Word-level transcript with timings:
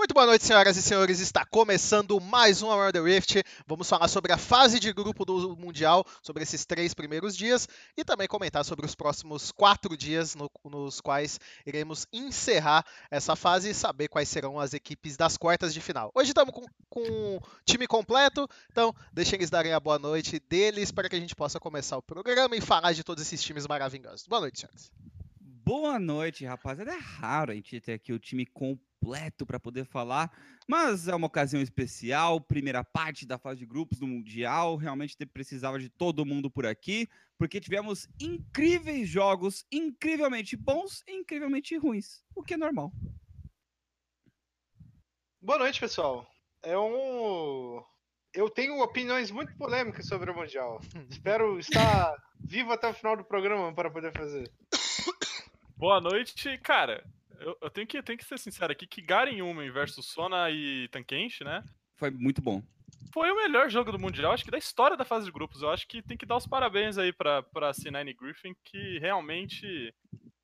Muito 0.00 0.14
boa 0.14 0.26
noite, 0.26 0.44
senhoras 0.44 0.76
e 0.76 0.80
senhores. 0.80 1.18
Está 1.18 1.44
começando 1.44 2.20
mais 2.20 2.62
um 2.62 2.70
Around 2.70 2.92
the 2.92 3.00
Rift. 3.00 3.42
Vamos 3.66 3.88
falar 3.88 4.06
sobre 4.06 4.32
a 4.32 4.38
fase 4.38 4.78
de 4.78 4.92
grupo 4.92 5.24
do 5.24 5.56
Mundial, 5.56 6.04
sobre 6.22 6.44
esses 6.44 6.64
três 6.64 6.94
primeiros 6.94 7.36
dias 7.36 7.68
e 7.96 8.04
também 8.04 8.28
comentar 8.28 8.64
sobre 8.64 8.86
os 8.86 8.94
próximos 8.94 9.50
quatro 9.50 9.96
dias 9.96 10.36
no, 10.36 10.48
nos 10.66 11.00
quais 11.00 11.40
iremos 11.66 12.06
encerrar 12.12 12.86
essa 13.10 13.34
fase 13.34 13.70
e 13.70 13.74
saber 13.74 14.06
quais 14.06 14.28
serão 14.28 14.60
as 14.60 14.72
equipes 14.72 15.16
das 15.16 15.36
quartas 15.36 15.74
de 15.74 15.80
final. 15.80 16.12
Hoje 16.14 16.30
estamos 16.30 16.54
com, 16.54 16.64
com 16.88 17.40
time 17.64 17.88
completo, 17.88 18.48
então 18.70 18.94
deixem 19.12 19.36
eles 19.36 19.50
darem 19.50 19.72
a 19.72 19.80
boa 19.80 19.98
noite 19.98 20.38
deles 20.48 20.92
para 20.92 21.08
que 21.08 21.16
a 21.16 21.20
gente 21.20 21.34
possa 21.34 21.58
começar 21.58 21.96
o 21.96 22.02
programa 22.02 22.54
e 22.54 22.60
falar 22.60 22.92
de 22.92 23.02
todos 23.02 23.20
esses 23.20 23.42
times 23.42 23.66
maravilhosos. 23.66 24.28
Boa 24.28 24.42
noite, 24.42 24.60
senhores. 24.60 24.92
Boa 25.40 25.98
noite, 25.98 26.44
rapaziada. 26.44 26.92
É 26.92 26.98
raro 26.98 27.50
a 27.50 27.54
gente 27.56 27.80
ter 27.80 27.94
aqui 27.94 28.12
o 28.12 28.18
time 28.20 28.46
completo 28.46 28.87
completo 28.98 29.46
para 29.46 29.60
poder 29.60 29.84
falar, 29.84 30.30
mas 30.66 31.08
é 31.08 31.14
uma 31.14 31.26
ocasião 31.26 31.62
especial, 31.62 32.40
primeira 32.40 32.84
parte 32.84 33.26
da 33.26 33.38
fase 33.38 33.60
de 33.60 33.66
grupos 33.66 33.98
do 33.98 34.06
Mundial, 34.06 34.76
realmente 34.76 35.16
precisava 35.26 35.78
de 35.78 35.88
todo 35.88 36.26
mundo 36.26 36.50
por 36.50 36.66
aqui, 36.66 37.08
porque 37.38 37.60
tivemos 37.60 38.08
incríveis 38.20 39.08
jogos, 39.08 39.64
incrivelmente 39.72 40.56
bons 40.56 41.02
e 41.06 41.12
incrivelmente 41.12 41.76
ruins, 41.76 42.22
o 42.34 42.42
que 42.42 42.54
é 42.54 42.56
normal. 42.56 42.92
Boa 45.40 45.58
noite, 45.58 45.80
pessoal. 45.80 46.26
É 46.62 46.76
um 46.76 47.82
eu 48.34 48.50
tenho 48.50 48.80
opiniões 48.82 49.30
muito 49.30 49.56
polêmicas 49.56 50.06
sobre 50.06 50.30
o 50.30 50.34
Mundial. 50.34 50.80
Espero 51.08 51.58
estar 51.58 52.14
vivo 52.38 52.72
até 52.72 52.88
o 52.88 52.94
final 52.94 53.16
do 53.16 53.24
programa 53.24 53.72
para 53.72 53.90
poder 53.90 54.12
fazer. 54.12 54.50
Boa 55.76 56.00
noite, 56.00 56.58
cara 56.58 57.02
eu, 57.38 57.56
eu, 57.62 57.70
tenho, 57.70 57.86
que, 57.86 58.02
tenho 58.02 58.18
que 58.18 58.24
ser 58.24 58.38
sincero 58.38 58.72
aqui 58.72 58.86
que 58.86 59.00
Garen 59.00 59.42
Human 59.42 59.70
versus 59.70 60.06
Sona 60.06 60.50
e 60.50 60.88
Tankenshi, 60.88 61.44
né? 61.44 61.64
Foi 61.96 62.10
muito 62.10 62.40
bom. 62.42 62.62
Foi 63.12 63.30
o 63.30 63.36
melhor 63.36 63.70
jogo 63.70 63.92
do 63.92 63.98
Mundial, 63.98 64.32
acho 64.32 64.44
que 64.44 64.50
da 64.50 64.58
história 64.58 64.96
da 64.96 65.04
fase 65.04 65.26
de 65.26 65.32
grupos. 65.32 65.62
Eu 65.62 65.70
acho 65.70 65.86
que 65.86 66.02
tem 66.02 66.16
que 66.16 66.26
dar 66.26 66.36
os 66.36 66.46
parabéns 66.46 66.98
aí 66.98 67.12
pra, 67.12 67.42
pra 67.42 67.72
C9 67.72 68.14
Griffin, 68.16 68.54
que 68.64 68.98
realmente 68.98 69.94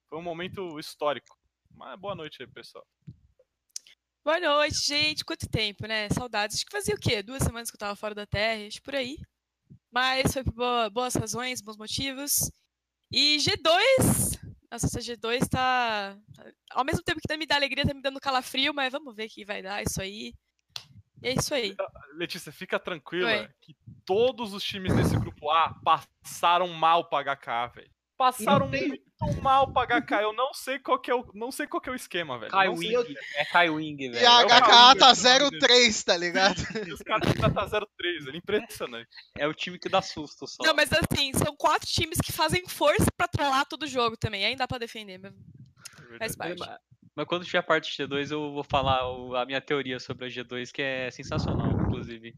foi 0.08 0.19
um 0.19 0.22
momento 0.22 0.78
histórico. 0.78 1.36
Mas 1.70 1.98
boa 1.98 2.14
noite 2.14 2.42
aí, 2.42 2.46
pessoal. 2.48 2.86
Boa 4.24 4.41
noite, 4.41 4.86
gente. 4.86 5.24
Quanto 5.24 5.48
tempo, 5.48 5.86
né? 5.86 6.08
Saudades. 6.10 6.56
Acho 6.56 6.64
que 6.66 6.72
fazia 6.72 6.94
o 6.94 7.00
quê? 7.00 7.22
Duas 7.22 7.42
semanas 7.42 7.70
que 7.70 7.76
eu 7.76 7.80
tava 7.80 7.97
fora 7.97 8.14
da 8.14 8.26
Terra, 8.26 8.66
acho 8.66 8.82
por 8.82 8.94
aí. 8.94 9.19
Mas 9.92 10.32
foi 10.32 10.42
por 10.42 10.54
boa, 10.54 10.91
boas 10.91 11.14
razões, 11.14 11.60
bons 11.60 11.76
motivos. 11.76 12.50
E 13.12 13.36
G2 13.36 14.33
nossa, 14.75 14.86
essa 14.86 14.98
G2 14.98 15.48
tá. 15.48 16.17
Ao 16.70 16.84
mesmo 16.84 17.03
tempo 17.03 17.20
que 17.20 17.36
me 17.36 17.47
dá 17.47 17.55
alegria, 17.55 17.86
tá 17.86 17.94
me 17.94 18.03
dando 18.03 18.20
calafrio, 18.20 18.75
mas 18.75 18.92
vamos 18.92 19.14
ver 19.14 19.27
o 19.27 19.28
que 19.28 19.44
vai 19.44 19.62
dar 19.62 19.83
isso 19.83 20.03
aí. 20.03 20.34
E 21.22 21.28
é 21.28 21.33
isso 21.33 21.55
aí. 21.55 21.75
Letícia, 22.14 22.53
fica 22.53 22.78
tranquila 22.78 23.31
Oi. 23.31 23.48
que 23.61 23.75
todos 24.05 24.53
os 24.53 24.62
times 24.62 24.94
desse 24.94 25.16
grupo 25.16 25.48
A 25.50 25.75
passaram 25.84 26.69
mal 26.69 27.08
pra 27.08 27.22
HK, 27.36 27.75
velho. 27.77 27.94
Passaram 28.25 28.69
muito 28.69 29.42
mal 29.42 29.70
pra 29.70 30.00
HK. 30.00 30.12
Eu 30.22 30.33
não 30.33 30.55
sei 30.55 30.78
qual 30.78 30.98
que 30.98 31.11
é 31.11 31.14
o, 31.14 31.27
não 31.34 31.53
sei 31.53 31.67
qual 31.67 31.80
que 31.80 31.91
é 31.91 31.92
o 31.92 31.94
esquema, 31.94 32.39
velho. 32.39 32.50
Kai 32.50 32.69
Wing. 32.69 33.14
É 33.36 33.44
Kai 33.44 33.69
Wing, 33.69 33.97
velho. 33.97 34.22
E 34.22 34.27
a 34.27 34.42
HK 34.44 34.98
tá 34.98 35.12
0-3, 35.12 36.05
tá 36.05 36.16
ligado? 36.16 36.58
E 36.86 36.92
os 36.92 37.00
caras 37.00 37.33
tá 37.34 37.66
0-3, 37.69 38.33
é 38.33 38.36
impressionante. 38.36 39.08
É 39.36 39.47
o 39.47 39.53
time 39.53 39.78
que 39.78 39.91
dá 39.91 40.00
susto 40.00 40.47
só. 40.47 40.64
Não, 40.64 40.75
mas 40.75 40.91
assim, 40.91 41.33
são 41.34 41.55
quatro 41.55 41.86
times 41.86 42.19
que 42.19 42.33
fazem 42.33 42.66
força 42.66 43.06
pra 43.14 43.28
trollar 43.28 43.66
todo 43.66 43.83
o 43.83 43.89
jogo 43.89 44.16
também. 44.16 44.47
Aí 44.47 44.56
dá 44.56 44.66
pra 44.66 44.78
defender 44.78 45.19
mesmo. 45.19 45.38
Faz 46.19 46.34
parte. 46.34 46.62
Mas 47.16 47.26
quando 47.26 47.44
tiver 47.44 47.58
a 47.58 47.62
parte 47.62 47.96
G2, 47.96 48.32
eu 48.32 48.52
vou 48.52 48.64
falar 48.64 49.02
a 49.40 49.46
minha 49.46 49.60
teoria 49.60 50.00
sobre 50.00 50.26
a 50.26 50.28
G2, 50.28 50.72
que 50.72 50.82
é 50.82 51.10
sensacional, 51.10 51.70
inclusive. 51.70 52.34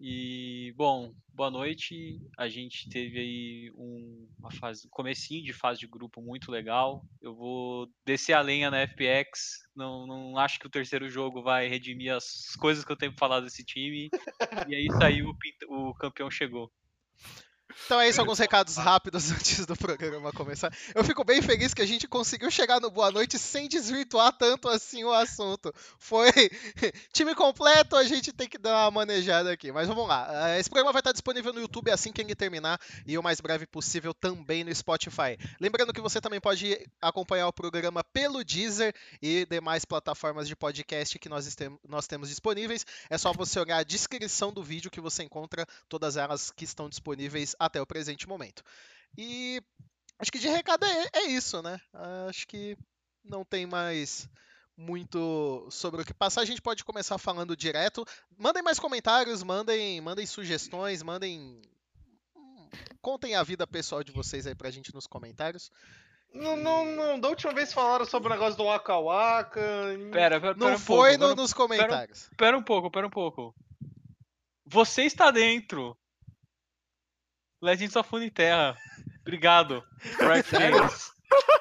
E, 0.00 0.72
bom, 0.76 1.14
boa 1.28 1.50
noite. 1.50 2.18
A 2.36 2.48
gente 2.48 2.88
teve 2.88 3.18
aí 3.18 3.72
um, 3.76 4.28
uma 4.40 4.50
fase, 4.50 4.88
comecinho 4.90 5.44
de 5.44 5.52
fase 5.52 5.78
de 5.78 5.86
grupo 5.86 6.20
muito 6.22 6.50
legal. 6.50 7.04
Eu 7.20 7.34
vou 7.34 7.88
descer 8.04 8.32
a 8.32 8.40
lenha 8.40 8.70
na 8.70 8.78
FPX. 8.78 9.60
Não, 9.76 10.06
não 10.06 10.38
acho 10.38 10.58
que 10.58 10.66
o 10.66 10.70
terceiro 10.70 11.08
jogo 11.08 11.42
vai 11.42 11.68
redimir 11.68 12.12
as 12.14 12.56
coisas 12.58 12.84
que 12.84 12.90
eu 12.90 12.96
tenho 12.96 13.12
pra 13.12 13.20
falar 13.20 13.40
desse 13.40 13.62
time. 13.62 14.08
e 14.66 14.74
é 14.74 14.80
isso 14.80 15.04
aí, 15.04 15.22
o, 15.22 15.34
o 15.68 15.94
campeão 15.94 16.30
chegou. 16.30 16.72
Então 17.86 18.00
é 18.00 18.08
isso, 18.08 18.20
alguns 18.20 18.38
recados 18.38 18.76
rápidos 18.76 19.30
antes 19.32 19.66
do 19.66 19.76
programa 19.76 20.32
começar. 20.32 20.72
Eu 20.94 21.04
fico 21.04 21.24
bem 21.24 21.40
feliz 21.42 21.74
que 21.74 21.82
a 21.82 21.86
gente 21.86 22.08
conseguiu 22.08 22.50
chegar 22.50 22.80
no 22.80 22.90
Boa 22.90 23.10
Noite 23.10 23.38
sem 23.38 23.68
desvirtuar 23.68 24.32
tanto 24.32 24.68
assim 24.68 25.04
o 25.04 25.12
assunto. 25.12 25.72
Foi 25.98 26.30
time 27.12 27.34
completo, 27.34 27.96
a 27.96 28.04
gente 28.04 28.32
tem 28.32 28.48
que 28.48 28.58
dar 28.58 28.84
uma 28.84 28.90
manejada 28.90 29.52
aqui. 29.52 29.72
Mas 29.72 29.88
vamos 29.88 30.06
lá. 30.08 30.50
Eh, 30.50 30.60
esse 30.60 30.68
programa 30.68 30.92
vai 30.92 31.00
estar 31.00 31.12
disponível 31.12 31.52
no 31.52 31.60
YouTube 31.60 31.90
assim 31.90 32.12
que 32.12 32.20
ele 32.20 32.34
terminar 32.34 32.80
e 33.06 33.16
o 33.18 33.22
mais 33.22 33.40
breve 33.40 33.66
possível 33.66 34.14
também 34.14 34.64
no 34.64 34.74
Spotify. 34.74 35.38
Lembrando 35.60 35.92
que 35.92 36.00
você 36.00 36.20
também 36.20 36.40
pode 36.40 36.78
acompanhar 37.00 37.48
o 37.48 37.52
programa 37.52 38.02
pelo 38.04 38.44
Deezer 38.44 38.94
e 39.20 39.46
demais 39.46 39.84
plataformas 39.84 40.48
de 40.48 40.56
podcast 40.56 41.18
que 41.18 41.28
nós, 41.28 41.56
nós 41.88 42.06
temos 42.06 42.28
disponíveis. 42.28 42.86
É 43.08 43.18
só 43.18 43.32
você 43.32 43.60
olhar 43.60 43.78
a 43.78 43.84
descrição 43.84 44.52
do 44.52 44.62
vídeo 44.62 44.90
que 44.90 45.00
você 45.00 45.22
encontra 45.22 45.66
todas 45.88 46.16
elas 46.16 46.50
que 46.50 46.64
estão 46.64 46.88
disponíveis 46.88 47.54
até 47.60 47.80
o 47.80 47.86
presente 47.86 48.26
momento. 48.26 48.64
E 49.16 49.62
acho 50.18 50.32
que 50.32 50.38
de 50.38 50.48
recado 50.48 50.84
é, 50.86 51.08
é 51.12 51.22
isso, 51.26 51.62
né? 51.62 51.78
Acho 52.26 52.48
que 52.48 52.76
não 53.22 53.44
tem 53.44 53.66
mais 53.66 54.26
muito 54.76 55.68
sobre 55.70 56.00
o 56.00 56.04
que 56.04 56.14
passar. 56.14 56.40
A 56.40 56.46
gente 56.46 56.62
pode 56.62 56.82
começar 56.84 57.18
falando 57.18 57.54
direto. 57.54 58.04
Mandem 58.38 58.62
mais 58.62 58.78
comentários, 58.78 59.42
mandem, 59.42 60.00
mandem 60.00 60.24
sugestões, 60.24 61.02
mandem. 61.02 61.60
Contem 63.02 63.34
a 63.34 63.42
vida 63.42 63.66
pessoal 63.66 64.02
de 64.02 64.12
vocês 64.12 64.46
aí 64.46 64.54
pra 64.54 64.70
gente 64.70 64.94
nos 64.94 65.06
comentários. 65.06 65.70
Não, 66.32 66.56
não, 66.56 66.84
não, 66.84 67.20
da 67.20 67.28
última 67.28 67.52
vez 67.52 67.72
falaram 67.72 68.04
sobre 68.04 68.28
o 68.28 68.32
negócio 68.32 68.56
do 68.56 68.64
Waka 68.64 68.96
Waka. 68.96 69.60
Pera, 70.12 70.40
pera, 70.40 70.54
não 70.54 70.74
um 70.74 70.78
foi 70.78 71.18
pouco, 71.18 71.34
no, 71.34 71.42
nos 71.42 71.52
comentários. 71.52 72.24
Pera, 72.24 72.36
pera 72.36 72.58
um 72.58 72.62
pouco, 72.62 72.90
pera 72.90 73.06
um 73.06 73.10
pouco. 73.10 73.54
Você 74.64 75.02
está 75.02 75.32
dentro 75.32 75.98
Legends 77.60 77.96
of 77.96 78.30
Terra. 78.30 78.76
Obrigado. 79.20 79.84
Sério? 80.44 80.88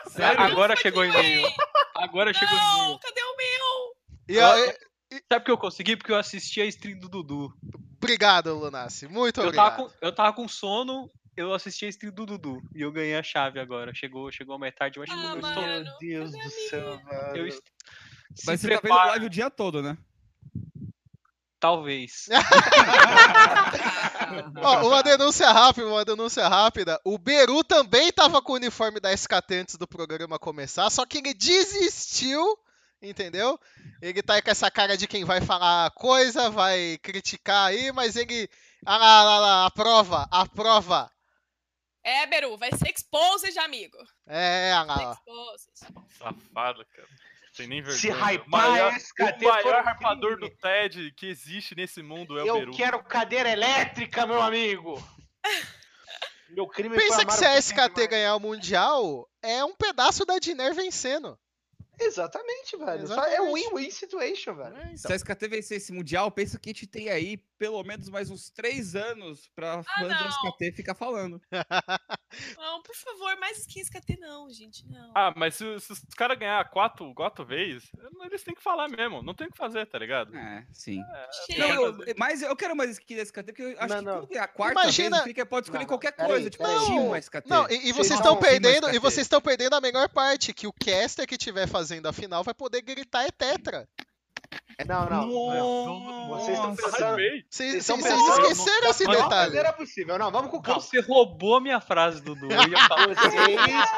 Sério? 0.08 0.42
Agora 0.42 0.76
chegou 0.76 1.04
o 1.04 1.06
e-mail. 1.06 1.48
Agora 1.96 2.34
chegou 2.34 2.56
o 2.56 2.58
e-mail. 2.58 3.00
Cadê 3.00 3.22
o 3.22 3.38
meu? 3.38 3.96
E 4.30 4.40
a, 4.40 4.76
Sabe 5.32 5.46
que 5.46 5.52
eu 5.52 5.58
consegui? 5.58 5.98
Porque 5.98 6.12
eu 6.12 6.18
assisti 6.18 6.62
a 6.62 6.66
stream 6.66 7.00
do 7.00 7.10
Dudu. 7.10 7.54
Obrigado, 7.98 8.54
Lunassi. 8.54 9.08
Muito 9.08 9.42
eu 9.42 9.48
obrigado. 9.48 9.72
Tava 9.72 9.90
com, 9.90 9.96
eu 10.02 10.16
tava 10.16 10.34
com 10.34 10.48
sono, 10.48 11.10
eu 11.36 11.54
assisti 11.54 11.86
a 11.86 11.90
stream 11.90 12.14
do 12.14 12.26
Dudu. 12.26 12.62
E 12.76 12.82
eu 12.82 12.92
ganhei 12.92 13.16
a 13.18 13.24
chave 13.24 13.60
agora. 13.60 13.94
Chegou, 13.94 14.32
chegou 14.32 14.56
a 14.56 14.60
metade, 14.60 14.98
eu 14.98 15.04
acho 15.04 15.12
ah, 15.12 15.16
que 15.16 15.42
mano, 15.42 15.84
Meu 15.84 15.98
Deus 16.00 16.32
do 16.32 16.50
céu, 16.70 16.98
velho. 16.98 17.48
Eu, 17.48 17.60
Mas 18.46 18.62
você 18.62 18.70
tá 18.70 18.80
vendo 18.82 18.96
live 18.96 19.26
o 19.26 19.30
dia 19.30 19.50
todo, 19.50 19.82
né? 19.82 19.98
Talvez. 21.60 22.30
Ó, 24.64 24.88
uma 24.88 25.04
denúncia 25.04 25.52
rápida, 25.52 25.88
uma 25.88 26.06
denúncia 26.06 26.48
rápida. 26.48 27.00
O 27.04 27.18
Beru 27.18 27.64
também 27.64 28.12
tava 28.12 28.42
com 28.42 28.54
o 28.54 28.56
uniforme 28.56 29.00
da 29.00 29.12
SKT 29.14 29.56
antes 29.56 29.76
do 29.76 29.88
programa 29.88 30.40
começar, 30.40 30.90
só 30.90 31.06
que 31.06 31.18
ele 31.20 31.34
desistiu, 31.34 32.44
entendeu? 33.02 33.60
Ele 34.02 34.22
tá 34.22 34.36
aí 34.36 34.42
com 34.42 34.52
essa 34.52 34.70
cara 34.70 34.98
de 34.98 35.08
quem 35.08 35.24
vai 35.24 35.42
falar 35.42 35.92
coisa, 35.92 36.50
vai 36.50 36.98
criticar 37.02 37.68
aí, 37.68 37.92
mas 37.92 38.16
ele. 38.16 38.50
Ah 38.86 38.98
lá, 38.98 39.24
lá, 39.24 39.40
lá, 39.40 39.66
aprova, 39.66 40.28
aprova. 40.32 41.12
É, 42.02 42.26
Beru, 42.28 42.58
vai 42.58 42.72
ser 42.72 42.90
exposed, 42.90 43.58
amigo. 43.60 43.98
É, 44.26 44.72
ah 44.72 44.84
lá. 44.84 45.22
Safado, 46.18 46.86
cara. 46.86 47.08
Sem 47.60 47.68
nem 47.68 47.82
vergonha. 47.82 48.00
Se 48.00 48.10
hypar 48.10 48.48
o 48.48 48.50
maior, 48.50 48.94
SKT 48.96 49.46
o 49.46 49.50
maior 49.50 49.84
hypador 49.86 50.40
do 50.40 50.50
TED 50.50 51.12
que 51.12 51.26
existe 51.26 51.76
nesse 51.76 52.02
mundo 52.02 52.40
é 52.40 52.44
o 52.44 52.48
Eu 52.48 52.54
Beru. 52.56 52.72
Eu 52.72 52.78
quero 52.78 53.04
cadeira 53.04 53.50
elétrica, 53.50 54.26
meu 54.26 54.42
amigo! 54.42 54.96
meu 56.50 56.66
crime 56.68 56.96
Pensa 56.96 57.26
que 57.26 57.34
se 57.34 57.46
a 57.46 57.58
SKT 57.58 58.08
ganhar 58.08 58.36
o 58.36 58.40
Mundial, 58.40 59.30
é 59.42 59.64
um 59.66 59.76
pedaço 59.76 60.26
da 60.26 60.40
Diner 60.40 60.74
vencendo. 60.74 61.38
Exatamente, 62.00 62.78
velho. 62.78 63.04
Exatamente. 63.04 63.36
É 63.36 63.42
win-win 63.42 63.92
situation, 63.92 64.56
velho. 64.56 64.78
É, 64.78 64.84
então. 64.84 64.98
Se 64.98 65.12
a 65.12 65.16
SKT 65.18 65.48
vencer 65.50 65.78
esse 65.78 65.92
Mundial, 65.92 66.32
pensa 66.32 66.58
que 66.58 66.70
a 66.70 66.74
gente 66.74 66.88
tem 66.88 67.10
aí 67.10 67.44
pelo 67.60 67.84
menos 67.84 68.10
mais 68.10 68.32
uns 68.32 68.50
três 68.50 68.96
anos 68.96 69.52
pra 69.54 69.80
ah, 69.80 69.84
fãs 69.84 70.08
da 70.08 70.30
SKT 70.30 70.72
ficar 70.72 70.96
falando. 70.96 71.40
Não, 72.58 72.82
por 72.82 72.96
favor, 72.96 73.38
mais 73.40 73.58
skin 73.60 73.82
SKT 73.82 74.18
não, 74.20 74.48
gente, 74.52 74.86
não. 74.88 75.12
Ah, 75.16 75.34
mas 75.36 75.56
se, 75.56 75.80
se 75.80 75.94
os 75.94 76.14
caras 76.16 76.38
ganhar 76.38 76.64
quatro, 76.70 77.12
quatro 77.16 77.44
vezes, 77.44 77.90
eles 78.24 78.44
têm 78.44 78.54
que 78.54 78.62
falar 78.62 78.88
mesmo, 78.88 79.24
não 79.24 79.34
tem 79.34 79.48
o 79.48 79.52
que 79.52 79.58
fazer, 79.58 79.84
tá 79.88 79.98
ligado? 79.98 80.38
É, 80.38 80.64
sim. 80.72 81.02
É, 81.50 81.58
não, 81.58 81.70
eu, 81.86 82.16
mas 82.18 82.44
eu 82.44 82.56
quero 82.56 82.76
mais 82.76 82.92
skin 82.92 83.16
da 83.16 83.24
SKT, 83.24 83.44
porque 83.46 83.64
eu 83.64 83.76
acho 83.80 84.02
não, 84.04 84.28
que 84.28 84.36
não. 84.36 84.44
a 84.44 84.48
quarta 84.48 84.80
Imagina... 84.80 85.18
vez 85.18 85.24
fica, 85.24 85.44
pode 85.44 85.66
escolher 85.66 85.86
não, 85.86 85.88
qualquer 85.88 86.12
coisa, 86.12 86.46
aí, 86.46 86.50
tipo, 86.52 86.64
não, 86.64 87.16
SKT. 87.16 87.50
Não, 87.50 87.68
e, 87.68 87.90
e 87.90 87.92
vocês 87.92 88.20
estão 88.20 88.38
perdendo, 88.38 88.94
e 88.94 89.00
vocês 89.00 89.26
estão 89.26 89.42
perdendo 89.42 89.76
a 89.76 89.82
melhor 89.82 90.08
parte, 90.08 90.54
que 90.54 90.68
o 90.68 90.74
caster 90.74 91.28
que 91.28 91.38
tiver 91.38 91.68
fazendo 91.68 92.08
a 92.08 92.14
final 92.14 92.44
vai 92.44 92.54
poder 92.54 92.84
gritar 92.84 93.26
é 93.26 93.32
tetra. 93.32 93.90
Não, 94.88 95.06
não. 95.10 95.28
não. 95.28 96.28
Vocês 96.30 96.58
estão 96.58 96.76
pensando. 96.76 97.16
Vocês 97.18 97.46
Vocês 97.50 97.76
estão 97.76 97.98
vocês 97.98 98.14
pensando- 98.14 98.46
esqueceram 98.52 98.90
esse 98.90 99.04
Não, 99.04 99.12
detalhe. 99.14 99.58
era 99.58 99.74
possível. 99.74 100.18
Não, 100.18 100.32
vamos 100.32 100.52
com 100.52 100.62
calma. 100.62 100.82
Você 100.82 101.00
roubou 101.02 101.56
a 101.58 101.62
minha 101.62 101.82
frase, 101.82 102.22
Dudu. 102.22 102.48
Eu 102.52 102.68
ia 102.70 102.88
falar 102.88 103.08
Vocês, 103.08 103.90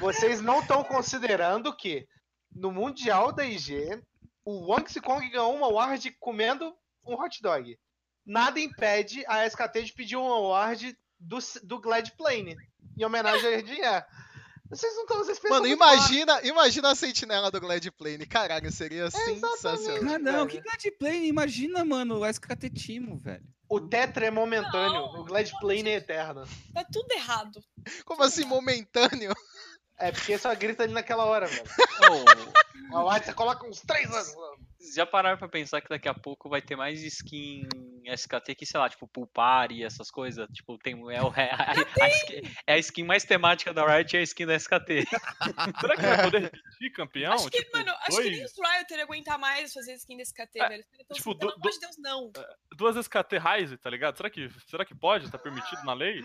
vocês 0.00 0.40
não 0.40 0.60
estão 0.60 0.82
considerando 0.84 1.74
que 1.76 2.06
no 2.54 2.72
Mundial 2.72 3.32
da 3.32 3.44
IG, 3.44 4.00
o 4.44 4.70
Wang 4.72 5.00
Kong 5.00 5.28
ganhou 5.28 5.54
uma 5.54 5.66
award 5.66 6.10
comendo 6.18 6.72
um 7.04 7.14
hot 7.14 7.42
dog. 7.42 7.76
Nada 8.24 8.58
impede 8.58 9.24
a 9.28 9.44
SKT 9.46 9.82
de 9.84 9.92
pedir 9.92 10.16
um 10.16 10.26
award 10.32 10.96
do, 11.20 11.38
do 11.62 11.80
Glad 11.80 12.10
Plane, 12.16 12.56
em 12.98 13.04
homenagem 13.04 13.46
a 13.48 13.52
Erdinha. 13.52 14.06
Vocês 14.70 14.94
não 14.94 15.02
estão. 15.02 15.18
Vocês 15.18 15.38
pensam 15.38 15.56
Mano, 15.56 15.66
imagina, 15.66 16.40
imagina 16.42 16.90
a 16.90 16.94
sentinela 16.94 17.50
do 17.50 17.60
Glad 17.60 17.86
Plane. 17.90 18.26
Caralho, 18.26 18.70
seria 18.72 19.10
sensacional. 19.10 20.14
Ah, 20.14 20.18
não, 20.18 20.46
velho. 20.46 20.48
que 20.48 20.60
Glad 20.60 20.84
Plane? 20.98 21.28
Imagina, 21.28 21.84
mano, 21.84 22.18
o 22.20 22.26
SKT 22.26 22.70
Timo, 22.70 23.18
velho. 23.18 23.44
O 23.68 23.80
Tetra 23.80 24.26
é 24.26 24.30
momentâneo, 24.30 24.92
Não. 25.12 25.20
o 25.20 25.24
Glad 25.24 25.50
Plane 25.60 25.88
é 25.90 25.94
eterno. 25.96 26.46
Tá 26.72 26.84
tudo 26.92 27.10
errado. 27.12 27.60
Como 28.04 28.22
assim, 28.22 28.44
momentâneo? 28.44 29.32
É 29.98 30.12
porque 30.12 30.36
só 30.38 30.54
grita 30.54 30.82
ali 30.84 30.92
naquela 30.92 31.24
hora, 31.24 31.46
velho. 31.46 31.64
A 32.92 32.98
award 32.98 33.24
você 33.26 33.32
coloca 33.32 33.66
uns 33.66 33.80
três 33.80 34.08
anos. 34.10 34.34
já 34.94 35.04
pararam 35.06 35.38
pra 35.38 35.48
pensar 35.48 35.80
que 35.80 35.88
daqui 35.88 36.08
a 36.08 36.14
pouco 36.14 36.48
vai 36.48 36.62
ter 36.62 36.76
mais 36.76 37.02
skin 37.02 37.66
SKT 38.14 38.54
que, 38.54 38.66
sei 38.66 38.78
lá, 38.80 38.88
tipo, 38.88 39.06
Pulpari, 39.08 39.82
essas 39.84 40.10
coisas? 40.10 40.46
Tipo, 40.52 40.78
tem. 40.78 40.94
É, 41.14 41.22
o, 41.22 41.32
é, 41.36 41.50
a, 41.50 41.72
a 41.72 42.08
skin, 42.08 42.42
é 42.66 42.74
a 42.74 42.78
skin 42.78 43.04
mais 43.04 43.24
temática 43.24 43.72
da 43.74 43.84
Riot 43.86 44.16
é 44.16 44.20
a 44.20 44.22
skin 44.22 44.46
da 44.46 44.54
SKT. 44.56 45.04
Será 45.80 45.96
que 45.96 46.02
vai 46.02 46.22
poder 46.22 46.42
repetir 46.42 46.92
campeão? 46.92 47.32
acho 47.32 47.50
que, 47.50 47.58
Tipo, 47.58 47.76
mano, 47.78 47.92
acho 48.02 48.16
que 48.18 48.30
nem 48.30 48.38
dois- 48.40 48.52
os 48.52 48.58
Riot 48.58 48.94
aguentar 49.02 49.38
mais 49.38 49.72
fazer 49.72 49.94
skin 49.94 50.16
desse 50.16 50.32
KT, 50.34 50.60
É, 50.60 50.68
velho. 50.68 50.84
Então, 50.98 51.16
tipo, 51.16 51.30
assim, 51.30 51.38
pelo 51.38 51.52
amor 51.52 51.70
de 51.70 51.78
Deus, 51.80 51.96
não. 51.98 52.32
duas 52.76 52.96
SKT 52.96 53.38
Rise, 53.38 53.76
tá 53.76 53.90
ligado? 53.90 54.16
Será 54.16 54.30
que, 54.30 54.50
será 54.68 54.84
que 54.84 54.94
pode? 54.94 55.30
Tá 55.30 55.38
permitido 55.38 55.82
na 55.84 55.92
lei? 55.94 56.22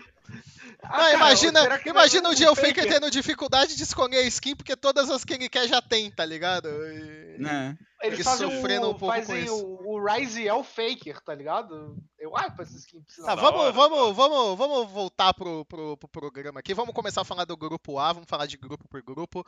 Ah, 0.82 0.88
Não, 0.88 0.98
cara, 0.98 1.14
imagina, 1.14 1.68
vai 1.68 1.80
imagina 1.86 2.28
o 2.30 2.34
dia 2.34 2.50
o 2.50 2.54
Faker? 2.54 2.86
Tendo 2.88 3.10
dificuldade 3.10 3.76
de 3.76 3.82
escolher 3.82 4.18
a 4.18 4.22
skin, 4.22 4.54
porque 4.56 4.76
todas 4.76 5.10
as 5.10 5.24
que 5.24 5.34
ele 5.34 5.48
quer 5.48 5.68
já 5.68 5.80
tem, 5.82 6.10
tá 6.10 6.24
ligado? 6.24 6.68
E- 6.68 7.36
Né? 7.38 7.76
Eles 8.02 8.18
Ele 8.18 8.24
fazem 8.24 8.46
o, 8.48 8.50
um 8.90 8.94
pouco 8.94 8.98
com 8.98 9.12
fazem 9.12 9.44
isso. 9.44 9.54
o, 9.64 9.94
o 9.94 10.04
Rise 10.04 10.46
é 10.46 10.52
o 10.52 10.64
Faker, 10.64 11.20
tá 11.20 11.32
ligado? 11.34 11.71
Eu, 12.18 12.36
ah, 12.36 12.50
pra 12.50 12.64
esses 12.64 12.84
que 12.86 13.00
precisam. 13.00 13.26
Tá, 13.26 13.34
vamos, 13.34 13.60
hora, 13.60 13.72
vamos, 13.72 14.16
vamos, 14.16 14.58
vamos 14.58 14.90
voltar 14.92 15.34
pro, 15.34 15.64
pro, 15.64 15.96
pro 15.96 16.08
programa 16.08 16.60
aqui. 16.60 16.72
Vamos 16.74 16.94
começar 16.94 17.20
a 17.22 17.24
falar 17.24 17.44
do 17.44 17.56
grupo 17.56 17.98
A, 17.98 18.12
vamos 18.12 18.28
falar 18.28 18.46
de 18.46 18.56
grupo 18.56 18.86
por 18.88 19.02
grupo. 19.02 19.44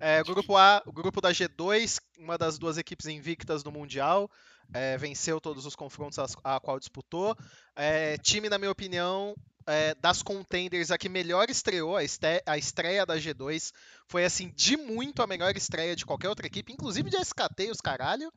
É, 0.00 0.22
grupo 0.22 0.56
A, 0.56 0.82
o 0.86 0.92
grupo 0.92 1.20
da 1.20 1.30
G2, 1.30 2.00
uma 2.18 2.36
das 2.36 2.58
duas 2.58 2.78
equipes 2.78 3.06
invictas 3.06 3.62
no 3.64 3.70
Mundial. 3.70 4.30
é, 4.74 4.96
venceu 4.98 5.40
todos 5.40 5.64
os 5.64 5.76
confrontos 5.76 6.18
as- 6.18 6.36
a, 6.42 6.58
qual 6.58 6.78
disputou. 6.80 7.36
É, 7.76 8.18
time, 8.18 8.48
na 8.48 8.58
minha 8.58 8.70
opinião, 8.72 9.32
é, 9.64 9.94
das 9.94 10.22
contenders 10.24 10.90
a 10.90 10.98
que 10.98 11.08
melhor 11.08 11.48
estreou, 11.48 11.96
a, 11.96 12.02
este- 12.02 12.42
a 12.44 12.58
estreia 12.58 13.06
da 13.06 13.16
G2 13.16 13.72
foi 14.08 14.24
assim, 14.24 14.52
de 14.56 14.76
muito 14.76 15.22
a 15.22 15.26
melhor 15.26 15.56
estreia 15.56 15.94
de 15.94 16.04
qualquer 16.04 16.28
outra 16.28 16.48
equipe, 16.48 16.72
inclusive 16.72 17.08
de 17.10 17.16
SKT 17.16 17.66
e 17.66 17.70
os 17.70 17.80
caralho. 17.80 18.32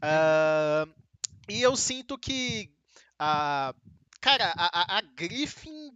Ah, 0.00 0.86
e 1.48 1.60
eu 1.62 1.76
sinto 1.76 2.18
que 2.18 2.70
a. 3.18 3.74
Cara, 4.20 4.52
a, 4.56 4.96
a, 4.96 4.98
a 4.98 5.00
Griffin. 5.02 5.90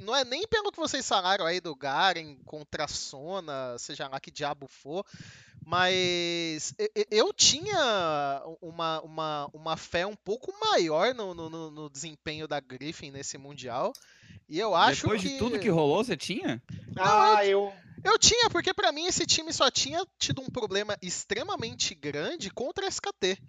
Não 0.00 0.14
é 0.14 0.24
nem 0.24 0.46
pelo 0.48 0.72
que 0.72 0.78
vocês 0.80 1.06
falaram 1.06 1.46
aí 1.46 1.60
do 1.60 1.74
Garen 1.74 2.36
contra 2.44 2.84
a 2.84 2.88
Sona, 2.88 3.78
seja 3.78 4.08
lá 4.08 4.18
que 4.18 4.30
diabo 4.30 4.66
for, 4.66 5.06
mas 5.64 6.74
eu 7.10 7.32
tinha 7.32 8.42
uma, 8.60 9.00
uma, 9.02 9.50
uma 9.52 9.76
fé 9.76 10.04
um 10.04 10.16
pouco 10.16 10.52
maior 10.60 11.14
no, 11.14 11.32
no, 11.32 11.48
no- 11.70 11.88
desempenho 11.90 12.48
da 12.48 12.58
Griffin 12.60 13.10
nesse 13.12 13.38
Mundial. 13.38 13.92
E 14.48 14.58
eu 14.58 14.74
acho 14.74 15.02
Depois 15.02 15.22
que. 15.22 15.28
de 15.30 15.38
tudo 15.38 15.58
que 15.60 15.68
rolou, 15.68 16.04
você 16.04 16.16
tinha? 16.16 16.62
Ah, 16.98 17.44
eu. 17.46 17.72
Eu 18.02 18.18
tinha, 18.18 18.50
porque 18.50 18.74
pra 18.74 18.92
mim 18.92 19.06
esse 19.06 19.24
time 19.24 19.52
só 19.52 19.70
tinha 19.70 20.04
tido 20.18 20.42
um 20.42 20.46
problema 20.50 20.98
extremamente 21.00 21.94
grande 21.94 22.50
contra 22.50 22.84
a 22.84 22.88
SKT. 22.88 23.40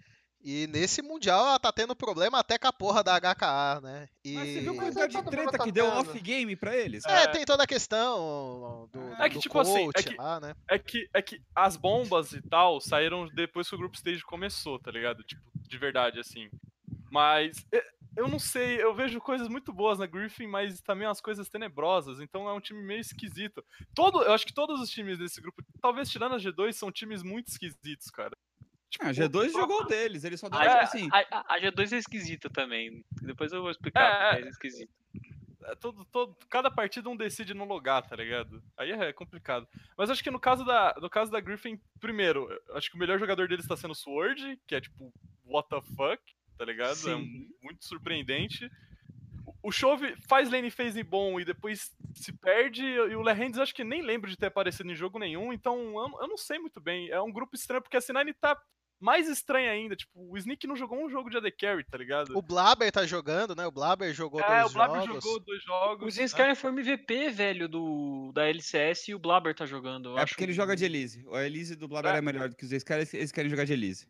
E 0.48 0.68
nesse 0.68 1.02
Mundial 1.02 1.40
ela 1.44 1.58
tá 1.58 1.72
tendo 1.72 1.96
problema 1.96 2.38
até 2.38 2.56
com 2.56 2.68
a 2.68 2.72
porra 2.72 3.02
da 3.02 3.20
HKA, 3.20 3.80
né? 3.82 4.08
E... 4.24 4.34
Mas 4.34 4.48
você 4.48 4.60
viu 4.60 4.74
Mas 4.74 4.94
quantidade 4.94 5.12
de 5.16 5.30
treta 5.30 5.58
que 5.58 5.72
deu 5.72 5.86
off-game 5.88 6.54
pra 6.54 6.76
eles? 6.76 7.04
É, 7.04 7.24
É. 7.24 7.26
tem 7.26 7.44
toda 7.44 7.64
a 7.64 7.66
questão 7.66 8.88
do, 8.92 9.00
É 9.20 9.28
que, 9.28 9.34
do 9.34 9.40
tipo 9.40 9.58
assim, 9.58 9.80
é 9.80 9.84
coach 9.92 10.04
que- 10.08 10.14
lá, 10.16 10.38
né? 10.38 10.54
É 10.70 10.78
que, 10.78 11.08
é 11.12 11.20
que 11.20 11.42
as 11.52 11.76
bombas 11.76 12.32
e 12.32 12.40
tal 12.42 12.80
saíram 12.80 13.26
depois 13.34 13.68
que 13.68 13.74
o 13.74 13.78
Group 13.78 13.94
Stage 13.96 14.22
começou, 14.22 14.78
tá 14.78 14.88
ligado? 14.92 15.24
Tipo, 15.24 15.42
de 15.56 15.78
verdade, 15.78 16.20
assim. 16.20 16.48
Mas 17.10 17.66
é, 17.74 17.84
eu 18.16 18.28
não 18.28 18.38
sei, 18.38 18.80
eu 18.80 18.94
vejo 18.94 19.20
coisas 19.20 19.48
muito 19.48 19.72
boas 19.72 19.98
na 19.98 20.06
Griffin, 20.06 20.46
mas 20.46 20.80
também 20.80 21.08
umas 21.08 21.20
coisas 21.20 21.48
tenebrosas, 21.48 22.20
então 22.20 22.48
é 22.48 22.52
um 22.52 22.60
time 22.60 22.80
meio 22.84 23.00
esquisito. 23.00 23.64
Todo, 23.96 24.22
eu 24.22 24.32
acho 24.32 24.46
que 24.46 24.54
todos 24.54 24.80
os 24.80 24.90
times 24.90 25.18
desse 25.18 25.40
grupo, 25.40 25.60
talvez 25.82 26.08
tirando 26.08 26.36
a 26.36 26.38
G2, 26.38 26.72
são 26.74 26.92
times 26.92 27.24
muito 27.24 27.48
esquisitos, 27.48 28.10
cara. 28.10 28.36
Tipo, 28.98 29.06
Ah, 29.08 29.12
G2 29.12 29.52
jogou 29.52 29.80
o 29.82 29.84
deles, 29.84 30.24
eles 30.24 30.40
só 30.40 30.46
A, 30.46 30.50
deram 30.50 30.72
É, 30.76 30.82
assim. 30.82 31.08
a- 31.12 31.26
a- 31.38 31.54
a 31.54 31.60
G2 31.60 31.92
é 31.92 31.98
esquisita 31.98 32.48
também. 32.48 33.04
Depois 33.22 33.52
eu 33.52 33.60
vou 33.62 33.70
explicar 33.70 34.00
É, 34.10 34.30
porque 34.32 34.46
é 34.46 34.50
esquisito. 34.50 34.90
é 35.64 35.74
todo, 35.74 36.04
todo, 36.06 36.36
cada 36.48 36.70
partida 36.70 37.08
um 37.10 37.16
decide 37.16 37.52
no 37.52 37.64
lugar, 37.64 38.02
tá 38.06 38.16
ligado? 38.16 38.62
Aí 38.76 38.90
é 38.92 39.12
complicado. 39.12 39.68
Mas 39.98 40.08
acho 40.10 40.22
que 40.22 40.30
no 40.30 40.40
caso 40.40 40.64
da, 40.64 40.94
no 41.00 41.10
caso 41.10 41.30
da 41.30 41.40
Griffin, 41.40 41.78
primeiro, 42.00 42.48
acho 42.72 42.88
que 42.90 42.96
o 42.96 42.98
melhor 42.98 43.18
jogador 43.18 43.48
deles 43.48 43.66
tá 43.66 43.76
sendo 43.76 43.90
o 43.90 43.94
Sword, 43.94 44.58
que 44.66 44.74
é 44.74 44.80
tipo, 44.80 45.12
what 45.44 45.68
the 45.68 45.80
fuck, 45.94 46.22
tá 46.56 46.64
ligado? 46.64 46.92
É 46.92 46.94
Sim. 47.16 47.48
muito 47.62 47.84
surpreendente. 47.84 48.70
O 49.62 49.70
Chove 49.72 50.14
faz 50.28 50.48
lane 50.50 50.70
phase 50.70 51.02
bom 51.02 51.38
e 51.40 51.44
depois 51.44 51.92
se 52.14 52.32
perde, 52.32 52.84
e 52.84 53.16
o 53.16 53.22
Lehendes 53.22 53.58
acho 53.58 53.74
que 53.74 53.82
nem 53.84 54.00
lembro 54.02 54.30
de 54.30 54.36
ter 54.36 54.46
aparecido 54.46 54.90
em 54.90 54.94
jogo 54.94 55.18
nenhum, 55.18 55.52
então 55.52 55.76
eu, 55.78 56.20
eu 56.20 56.28
não 56.28 56.36
sei 56.36 56.58
muito 56.58 56.80
bem. 56.80 57.10
É 57.10 57.20
um 57.20 57.32
grupo 57.32 57.54
estranho, 57.56 57.82
porque 57.82 57.96
a 57.96 58.00
C9 58.00 58.32
tá 58.40 58.56
mais 59.00 59.28
estranha 59.28 59.70
ainda. 59.70 59.94
Tipo, 59.96 60.12
o 60.16 60.36
Sneak 60.38 60.66
não 60.66 60.76
jogou 60.76 60.98
um 61.04 61.08
jogo 61.10 61.28
de 61.30 61.36
AD 61.36 61.50
Carry, 61.52 61.84
tá 61.84 61.98
ligado? 61.98 62.36
O 62.36 62.42
Blaber 62.42 62.90
tá 62.90 63.04
jogando, 63.06 63.54
né? 63.54 63.66
O 63.66 63.70
Blaber 63.70 64.12
jogou 64.14 64.40
é, 64.40 64.60
dois 64.62 64.70
o 64.70 64.74
Blabber 64.74 65.02
jogos. 65.06 65.24
jogou 65.24 65.40
dois 65.40 65.62
jogos. 65.64 66.06
O 66.06 66.10
Zenskaren 66.10 66.54
foi 66.54 66.70
MVP, 66.70 67.30
velho, 67.30 67.68
do, 67.68 68.32
da 68.32 68.46
LCS 68.48 69.08
e 69.08 69.14
o 69.14 69.18
Blabber 69.18 69.54
tá 69.54 69.66
jogando. 69.66 70.10
eu 70.10 70.18
É 70.18 70.22
acho 70.22 70.32
porque 70.32 70.44
ele 70.44 70.52
joga 70.52 70.74
de 70.76 70.84
Elise. 70.84 71.24
O 71.26 71.38
Elise 71.38 71.76
do 71.76 71.86
Blabber 71.88 72.14
É. 72.14 72.18
é 72.18 72.22
melhor 72.22 72.48
do 72.48 72.56
que 72.56 72.64
os 72.64 72.72
eles 72.72 72.82
querem, 72.84 73.06
eles 73.12 73.32
querem 73.32 73.50
jogar 73.50 73.64
de 73.64 73.72
Elise. 73.72 74.06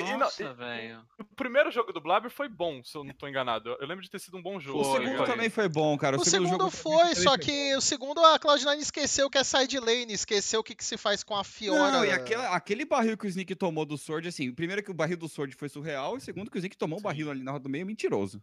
E- 0.00 0.16
Nossa, 0.16 0.54
velho. 0.54 1.04
O 1.18 1.24
primeiro 1.36 1.70
jogo 1.70 1.92
do 1.92 2.00
Blabber 2.00 2.30
foi 2.30 2.48
bom, 2.48 2.82
se 2.82 2.96
eu 2.96 3.04
não 3.04 3.12
tô 3.14 3.26
enganado. 3.28 3.70
Eu- 3.80 3.86
lembro 3.86 4.02
de 4.04 4.10
ter 4.10 4.18
sido 4.18 4.36
um 4.36 4.42
bom 4.42 4.58
jogo. 4.60 4.80
O 4.80 4.84
Foi, 4.84 4.92
segundo 5.00 5.10
ligado? 5.12 5.26
também 5.26 5.50
foi 5.50 5.68
bom, 5.68 5.96
cara. 5.98 6.16
O 6.16 6.24
segundo 6.24 6.48
jogo 6.48 6.70
foi, 6.70 7.14
só 7.14 7.36
que 7.38 7.74
o 7.76 7.80
segundo 7.80 8.24
a 8.24 8.38
Cloud9 8.38 8.78
esqueceu 8.78 9.28
que 9.30 9.38
é 9.38 9.44
side 9.44 9.78
lane, 9.78 10.12
esqueceu 10.12 10.60
o 10.60 10.64
que, 10.64 10.74
que 10.74 10.84
se 10.84 10.96
faz 10.96 11.22
com 11.22 11.36
a 11.36 11.44
Fiora. 11.44 11.92
Não, 11.92 12.04
e 12.04 12.10
aquela- 12.10 12.54
aquele 12.54 12.84
barril 12.84 13.16
que 13.16 13.26
o 13.26 13.28
Sneak 13.28 13.54
tomou 13.54 13.84
do 13.84 13.96
Sword, 13.98 14.28
assim, 14.28 14.52
primeiro 14.52 14.82
que 14.82 14.90
o 14.90 14.94
barril 14.94 15.16
do 15.16 15.28
Sword 15.28 15.54
foi 15.56 15.68
surreal, 15.68 16.16
e 16.16 16.20
segundo 16.20 16.50
que 16.50 16.56
o 16.56 16.58
Sneak 16.58 16.76
tomou 16.76 16.98
um 16.98 17.02
barril 17.02 17.30
ali 17.30 17.42
na 17.42 17.52
roda 17.52 17.64
do 17.64 17.68
meio 17.70 17.86
mentiroso. 17.86 18.40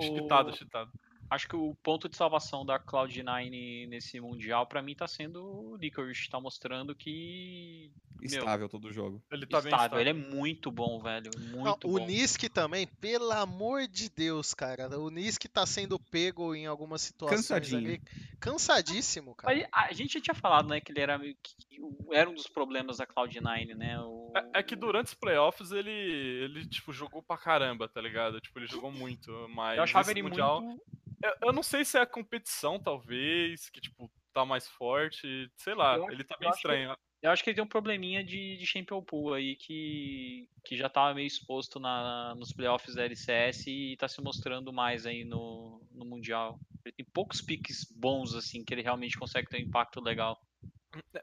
Cheatado, 0.00 0.50
O- 0.50 0.56
cheatado. 0.56 0.90
Acho 1.34 1.48
que 1.48 1.56
o 1.56 1.74
ponto 1.82 2.08
de 2.08 2.16
salvação 2.16 2.64
da 2.64 2.78
Cloud9 2.78 3.88
nesse 3.88 4.20
Mundial, 4.20 4.66
pra 4.66 4.80
mim, 4.82 4.94
tá 4.94 5.06
sendo 5.08 5.42
o 5.44 5.76
Licorice. 5.76 6.28
Tá 6.30 6.38
mostrando 6.40 6.94
que. 6.94 7.90
Meu, 8.20 8.38
Estável 8.38 8.68
todo 8.70 8.86
o 8.86 8.92
jogo. 8.92 9.22
Ele 9.30 9.44
tá 9.44 9.60
bem 9.60 9.66
estável. 9.70 9.98
estável. 9.98 10.00
Ele 10.00 10.10
é 10.10 10.12
muito 10.34 10.70
bom, 10.70 10.98
velho. 11.02 11.30
Não, 11.50 11.64
Muito 11.64 11.86
o 11.88 11.98
bom. 11.98 12.06
Nisk 12.06 12.44
também, 12.48 12.86
pelo 12.86 13.30
amor 13.32 13.86
de 13.86 14.08
Deus, 14.08 14.54
cara. 14.54 14.88
O 14.98 15.10
Nisk 15.10 15.44
tá 15.52 15.66
sendo 15.66 15.98
pego 15.98 16.54
em 16.54 16.64
algumas 16.66 17.02
situações 17.02 17.40
Cansadinho. 17.48 17.80
ali. 17.86 18.00
Cansadíssimo, 18.40 19.34
cara. 19.34 19.54
Mas 19.54 19.66
a 19.72 19.92
gente 19.92 20.14
já 20.14 20.20
tinha 20.20 20.34
falado, 20.34 20.68
né, 20.68 20.80
que 20.80 20.92
ele 20.92 21.00
era 21.00 21.18
meio 21.18 21.36
que 21.42 21.80
o- 21.80 22.14
era 22.14 22.30
um 22.30 22.34
dos 22.34 22.46
problemas 22.46 22.98
da 22.98 23.06
Cloud9, 23.06 23.74
né? 23.74 23.98
O... 24.00 24.32
É, 24.36 24.60
é 24.60 24.62
que 24.62 24.76
durante 24.76 25.08
os 25.08 25.14
playoffs 25.14 25.70
ele, 25.72 25.90
ele, 25.90 26.66
tipo, 26.66 26.92
jogou 26.92 27.22
pra 27.22 27.36
caramba, 27.36 27.88
tá 27.88 28.00
ligado? 28.00 28.40
Tipo, 28.40 28.58
ele 28.58 28.66
jogou 28.66 28.92
muito, 28.92 29.30
mas 29.54 29.76
Eu 29.76 29.82
achava 29.84 30.10
ele 30.10 30.22
mundial... 30.22 30.62
muito. 30.62 30.82
Eu, 31.24 31.48
eu 31.48 31.52
não 31.52 31.62
sei 31.62 31.84
se 31.84 31.96
é 31.96 32.02
a 32.02 32.06
competição, 32.06 32.78
talvez, 32.78 33.70
que, 33.70 33.80
tipo, 33.80 34.10
tá 34.32 34.44
mais 34.44 34.68
forte, 34.68 35.50
sei 35.56 35.74
lá, 35.74 35.96
Eu 35.96 36.10
ele 36.10 36.22
tá 36.24 36.36
bem 36.38 36.48
acho 36.48 36.60
que- 36.60 36.68
estranho. 36.68 36.96
Eu 37.22 37.30
acho 37.30 37.42
que 37.42 37.48
ele 37.48 37.54
tem 37.54 37.64
um 37.64 37.68
probleminha 37.68 38.22
de, 38.22 38.58
de 38.58 38.66
Champion 38.66 39.02
Pool 39.02 39.32
aí 39.32 39.56
que, 39.56 40.46
que 40.62 40.76
já 40.76 40.90
tava 40.90 41.14
meio 41.14 41.26
exposto 41.26 41.80
na, 41.80 42.34
nos 42.34 42.52
playoffs 42.52 42.94
da 42.94 43.02
LCS 43.04 43.66
e 43.66 43.96
tá 43.96 44.06
se 44.06 44.20
mostrando 44.20 44.70
mais 44.74 45.06
aí 45.06 45.24
no, 45.24 45.80
no 45.90 46.04
Mundial. 46.04 46.60
Ele 46.84 46.94
tem 46.94 47.06
poucos 47.14 47.40
piques 47.40 47.90
bons, 47.96 48.34
assim, 48.34 48.62
que 48.62 48.74
ele 48.74 48.82
realmente 48.82 49.18
consegue 49.18 49.48
ter 49.48 49.56
um 49.56 49.66
impacto 49.66 50.02
legal. 50.02 50.38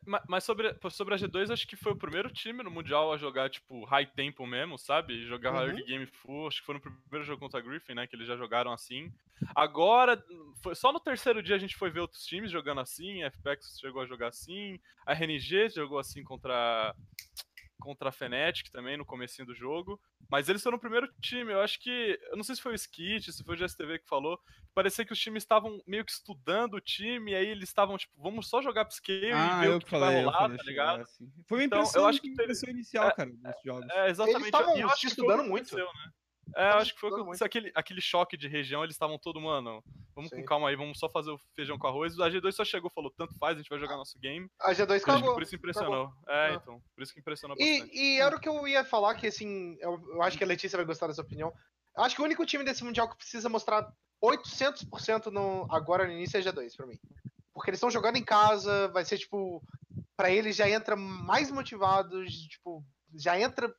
Ma- 0.06 0.24
Mas 0.28 0.44
sobre, 0.44 0.76
sobre 0.90 1.14
a 1.14 1.18
G2, 1.18 1.52
acho 1.52 1.68
que 1.68 1.76
foi 1.76 1.92
o 1.92 1.98
primeiro 1.98 2.30
time 2.32 2.64
no 2.64 2.72
Mundial 2.72 3.12
a 3.14 3.18
jogar, 3.18 3.50
tipo, 3.50 3.84
high 3.86 4.06
tempo 4.06 4.46
mesmo, 4.46 4.78
sabe? 4.78 5.26
Jogar 5.26 5.54
Uhum. 5.54 5.62
early 5.62 5.84
game 5.84 6.06
full. 6.06 6.48
Acho 6.48 6.60
que 6.60 6.66
foi 6.66 6.76
no 6.76 6.82
primeiro 6.82 7.26
jogo 7.26 7.40
contra 7.40 7.60
a 7.60 7.64
Griffin, 7.64 7.94
né? 7.94 8.08
Que 8.08 8.16
eles 8.16 8.28
já 8.28 8.36
jogaram 8.38 8.72
assim. 8.72 9.12
Agora, 9.56 10.24
foi, 10.62 10.76
só 10.76 10.92
no 10.94 11.00
terceiro 11.00 11.42
dia 11.42 11.56
a 11.56 11.60
gente 11.60 11.76
foi 11.76 11.90
ver 11.90 12.00
outros 12.02 12.26
times 12.26 12.52
jogando 12.52 12.82
assim. 12.82 13.24
A 13.24 13.28
FPX 13.28 13.80
chegou 13.80 14.02
a 14.02 14.06
jogar 14.06 14.28
assim. 14.28 14.80
A 15.06 15.14
RNG 15.14 15.70
jogou 15.70 16.00
assim 16.00 16.24
contra. 16.24 16.96
Contra 17.82 18.10
a 18.10 18.12
Fnatic 18.12 18.70
também 18.72 18.96
no 18.96 19.06
comecinho 19.06 19.46
do 19.48 19.56
jogo, 19.56 20.00
mas 20.30 20.48
eles 20.48 20.64
foram 20.64 20.78
o 20.78 20.80
primeiro 20.80 21.12
time, 21.20 21.52
eu 21.52 21.60
acho 21.62 21.80
que, 21.82 22.18
eu 22.30 22.38
não 22.38 22.44
sei 22.44 22.56
se 22.56 22.62
foi 22.62 22.74
o 22.74 22.76
Skit, 22.76 23.34
se 23.34 23.44
foi 23.44 23.56
o 23.56 23.58
GSTV 23.58 24.00
que 24.00 24.08
falou, 24.08 24.40
parecia 24.74 25.04
que 25.06 25.12
os 25.14 25.20
times 25.20 25.44
estavam 25.44 25.82
meio 25.88 26.06
que 26.06 26.12
estudando 26.12 26.76
o 26.76 26.82
time, 26.82 27.32
e 27.32 27.36
aí 27.36 27.48
eles 27.48 27.70
estavam 27.70 27.98
tipo, 27.98 28.14
vamos 28.22 28.48
só 28.48 28.62
jogar 28.62 28.84
upscale 28.84 29.32
Ah, 29.34 29.66
e 29.66 29.68
ver 29.68 29.74
eu 29.74 29.78
o 29.78 29.80
que 29.80 29.86
que 29.86 29.90
falei, 29.90 30.06
vai 30.06 30.24
eu 30.24 30.26
rolar, 30.26 30.38
falei, 30.40 30.58
tá 30.58 30.64
ligado? 30.64 31.02
assim. 31.02 31.30
Foi 31.48 31.58
uma 31.60 31.64
Então, 31.66 31.80
impressão, 31.80 32.02
eu 32.04 32.08
acho 32.08 32.22
que 32.22 32.28
impressão 32.30 32.70
inicial, 32.70 33.12
cara, 33.14 33.30
dos 33.32 33.62
jogos. 33.66 33.90
É, 33.90 34.10
exatamente. 34.10 34.46
estavam 34.46 34.78
e 34.78 34.82
eu 34.82 34.90
acho 34.90 35.08
que 35.08 35.16
foi 35.16 35.30
o 35.30 35.32
estudando 35.32 35.44
que 35.44 35.50
muito. 35.50 35.76
aconteceu, 35.76 35.86
né? 35.86 36.12
É, 36.56 36.72
eu 36.72 36.78
acho 36.78 36.94
que 36.94 37.00
foi 37.00 37.10
o 37.10 37.14
que 37.14 37.20
estudando 37.20 37.22
aconteceu. 37.22 37.46
Aquele, 37.48 37.72
aquele 37.76 38.02
choque 38.02 38.38
de 38.38 38.48
região, 38.48 38.84
eles 38.84 38.96
estavam 38.96 39.18
todo, 39.18 39.40
mano, 39.42 39.84
vamos 40.16 40.30
Sim. 40.30 40.38
com 40.38 40.46
calma 40.46 40.70
aí, 40.70 40.76
vamos 40.76 40.98
só 41.00 41.10
fazer 41.10 41.32
o 41.32 41.40
feijão 41.56 41.78
com 41.78 41.88
arroz. 41.88 42.20
A 42.20 42.30
G2 42.30 42.52
só 42.52 42.64
chegou 42.66 42.90
e 42.90 42.94
falou, 42.94 43.12
tanto 43.12 43.36
faz, 43.38 43.56
a 43.56 43.62
gente 43.62 43.70
vai 43.70 43.80
jogar 43.80 43.98
nosso 43.98 44.18
game. 44.20 44.50
A 44.62 44.72
G2 44.74 44.80
Eu 44.90 44.96
acho 44.96 45.06
que 45.06 45.12
cagou. 45.12 45.34
por 45.34 45.44
isso 45.44 45.56
impressionou. 45.56 46.14
É, 46.28 46.48
Ah. 46.48 46.54
então, 46.54 46.82
por 46.96 47.02
isso 47.04 47.14
que 47.14 47.20
impressionou 47.20 47.58
bastante. 47.58 47.92
E, 47.96 48.16
e 48.16 48.20
era 48.20 48.36
o 48.36 48.40
que 48.40 48.50
eu 48.50 48.68
ia 48.68 48.84
falar, 48.84 49.16
que 49.16 49.28
assim, 49.28 49.76
eu, 49.80 50.00
eu 50.14 50.22
acho 50.22 50.38
que 50.38 50.44
a 50.44 50.48
Letícia 50.48 50.78
vai 50.78 50.86
gostar 50.86 51.08
dessa 51.08 51.22
opinião. 51.22 51.54
Eu 51.98 52.04
acho 52.04 52.16
que 52.16 52.22
o 52.22 52.26
único 52.26 52.46
time 52.46 52.64
desse 52.64 52.84
Mundial 52.84 53.10
que 53.10 53.18
precisa 53.18 53.50
mostrar 53.50 53.92
800% 54.24 55.28
no, 55.28 55.68
agora 55.70 56.06
no 56.06 56.14
início 56.14 56.38
é 56.38 56.40
a 56.40 56.44
G2 56.44 56.76
pra 56.76 56.86
mim. 56.88 57.00
Porque 57.54 57.70
eles 57.70 57.78
estão 57.80 57.92
jogando 57.92 58.16
em 58.18 58.24
casa, 58.24 58.88
vai 58.90 59.04
ser 59.06 59.18
tipo. 59.18 59.62
Pra 60.16 60.30
eles 60.30 60.56
já 60.56 60.70
entra 60.70 60.96
mais 60.96 61.50
motivados, 61.52 62.32
tipo, 62.48 62.84
já 63.16 63.40
entra. 63.40 63.74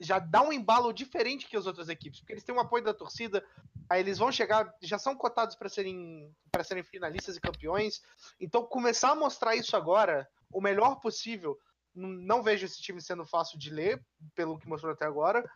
Já 0.00 0.18
dá 0.18 0.42
um 0.42 0.52
embalo 0.52 0.92
diferente 0.92 1.46
que 1.46 1.56
as 1.56 1.66
outras 1.66 1.88
equipes, 1.88 2.18
porque 2.20 2.32
eles 2.32 2.42
têm 2.44 2.54
o 2.54 2.58
apoio 2.60 2.82
da 2.82 2.92
torcida, 2.92 3.44
aí 3.88 4.00
eles 4.00 4.18
vão 4.18 4.32
chegar, 4.32 4.72
já 4.82 4.98
são 4.98 5.14
cotados 5.14 5.56
pra 5.56 5.68
serem 5.68 6.32
para 6.50 6.64
serem 6.64 6.82
finalistas 6.82 7.36
e 7.36 7.40
campeões. 7.40 8.00
Então 8.40 8.64
começar 8.64 9.10
a 9.10 9.16
mostrar 9.16 9.56
isso 9.56 9.76
agora, 9.76 10.28
o 10.52 10.60
melhor 10.60 11.00
possível, 11.00 11.58
não 11.94 12.42
vejo 12.42 12.66
esse 12.66 12.80
time 12.80 13.00
sendo 13.00 13.24
fácil 13.24 13.58
de 13.58 13.70
ler, 13.70 14.04
pelo 14.34 14.58
que 14.58 14.68
mostrou 14.68 14.92
até 14.92 15.06
agora. 15.06 15.48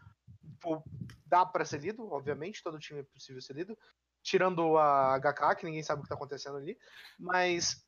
Pô, 0.60 0.82
dá 1.26 1.44
pra 1.44 1.64
ser 1.64 1.80
lido, 1.80 2.10
obviamente, 2.12 2.62
todo 2.62 2.78
time 2.78 3.00
é 3.00 3.04
possível 3.04 3.42
ser 3.42 3.54
lido. 3.54 3.76
Tirando 4.22 4.76
a 4.76 5.18
HK, 5.18 5.56
que 5.56 5.66
ninguém 5.66 5.82
sabe 5.82 6.00
o 6.00 6.02
que 6.02 6.08
tá 6.08 6.14
acontecendo 6.14 6.56
ali. 6.56 6.76
Mas. 7.18 7.84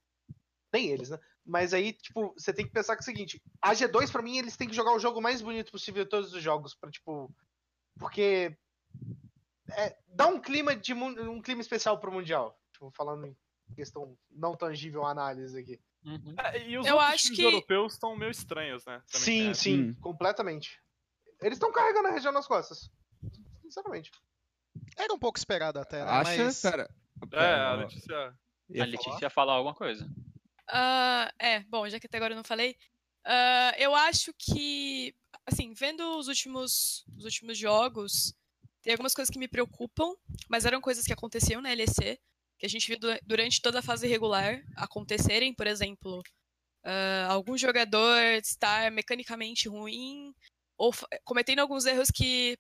Nem 0.73 0.89
eles, 0.89 1.11
né? 1.11 1.19
Mas 1.45 1.75
aí, 1.75 1.93
tipo, 1.93 2.33
você 2.37 2.53
tem 2.53 2.65
que 2.65 2.73
pensar 2.73 2.95
que 2.95 3.01
é 3.01 3.03
o 3.03 3.05
seguinte: 3.05 3.43
a 3.61 3.73
G2, 3.73 4.11
pra 4.11 4.23
mim, 4.23 4.39
eles 4.39 4.57
têm 4.57 4.69
que 4.69 4.75
jogar 4.75 4.95
o 4.95 5.01
jogo 5.01 5.21
mais 5.21 5.43
bonito 5.43 5.73
possível 5.73 6.05
de 6.05 6.11
todos 6.11 6.33
os 6.33 6.43
jogos. 6.43 6.75
Pra, 6.75 6.91
tipo. 6.91 7.33
Porque. 7.99 8.57
É, 9.77 9.97
dá 10.09 10.27
um 10.27 10.41
clima 10.41 10.75
de 10.77 10.93
um 10.95 11.41
clima 11.43 11.61
especial 11.61 11.99
pro 11.99 12.13
Mundial. 12.13 12.59
Tipo, 12.73 12.91
falando 12.91 13.27
em 13.27 13.37
questão 13.75 14.17
não 14.31 14.57
tangível 14.57 15.05
análise 15.05 15.59
aqui. 15.59 15.81
Uhum. 16.05 16.35
É, 16.39 16.67
e 16.67 16.79
os 16.79 16.87
Eu 16.87 16.95
outros 16.95 17.13
acho 17.15 17.23
times 17.25 17.37
que- 17.39 17.45
europeus 17.45 17.93
estão 17.93 18.17
meio 18.17 18.31
estranhos, 18.31 18.85
né? 18.87 19.03
Também 19.13 19.25
sim, 19.25 19.55
sim, 19.55 19.83
Hum. 19.91 19.95
completamente. 20.01 20.81
Eles 21.41 21.57
estão 21.57 21.73
carregando 21.73 22.09
a 22.09 22.11
região 22.13 22.33
nas 22.33 22.47
costas. 22.47 22.91
Sinceramente. 23.63 24.11
Era 24.97 25.13
um 25.13 25.19
pouco 25.19 25.39
esperado 25.39 25.79
até, 25.79 26.05
né? 26.05 26.11
Acha, 26.11 26.45
Mas... 26.45 26.61
cara? 26.63 26.83
essa. 27.23 27.37
É, 27.37 27.55
a 27.55 27.73
Letícia. 27.75 28.35
Ia 28.71 28.83
A 28.83 28.87
Letícia 28.87 29.19
ia 29.23 29.31
falar 29.31 29.55
alguma 29.55 29.75
coisa. 29.75 30.09
Ah, 30.69 31.33
é, 31.39 31.61
bom, 31.61 31.89
já 31.89 31.99
que 31.99 32.07
até 32.07 32.17
agora 32.17 32.33
eu 32.33 32.37
não 32.37 32.45
falei, 32.45 32.77
ah, 33.25 33.75
eu 33.79 33.95
acho 33.95 34.33
que, 34.39 35.15
assim, 35.47 35.73
vendo 35.75 36.01
os 36.19 36.29
últimos, 36.29 37.05
os 37.17 37.25
últimos 37.25 37.59
jogos, 37.59 38.35
tem 38.83 38.93
algumas 38.93 39.15
coisas 39.15 39.31
que 39.33 39.39
me 39.39 39.49
preocupam, 39.49 40.15
mas 40.49 40.65
eram 40.65 40.81
coisas 40.81 41.05
que 41.05 41.13
aconteciam 41.13 41.61
na 41.61 41.71
LEC, 41.73 42.19
que 42.59 42.67
a 42.67 42.69
gente 42.69 42.87
viu 42.89 42.99
du- 42.99 43.19
durante 43.25 43.61
toda 43.61 43.79
a 43.81 43.83
fase 43.83 44.07
regular 44.07 44.63
acontecerem, 44.77 45.55
por 45.55 45.67
exemplo, 45.67 46.23
ah, 46.85 47.27
algum 47.31 47.57
jogador 47.59 48.19
estar 48.43 48.91
mecanicamente 48.91 49.69
ruim, 49.69 50.35
ou 50.79 50.93
cometendo 51.25 51.61
alguns 51.61 51.85
erros 51.87 52.11
que 52.11 52.59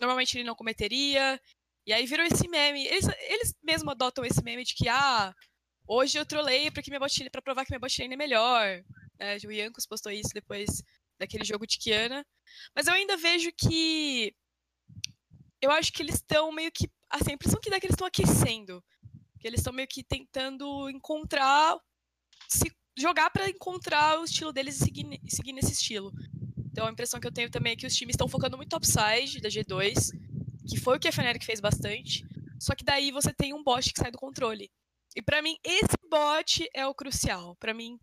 normalmente 0.00 0.36
ele 0.38 0.44
não 0.44 0.54
cometeria, 0.54 1.40
e 1.86 1.92
aí 1.92 2.06
virou 2.06 2.24
esse 2.26 2.46
meme. 2.48 2.86
Eles, 2.86 3.06
eles 3.28 3.54
mesmos 3.62 3.92
adotam 3.92 4.24
esse 4.24 4.42
meme 4.42 4.64
de 4.64 4.74
que, 4.74 4.88
ah, 4.88 5.34
Hoje 5.90 6.18
eu 6.18 6.26
trolei 6.26 6.70
porque 6.70 6.90
minha 6.90 7.00
botlane, 7.00 7.30
pra 7.30 7.40
provar 7.40 7.64
que 7.64 7.70
minha 7.72 7.80
botlane 7.80 8.12
é 8.12 8.16
melhor. 8.16 8.84
né? 9.18 9.38
o 9.42 9.50
Yankos 9.50 9.86
postou 9.86 10.12
isso 10.12 10.28
depois 10.34 10.82
daquele 11.18 11.44
jogo 11.44 11.66
de 11.66 11.78
Kiana. 11.78 12.22
Mas 12.76 12.86
eu 12.86 12.92
ainda 12.92 13.16
vejo 13.16 13.50
que. 13.56 14.34
Eu 15.60 15.70
acho 15.70 15.92
que 15.92 16.02
eles 16.02 16.16
estão 16.16 16.52
meio 16.52 16.70
que. 16.72 16.90
Assim, 17.10 17.32
a 17.32 17.34
impressão 17.34 17.60
que 17.60 17.70
dá 17.70 17.76
é 17.76 17.80
que 17.80 17.86
eles 17.86 17.94
estão 17.94 18.06
aquecendo. 18.06 18.84
Que 19.40 19.46
eles 19.46 19.60
estão 19.60 19.72
meio 19.72 19.88
que 19.88 20.02
tentando 20.02 20.88
encontrar. 20.90 21.76
Se 22.48 22.70
jogar 22.96 23.30
pra 23.30 23.48
encontrar 23.48 24.20
o 24.20 24.24
estilo 24.24 24.52
deles 24.52 24.76
e 24.76 24.84
seguir, 24.84 25.20
seguir 25.28 25.52
nesse 25.52 25.72
estilo. 25.72 26.12
Então 26.70 26.86
a 26.86 26.90
impressão 26.90 27.20
que 27.20 27.26
eu 27.26 27.32
tenho 27.32 27.50
também 27.50 27.72
é 27.72 27.76
que 27.76 27.86
os 27.86 27.94
times 27.94 28.14
estão 28.14 28.28
focando 28.28 28.56
muito 28.56 28.70
topside 28.70 29.40
da 29.40 29.48
G2, 29.48 30.10
que 30.68 30.78
foi 30.78 30.96
o 30.96 31.00
que 31.00 31.08
a 31.08 31.12
Fnatic 31.12 31.44
fez 31.44 31.60
bastante. 31.60 32.24
Só 32.60 32.74
que 32.74 32.84
daí 32.84 33.10
você 33.10 33.32
tem 33.32 33.54
um 33.54 33.62
bot 33.62 33.92
que 33.92 34.00
sai 34.00 34.10
do 34.10 34.18
controle. 34.18 34.70
E 35.14 35.22
pra 35.22 35.40
mim, 35.40 35.56
esse 35.64 35.96
bot 36.08 36.68
é 36.74 36.86
o 36.86 36.94
crucial. 36.94 37.56
Pra 37.56 37.72
mim, 37.72 37.98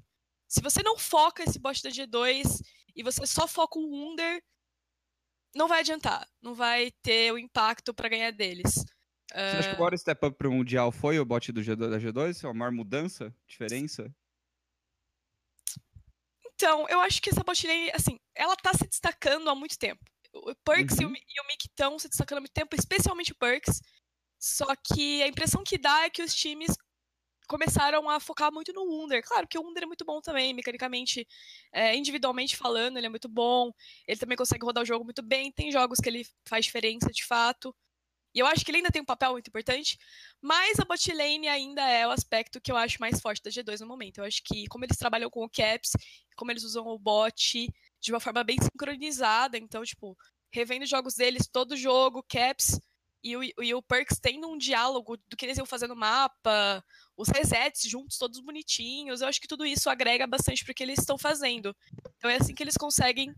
se 0.47 0.61
você 0.61 0.81
não 0.81 0.97
foca 0.97 1.43
esse 1.43 1.59
bot 1.59 1.81
da 1.83 1.89
G2 1.89 2.61
e 2.95 3.03
você 3.03 3.25
só 3.25 3.47
foca 3.47 3.77
o 3.77 3.83
Wunder, 3.83 4.41
não 5.55 5.67
vai 5.67 5.79
adiantar. 5.79 6.27
Não 6.41 6.53
vai 6.53 6.91
ter 7.01 7.31
o 7.31 7.37
impacto 7.37 7.93
pra 7.93 8.09
ganhar 8.09 8.31
deles. 8.31 8.85
Você 9.31 9.57
acha 9.57 9.69
que 9.69 9.75
o 9.75 9.79
maior 9.79 9.97
step 9.97 10.25
up 10.25 10.37
pro 10.37 10.51
Mundial 10.51 10.91
foi 10.91 11.19
o 11.19 11.25
bot 11.25 11.51
do 11.51 11.61
G2, 11.61 11.89
da 11.89 11.97
G2? 11.97 12.43
É 12.43 12.49
a 12.49 12.53
maior 12.53 12.71
mudança? 12.71 13.33
Diferença? 13.47 14.13
Então, 16.53 16.87
eu 16.87 17.01
acho 17.01 17.21
que 17.21 17.29
essa 17.29 17.43
bot 17.43 17.67
lane, 17.67 17.91
assim, 17.91 18.19
ela 18.33 18.55
tá 18.55 18.73
se 18.73 18.87
destacando 18.87 19.49
há 19.49 19.55
muito 19.55 19.77
tempo. 19.77 20.03
O 20.33 20.53
Perks 20.63 20.99
e 20.99 21.05
o 21.05 21.07
Uhum. 21.07 21.13
E 21.15 21.41
o 21.41 21.47
Mick 21.47 21.65
estão 21.67 21.97
se 21.97 22.07
destacando 22.07 22.37
há 22.37 22.41
muito 22.41 22.53
tempo, 22.53 22.75
especialmente 22.75 23.31
o 23.31 23.35
Perks. 23.35 23.81
Só 24.39 24.67
que 24.75 25.23
a 25.23 25.27
impressão 25.27 25.63
que 25.63 25.77
dá 25.77 26.03
é 26.03 26.09
que 26.09 26.21
os 26.21 26.33
times 26.33 26.75
começaram 27.45 28.09
a 28.09 28.19
focar 28.19 28.51
muito 28.51 28.73
no 28.73 28.83
Wunder. 28.83 29.23
Claro 29.23 29.47
que 29.47 29.57
o 29.57 29.61
Wunder 29.61 29.83
é 29.83 29.85
muito 29.85 30.05
bom 30.05 30.21
também, 30.21 30.53
mecanicamente, 30.53 31.27
é, 31.71 31.95
individualmente 31.95 32.55
falando, 32.55 32.97
ele 32.97 33.07
é 33.07 33.09
muito 33.09 33.29
bom. 33.29 33.71
Ele 34.07 34.19
também 34.19 34.37
consegue 34.37 34.65
rodar 34.65 34.83
o 34.83 34.85
jogo 34.85 35.05
muito 35.05 35.21
bem. 35.21 35.51
Tem 35.51 35.71
jogos 35.71 35.99
que 35.99 36.09
ele 36.09 36.27
faz 36.47 36.65
diferença 36.65 37.09
de 37.11 37.25
fato. 37.25 37.75
E 38.35 38.39
eu 38.39 38.45
acho 38.45 38.65
que 38.65 38.71
ele 38.71 38.79
ainda 38.79 38.91
tem 38.91 39.01
um 39.01 39.05
papel 39.05 39.31
muito 39.31 39.47
importante, 39.47 39.97
mas 40.41 40.77
a 40.77 40.83
bot 40.83 41.13
lane 41.13 41.47
ainda 41.47 41.81
é 41.89 42.05
o 42.05 42.11
aspecto 42.11 42.59
que 42.59 42.69
eu 42.69 42.75
acho 42.75 42.99
mais 42.99 43.21
forte 43.21 43.41
da 43.41 43.49
G2 43.49 43.79
no 43.79 43.87
momento. 43.87 44.17
Eu 44.17 44.25
acho 44.25 44.43
que 44.43 44.67
como 44.67 44.83
eles 44.83 44.97
trabalham 44.97 45.29
com 45.29 45.45
o 45.45 45.49
Caps, 45.49 45.91
como 46.35 46.51
eles 46.51 46.63
usam 46.63 46.85
o 46.85 46.99
bot 46.99 47.69
de 48.01 48.11
uma 48.11 48.19
forma 48.19 48.43
bem 48.43 48.57
sincronizada, 48.61 49.57
então, 49.57 49.83
tipo, 49.83 50.17
revendo 50.51 50.85
jogos 50.85 51.15
deles 51.15 51.47
todo 51.47 51.77
jogo, 51.77 52.21
Caps 52.23 52.77
e 53.25 53.35
o, 53.35 53.63
e 53.63 53.73
o 53.73 53.81
Perks 53.81 54.19
tendo 54.21 54.47
um 54.47 54.55
diálogo 54.55 55.17
do 55.27 55.35
que 55.35 55.43
eles 55.43 55.57
iam 55.57 55.65
fazer 55.65 55.87
no 55.87 55.95
mapa, 55.95 56.85
os 57.17 57.27
resets 57.27 57.89
juntos, 57.89 58.19
todos 58.19 58.39
bonitinhos. 58.39 59.19
Eu 59.19 59.27
acho 59.27 59.41
que 59.41 59.47
tudo 59.47 59.65
isso 59.65 59.89
agrega 59.89 60.27
bastante 60.27 60.63
pro 60.63 60.75
que 60.75 60.83
eles 60.83 60.99
estão 60.99 61.17
fazendo. 61.17 61.75
Então 62.17 62.29
é 62.29 62.35
assim 62.35 62.53
que 62.53 62.61
eles 62.61 62.77
conseguem 62.77 63.33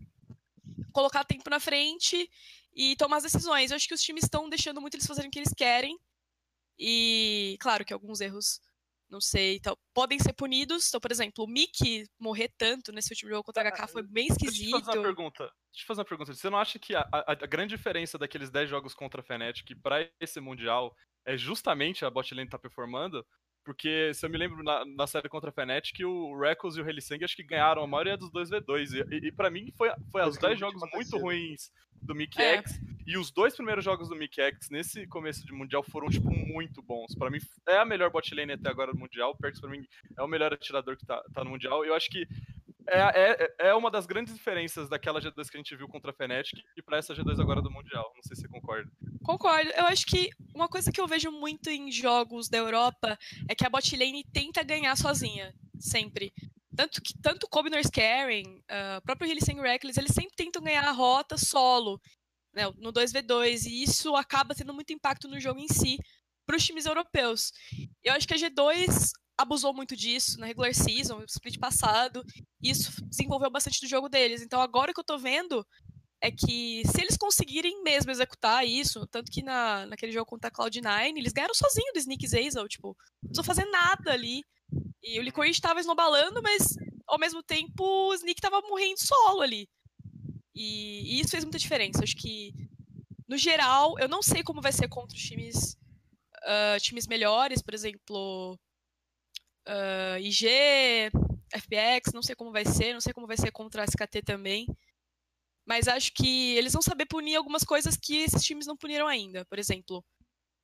colocar 0.92 1.24
tempo 1.24 1.48
na 1.48 1.58
frente 1.58 2.28
e 2.74 2.96
tomar 2.96 3.16
as 3.16 3.22
decisões. 3.22 3.70
Eu 3.70 3.76
acho 3.76 3.88
que 3.88 3.94
os 3.94 4.02
times 4.02 4.24
estão 4.24 4.46
deixando 4.46 4.78
muito 4.78 4.94
eles 4.94 5.06
fazerem 5.06 5.28
o 5.28 5.30
que 5.32 5.38
eles 5.38 5.54
querem. 5.54 5.98
E 6.78 7.56
claro 7.58 7.82
que 7.82 7.94
alguns 7.94 8.20
erros, 8.20 8.60
não 9.10 9.20
sei, 9.20 9.58
tal, 9.60 9.76
podem 9.94 10.18
ser 10.18 10.32
punidos. 10.32 10.88
Então, 10.88 11.00
por 11.00 11.10
exemplo, 11.10 11.44
o 11.44 11.48
Mickey 11.48 12.06
morrer 12.20 12.50
tanto 12.58 12.92
nesse 12.92 13.12
último 13.12 13.30
jogo 13.30 13.44
contra 13.44 13.62
a 13.62 13.72
HK 13.72 13.88
foi 13.90 14.02
bem 14.02 14.28
Deixa 14.28 14.34
eu 14.34 14.36
te 14.38 14.44
fazer 14.46 14.68
uma 14.68 14.78
esquisito. 14.78 15.02
pergunta. 15.02 15.38
Deixa 15.44 15.52
eu 15.74 15.80
te 15.80 15.86
fazer 15.86 16.00
uma 16.00 16.04
pergunta. 16.04 16.34
Você 16.34 16.50
não 16.50 16.58
acha 16.58 16.78
que 16.78 16.94
a, 16.94 17.00
a- 17.12 17.24
a 17.32 17.46
grande 17.46 17.76
diferença 17.76 18.18
daqueles 18.18 18.50
10 18.50 18.68
jogos 18.68 18.94
contra 18.94 19.20
a 19.20 19.24
Fnatic 19.24 19.74
pra 19.82 20.08
esse 20.20 20.40
Mundial 20.40 20.94
é 21.26 21.36
justamente 21.36 22.04
a 22.04 22.10
bot 22.10 22.34
lane 22.34 22.48
tá 22.48 22.58
performando? 22.58 23.24
Porque, 23.64 24.14
se 24.14 24.24
eu 24.24 24.30
me 24.30 24.38
lembro, 24.38 24.62
na, 24.62 24.82
na 24.86 25.06
série 25.06 25.28
contra 25.28 25.50
a 25.50 25.52
Fnatic, 25.52 25.98
o 26.02 26.38
Reckles 26.38 26.76
e 26.76 26.80
o 26.80 26.88
Helisang 26.88 27.22
acho 27.22 27.36
que 27.36 27.42
ganharam 27.42 27.82
a 27.82 27.86
maioria 27.86 28.16
dos 28.16 28.30
dois 28.32 28.48
V2. 28.48 28.92
E, 29.10 29.14
e, 29.14 29.28
e 29.28 29.32
pra 29.32 29.50
mim, 29.50 29.70
foi, 29.76 29.90
foi 30.10 30.26
os 30.26 30.38
que 30.38 30.46
é 30.46 30.48
10 30.48 30.60
muito 30.60 30.72
jogos 30.80 30.90
muito 30.94 31.18
ruins 31.18 31.70
do 32.02 32.14
Mickey 32.14 32.40
É. 32.40 32.56
X. 32.56 32.80
E 33.06 33.16
os 33.16 33.30
dois 33.30 33.54
primeiros 33.56 33.82
jogos 33.82 34.08
do 34.10 34.16
Mickey 34.16 34.40
X 34.42 34.68
nesse 34.68 35.06
começo 35.06 35.46
de 35.46 35.52
Mundial 35.52 35.82
foram, 35.82 36.08
tipo, 36.08 36.30
muito 36.30 36.82
bons. 36.82 37.14
Pra 37.14 37.30
mim, 37.30 37.38
é 37.66 37.78
a 37.78 37.84
melhor 37.84 38.10
bot 38.10 38.34
lane 38.34 38.52
até 38.52 38.68
agora 38.68 38.92
do 38.92 38.98
Mundial. 38.98 39.30
O 39.30 39.36
Perks, 39.36 39.60
pra 39.60 39.70
mim, 39.70 39.86
é 40.16 40.22
o 40.22 40.28
melhor 40.28 40.52
atirador 40.52 40.96
que 40.96 41.06
tá, 41.06 41.22
tá 41.32 41.42
no 41.42 41.50
Mundial. 41.50 41.84
Eu 41.86 41.94
acho 41.94 42.10
que 42.10 42.28
é, 42.86 43.48
é, 43.60 43.68
é 43.68 43.74
uma 43.74 43.90
das 43.90 44.06
grandes 44.06 44.34
diferenças 44.34 44.88
daquela 44.88 45.20
G2 45.20 45.48
que 45.50 45.56
a 45.56 45.60
gente 45.60 45.76
viu 45.76 45.88
contra 45.88 46.10
a 46.10 46.14
Fnatic 46.14 46.62
e 46.76 46.82
pra 46.82 46.98
essa 46.98 47.14
G2 47.14 47.40
agora 47.40 47.60
do 47.62 47.70
Mundial. 47.70 48.12
Não 48.14 48.22
sei 48.22 48.36
se 48.36 48.42
você 48.42 48.48
concorda. 48.48 48.90
Concordo. 49.22 49.70
Eu 49.70 49.86
acho 49.86 50.06
que 50.06 50.30
uma 50.54 50.68
coisa 50.68 50.90
que 50.92 51.00
eu 51.00 51.06
vejo 51.06 51.30
muito 51.30 51.70
em 51.70 51.90
jogos 51.92 52.48
da 52.48 52.58
Europa 52.58 53.18
é 53.48 53.54
que 53.54 53.64
a 53.64 53.70
bot 53.70 53.96
lane 53.96 54.24
tenta 54.32 54.62
ganhar 54.62 54.96
sozinha, 54.96 55.54
sempre. 55.78 56.32
Tanto 56.78 57.02
que 57.02 57.12
tanto 57.20 57.48
Kobe 57.48 57.70
Nurse 57.70 57.90
Karen, 57.90 58.44
o 58.98 59.02
próprio 59.02 59.28
Hillisang 59.28 59.60
Reckless, 59.60 59.98
eles 59.98 60.14
sempre 60.14 60.36
tentam 60.36 60.62
ganhar 60.62 60.84
a 60.84 60.92
rota 60.92 61.36
solo, 61.36 62.00
né, 62.54 62.62
no 62.76 62.92
2v2, 62.92 63.66
e 63.66 63.82
isso 63.82 64.14
acaba 64.14 64.54
tendo 64.54 64.72
muito 64.72 64.92
impacto 64.92 65.26
no 65.26 65.40
jogo 65.40 65.58
em 65.58 65.66
si 65.66 65.98
para 66.46 66.56
os 66.56 66.64
times 66.64 66.86
europeus. 66.86 67.50
Eu 68.04 68.14
acho 68.14 68.28
que 68.28 68.34
a 68.34 68.36
G2 68.36 69.10
abusou 69.36 69.74
muito 69.74 69.96
disso 69.96 70.38
na 70.38 70.46
regular 70.46 70.72
season, 70.72 71.18
no 71.18 71.24
split 71.24 71.58
passado. 71.58 72.24
E 72.62 72.70
isso 72.70 73.04
desenvolveu 73.06 73.50
bastante 73.50 73.80
do 73.80 73.88
jogo 73.88 74.08
deles. 74.08 74.40
Então 74.40 74.60
agora 74.60 74.94
que 74.94 75.00
eu 75.00 75.04
tô 75.04 75.18
vendo 75.18 75.66
é 76.20 76.30
que 76.30 76.84
se 76.86 77.00
eles 77.00 77.16
conseguirem 77.16 77.82
mesmo 77.82 78.12
executar 78.12 78.64
isso, 78.64 79.04
tanto 79.08 79.32
que 79.32 79.42
na, 79.42 79.84
naquele 79.86 80.12
jogo 80.12 80.26
contra 80.26 80.48
a 80.48 80.52
Cloud9, 80.52 81.16
eles 81.16 81.32
ganharam 81.32 81.54
sozinho 81.54 81.92
do 81.92 81.98
Sneak 81.98 82.24
Zazel, 82.26 82.68
tipo, 82.68 82.96
não 83.20 83.30
precisou 83.30 83.44
fazer 83.44 83.64
nada 83.66 84.12
ali. 84.12 84.44
E 85.02 85.18
o 85.18 85.22
Licorice 85.22 85.60
tava 85.60 85.80
esnobalando, 85.80 86.42
mas 86.42 86.76
ao 87.06 87.18
mesmo 87.18 87.42
tempo 87.42 87.82
o 87.82 88.14
Sneak 88.14 88.40
tava 88.40 88.60
morrendo 88.62 88.98
solo 88.98 89.40
ali. 89.40 89.68
E, 90.54 91.16
e, 91.16 91.20
isso 91.20 91.30
fez 91.30 91.44
muita 91.44 91.58
diferença. 91.58 92.02
Acho 92.02 92.16
que, 92.16 92.52
no 93.28 93.38
geral, 93.38 93.98
eu 93.98 94.08
não 94.08 94.22
sei 94.22 94.42
como 94.42 94.60
vai 94.60 94.72
ser 94.72 94.88
contra 94.88 95.16
os 95.16 95.22
times, 95.22 95.76
uh, 96.44 96.80
times 96.80 97.06
melhores, 97.06 97.62
por 97.62 97.74
exemplo, 97.74 98.58
uh, 99.68 100.18
IG, 100.20 100.48
FPX, 101.54 102.12
não 102.12 102.22
sei 102.22 102.34
como 102.34 102.52
vai 102.52 102.64
ser, 102.64 102.92
não 102.92 103.00
sei 103.00 103.12
como 103.12 103.26
vai 103.26 103.36
ser 103.36 103.52
contra 103.52 103.82
a 103.82 103.84
SKT 103.84 104.22
também. 104.22 104.66
Mas 105.66 105.86
acho 105.86 106.12
que 106.14 106.56
eles 106.56 106.72
vão 106.72 106.82
saber 106.82 107.06
punir 107.06 107.36
algumas 107.36 107.62
coisas 107.62 107.96
que 107.96 108.16
esses 108.16 108.42
times 108.42 108.66
não 108.66 108.76
puniram 108.76 109.06
ainda. 109.06 109.44
Por 109.44 109.58
exemplo, 109.58 110.04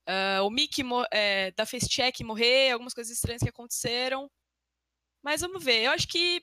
uh, 0.09 0.45
o 0.45 0.51
Mickey 0.51 0.83
é, 1.11 1.51
da 1.53 1.67
Face 1.67 1.89
Check 1.89 2.21
morrer, 2.21 2.73
algumas 2.73 2.95
coisas 2.95 3.15
estranhas 3.15 3.43
que 3.43 3.49
aconteceram. 3.49 4.31
Mas 5.23 5.41
vamos 5.41 5.63
ver. 5.63 5.85
Eu 5.85 5.93
acho 5.93 6.07
que 6.09 6.43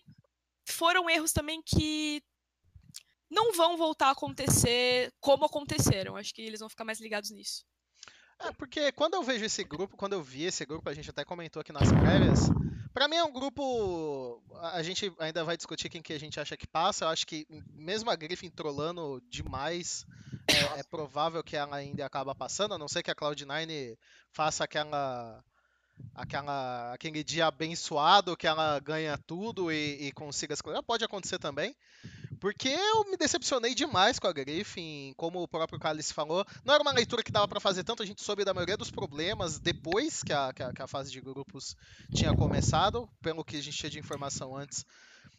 foram 0.68 1.10
erros 1.10 1.32
também 1.32 1.62
que 1.64 2.24
não 3.30 3.54
vão 3.54 3.78
voltar 3.78 4.08
a 4.08 4.12
acontecer 4.12 5.12
como 5.20 5.46
aconteceram. 5.46 6.16
Acho 6.16 6.34
que 6.34 6.42
eles 6.42 6.60
vão 6.60 6.70
ficar 6.70 6.84
mais 6.84 7.00
ligados 7.00 7.32
nisso. 7.32 7.64
É, 8.40 8.52
porque 8.54 8.92
quando 8.94 9.14
eu 9.14 9.24
vejo 9.24 9.46
esse 9.46 9.64
grupo, 9.64 9.96
quando 9.96 10.14
eu 10.14 10.24
vi 10.24 10.44
esse 10.44 10.66
grupo, 10.66 10.90
a 10.90 10.94
gente 10.94 11.10
até 11.10 11.24
comentou 11.24 11.62
aqui 11.62 11.72
nas 11.72 11.92
prévias, 11.92 12.50
para 12.94 13.08
mim 13.08 13.16
é 13.16 13.24
um 13.24 13.32
grupo. 13.32 14.42
A 14.74 14.82
gente 14.84 15.12
ainda 15.20 15.44
vai 15.44 15.56
discutir 15.58 15.90
quem 15.90 16.02
que 16.02 16.14
a 16.14 16.20
gente 16.20 16.40
acha 16.40 16.58
que 16.58 16.68
passa. 16.68 17.06
Eu 17.06 17.10
acho 17.10 17.26
que 17.26 17.46
mesmo 17.74 18.10
a 18.10 18.16
Griffin 18.16 18.50
trolando 18.50 19.22
demais, 19.30 20.06
é, 20.48 20.80
é 20.80 20.84
provável 20.84 21.44
que 21.44 21.56
ela 21.56 21.76
ainda 21.76 22.06
acaba 22.06 22.36
passando, 22.36 22.74
a 22.74 22.78
não 22.78 22.88
ser 22.88 23.04
que 23.04 23.12
a 23.12 23.16
Cloud9 23.16 23.98
faça 24.32 24.64
aquela 24.64 25.44
aquela, 26.16 26.94
aquele 26.94 27.24
dia 27.24 27.46
abençoado 27.46 28.36
que 28.36 28.48
ela 28.48 28.80
ganha 28.80 29.18
tudo 29.18 29.72
e, 29.72 30.08
e 30.08 30.12
consiga 30.12 30.54
as 30.54 30.62
coisas. 30.62 30.82
Pode 30.86 31.04
acontecer 31.04 31.40
também. 31.40 31.76
Porque 32.42 32.70
eu 32.70 33.06
me 33.06 33.16
decepcionei 33.16 33.76
demais 33.76 34.18
com 34.18 34.26
a 34.26 34.34
Griffin, 34.34 35.14
como 35.16 35.44
o 35.44 35.48
próprio 35.48 35.80
Cálice 35.80 36.12
falou. 36.12 36.44
Não 36.66 36.74
era 36.74 36.82
uma 36.82 36.92
leitura 36.92 37.22
que 37.22 37.32
dava 37.32 37.48
para 37.48 37.60
fazer 37.60 37.84
tanto, 37.84 38.02
a 38.02 38.06
gente 38.06 38.24
soube 38.24 38.44
da 38.44 38.52
maioria 38.52 38.76
dos 38.76 38.90
problemas 38.90 39.60
depois 39.60 40.24
que 40.24 40.34
a, 40.34 40.52
que 40.52 40.64
a, 40.64 40.74
que 40.74 40.82
a 40.82 40.88
fase 40.88 41.12
de 41.12 41.22
grupos 41.22 41.78
tinha 42.12 42.36
começado, 42.36 43.08
pelo 43.22 43.46
que 43.46 43.58
a 43.58 43.62
gente 43.62 43.78
tinha 43.78 43.92
de 43.92 44.00
informação 44.00 44.58
antes. 44.58 44.84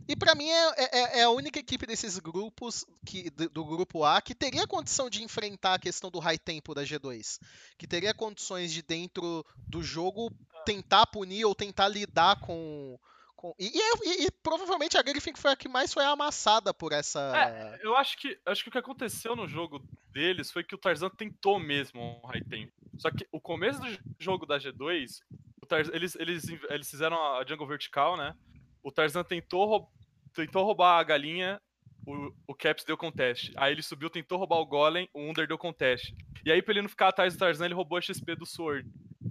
E 0.06 0.14
para 0.14 0.36
mim 0.36 0.48
é, 0.48 0.74
é, 0.76 1.18
é, 1.18 1.22
a 1.24 1.30
única 1.30 1.58
equipe 1.58 1.86
desses 1.86 2.20
grupos, 2.20 2.86
que, 3.04 3.30
do 3.30 3.64
grupo 3.64 4.04
A, 4.04 4.22
que 4.22 4.32
teria 4.32 4.64
condição 4.64 5.10
de 5.10 5.24
enfrentar 5.24 5.74
a 5.74 5.80
questão 5.80 6.08
do 6.08 6.20
high 6.20 6.38
tempo 6.38 6.72
da 6.72 6.84
G2. 6.84 7.40
Que 7.76 7.86
teria 7.88 8.14
condições 8.14 8.72
de, 8.72 8.80
dentro 8.80 9.44
do 9.66 9.82
jogo, 9.82 10.32
tentar 10.64 11.06
punir 11.06 11.44
ou 11.46 11.54
tentar 11.54 11.88
lidar 11.88 12.38
com, 12.38 12.96
com... 13.42 13.52
E, 13.58 13.66
e, 13.66 14.26
e, 14.26 14.30
provavelmente 14.40 14.96
a 14.96 15.02
Griffin 15.02 15.34
foi 15.34 15.50
a 15.50 15.56
que 15.56 15.68
mais 15.68 15.92
foi 15.92 16.04
amassada 16.04 16.72
por 16.72 16.92
essa. 16.92 17.32
É, 17.36 17.80
eu 17.82 17.96
acho 17.96 18.16
que 18.16 18.38
acho 18.46 18.62
que 18.62 18.68
o 18.68 18.72
que 18.72 18.78
aconteceu 18.78 19.34
no 19.34 19.48
jogo 19.48 19.84
deles 20.12 20.52
foi 20.52 20.62
que 20.62 20.76
o 20.76 20.78
Tarzan 20.78 21.10
tentou 21.10 21.58
mesmo 21.58 22.00
um 22.00 22.26
high. 22.28 22.42
Só 22.98 23.10
que 23.10 23.26
o 23.32 23.40
começo 23.40 23.80
do 23.80 23.98
jogo 24.20 24.46
da 24.46 24.58
G2, 24.58 25.18
Tarzan, 25.72 25.92
eles, 25.94 26.14
eles, 26.16 26.44
eles 26.68 26.90
fizeram 26.90 27.16
a 27.16 27.44
jungle 27.46 27.66
vertical, 27.66 28.14
né? 28.16 28.34
O 28.82 28.92
Tarzan 28.92 29.24
tentou, 29.24 29.90
tentou 30.34 30.64
roubar 30.64 30.98
a 30.98 31.02
galinha, 31.02 31.58
o, 32.06 32.30
o 32.46 32.54
Caps 32.54 32.84
deu 32.84 32.96
contest. 32.96 33.52
Aí 33.56 33.72
ele 33.72 33.82
subiu, 33.82 34.10
tentou 34.10 34.36
roubar 34.36 34.58
o 34.58 34.66
Golem, 34.66 35.08
o 35.14 35.20
Under 35.20 35.48
deu 35.48 35.56
contest. 35.56 36.12
E 36.44 36.52
aí, 36.52 36.60
pra 36.60 36.72
ele 36.72 36.82
não 36.82 36.90
ficar 36.90 37.08
atrás 37.08 37.34
do 37.34 37.38
Tarzan, 37.38 37.64
ele 37.64 37.74
roubou 37.74 37.96
a 37.96 38.02
XP 38.02 38.36
do 38.36 38.44
Sword. 38.44 38.86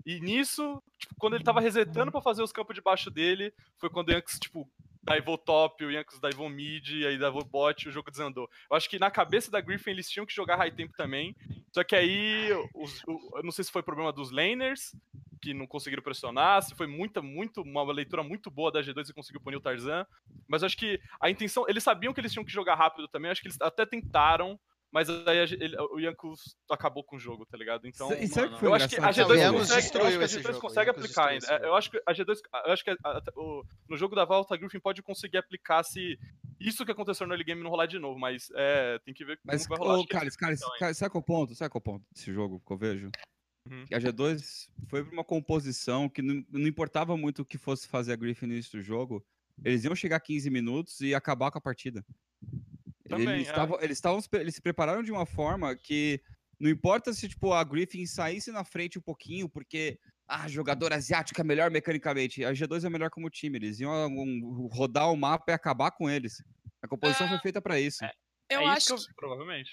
E 0.06 0.20
nisso, 0.20 0.82
tipo, 0.98 1.16
quando 1.18 1.36
ele 1.36 1.44
tava 1.44 1.62
resetando 1.62 2.12
para 2.12 2.22
fazer 2.22 2.42
os 2.42 2.52
campos 2.52 2.76
debaixo 2.76 3.10
dele, 3.10 3.54
foi 3.78 3.90
quando 3.90 4.10
o 4.10 4.12
Yankees, 4.12 4.40
tipo, 4.40 4.70
daivou 5.04 5.38
top, 5.38 5.84
o 5.84 5.92
Yankees 5.92 6.20
daivou 6.20 6.50
mid, 6.50 7.06
aí 7.06 7.18
daivou 7.18 7.44
bot 7.44 7.88
o 7.88 7.92
jogo 7.92 8.12
desandou. 8.12 8.50
Eu 8.70 8.78
acho 8.78 8.90
que 8.90 9.00
na 9.00 9.10
cabeça 9.10 9.50
da 9.50 9.62
Griffin 9.62 9.92
eles 9.92 10.10
tinham 10.10 10.26
que 10.26 10.34
jogar 10.34 10.58
high 10.58 10.72
tempo 10.72 10.94
também, 10.96 11.36
só 11.72 11.84
que 11.84 11.96
aí, 11.96 12.50
os, 12.74 13.04
o, 13.08 13.38
eu 13.38 13.44
não 13.44 13.52
sei 13.52 13.64
se 13.64 13.72
foi 13.72 13.82
problema 13.82 14.12
dos 14.12 14.32
laners, 14.32 14.96
que 15.42 15.54
não 15.56 15.66
conseguiram 15.66 16.04
pressionar, 16.04 16.62
se 16.62 16.76
foi 16.76 16.86
muita, 16.86 17.22
muito, 17.22 17.62
uma 17.62 17.84
leitura 17.92 18.22
muito 18.22 18.52
boa 18.52 18.72
da 18.72 18.82
G2 18.82 19.10
e 19.10 19.14
conseguiu 19.14 19.42
punir 19.42 19.58
o 19.58 19.62
Tarzan, 19.62 20.06
mas 20.48 20.64
acho 20.64 20.78
que 20.78 21.02
a 21.20 21.30
intenção, 21.32 21.66
eles 21.68 21.84
sabiam 21.84 22.14
que 22.14 22.22
eles 22.22 22.32
tinham 22.32 22.46
que 22.46 22.52
jogar 22.52 22.76
rápido 22.76 23.08
também, 23.08 23.32
acho 23.32 23.42
que 23.42 23.48
eles 23.48 23.60
até 23.60 23.86
tentaram, 23.86 24.60
mas 24.92 25.10
aí 25.10 25.38
ele, 25.38 25.76
o 25.80 26.00
Yankus 26.00 26.58
acabou 26.70 27.04
com 27.04 27.16
o 27.16 27.20
jogo, 27.20 27.46
tá 27.46 27.58
ligado? 27.58 27.88
Então, 27.88 28.12
e 28.14 28.28
sabe 28.28 28.54
eu 28.62 28.74
acho 28.74 28.90
que 28.90 28.98
a 28.98 29.10
G2 29.10 29.54
consegue, 29.54 29.98
a 29.98 30.28
G2 30.28 30.60
consegue 30.60 30.90
aplicar 30.90 31.28
ainda. 31.30 31.48
Eu 31.64 31.76
acho 31.76 31.90
que 31.90 32.02
a 32.06 32.14
G2, 32.14 32.40
eu 32.66 32.74
acho 32.74 32.84
que 32.84 32.90
a, 32.90 32.98
a, 33.04 33.22
o, 33.38 33.64
no 33.88 33.96
jogo 33.96 34.16
da 34.16 34.26
volta 34.26 34.54
a 34.54 34.58
Griffin 34.58 34.80
pode 34.80 35.02
conseguir 35.02 35.38
aplicar 35.38 35.82
se 35.84 36.20
isso 36.60 36.86
que 36.86 36.92
aconteceu 36.92 37.26
no 37.26 37.34
early 37.34 37.46
game 37.46 37.64
não 37.64 37.70
rolar 37.70 37.86
de 37.86 37.98
novo, 38.00 38.20
mas 38.20 38.50
é, 38.54 39.00
tem 39.06 39.14
que 39.14 39.24
ver 39.24 39.38
como 39.38 39.54
mas, 39.54 39.66
vai 39.66 39.78
rolar. 39.78 40.00
Ô, 40.00 40.06
Carlos, 40.06 40.36
Carlos, 40.36 40.60
sabe 40.94 41.10
qual 41.10 41.22
é 41.22 41.24
o 41.24 41.26
ponto? 41.26 41.56
Sabe 41.56 41.72
qual 41.72 41.80
é 41.80 41.82
o 41.82 41.92
ponto 41.94 42.06
desse 42.12 42.34
jogo 42.34 42.62
que 42.66 42.74
eu 42.74 42.78
vejo? 42.78 43.12
Uhum. 43.70 43.86
A 43.94 44.00
G2 44.00 44.68
foi 44.88 45.06
pra 45.06 45.14
uma 45.14 45.24
composição 45.24 46.10
que 46.10 46.22
não, 46.22 46.44
não 46.50 46.68
importava 46.68 47.16
muito 47.16 47.44
o 47.44 47.46
que 47.46 47.58
fosse 47.58 47.88
fazer 47.88 48.12
a 48.12 48.16
Griffin 48.18 48.48
no 48.48 48.54
início 48.54 48.78
do 48.78 48.84
jogo, 48.84 49.26
eles 49.64 49.84
iam 49.86 49.96
chegar 49.96 50.20
15 50.20 50.50
minutos 50.50 51.00
e 51.02 51.16
acabar 51.16 51.50
com 51.52 51.58
a 51.58 51.62
partida. 51.62 52.04
Também, 53.12 53.36
eles, 53.36 53.50
é. 53.50 53.54
tavam, 53.54 53.80
eles, 53.82 54.02
tavam, 54.02 54.22
eles 54.34 54.56
se 54.56 54.62
prepararam 54.62 55.04
de 55.04 55.12
uma 55.12 55.26
forma 55.26 55.76
que 55.76 56.22
não 56.60 56.70
importa 56.70 57.14
se 57.14 57.28
tipo, 57.28 57.54
a 57.54 57.64
Griffin 57.64 58.06
saísse 58.06 58.52
na 58.52 58.64
frente 58.64 59.00
um 59.00 59.02
pouquinho, 59.02 59.50
porque 59.50 60.00
ah, 60.28 60.48
jogador 60.48 60.94
asiático 60.94 61.42
é 61.42 61.44
melhor 61.44 61.70
mecanicamente. 61.70 62.46
A 62.46 62.54
G2 62.54 62.86
é 62.86 62.90
melhor 62.90 63.10
como 63.10 63.30
time. 63.30 63.58
Eles 63.58 63.80
iam 63.80 63.92
um, 64.08 64.70
rodar 64.72 65.12
o 65.12 65.18
mapa 65.18 65.52
e 65.52 65.54
acabar 65.54 65.92
com 65.92 66.10
eles. 66.10 66.42
A 66.82 66.88
composição 66.88 67.28
é, 67.28 67.30
foi 67.30 67.40
feita 67.40 67.62
para 67.62 67.80
isso. 67.80 68.04
É, 68.06 68.12
eu 68.50 68.62
é 68.62 68.66
acho 68.68 68.96
isso 68.96 69.06
que 69.06 69.12
eu, 69.12 69.16
provavelmente. 69.16 69.72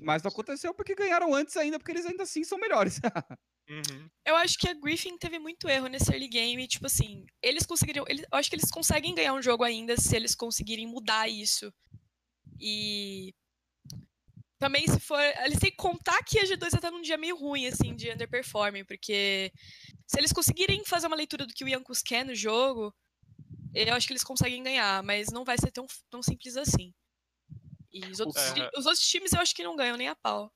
Mas 0.00 0.22
não 0.22 0.30
aconteceu 0.30 0.74
porque 0.74 0.94
ganharam 0.94 1.34
antes 1.34 1.56
ainda, 1.56 1.78
porque 1.78 1.92
eles 1.92 2.06
ainda 2.06 2.22
assim 2.22 2.44
são 2.44 2.58
melhores. 2.58 3.00
uhum. 3.68 4.08
Eu 4.26 4.36
acho 4.36 4.58
que 4.58 4.68
a 4.68 4.74
Griffin 4.74 5.16
teve 5.18 5.38
muito 5.38 5.68
erro 5.68 5.86
nesse 5.86 6.12
early 6.12 6.28
game. 6.28 6.66
Tipo 6.66 6.86
assim, 6.86 7.24
eles 7.42 7.66
conseguiriam. 7.66 8.04
Eles, 8.08 8.24
eu 8.30 8.38
acho 8.38 8.50
que 8.50 8.56
eles 8.56 8.70
conseguem 8.70 9.14
ganhar 9.14 9.34
um 9.34 9.42
jogo 9.42 9.64
ainda 9.64 9.96
se 9.96 10.14
eles 10.14 10.34
conseguirem 10.34 10.86
mudar 10.86 11.28
isso. 11.28 11.72
E 12.60 13.34
também 14.58 14.86
se 14.86 14.98
for. 14.98 15.20
Eles 15.44 15.58
têm 15.58 15.70
que 15.70 15.76
contar 15.76 16.22
que 16.24 16.38
a 16.38 16.44
G2 16.44 16.80
tá 16.80 16.90
num 16.90 17.00
dia 17.00 17.16
meio 17.16 17.36
ruim, 17.36 17.66
assim, 17.66 17.94
de 17.94 18.10
underperforming, 18.10 18.84
porque 18.84 19.52
se 20.06 20.18
eles 20.18 20.32
conseguirem 20.32 20.84
fazer 20.84 21.06
uma 21.06 21.16
leitura 21.16 21.46
do 21.46 21.54
que 21.54 21.64
o 21.64 21.68
Yankus 21.68 22.02
quer 22.02 22.24
no 22.24 22.34
jogo, 22.34 22.94
eu 23.74 23.94
acho 23.94 24.06
que 24.06 24.12
eles 24.12 24.24
conseguem 24.24 24.62
ganhar, 24.62 25.02
mas 25.02 25.28
não 25.30 25.44
vai 25.44 25.56
ser 25.58 25.70
tão, 25.70 25.86
tão 26.10 26.22
simples 26.22 26.56
assim. 26.56 26.92
E 27.92 28.04
os 28.06 28.20
outros, 28.20 28.44
é. 28.56 28.70
os 28.76 28.86
outros 28.86 29.06
times 29.06 29.32
eu 29.32 29.40
acho 29.40 29.54
que 29.54 29.62
não 29.62 29.76
ganham 29.76 29.96
nem 29.96 30.08
a 30.08 30.16
pau. 30.16 30.52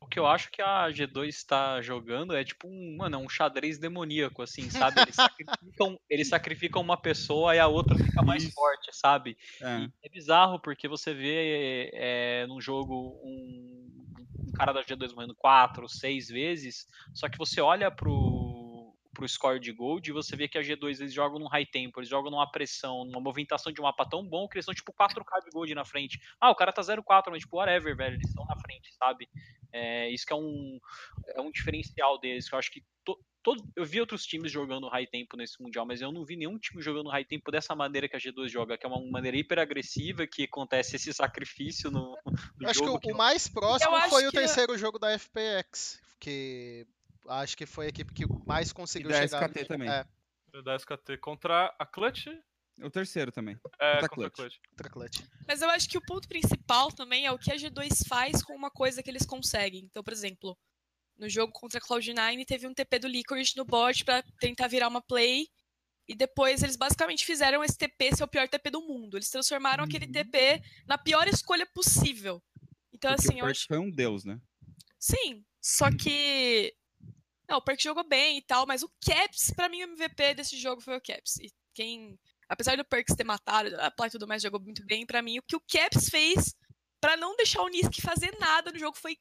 O 0.00 0.06
que 0.06 0.18
eu 0.18 0.26
acho 0.26 0.50
que 0.50 0.62
a 0.62 0.88
G2 0.88 1.28
está 1.28 1.82
jogando 1.82 2.34
é 2.34 2.44
tipo 2.44 2.68
um, 2.68 2.96
mano, 2.96 3.18
um 3.18 3.28
xadrez 3.28 3.78
demoníaco, 3.78 4.42
assim, 4.42 4.70
sabe? 4.70 5.00
Eles 5.00 5.16
sacrificam, 5.16 6.00
eles 6.08 6.28
sacrificam 6.28 6.82
uma 6.82 6.96
pessoa 6.96 7.54
e 7.54 7.58
a 7.58 7.66
outra 7.66 7.98
fica 7.98 8.22
mais 8.22 8.44
Isso. 8.44 8.52
forte, 8.54 8.88
sabe? 8.92 9.36
É. 9.60 9.88
é. 10.04 10.08
bizarro 10.08 10.60
porque 10.60 10.86
você 10.86 11.12
vê 11.12 11.90
é, 11.92 12.46
num 12.46 12.60
jogo 12.60 13.20
um, 13.22 13.90
um 14.46 14.52
cara 14.52 14.72
da 14.72 14.84
G2 14.84 15.12
morrendo 15.12 15.34
quatro, 15.34 15.88
seis 15.88 16.28
vezes, 16.28 16.86
só 17.12 17.28
que 17.28 17.36
você 17.36 17.60
olha 17.60 17.90
pro 17.90 18.56
pro 19.16 19.26
score 19.26 19.58
de 19.58 19.72
gold, 19.72 20.08
e 20.08 20.12
você 20.12 20.36
vê 20.36 20.46
que 20.46 20.58
a 20.58 20.60
G2 20.60 21.00
eles 21.00 21.12
jogam 21.12 21.38
num 21.38 21.48
high 21.48 21.64
tempo, 21.64 21.98
eles 21.98 22.08
jogam 22.08 22.30
numa 22.30 22.50
pressão, 22.50 23.04
numa 23.06 23.20
movimentação 23.20 23.72
de 23.72 23.80
mapa 23.80 24.06
tão 24.06 24.22
bom 24.22 24.46
que 24.46 24.58
eles 24.58 24.66
são 24.66 24.74
tipo 24.74 24.92
4k 24.92 25.42
de 25.42 25.50
gold 25.50 25.74
na 25.74 25.86
frente. 25.86 26.20
Ah, 26.38 26.50
o 26.50 26.54
cara 26.54 26.70
tá 26.70 26.82
0,4, 26.82 27.30
mas 27.30 27.40
tipo, 27.40 27.56
whatever, 27.56 27.96
velho, 27.96 28.16
eles 28.16 28.28
estão 28.28 28.44
na 28.44 28.56
frente, 28.60 28.94
sabe? 28.94 29.26
É, 29.72 30.10
isso 30.10 30.26
que 30.26 30.32
é 30.32 30.36
um, 30.36 30.78
é 31.34 31.40
um 31.40 31.50
diferencial 31.50 32.18
deles, 32.18 32.48
que 32.48 32.54
eu 32.54 32.58
acho 32.58 32.70
que 32.70 32.84
to, 33.04 33.18
todo, 33.42 33.62
eu 33.76 33.84
vi 33.84 34.00
outros 34.00 34.24
times 34.24 34.50
jogando 34.50 34.88
high 34.88 35.06
tempo 35.06 35.36
nesse 35.36 35.62
Mundial, 35.62 35.86
mas 35.86 36.00
eu 36.00 36.10
não 36.10 36.24
vi 36.24 36.36
nenhum 36.36 36.58
time 36.58 36.82
jogando 36.82 37.08
high 37.08 37.24
tempo 37.24 37.50
dessa 37.50 37.74
maneira 37.74 38.08
que 38.08 38.16
a 38.16 38.18
G2 38.18 38.48
joga, 38.48 38.76
que 38.76 38.84
é 38.84 38.88
uma 38.88 39.00
maneira 39.10 39.36
hiper 39.36 39.58
agressiva, 39.58 40.26
que 40.26 40.44
acontece 40.44 40.96
esse 40.96 41.12
sacrifício 41.12 41.90
no, 41.90 42.18
no 42.58 42.68
acho 42.68 42.84
jogo. 42.84 42.98
que 42.98 43.12
o, 43.12 43.14
o 43.14 43.16
mais 43.16 43.48
próximo 43.48 43.96
foi 44.08 44.26
o 44.26 44.32
terceiro 44.32 44.76
jogo 44.76 44.98
da 44.98 45.16
FPX, 45.18 46.00
que 46.18 46.86
acho 47.28 47.56
que 47.56 47.66
foi 47.66 47.86
a 47.86 47.88
equipe 47.88 48.12
que 48.12 48.24
mais 48.46 48.72
conseguiu 48.72 49.10
e 49.10 49.12
da 49.12 49.22
chegar. 49.22 49.48
SKT 49.48 49.64
também. 49.66 49.88
É. 49.90 50.04
Da 50.62 50.74
SKT 50.76 51.18
contra 51.18 51.74
a 51.78 51.84
Clutch 51.84 52.26
o 52.82 52.90
terceiro 52.90 53.32
também. 53.32 53.58
É, 53.80 53.94
contra, 54.00 54.08
contra 54.08 54.30
Clutch. 54.30 54.56
Contra 54.70 54.90
Clutch. 54.90 55.20
Mas 55.46 55.62
eu 55.62 55.70
acho 55.70 55.88
que 55.88 55.98
o 55.98 56.02
ponto 56.04 56.28
principal 56.28 56.92
também 56.92 57.26
é 57.26 57.32
o 57.32 57.38
que 57.38 57.52
a 57.52 57.56
G2 57.56 58.06
faz 58.08 58.42
com 58.42 58.54
uma 58.54 58.70
coisa 58.70 59.02
que 59.02 59.10
eles 59.10 59.24
conseguem. 59.26 59.84
Então, 59.84 60.02
por 60.04 60.12
exemplo, 60.12 60.56
no 61.18 61.28
jogo 61.28 61.52
contra 61.52 61.78
a 61.78 61.82
Cloud9 61.82 62.44
teve 62.46 62.66
um 62.66 62.74
TP 62.74 62.98
do 62.98 63.08
Licorice 63.08 63.56
no 63.56 63.64
bot 63.64 64.04
para 64.04 64.22
tentar 64.38 64.68
virar 64.68 64.88
uma 64.88 65.00
play 65.00 65.48
E 66.08 66.14
depois 66.14 66.62
eles 66.62 66.76
basicamente 66.76 67.24
fizeram 67.26 67.64
esse 67.64 67.76
TP 67.76 68.14
ser 68.14 68.22
o 68.22 68.28
pior 68.28 68.48
TP 68.48 68.70
do 68.70 68.80
mundo. 68.80 69.16
Eles 69.16 69.28
transformaram 69.30 69.82
aquele 69.82 70.06
Uhum. 70.06 70.12
TP 70.12 70.62
na 70.86 70.96
pior 70.96 71.26
escolha 71.26 71.66
possível. 71.74 72.40
Então, 72.92 73.12
Porque 73.14 73.28
assim, 73.28 73.34
o 73.34 73.38
eu 73.40 73.44
Perk 73.46 73.58
acho. 73.58 73.66
foi 73.66 73.78
um 73.78 73.90
deus, 73.90 74.24
né? 74.24 74.38
Sim, 75.00 75.44
só 75.60 75.90
que. 75.90 76.72
Não, 77.48 77.56
o 77.58 77.62
Perk 77.62 77.82
jogou 77.82 78.06
bem 78.08 78.38
e 78.38 78.42
tal, 78.42 78.66
mas 78.66 78.82
o 78.84 78.90
Caps, 79.04 79.52
pra 79.54 79.68
mim, 79.68 79.82
o 79.82 79.88
MVP 79.94 80.34
desse 80.34 80.56
jogo 80.58 80.80
foi 80.80 80.96
o 80.96 81.00
Caps. 81.00 81.38
E 81.40 81.50
quem. 81.74 82.16
Apesar 82.48 82.76
do 82.76 82.84
Perks 82.84 83.16
ter 83.16 83.24
matado, 83.24 83.74
a 83.80 83.90
Ply 83.90 84.06
e 84.06 84.10
tudo 84.10 84.26
mais 84.28 84.42
jogou 84.42 84.60
muito 84.60 84.84
bem, 84.86 85.04
pra 85.04 85.20
mim, 85.22 85.38
o 85.38 85.42
que 85.42 85.56
o 85.56 85.60
Caps 85.60 86.08
fez 86.08 86.54
pra 87.00 87.16
não 87.16 87.36
deixar 87.36 87.62
o 87.62 87.68
Nisk 87.68 88.00
fazer 88.00 88.36
nada 88.38 88.70
no 88.72 88.78
jogo 88.78 88.96
foi. 88.96 89.16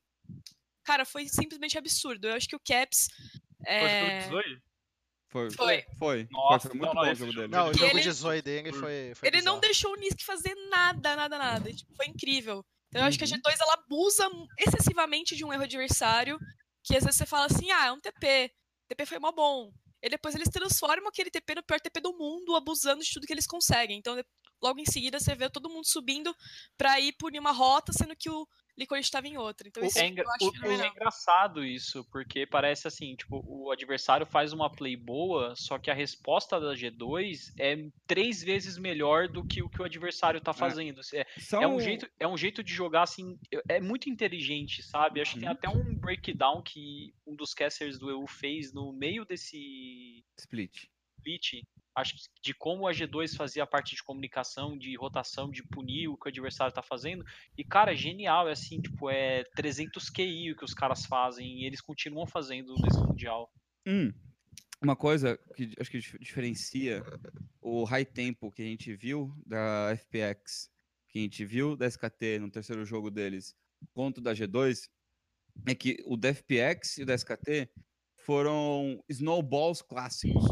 Cara, 0.83 1.03
foi 1.05 1.27
simplesmente 1.27 1.77
absurdo. 1.77 2.27
Eu 2.27 2.35
acho 2.35 2.47
que 2.47 2.55
o 2.55 2.59
Caps. 2.59 3.07
Foi 3.63 3.73
É... 3.73 4.27
o 4.27 4.29
Zoe? 4.29 4.61
Foi. 5.31 5.49
Foi. 5.51 5.85
Foi. 5.97 6.27
Nossa, 6.31 6.69
foi 6.69 6.77
muito 6.79 6.93
não, 6.93 7.01
não, 7.01 7.07
bom 7.07 7.11
o 7.11 7.15
jogo 7.15 7.33
dele. 7.33 7.47
Não, 7.47 7.69
o 7.69 7.73
jogo 7.73 7.91
ele- 7.91 8.01
de 8.01 8.11
Zoe 8.11 8.41
dele 8.41 8.71
foi, 8.71 9.13
foi 9.15 9.27
Ele 9.27 9.38
não 9.41 9.55
bizarro. 9.55 9.61
deixou 9.61 9.91
o 9.91 9.95
Nisk 9.95 10.21
fazer 10.21 10.53
nada, 10.69 11.15
nada, 11.15 11.38
nada. 11.38 11.73
Tipo, 11.73 11.93
foi 11.95 12.05
incrível. 12.05 12.63
Então 12.89 13.01
eu 13.01 13.07
acho 13.07 13.17
que 13.17 13.23
a 13.25 13.27
Uhum. 13.27 13.33
G2 13.33 13.59
ela 13.59 13.73
abusa 13.73 14.29
excessivamente 14.59 15.35
de 15.35 15.43
um 15.43 15.51
erro 15.51 15.63
adversário, 15.63 16.38
que 16.83 16.95
às 16.95 17.03
vezes 17.03 17.17
você 17.17 17.25
fala 17.25 17.47
assim, 17.47 17.69
ah, 17.71 17.88
é 17.88 17.91
um 17.91 17.99
TP. 17.99 18.49
TP 18.88 19.05
foi 19.05 19.19
mó 19.19 19.31
bom. 19.31 19.73
E 20.05 20.09
depois 20.09 20.35
eles 20.35 20.49
transformam 20.49 21.07
aquele 21.07 21.31
TP 21.31 21.55
no 21.55 21.63
pior 21.63 21.81
TP 21.81 21.99
do 21.99 22.13
mundo, 22.13 22.55
abusando 22.55 23.03
de 23.03 23.11
tudo 23.11 23.25
que 23.25 23.33
eles 23.33 23.47
conseguem. 23.47 23.97
Então, 23.97 24.15
logo 24.61 24.79
em 24.79 24.85
seguida, 24.85 25.19
você 25.19 25.35
vê 25.35 25.49
todo 25.49 25.69
mundo 25.69 25.85
subindo 25.85 26.33
pra 26.77 26.99
ir 26.99 27.13
por 27.13 27.31
uma 27.33 27.51
rota, 27.51 27.91
sendo 27.93 28.15
que 28.15 28.29
o 28.29 28.47
Licorice 28.77 29.07
estava 29.07 29.25
em 29.27 29.37
outra. 29.37 29.67
Então, 29.69 29.83
isso 29.85 29.97
É, 29.99 30.07
engra- 30.07 30.23
eu 30.25 30.31
acho 30.31 30.45
o- 30.63 30.71
é 30.83 30.87
engraçado 30.87 31.63
isso, 31.63 32.03
porque 32.11 32.45
parece 32.45 32.87
assim, 32.89 33.15
tipo, 33.15 33.41
o 33.47 33.71
adversário 33.71 34.25
faz 34.25 34.51
uma 34.51 34.69
play 34.69 34.97
boa, 34.97 35.55
só 35.55 35.79
que 35.79 35.89
a 35.89 35.93
resposta 35.93 36.59
da 36.59 36.75
G2 36.75 37.53
é 37.57 37.87
três 38.05 38.43
vezes 38.43 38.77
melhor 38.77 39.29
do 39.29 39.45
que 39.45 39.61
o 39.63 39.69
que 39.69 39.81
o 39.81 39.85
adversário 39.85 40.41
tá 40.41 40.51
fazendo. 40.53 40.99
É, 41.13 41.25
São... 41.39 41.63
é 41.63 41.67
um 41.67 41.79
jeito, 41.79 42.09
é 42.19 42.27
um 42.27 42.37
jeito 42.37 42.61
de 42.61 42.73
jogar 42.73 43.03
assim, 43.03 43.39
é 43.69 43.79
muito 43.79 44.09
inteligente, 44.09 44.83
sabe? 44.83 45.21
Acho 45.21 45.35
que 45.35 45.39
tem 45.39 45.47
Uhum. 45.49 45.55
até 45.55 45.69
um 45.69 45.95
breakdown 45.95 46.61
que 46.61 47.13
um 47.25 47.33
dos 47.35 47.53
casters 47.53 47.97
do 47.97 48.09
EU 48.09 48.27
fez 48.27 48.73
no 48.73 48.91
meio 48.91 49.23
desse 49.23 50.25
Split. 50.37 50.87
split, 51.17 51.63
acho 51.95 52.15
que 52.15 52.21
de 52.43 52.53
como 52.53 52.88
a 52.88 52.91
G2 52.91 53.36
fazia 53.36 53.63
a 53.63 53.67
parte 53.67 53.95
de 53.95 54.03
comunicação, 54.03 54.77
de 54.77 54.95
rotação, 54.95 55.49
de 55.49 55.63
punir 55.63 56.08
o 56.10 56.17
que 56.17 56.27
o 56.27 56.29
adversário 56.29 56.73
tá 56.73 56.81
fazendo. 56.81 57.23
E, 57.58 57.63
cara, 57.63 57.93
é 57.93 57.95
genial, 57.95 58.47
é 58.47 58.51
assim, 58.51 58.81
tipo, 58.81 59.10
é 59.10 59.43
300 59.55 60.10
QI 60.10 60.51
o 60.51 60.55
que 60.55 60.65
os 60.65 60.73
caras 60.73 61.05
fazem 61.05 61.62
e 61.62 61.65
eles 61.65 61.81
continuam 61.81 62.27
fazendo 62.27 62.73
nesse 62.81 62.99
Mundial. 62.99 63.49
Hum, 63.88 64.12
uma 64.81 64.95
coisa 64.95 65.38
que 65.55 65.71
acho 65.79 65.89
que 65.91 65.99
dif- 65.99 66.19
diferencia 66.19 67.03
o 67.62 67.84
high 67.86 68.05
tempo 68.05 68.51
que 68.51 68.62
a 68.62 68.65
gente 68.65 68.93
viu 68.93 69.34
da 69.45 69.89
FPX, 69.91 70.69
que 71.10 71.19
a 71.19 71.21
gente 71.21 71.45
viu 71.45 71.75
da 71.77 71.88
SKT 71.88 72.39
no 72.39 72.51
terceiro 72.51 72.86
jogo 72.86 73.10
deles, 73.10 73.55
contra 73.93 74.19
o 74.19 74.23
da 74.23 74.34
G2, 74.34 74.89
é 75.65 75.73
que 75.73 75.97
o 76.05 76.17
da 76.17 76.29
FPX 76.29 76.97
e 76.97 77.03
o 77.03 77.05
da 77.05 77.15
SKT 77.15 77.69
foram 78.17 79.03
snowballs 79.10 79.81
clássicos, 79.81 80.43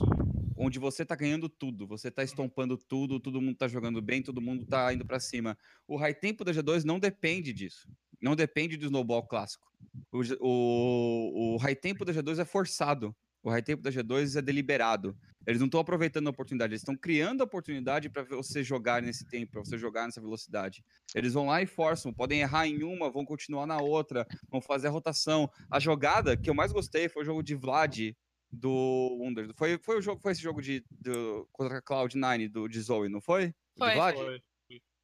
onde 0.63 0.80
você 0.80 1.06
tá 1.06 1.15
ganhando 1.15 1.49
tudo, 1.49 1.86
você 1.86 2.10
tá 2.10 2.23
estompando 2.23 2.78
tudo, 2.78 3.19
todo 3.19 3.41
mundo 3.41 3.56
tá 3.56 3.67
jogando 3.67 4.02
bem, 4.02 4.21
todo 4.21 4.41
mundo 4.41 4.65
tá 4.65 4.93
indo 4.93 5.06
pra 5.06 5.19
cima. 5.19 5.58
O 5.88 5.97
high 5.97 6.13
tempo 6.13 6.43
da 6.43 6.52
G2 6.52 6.84
não 6.84 6.99
depende 6.99 7.52
disso. 7.52 7.89
Não 8.21 8.36
depende 8.36 8.78
do 8.78 8.86
snowball 8.86 9.28
clássico. 9.28 9.69
O, 10.12 10.21
o, 10.39 11.56
o 11.56 11.58
high 11.58 11.76
tempo 11.76 12.06
da 12.06 12.13
G2 12.13 12.39
é 12.39 12.45
forçado. 12.45 13.13
O 13.43 13.49
high 13.49 13.62
tempo 13.62 13.84
da 13.84 13.91
G2 13.91 14.38
é 14.38 14.41
deliberado. 14.41 15.17
Eles 15.45 15.60
não 15.60 15.65
estão 15.65 15.82
aproveitando 15.82 16.28
a 16.28 16.30
oportunidade, 16.30 16.71
eles 16.71 16.82
estão 16.82 16.95
criando 16.95 17.41
a 17.41 17.43
oportunidade 17.43 18.10
para 18.10 18.23
você 18.23 18.63
jogar 18.63 19.02
nesse 19.02 19.28
tempo, 19.28 19.52
para 19.52 19.65
você 19.65 19.78
jogar 19.78 20.06
nessa 20.06 20.21
velocidade. 20.21 20.82
Eles 21.13 21.34
vão 21.34 21.47
lá 21.47 21.62
e 21.62 21.65
forçam, 21.65 22.13
podem 22.13 22.39
errar 22.39 22.65
em 22.65 22.82
uma, 22.84 23.12
vão 23.12 23.26
continuar 23.26 23.67
na 23.67 23.78
outra, 23.78 24.26
vão 24.49 24.62
fazer 24.62 24.88
a 24.88 24.91
rotação. 24.91 25.49
A 25.69 25.82
jogada 25.82 26.38
que 26.38 26.49
eu 26.49 26.54
mais 26.54 26.71
gostei 26.71 27.10
foi 27.10 27.23
o 27.23 27.26
jogo 27.26 27.43
de 27.43 27.56
Vlad 27.56 28.13
do 28.53 29.17
Wunder. 29.19 29.51
Foi, 29.55 29.77
foi 29.79 29.97
o 29.97 30.01
jogo, 30.01 30.21
foi 30.21 30.31
esse 30.31 30.41
jogo 30.41 30.61
de 30.61 30.85
do, 30.91 31.47
contra 31.51 31.79
a 31.79 31.81
Cloud9 31.81 32.49
do 32.49 32.67
de 32.67 32.79
Zoe, 32.79 33.09
não 33.09 33.19
foi? 33.19 33.53
Foi. 33.77 33.93
Vlad? 33.93 34.15
Foi. 34.15 34.41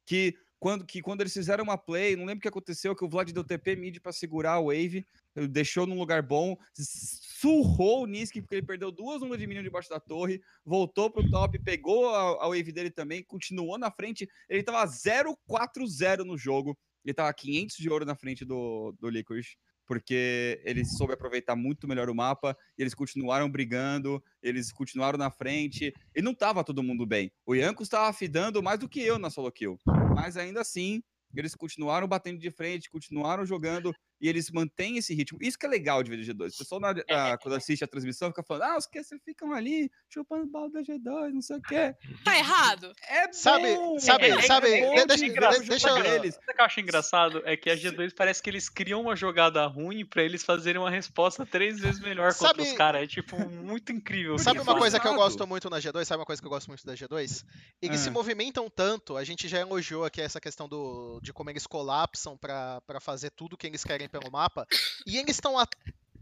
que 0.06 0.36
quando, 0.60 0.84
que 0.84 1.00
quando 1.00 1.22
eles 1.22 1.32
fizeram 1.32 1.64
uma 1.64 1.78
play, 1.78 2.14
não 2.14 2.26
lembro 2.26 2.38
o 2.38 2.42
que 2.42 2.48
aconteceu, 2.48 2.94
que 2.94 3.04
o 3.04 3.08
Vlad 3.08 3.32
deu 3.32 3.42
TP 3.42 3.74
mid 3.76 3.98
pra 3.98 4.12
segurar 4.12 4.54
a 4.54 4.60
wave, 4.60 5.06
deixou 5.50 5.86
num 5.86 5.98
lugar 5.98 6.22
bom, 6.22 6.54
surrou 6.74 8.02
o 8.02 8.06
Nisk, 8.06 8.34
porque 8.42 8.56
ele 8.56 8.66
perdeu 8.66 8.92
duas 8.92 9.22
ondas 9.22 9.38
de 9.38 9.46
minion 9.46 9.62
debaixo 9.62 9.88
da 9.88 9.98
torre, 9.98 10.42
voltou 10.62 11.10
pro 11.10 11.28
top, 11.30 11.58
pegou 11.60 12.14
a, 12.14 12.44
a 12.44 12.48
wave 12.48 12.72
dele 12.72 12.90
também, 12.90 13.24
continuou 13.24 13.78
na 13.78 13.90
frente, 13.90 14.28
ele 14.50 14.62
tava 14.62 14.84
0-4-0 14.86 16.24
no 16.24 16.36
jogo, 16.36 16.78
ele 17.02 17.14
tava 17.14 17.32
500 17.32 17.76
de 17.76 17.88
ouro 17.88 18.04
na 18.04 18.14
frente 18.14 18.44
do, 18.44 18.94
do 19.00 19.08
Licorice, 19.08 19.56
porque 19.90 20.62
ele 20.64 20.84
soube 20.84 21.14
aproveitar 21.14 21.56
muito 21.56 21.88
melhor 21.88 22.08
o 22.08 22.14
mapa, 22.14 22.56
e 22.78 22.82
eles 22.82 22.94
continuaram 22.94 23.50
brigando, 23.50 24.22
eles 24.40 24.70
continuaram 24.70 25.18
na 25.18 25.32
frente, 25.32 25.92
e 26.14 26.22
não 26.22 26.32
tava 26.32 26.62
todo 26.62 26.80
mundo 26.80 27.04
bem. 27.04 27.32
O 27.44 27.56
Yankos 27.56 27.88
tava 27.88 28.12
fidando 28.12 28.62
mais 28.62 28.78
do 28.78 28.88
que 28.88 29.00
eu 29.00 29.18
na 29.18 29.30
solo 29.30 29.50
kill, 29.50 29.80
mas 30.14 30.36
ainda 30.36 30.60
assim, 30.60 31.02
eles 31.34 31.56
continuaram 31.56 32.06
batendo 32.06 32.38
de 32.38 32.52
frente, 32.52 32.88
continuaram 32.88 33.44
jogando, 33.44 33.92
e 34.20 34.28
eles 34.28 34.50
mantêm 34.50 34.96
esse 34.98 35.14
ritmo. 35.14 35.38
Isso 35.40 35.58
que 35.58 35.66
é 35.66 35.68
legal 35.68 36.02
de 36.02 36.10
ver 36.10 36.16
de 36.22 36.32
G2. 36.32 36.54
O 36.54 36.58
pessoal, 36.58 36.80
na- 36.80 36.92
na- 36.94 37.02
quando 37.42 37.54
assiste 37.54 37.82
a 37.84 37.86
transmissão, 37.88 38.28
fica 38.28 38.42
falando, 38.42 38.62
ah, 38.64 38.76
os 38.76 38.86
que 38.86 39.00
ficam 39.24 39.52
ali, 39.52 39.90
chupando 40.08 40.46
bola 40.46 40.70
da 40.70 40.80
G2, 40.82 41.32
não 41.32 41.42
sei 41.42 41.56
o 41.56 41.62
quê. 41.62 41.94
Tá 42.24 42.36
errado. 42.38 42.92
É 43.08 43.32
Sabe- 43.32 43.74
bom, 43.74 43.98
sabe- 43.98 44.26
é 44.26 44.42
sabe, 44.42 44.80
bom 44.82 44.94
de- 44.94 45.00
de 45.00 45.06
deixa- 45.06 45.28
graça 45.34 45.60
de- 45.62 45.68
deixa 45.68 45.88
eu- 45.88 46.04
eles. 46.04 46.34
Sabe 46.34 46.46
o 46.50 46.54
que 46.54 46.60
eu 46.60 46.64
acho 46.64 46.80
engraçado? 46.80 47.42
É 47.44 47.56
que 47.56 47.70
a 47.70 47.76
G2 47.76 48.12
parece 48.14 48.42
que 48.42 48.50
eles 48.50 48.68
criam 48.68 49.00
uma 49.00 49.16
jogada 49.16 49.64
ruim 49.66 50.04
pra 50.04 50.22
eles 50.22 50.42
fazerem 50.44 50.80
uma 50.80 50.90
resposta 50.90 51.46
três 51.46 51.78
vezes 51.80 52.00
melhor 52.00 52.32
contra 52.34 52.48
Sabe- 52.48 52.62
os 52.62 52.72
caras. 52.72 53.02
É, 53.02 53.06
tipo, 53.06 53.38
muito 53.48 53.92
incrível. 53.92 54.34
o 54.34 54.38
Sabe 54.38 54.60
uma 54.60 54.76
coisa 54.76 54.98
que 55.00 55.06
eu 55.08 55.14
gosto 55.14 55.46
muito 55.46 55.70
na 55.70 55.78
G2? 55.80 56.04
Sabe 56.04 56.20
uma 56.20 56.26
coisa 56.26 56.40
que 56.42 56.46
eu 56.46 56.50
gosto 56.50 56.68
muito 56.68 56.84
da 56.84 56.94
G2? 56.94 57.44
Eles 57.80 58.00
se 58.00 58.08
Ah. 58.08 58.12
movimentam 58.12 58.68
tanto, 58.68 59.16
a 59.16 59.24
gente 59.24 59.48
já 59.48 59.58
elogiou 59.60 60.04
aqui 60.04 60.20
essa 60.20 60.40
questão 60.40 60.68
do, 60.68 61.18
de 61.22 61.32
como 61.32 61.48
eles 61.50 61.66
colapsam 61.66 62.36
pra 62.36 62.80
pra 62.86 63.00
fazer 63.00 63.30
tudo 63.30 63.56
que 63.56 63.66
eles 63.66 63.84
querem 63.84 64.08
pelo 64.10 64.30
mapa. 64.30 64.66
E 65.06 65.16
eles 65.16 65.36
estão 65.36 65.58
a 65.58 65.66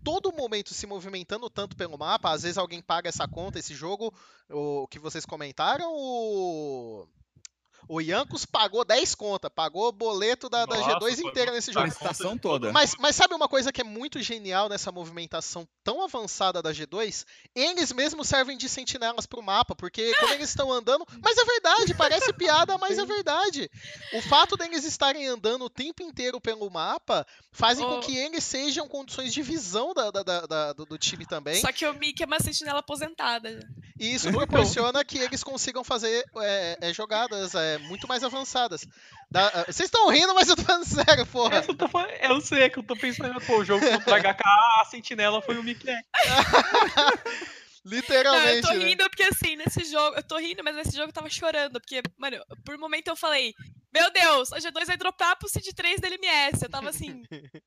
todo 0.04 0.32
momento 0.32 0.72
se 0.72 0.86
movimentando 0.86 1.50
tanto 1.50 1.76
pelo 1.76 1.98
mapa. 1.98 2.30
Às 2.30 2.42
vezes 2.42 2.58
alguém 2.58 2.80
paga 2.80 3.08
essa 3.08 3.26
conta, 3.26 3.58
esse 3.58 3.74
jogo, 3.74 4.12
o 4.48 4.86
que 4.88 4.98
vocês 4.98 5.26
comentaram, 5.26 5.92
o. 5.92 7.06
O 7.88 8.00
Yankos 8.00 8.44
pagou 8.44 8.84
10 8.84 9.14
conta, 9.14 9.48
pagou 9.48 9.88
o 9.88 9.92
boleto 9.92 10.48
da, 10.48 10.66
da 10.66 10.76
Nossa, 10.76 10.90
G2 10.90 10.98
foi 11.00 11.10
inteira 11.12 11.50
muito 11.50 11.54
nesse 11.54 11.70
A 11.70 11.72
jogo. 11.72 11.86
Tá, 11.86 11.92
estação 11.92 12.36
toda. 12.36 12.70
Mas, 12.72 12.94
mas 12.98 13.16
sabe 13.16 13.34
uma 13.34 13.48
coisa 13.48 13.72
que 13.72 13.80
é 13.80 13.84
muito 13.84 14.20
genial 14.20 14.68
nessa 14.68 14.92
movimentação 14.92 15.66
tão 15.82 16.02
avançada 16.02 16.60
da 16.62 16.70
G2? 16.72 17.24
Eles 17.54 17.92
mesmos 17.92 18.28
servem 18.28 18.56
de 18.58 18.68
sentinelas 18.68 19.24
pro 19.26 19.42
mapa, 19.42 19.74
porque 19.74 20.14
como 20.16 20.34
eles 20.34 20.50
estão 20.50 20.70
andando. 20.72 21.06
Mas 21.22 21.36
é 21.38 21.44
verdade, 21.44 21.94
parece 21.94 22.32
piada, 22.32 22.76
mas 22.78 22.98
é 22.98 23.06
verdade. 23.06 23.70
O 24.14 24.22
fato 24.22 24.56
deles 24.56 24.84
estarem 24.84 25.26
andando 25.26 25.64
o 25.64 25.70
tempo 25.70 26.02
inteiro 26.02 26.40
pelo 26.40 26.70
mapa 26.70 27.26
fazem 27.52 27.86
com 27.86 27.98
Oh. 27.98 28.00
que 28.00 28.16
eles 28.16 28.44
sejam 28.44 28.86
condições 28.86 29.32
de 29.32 29.40
visão 29.42 29.92
da, 29.94 30.10
da- 30.10 30.22
da- 30.22 30.46
da- 30.46 30.72
do, 30.72 30.84
do 30.84 30.98
time 30.98 31.24
também. 31.26 31.60
Só 31.60 31.72
que 31.72 31.86
o 31.86 31.94
Mickey 31.94 32.22
é 32.22 32.26
uma 32.26 32.38
sentinela 32.38 32.80
aposentada. 32.80 33.58
E 33.98 34.14
isso 34.14 34.30
proporciona 34.30 35.04
que 35.04 35.18
eles 35.18 35.42
consigam 35.42 35.82
fazer 35.82 36.24
é, 36.36 36.78
é, 36.82 36.92
jogadas 36.92 37.54
é, 37.54 37.77
muito 37.78 38.06
mais 38.08 38.22
avançadas. 38.24 38.86
Da- 39.30 39.48
ah, 39.48 39.64
Vocês 39.64 39.88
estão 39.88 40.08
rindo, 40.08 40.34
mas 40.34 40.48
eu 40.48 40.56
tô 40.56 40.62
falando 40.62 40.84
sério, 40.84 41.26
porra. 41.26 41.56
É, 41.56 41.64
eu, 41.68 41.74
tô 41.76 41.88
falando- 41.88 42.10
eu 42.10 42.40
sei, 42.40 42.62
é 42.62 42.68
que 42.68 42.78
eu 42.78 42.82
tô 42.82 42.96
pensando, 42.96 43.40
pô, 43.42 43.58
o 43.58 43.64
jogo 43.64 43.84
contra 43.88 44.16
a 44.16 44.18
HK, 44.20 44.42
a 44.80 44.84
sentinela 44.84 45.40
foi 45.42 45.56
o 45.58 45.62
Mickey. 45.62 45.86
Não, 47.84 47.94
eu 47.94 48.00
Literalmente. 48.00 48.62
tô 48.66 48.74
né? 48.74 48.84
rindo 48.84 49.04
porque 49.08 49.22
assim, 49.22 49.56
nesse 49.56 49.84
jogo, 49.84 50.16
eu 50.16 50.22
tô 50.22 50.36
rindo, 50.36 50.62
mas 50.62 50.74
nesse 50.76 50.92
jogo 50.94 51.08
eu 51.08 51.12
tava 51.12 51.30
chorando, 51.30 51.80
porque, 51.80 52.02
mano, 52.18 52.36
por 52.64 52.74
um 52.74 52.78
momento 52.78 53.08
eu 53.08 53.16
falei, 53.16 53.54
meu 53.94 54.10
Deus, 54.12 54.52
a 54.52 54.58
G2 54.58 54.84
vai 54.84 54.96
dropar 54.98 55.36
pro 55.38 55.48
Seed 55.48 55.66
3 55.74 55.98
da 56.00 56.08
LMS. 56.08 56.62
Eu 56.64 56.68
tava 56.70 56.90
assim, 56.90 57.22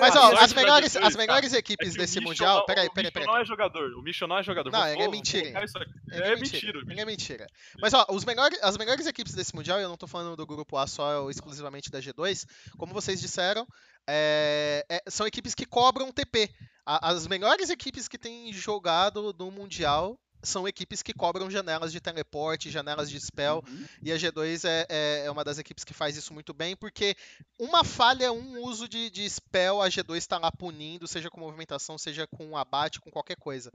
Mas 0.00 0.16
A 0.16 0.20
ó, 0.20 0.36
as 0.38 0.52
melhores, 0.52 0.92
G2, 0.92 0.96
as 0.96 1.02
cara, 1.14 1.16
melhores 1.16 1.52
É 1.54 1.58
equipes 1.58 1.92
que 1.92 1.98
desse 1.98 2.18
o 2.18 2.22
Mission 2.22 2.30
mundial. 2.30 2.58
não- 2.58 2.66
Peraí, 2.66 2.86
o 2.86 2.92
peraí, 2.92 3.06
Mission 3.10 3.12
peraí. 3.20 3.26
não 3.26 3.42
é 3.42 3.44
jogador. 3.44 3.92
O 3.94 4.02
Mission 4.02 4.26
não 4.26 4.38
é 4.38 4.42
jogador. 4.42 4.70
Não, 4.70 4.78
Vou- 4.80 4.88
ele 4.88 5.02
é 5.02 5.08
mentira. 5.08 5.48
Ele 5.48 6.22
É 6.22 6.36
mentira. 6.36 6.78
Ele 6.88 7.00
é 7.00 7.04
mentira. 7.04 7.46
Mas 7.80 7.94
ó, 7.94 8.06
os 8.10 8.24
melhores, 8.24 8.58
as 8.62 8.76
melhores 8.76 9.06
equipes 9.06 9.34
desse 9.34 9.54
mundial, 9.54 9.80
eu 9.80 9.88
não 9.88 9.96
tô 9.96 10.06
falando 10.06 10.36
do 10.36 10.46
grupo 10.46 10.76
A 10.76 10.86
só 10.86 11.22
ou 11.22 11.30
exclusivamente 11.30 11.90
da 11.90 12.00
G2, 12.00 12.44
como 12.78 12.92
vocês 12.92 13.20
disseram, 13.20 13.66
é- 14.08 14.84
é- 14.88 15.02
são 15.10 15.26
equipes 15.26 15.54
que 15.54 15.64
cobram 15.66 16.12
TP. 16.12 16.50
A- 16.84 17.10
as 17.10 17.26
melhores 17.26 17.70
equipes 17.70 18.08
que 18.08 18.18
têm 18.18 18.52
jogado 18.52 19.32
no 19.38 19.50
mundial 19.50 20.18
são 20.42 20.66
equipes 20.66 21.02
que 21.02 21.12
cobram 21.14 21.50
janelas 21.50 21.92
de 21.92 22.00
teleporte, 22.00 22.70
janelas 22.70 23.08
de 23.10 23.20
spell, 23.20 23.62
Uhum. 23.68 23.86
e 24.02 24.12
a 24.12 24.16
G2 24.16 24.64
é, 24.64 24.86
é- 24.88 25.22
é 25.26 25.30
uma 25.30 25.44
das 25.44 25.58
equipes 25.58 25.84
que 25.84 25.94
faz 25.94 26.16
isso 26.16 26.32
muito 26.34 26.52
bem, 26.52 26.74
porque 26.76 27.16
uma 27.58 27.84
falha, 27.84 28.32
um 28.32 28.60
uso 28.62 28.88
de, 28.88 29.08
de 29.10 29.28
spell, 29.28 29.80
a 29.80 29.88
G2 29.88 30.16
está 30.16 30.38
lá 30.38 30.50
punindo, 30.50 31.06
seja 31.06 31.30
com 31.30 31.40
movimentação, 31.40 31.96
seja 31.96 32.26
com 32.26 32.56
abate, 32.56 33.00
com 33.00 33.10
qualquer 33.10 33.36
coisa. 33.36 33.70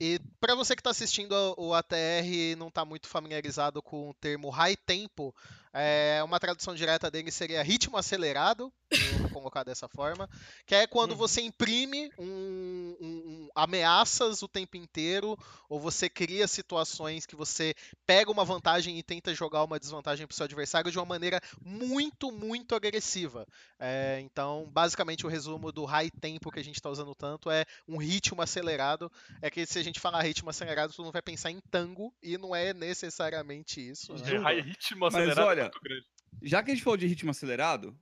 E 0.00 0.18
para 0.40 0.54
você 0.54 0.74
que 0.74 0.80
está 0.80 0.90
assistindo 0.90 1.32
o 1.56 1.72
ATR 1.74 2.26
e 2.26 2.56
não 2.56 2.68
está 2.68 2.84
muito 2.84 3.06
familiarizado 3.08 3.80
com 3.82 4.10
o 4.10 4.14
termo 4.14 4.50
high 4.50 4.76
tempo, 4.76 5.34
é, 5.72 6.22
uma 6.24 6.38
tradução 6.40 6.74
direta 6.74 7.10
dele 7.10 7.30
seria 7.30 7.62
ritmo 7.62 7.96
acelerado, 7.98 8.72
vou 9.20 9.30
colocar 9.30 9.62
dessa 9.64 9.88
forma, 9.88 10.28
que 10.66 10.74
é 10.74 10.86
quando 10.86 11.12
Uhum. 11.12 11.16
você 11.18 11.40
imprime 11.42 12.10
um- 12.18 12.96
um- 13.00 13.06
um- 13.26 13.48
ameaças 13.54 14.42
o 14.42 14.48
tempo 14.48 14.76
inteiro, 14.76 15.38
ou 15.68 15.80
você 15.80 16.05
cria 16.08 16.46
situações 16.46 17.26
que 17.26 17.36
você 17.36 17.74
pega 18.06 18.30
uma 18.30 18.44
vantagem 18.44 18.98
e 18.98 19.02
tenta 19.02 19.34
jogar 19.34 19.64
uma 19.64 19.78
desvantagem 19.78 20.26
para 20.26 20.32
o 20.32 20.36
seu 20.36 20.44
adversário 20.44 20.90
de 20.90 20.98
uma 20.98 21.04
maneira 21.04 21.40
muito, 21.64 22.30
muito 22.30 22.74
agressiva. 22.74 23.46
É, 23.78 24.20
então, 24.20 24.68
basicamente, 24.72 25.26
o 25.26 25.28
resumo 25.28 25.70
do 25.72 25.84
high 25.84 26.10
tempo 26.10 26.50
que 26.50 26.60
a 26.60 26.64
gente 26.64 26.76
está 26.76 26.88
usando 26.88 27.14
tanto 27.14 27.50
é 27.50 27.64
um 27.86 27.96
ritmo 27.96 28.42
acelerado. 28.42 29.10
É 29.42 29.50
que 29.50 29.66
se 29.66 29.78
a 29.78 29.82
gente 29.82 30.00
falar 30.00 30.22
ritmo 30.22 30.50
acelerado, 30.50 30.92
todo 30.92 31.04
mundo 31.04 31.12
vai 31.12 31.22
pensar 31.22 31.50
em 31.50 31.60
tango, 31.70 32.14
e 32.22 32.38
não 32.38 32.54
é 32.54 32.72
necessariamente 32.72 33.80
isso. 33.80 34.14
né? 34.14 34.34
É, 34.34 34.38
high 34.38 34.60
ritmo 34.60 35.00
Mas 35.00 35.14
acelerado 35.14 35.46
olha, 35.46 35.60
é 35.60 35.64
muito 35.64 35.80
grande. 35.80 36.06
Já 36.42 36.62
que 36.62 36.70
a 36.70 36.74
gente 36.74 36.84
falou 36.84 36.96
de 36.96 37.06
ritmo 37.06 37.30
acelerado, 37.30 37.96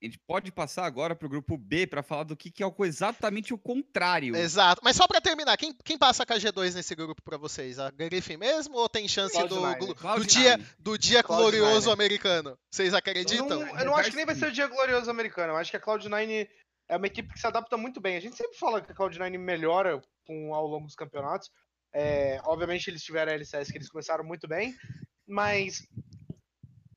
a 0.00 0.04
gente 0.04 0.18
pode 0.26 0.52
passar 0.52 0.84
agora 0.84 1.14
pro 1.16 1.28
grupo 1.28 1.56
B 1.56 1.86
para 1.86 2.02
falar 2.02 2.24
do 2.24 2.36
que, 2.36 2.50
que 2.50 2.62
é 2.62 2.66
o, 2.66 2.74
exatamente 2.84 3.52
o 3.54 3.58
contrário. 3.58 4.36
Exato. 4.36 4.80
Mas 4.84 4.96
só 4.96 5.06
para 5.06 5.20
terminar, 5.20 5.56
quem, 5.56 5.74
quem 5.84 5.96
passa 5.98 6.24
com 6.26 6.32
a 6.32 6.36
G2 6.36 6.74
nesse 6.74 6.94
grupo 6.94 7.22
para 7.22 7.36
vocês? 7.36 7.78
A 7.78 7.90
Griffin 7.90 8.36
mesmo 8.36 8.76
ou 8.76 8.88
tem 8.88 9.08
chance 9.08 9.36
do, 9.46 9.56
Cloud9. 9.56 9.78
glu- 9.78 9.86
do 9.88 9.94
Cloud9. 9.94 10.26
dia, 10.26 10.60
do 10.78 10.98
dia 10.98 11.22
Cloud9. 11.22 11.36
glorioso 11.36 11.90
americano? 11.90 12.58
Vocês 12.70 12.92
Eu 12.92 12.98
acreditam? 12.98 13.48
não, 13.48 13.78
eu 13.78 13.84
não 13.86 13.96
acho 13.96 14.10
que 14.10 14.16
nem 14.16 14.26
vai 14.26 14.34
ser 14.34 14.48
o 14.48 14.52
dia 14.52 14.66
glorioso 14.66 15.10
americano. 15.10 15.52
Eu 15.52 15.56
acho 15.56 15.70
que 15.70 15.76
a 15.76 15.80
Cloud9 15.80 16.48
é 16.88 16.96
uma 16.96 17.06
equipe 17.06 17.32
que 17.32 17.40
se 17.40 17.46
adapta 17.46 17.76
muito 17.76 18.00
bem. 18.00 18.16
A 18.16 18.20
gente 18.20 18.36
sempre 18.36 18.56
fala 18.58 18.80
que 18.80 18.92
a 18.92 18.94
Cloud9 18.94 19.38
melhora 19.38 20.00
com, 20.26 20.54
ao 20.54 20.66
longo 20.66 20.86
dos 20.86 20.94
campeonatos. 20.94 21.50
É, 21.94 22.38
obviamente 22.44 22.88
eles 22.88 23.02
tiveram 23.02 23.32
a 23.32 23.34
LCS 23.34 23.70
que 23.70 23.78
eles 23.78 23.88
começaram 23.88 24.22
muito 24.22 24.46
bem, 24.46 24.74
mas 25.26 25.86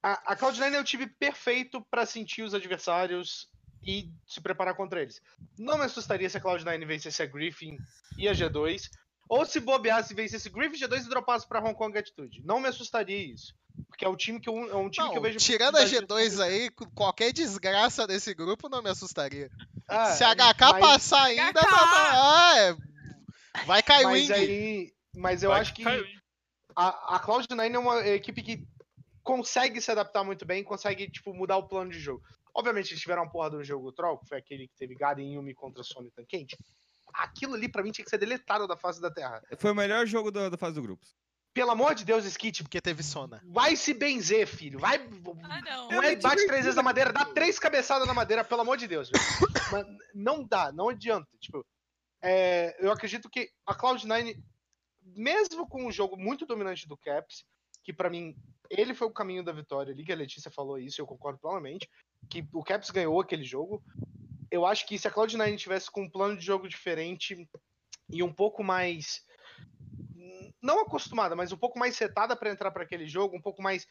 a, 0.04 0.34
a 0.34 0.36
Cloud9 0.38 0.74
é 0.74 0.80
o 0.80 0.84
time 0.84 1.08
perfeito 1.08 1.82
para 1.90 2.06
sentir 2.06 2.42
os 2.44 2.54
adversários 2.54 3.48
e 3.84 4.10
se 4.28 4.42
preparar 4.42 4.76
contra 4.76 5.02
eles. 5.02 5.22
Não 5.58 5.78
me 5.78 5.86
assustaria 5.86 6.30
se 6.30 6.38
a 6.38 6.42
Cloud9 6.42 6.86
vencesse 6.86 7.22
a 7.22 7.26
Griffin 7.26 7.78
e 8.18 8.28
a 8.28 8.34
G2, 8.34 8.90
ou 9.28 9.46
se 9.46 9.60
bobeasse 9.60 10.14
e 10.14 10.16
vencesse 10.16 10.50
Griffin, 10.50 10.78
G2 10.78 11.06
e 11.06 11.10
dropasse 11.10 11.48
para 11.48 11.60
Hong 11.64 11.74
Kong 11.76 11.98
Attitude. 11.98 12.42
Não 12.44 12.60
me 12.60 12.68
assustaria 12.68 13.18
isso. 13.34 13.54
Porque 13.88 14.04
é 14.04 14.10
um 14.10 14.16
time 14.16 14.40
que 14.40 14.50
eu, 14.50 14.56
é 14.70 14.76
um 14.76 14.90
time 14.90 15.06
Não, 15.06 15.12
que 15.14 15.18
eu 15.20 15.22
vejo. 15.22 15.38
tirando 15.40 15.76
a 15.78 15.82
possibilidade 15.82 16.08
de- 16.08 16.30
G2 16.40 16.44
aí, 16.44 16.70
com 16.72 16.86
qualquer 16.92 17.32
desgraça 17.32 18.06
desse 18.08 18.34
grupo 18.34 18.68
não 18.68 18.82
me 18.82 18.90
assustaria. 18.90 19.50
Ah, 19.88 20.08
Se 20.12 20.24
a 20.24 20.32
HK 20.36 20.72
mas- 20.74 20.80
passar 20.82 21.24
ainda, 21.24 21.60
HK! 21.62 21.62
tá- 21.62 22.12
ah, 22.14 22.54
é, 22.58 23.66
vai 23.66 23.82
cair 23.82 24.06
o 24.06 24.10
mas 24.10 24.22
Wing. 24.30 24.34
aí, 24.34 24.94
mas 25.16 25.44
eu 25.44 25.52
Vai 25.52 25.62
acho 25.62 25.74
que 25.74 25.84
a, 26.76 27.16
a 27.16 27.20
Cloud9 27.24 27.74
é 27.74 27.80
uma 27.80 28.08
equipe 28.08 28.42
que 28.42 28.68
consegue 29.30 29.80
se 29.80 29.92
adaptar 29.92 30.24
muito 30.24 30.44
bem, 30.44 30.64
consegue 30.64 31.08
tipo 31.08 31.32
mudar 31.36 31.58
o 31.58 31.68
plano 31.68 31.92
de 31.92 32.00
jogo. 32.00 32.24
Obviamente 32.52 32.90
eles 32.92 33.00
tiveram 33.02 33.22
uma 33.22 33.30
porra 33.30 33.52
do 33.52 33.64
jogo 33.64 33.92
Troll, 33.92 34.18
que 34.18 34.28
foi 34.28 34.40
aquele 34.40 34.68
que 34.68 34.76
teve 34.76 34.96
Garen 34.96 35.34
Yumi 35.34 35.54
contra 35.54 35.84
Sony 35.84 36.10
Tankente. 36.10 36.58
Aquilo 37.14 37.54
ali 37.54 37.70
pra 37.70 37.84
mim 37.84 37.92
tinha 37.92 38.04
que 38.04 38.10
ser 38.10 38.18
deletado 38.18 38.68
da 38.68 38.76
face 38.76 39.00
da 39.00 39.12
Terra. 39.12 39.40
Foi 39.60 39.72
o 39.72 39.76
melhor 39.76 40.08
jogo 40.08 40.32
da, 40.32 40.50
da 40.50 40.58
fase 40.58 40.74
do 40.74 40.82
grupos. 40.82 41.16
Pelo 41.54 41.70
amor 41.70 41.94
de 41.94 42.06
Deus, 42.06 42.26
Skit, 42.26 42.64
Porque 42.64 42.82
teve 42.82 43.04
Sona. 43.04 43.40
vai 43.46 43.76
se 43.76 43.94
benzer, 43.94 44.48
filho. 44.48 44.80
Vai. 44.80 44.98
Ah, 45.44 45.62
não. 45.62 45.90
Não 45.90 46.04
é, 46.04 46.16
bate 46.16 46.48
três 46.48 46.64
vezes 46.64 46.76
na 46.76 46.84
madeira, 46.84 47.14
dá 47.14 47.26
três 47.26 47.60
cabeçadas 47.60 48.08
na 48.08 48.14
madeira, 48.16 48.44
pelo 48.44 48.62
amor 48.62 48.78
de 48.78 48.88
Deus. 48.88 49.10
velho. 49.12 49.24
Mas 49.72 49.86
não 50.16 50.44
dá, 50.44 50.72
não 50.72 50.90
adianta. 50.90 51.28
Tipo, 51.40 51.64
é, 52.22 52.76
eu 52.80 52.92
acredito 52.92 53.30
que 53.30 53.52
a 53.66 53.76
Cloud9, 53.76 54.36
mesmo 55.04 55.68
com 55.68 55.86
um 55.86 55.92
jogo 55.92 56.18
muito 56.18 56.48
dominante 56.48 56.88
do 56.88 56.98
Caps, 56.98 57.44
que 57.84 57.94
pra 57.94 58.10
mim 58.10 58.36
ele 58.70 58.94
foi 58.94 59.08
o 59.08 59.12
caminho 59.14 59.44
da 59.44 59.52
vitória 59.52 59.92
ali, 59.94 60.04
que 60.06 60.12
a 60.12 60.16
Letícia 60.16 60.52
falou 60.52 60.78
isso, 60.78 61.02
eu 61.02 61.08
concordo 61.08 61.40
plenamente, 61.40 61.90
que 62.30 62.48
o 62.54 62.64
Caps 62.64 62.90
ganhou 62.92 63.20
aquele 63.20 63.44
jogo. 63.44 63.84
Eu 64.52 64.66
acho 64.66 64.86
que 64.88 64.98
se 64.98 65.08
a 65.08 65.12
Cloud9 65.12 65.58
tivesse 65.58 65.90
com 65.92 66.04
um 66.04 66.10
plano 66.10 66.38
de 66.38 66.46
jogo 66.46 66.68
diferente 66.68 67.48
e 68.12 68.24
um 68.24 68.34
pouco 68.34 68.64
mais 68.64 69.24
não 70.62 70.82
acostumada, 70.82 71.36
mas 71.36 71.52
um 71.52 71.58
pouco 71.58 71.80
mais 71.80 71.96
setada 71.96 72.36
pra 72.36 72.50
entrar 72.52 72.72
pra 72.72 72.84
aquele 72.84 73.08
jogo, 73.08 73.36
um 73.38 73.42
pouco 73.42 73.62
mais 73.62 73.88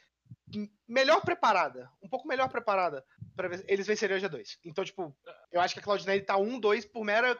melhor 0.86 1.22
preparada, 1.22 1.90
um 2.02 2.08
pouco 2.08 2.28
melhor 2.28 2.48
preparada 2.48 3.04
para 3.34 3.48
eles 3.66 3.86
venceriam 3.86 4.16
a 4.18 4.20
G2. 4.20 4.58
Então, 4.64 4.84
tipo, 4.84 5.16
eu 5.50 5.60
acho 5.60 5.74
que 5.74 5.80
a 5.80 5.82
Cloud9 5.82 6.24
tá 6.26 6.36
1-2 6.36 6.84
por 6.90 7.04
mera 7.04 7.38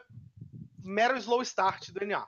mero 0.83 1.15
slow 1.17 1.41
start 1.43 1.91
do 1.91 2.03
NA. 2.03 2.27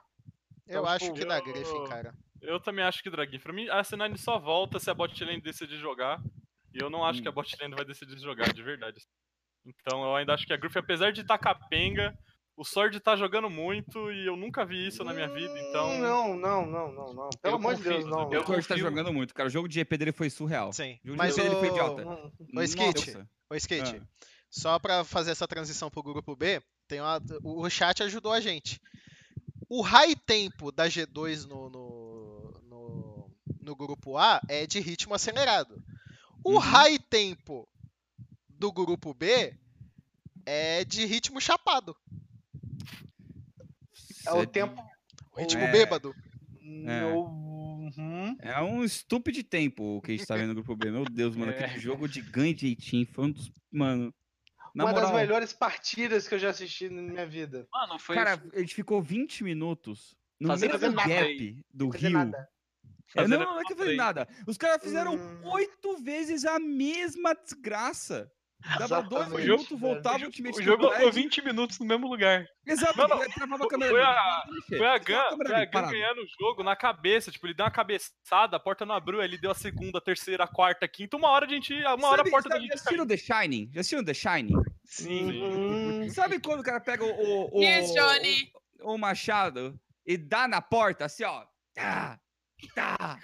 Eu 0.66 0.80
Então, 0.80 0.86
acho 0.86 1.06
tipo, 1.06 1.16
que 1.18 1.24
na 1.24 1.38
eu- 1.38 1.44
Griffin, 1.44 1.84
cara. 1.88 2.14
Eu 2.42 2.60
também 2.60 2.84
acho 2.84 3.02
que 3.02 3.08
Draguinho. 3.10 3.40
Pra 3.40 3.52
mim, 3.52 3.68
a 3.68 3.82
C9 3.82 4.16
só 4.18 4.38
volta 4.38 4.78
se 4.78 4.90
a 4.90 4.94
bot 4.94 5.24
lane 5.24 5.40
decidir 5.40 5.78
jogar. 5.78 6.20
E 6.74 6.82
eu 6.82 6.90
não 6.90 7.04
acho 7.04 7.22
que 7.22 7.28
a 7.28 7.32
bot 7.32 7.54
lane 7.60 7.74
vai 7.74 7.84
decidir 7.84 8.18
jogar, 8.18 8.52
de 8.52 8.62
verdade. 8.62 9.00
Então 9.64 10.02
eu 10.02 10.16
ainda 10.16 10.34
acho 10.34 10.46
que 10.46 10.52
a 10.52 10.56
Griffin, 10.56 10.80
apesar 10.80 11.12
de 11.12 11.20
estar 11.20 11.38
capenga, 11.38 12.16
o 12.56 12.64
Sword 12.64 12.98
tá 13.00 13.14
jogando 13.14 13.48
muito 13.48 14.10
e 14.10 14.26
eu 14.26 14.36
nunca 14.36 14.64
vi 14.64 14.88
isso 14.88 15.04
na 15.04 15.12
minha 15.14 15.28
vida, 15.28 15.54
então. 15.60 15.90
Hum, 15.90 15.98
Não, 16.00 16.36
não, 16.36 16.66
não, 16.66 16.92
não, 16.92 17.14
não. 17.14 17.30
Pelo 17.40 17.54
Eu 17.54 17.58
amor 17.58 17.74
de 17.76 17.82
Deus, 17.82 18.04
não. 18.06 18.32
eu 18.32 18.40
o 18.40 18.44
Torch 18.44 18.66
tá 18.66 18.76
jogando 18.76 19.12
muito, 19.12 19.32
cara. 19.34 19.46
O 19.46 19.50
jogo 19.50 19.68
de 19.68 19.78
EP 19.80 19.96
dele 19.96 20.12
foi 20.12 20.28
surreal. 20.30 20.72
Sim. 20.72 20.98
O 21.04 21.08
jogo 21.08 21.18
Mas 21.18 21.34
de 21.34 21.40
EP 21.40 21.44
dele 21.48 21.60
foi 21.60 21.68
o- 21.68 21.72
idiota. 21.72 22.32
Ô, 22.56 22.62
Skit, 22.62 23.06
Nossa. 23.14 23.28
ô, 23.50 23.54
Skit, 23.54 23.96
Ah. 23.96 24.06
só 24.50 24.78
pra 24.80 25.04
fazer 25.04 25.30
essa 25.30 25.46
transição 25.46 25.88
pro 25.90 26.02
grupo 26.02 26.34
B, 26.34 26.60
tem 26.88 27.00
uma- 27.00 27.20
o 27.44 27.68
chat 27.70 28.02
ajudou 28.02 28.32
a 28.32 28.40
gente. 28.40 28.80
O 29.68 29.80
high 29.80 30.14
tempo 30.26 30.70
da 30.72 30.88
G2 30.88 31.46
no, 31.46 31.70
no, 31.70 32.21
no, 33.62 33.74
grupo 33.76 34.16
A 34.18 34.40
é 34.48 34.66
de 34.66 34.80
ritmo 34.80 35.14
acelerado. 35.14 35.82
O 36.44 36.52
Uhum. 36.54 36.58
high 36.58 36.98
tempo 36.98 37.68
do 38.48 38.72
grupo 38.72 39.14
B 39.14 39.56
é 40.44 40.84
de 40.84 41.04
ritmo 41.06 41.40
chapado. 41.40 41.96
É 44.26 44.32
o 44.32 44.46
tempo. 44.46 44.82
Ritmo 45.36 45.62
É. 45.62 45.72
bêbado. 45.72 46.14
No- 46.60 47.42
Uhum. 47.96 48.36
É 48.40 48.60
um 48.62 48.84
estúpido 48.84 49.42
tempo 49.42 49.96
o 49.96 50.00
que 50.00 50.12
a 50.12 50.16
gente 50.16 50.26
tá 50.26 50.36
vendo 50.36 50.48
no 50.48 50.54
grupo 50.62 50.76
B. 50.76 50.90
Meu 50.90 51.04
Deus, 51.04 51.34
mano. 51.34 51.50
É. 51.52 51.64
Aquele 51.64 51.80
jogo 51.80 52.08
de 52.08 52.20
ganho 52.22 52.54
de 52.54 52.68
Eitin 52.68 53.04
foi 53.04 53.24
um 53.24 53.30
dos. 53.32 53.50
Mano. 53.70 54.14
Na 54.74 54.84
Uma 54.84 54.92
moral, 54.92 55.08
das 55.10 55.20
melhores 55.20 55.52
partidas 55.52 56.26
que 56.26 56.34
eu 56.34 56.38
já 56.38 56.50
assisti 56.50 56.88
na 56.88 57.02
minha 57.02 57.26
vida. 57.26 57.66
Mano, 57.72 57.98
foi. 57.98 58.14
cara, 58.16 58.42
a 58.54 58.58
gente 58.60 58.74
ficou 58.74 59.02
20 59.02 59.44
minutos 59.44 60.16
no 60.40 60.48
Fazendo 60.48 60.78
mesmo 60.78 60.96
gap 60.96 61.64
do 61.74 61.92
fazer 61.92 62.06
Rio. 62.08 62.18
nada. 62.18 62.48
É, 63.16 63.26
não, 63.28 63.38
não 63.38 63.60
é 63.60 63.64
que 63.64 63.72
eu 63.72 63.76
falei 63.76 63.96
nada. 63.96 64.26
Os 64.46 64.56
caras 64.56 64.82
fizeram 64.82 65.14
Hum. 65.14 65.40
oito 65.52 65.96
vezes 66.02 66.44
a 66.44 66.58
mesma 66.58 67.34
desgraça. 67.34 68.30
Dava 68.78 69.02
dois 69.02 69.26
minutos, 69.28 69.66
velho. 69.70 69.78
voltava 69.80 70.24
o 70.24 70.30
time 70.30 70.50
O 70.50 70.62
jogo 70.62 70.88
ficou 70.92 71.10
20 71.10 71.42
minutos 71.44 71.80
no 71.80 71.84
mesmo 71.86 72.06
lugar. 72.08 72.46
Exato, 72.64 72.96
Não, 72.96 73.08
não, 73.08 73.24
ele 73.24 73.32
travava 73.32 73.64
a 73.64 73.68
câmera 73.68 73.90
foi 73.90 74.00
a-. 74.02 74.42
Foi 74.68 74.86
a 74.86 74.98
Gun, 74.98 75.36
foi 75.44 75.54
a 75.56 75.64
Gun 75.64 75.90
ganhando 75.90 76.20
o 76.22 76.26
jogo 76.40 76.62
na 76.62 76.76
cabeça. 76.76 77.32
Tipo, 77.32 77.48
ele 77.48 77.54
deu 77.54 77.64
uma 77.66 77.72
cabeçada, 77.72 78.56
a 78.56 78.60
porta 78.60 78.86
não 78.86 78.94
abriu, 78.94 79.20
ele 79.20 79.36
deu 79.36 79.50
a 79.50 79.54
segunda, 79.54 79.98
a 79.98 80.00
terceira, 80.00 80.44
a 80.44 80.46
quarta, 80.46 80.84
a 80.84 80.88
quinta. 80.88 81.16
Uma 81.16 81.30
hora 81.30 81.44
a 81.44 81.48
gente. 81.48 81.74
Uma 81.74 82.06
hora 82.06 82.14
a 82.14 82.16
Sabe- 82.18 82.30
porta 82.30 82.48
da 82.50 82.54
sabe- 82.54 82.62
gente 82.62 82.68
Já 82.70 82.74
assistiram 82.76 83.04
The 83.06 83.16
Shining? 83.16 83.70
Já 83.74 83.80
assistiram 83.80 84.04
The 84.04 84.14
Shining? 84.14 84.54
Sim. 84.84 85.42
Uhum. 85.42 86.10
Sabe 86.10 86.38
quando 86.38 86.60
o 86.60 86.64
cara 86.64 86.78
pega 86.80 87.04
o, 87.04 87.50
o, 87.58 87.60
Here's 87.60 87.92
Johnny. 87.92 88.48
o, 88.84 88.92
o 88.94 88.98
machado 88.98 89.76
e 90.06 90.16
dá 90.16 90.46
na 90.46 90.62
porta, 90.62 91.06
assim, 91.06 91.24
ó. 91.24 91.44
Tá, 91.74 92.16
tá, 92.68 93.18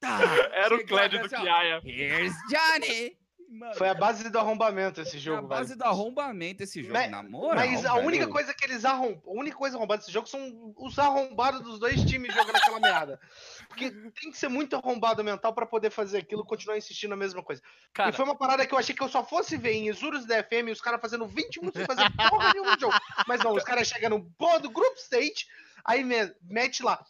tá. 0.00 0.20
Era 0.52 0.74
o 0.74 0.86
Clédio 0.86 1.20
do 1.20 1.26
assim, 1.26 1.36
ó, 1.36 1.40
Kiaia. 1.40 1.80
Here's 1.84 2.34
Johnny. 2.48 3.16
Mano, 3.50 3.74
Foi 3.76 3.88
a 3.88 3.94
base 3.94 4.28
do 4.28 4.38
arrombamento 4.38 5.00
esse 5.00 5.16
é 5.16 5.18
a 5.18 5.22
jogo, 5.22 5.48
base 5.48 5.68
velho. 5.70 5.78
do 5.78 5.84
arrombamento 5.86 6.62
esse 6.62 6.82
jogo, 6.82 6.92
Mas- 6.92 7.10
na 7.10 7.22
moral. 7.22 7.56
Mas 7.66 7.82
a 7.86 7.94
única 7.94 8.24
velho. 8.24 8.30
coisa 8.30 8.52
que 8.52 8.62
eles 8.62 8.84
arrombam, 8.84 9.22
a 9.26 9.30
única 9.40 9.56
coisa 9.56 9.74
arrombada 9.78 10.00
desse 10.00 10.12
jogo 10.12 10.26
são 10.28 10.74
os 10.76 10.98
arrombados 10.98 11.62
dos 11.62 11.78
dois 11.78 11.98
times 12.04 12.34
jogando 12.34 12.56
aquela 12.56 12.78
merda. 12.78 13.18
Porque 13.66 13.90
tem 13.90 14.30
que 14.30 14.36
ser 14.36 14.48
muito 14.48 14.76
arrombado 14.76 15.24
mental 15.24 15.54
pra 15.54 15.64
poder 15.64 15.88
fazer 15.88 16.18
aquilo 16.18 16.42
e 16.42 16.46
continuar 16.46 16.76
insistindo 16.76 17.08
na 17.08 17.16
mesma 17.16 17.42
coisa. 17.42 17.62
Cara, 17.94 18.10
E 18.10 18.12
foi 18.12 18.26
uma 18.26 18.36
parada 18.36 18.66
que 18.66 18.74
eu 18.74 18.78
achei 18.78 18.94
que 18.94 19.02
eu 19.02 19.08
só 19.08 19.24
fosse 19.24 19.56
ver 19.56 19.72
em 19.72 19.88
Exurus 19.88 20.26
da 20.26 20.42
FM 20.44 20.68
os 20.70 20.80
caras 20.82 21.00
fazendo 21.00 21.26
20 21.26 21.60
minutos 21.60 21.78
sem 21.78 21.86
fazer 21.86 22.04
porra 22.28 22.52
nenhuma 22.52 22.74
no 22.74 22.80
jogo. 22.80 22.94
Mas 23.26 23.40
não, 23.42 23.54
os 23.54 23.64
caras 23.64 23.88
chegam 23.88 24.10
no 24.10 24.58
do 24.60 24.68
group 24.70 24.94
stage, 24.98 25.46
aí 25.86 26.04
me- 26.04 26.34
mete 26.42 26.82
lá. 26.82 27.02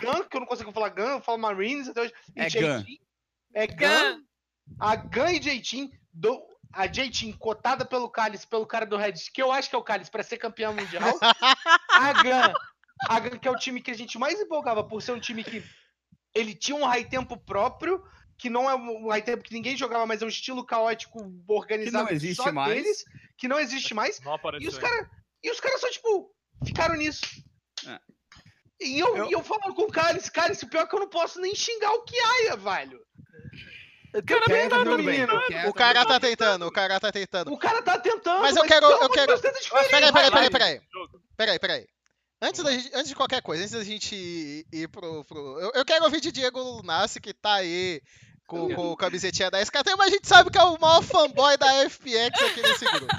Gun, 0.00 0.24
que 0.24 0.36
eu 0.36 0.40
não 0.40 0.46
consigo 0.46 0.72
falar 0.72 0.90
Gun, 0.90 1.02
eu 1.02 1.20
falo 1.20 1.38
Marines 1.38 1.88
até 1.88 2.02
hoje. 2.02 2.14
e 2.36 2.40
É 2.40 2.48
JT. 2.48 3.00
É 3.54 3.66
Gun. 3.66 3.76
Gun. 3.76 4.24
A 4.78 4.96
Gun 4.96 5.28
e 5.28 5.42
Jeitin, 5.42 5.90
do, 6.12 6.42
a 6.72 6.90
Jeitin 6.90 7.32
cotada 7.32 7.84
pelo 7.84 8.08
Cálice, 8.08 8.46
pelo 8.46 8.66
cara 8.66 8.86
do 8.86 8.96
Reddit, 8.96 9.30
que 9.32 9.42
eu 9.42 9.52
acho 9.52 9.68
que 9.68 9.74
é 9.74 9.78
o 9.78 9.82
Cálice 9.82 10.10
pra 10.10 10.22
ser 10.22 10.38
campeão 10.38 10.74
mundial. 10.74 11.02
a 11.90 12.12
Gun 12.22 12.54
a 13.08 13.20
Gun, 13.20 13.38
que 13.38 13.48
é 13.48 13.50
o 13.50 13.56
time 13.56 13.80
que 13.80 13.90
a 13.90 13.94
gente 13.94 14.18
mais 14.18 14.40
empolgava 14.40 14.84
por 14.84 15.02
ser 15.02 15.12
um 15.12 15.20
time 15.20 15.42
que 15.42 15.62
ele 16.34 16.54
tinha 16.54 16.76
um 16.76 16.84
high 16.84 17.04
tempo 17.04 17.36
próprio, 17.36 18.02
que 18.38 18.48
não 18.48 18.68
é 18.68 18.74
um 18.74 19.08
high 19.08 19.22
tempo 19.22 19.42
que 19.42 19.52
ninguém 19.52 19.76
jogava, 19.76 20.06
mas 20.06 20.22
é 20.22 20.24
um 20.24 20.28
estilo 20.28 20.64
caótico 20.64 21.18
organizado 21.48 22.06
Que 22.06 22.12
não 22.12 22.16
existe 22.16 22.42
só 22.42 22.52
mais. 22.52 22.74
deles, 22.74 23.04
que 23.36 23.48
não 23.48 23.58
existe 23.58 23.94
mais. 23.94 24.20
Não. 24.20 24.38
E 24.60 24.68
os 24.68 24.78
caras 24.78 25.08
e 25.42 25.50
os 25.50 25.60
caras 25.60 25.80
só, 25.80 25.90
tipo, 25.90 26.32
ficaram 26.64 26.94
nisso. 26.94 27.22
É. 27.86 28.00
E 28.84 28.98
eu, 28.98 29.16
Eu- 29.16 29.28
e 29.28 29.32
eu 29.32 29.42
falando 29.42 29.74
com 29.74 29.82
o 29.82 29.90
Cálice, 29.92 30.30
Cálice, 30.30 30.64
o 30.64 30.68
pior 30.68 30.82
é 30.82 30.86
que 30.86 30.94
eu 30.94 31.00
não 31.00 31.08
posso 31.08 31.40
nem 31.40 31.54
xingar 31.54 31.92
o 31.92 32.02
Kiaia, 32.02 32.56
velho. 32.56 33.00
Eu 34.14 34.22
tenho 34.22 34.40
Quieto, 34.42 34.68
pena 34.70 34.84
do 34.84 34.90
tudo 34.90 34.96
bem. 34.98 35.06
menino. 35.06 35.42
Quieto, 35.46 35.68
O 35.70 35.72
cara 35.74 36.04
tá 36.04 36.20
tentando, 36.20 36.66
o 36.66 36.70
cara 36.72 37.00
tá 37.00 37.10
tentando. 37.12 37.52
O 37.52 37.58
cara 37.58 37.80
tá 37.82 37.98
tentando, 37.98 38.40
Mas 38.42 38.56
eu 38.56 38.64
quero- 38.64 38.86
eu 38.86 39.08
quero- 39.08 39.40
Peraí, 39.40 40.12
peraí, 40.12 40.30
peraí, 40.30 40.50
peraí. 40.50 40.80
Peraí, 41.36 41.58
peraí. 41.58 41.86
Antes, 42.42 42.62
da 42.62 42.72
gente, 42.72 42.90
antes 42.92 43.08
de 43.08 43.14
qualquer 43.14 43.40
coisa, 43.40 43.62
antes 43.62 43.72
da 43.74 43.84
gente 43.84 44.14
ir, 44.16 44.66
ir 44.72 44.88
pro. 44.88 45.24
pro- 45.24 45.60
eu, 45.60 45.70
eu 45.76 45.84
quero 45.84 46.04
ouvir 46.04 46.20
de 46.20 46.32
Diego 46.32 46.60
Lunassi, 46.60 47.20
que 47.20 47.32
tá 47.32 47.54
aí 47.54 48.02
com, 48.48 48.74
com 48.74 48.90
o 48.90 48.96
camisetinha 48.96 49.48
da 49.50 49.60
SKT, 49.62 49.94
mas 49.96 50.08
a 50.08 50.10
gente 50.10 50.26
sabe 50.28 50.50
que 50.50 50.58
é 50.58 50.62
o 50.62 50.78
maior 50.78 51.02
fanboy 51.02 51.56
da 51.56 51.88
FPX 51.88 52.42
aqui 52.42 52.60
nesse 52.62 52.84
grupo. 52.84 53.14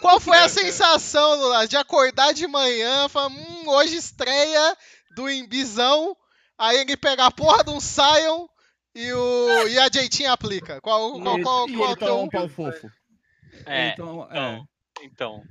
Qual 0.00 0.20
foi 0.20 0.36
a 0.38 0.48
sensação, 0.48 1.34
Lunassi, 1.40 1.68
de 1.68 1.76
acordar 1.76 2.32
de 2.32 2.46
manhã 2.46 3.06
e 3.06 3.08
falar, 3.08 3.28
hum, 3.28 3.64
hoje 3.68 3.96
estreia 3.96 4.76
do 5.14 5.28
Imbizão, 5.28 6.16
aí 6.56 6.78
ele 6.78 6.96
pega 6.96 7.26
a 7.26 7.30
porra 7.30 7.64
de 7.64 7.70
um 7.70 7.80
Sion 7.80 8.46
e, 8.94 9.12
o, 9.12 9.68
e 9.68 9.78
a 9.78 9.88
Jeitinha 9.92 10.32
aplica? 10.32 10.80
Qual, 10.80 11.20
qual, 11.20 11.40
qual, 11.42 11.68
qual 11.68 11.96
teu- 11.96 12.08
toma 12.08 12.22
um 12.22 12.28
pau 12.28 12.48
fofo. 12.48 12.90
É, 13.66 13.88
Então, 13.90 14.28
é. 14.30 14.36
então, 14.36 14.68
então. 15.02 15.42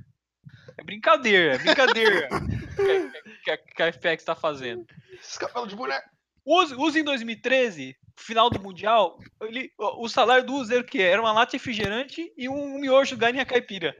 É 0.78 0.84
brincadeira, 0.84 1.54
é 1.54 1.58
brincadeira 1.58 2.28
que, 2.76 2.90
a- 2.90 3.42
que, 3.44 3.50
a- 3.50 3.56
que 3.58 3.82
a 3.82 3.86
FPX 3.92 4.24
tá 4.24 4.34
fazendo. 4.34 4.86
Esses 5.20 5.36
cabelos 5.36 5.68
de 5.68 5.76
boneco. 5.76 6.08
Use, 6.46 6.74
use 6.74 7.00
em 7.00 7.04
2013, 7.04 7.96
final 8.18 8.50
do 8.50 8.60
Mundial, 8.60 9.18
ele, 9.42 9.72
o 9.78 10.08
salário 10.08 10.44
do 10.44 10.54
Uzi 10.54 10.74
era 10.74 10.82
o 10.82 10.86
quê? 10.86 11.02
Era 11.02 11.20
uma 11.20 11.32
lata 11.32 11.52
de 11.52 11.56
refrigerante 11.56 12.32
e 12.36 12.48
um 12.48 12.78
miojo 12.78 13.16
galinha 13.16 13.46
caipira. 13.46 13.96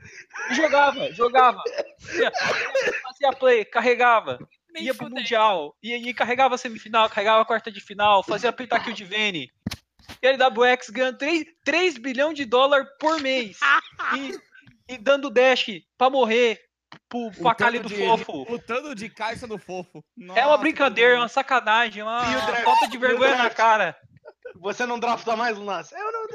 E 0.51 0.55
jogava, 0.55 1.13
jogava. 1.13 1.63
Fazia, 2.01 2.33
fazia 3.03 3.33
play, 3.33 3.65
carregava. 3.65 4.39
Ia 4.77 4.95
pro. 4.95 5.09
Mundial. 5.11 5.77
E 5.83 5.93
aí 5.95 6.15
carregava 6.15 6.55
a 6.55 6.59
semifinal, 6.59 7.09
carregava 7.09 7.43
a 7.43 7.45
quarta 7.45 7.71
de 7.71 7.81
final, 7.81 8.23
fazia 8.23 8.53
pentakill 8.53 8.93
de 8.93 9.05
Vene. 9.05 9.51
E 10.23 10.27
a 10.27 10.33
LWX 10.33 10.91
ganhando 10.91 11.19
3, 11.19 11.45
3 11.65 11.99
bilhões 11.99 12.35
de 12.35 12.45
dólar 12.45 12.87
por 12.99 13.21
mês. 13.21 13.59
E, 14.17 14.95
e 14.95 14.97
dando 14.97 15.29
dash 15.29 15.67
pra 15.99 16.09
morrer 16.09 16.59
pro, 17.09 17.31
pro 17.33 17.81
do 17.83 17.89
de, 17.89 17.97
fofo. 17.97 18.43
O 18.49 18.59
tanto 18.59 18.95
de 18.95 19.09
caixa 19.09 19.47
do 19.47 19.59
fofo. 19.59 20.03
É 20.19 20.43
uma 20.43 20.47
Nossa, 20.47 20.59
brincadeira, 20.59 21.13
é 21.13 21.15
que 21.17 21.21
uma 21.21 21.29
sacanagem, 21.29 22.01
é 22.01 22.05
uma 22.05 22.23
E 22.23 22.47
draft? 22.47 22.65
falta 22.65 22.89
de 22.89 22.97
E 22.97 23.01
vergonha 23.01 23.37
na 23.37 23.51
cara. 23.51 23.97
Você 24.57 24.87
não 24.87 24.99
drafta 24.99 25.37
mais, 25.37 25.57
Lunas? 25.57 25.93
Eu 25.93 26.13
não. 26.13 26.27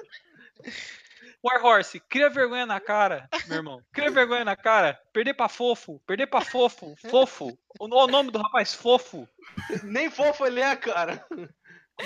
Warhorse, 1.43 1.99
cria 1.99 2.29
vergonha 2.29 2.65
na 2.65 2.79
cara, 2.79 3.27
meu 3.47 3.57
irmão. 3.57 3.83
Cria 3.91 4.09
vergonha 4.09 4.45
na 4.45 4.55
cara. 4.55 4.97
Perder 5.11 5.33
pra 5.33 5.49
fofo, 5.49 5.99
perder 6.07 6.27
pra 6.27 6.39
fofo, 6.39 6.95
fofo. 7.09 7.57
O, 7.79 7.85
o 7.85 8.07
nome 8.07 8.31
do 8.31 8.41
rapaz, 8.41 8.73
fofo. 8.73 9.27
Nem 9.83 10.09
fofo 10.09 10.45
ele 10.45 10.61
é, 10.61 10.73
cara. 10.75 11.25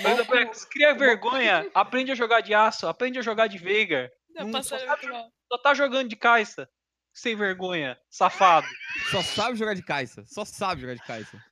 Mas, 0.04 0.20
Apex, 0.20 0.66
cria 0.66 0.94
vergonha, 0.96 1.70
aprende 1.74 2.12
a 2.12 2.16
jogar 2.16 2.42
de 2.42 2.54
aço, 2.54 2.88
aprende 2.88 3.20
a 3.20 3.22
jogar 3.22 3.48
de 3.48 3.58
Veigar. 3.60 4.10
Não, 4.32 4.48
Hum, 4.48 4.64
só 4.64 4.76
mal. 5.08 5.32
Só 5.52 5.58
tá 5.60 5.74
jogando 5.74 6.10
de 6.10 6.16
caixa. 6.16 6.68
Sem 7.14 7.36
vergonha, 7.36 7.98
safado. 8.10 8.68
Só 9.10 9.22
sabe 9.24 9.58
jogar 9.58 9.74
de 9.74 9.82
caixa. 9.82 10.24
Só 10.26 10.46
sabe 10.46 10.82
jogar 10.82 10.96
de 10.96 11.02
caixa. 11.04 11.44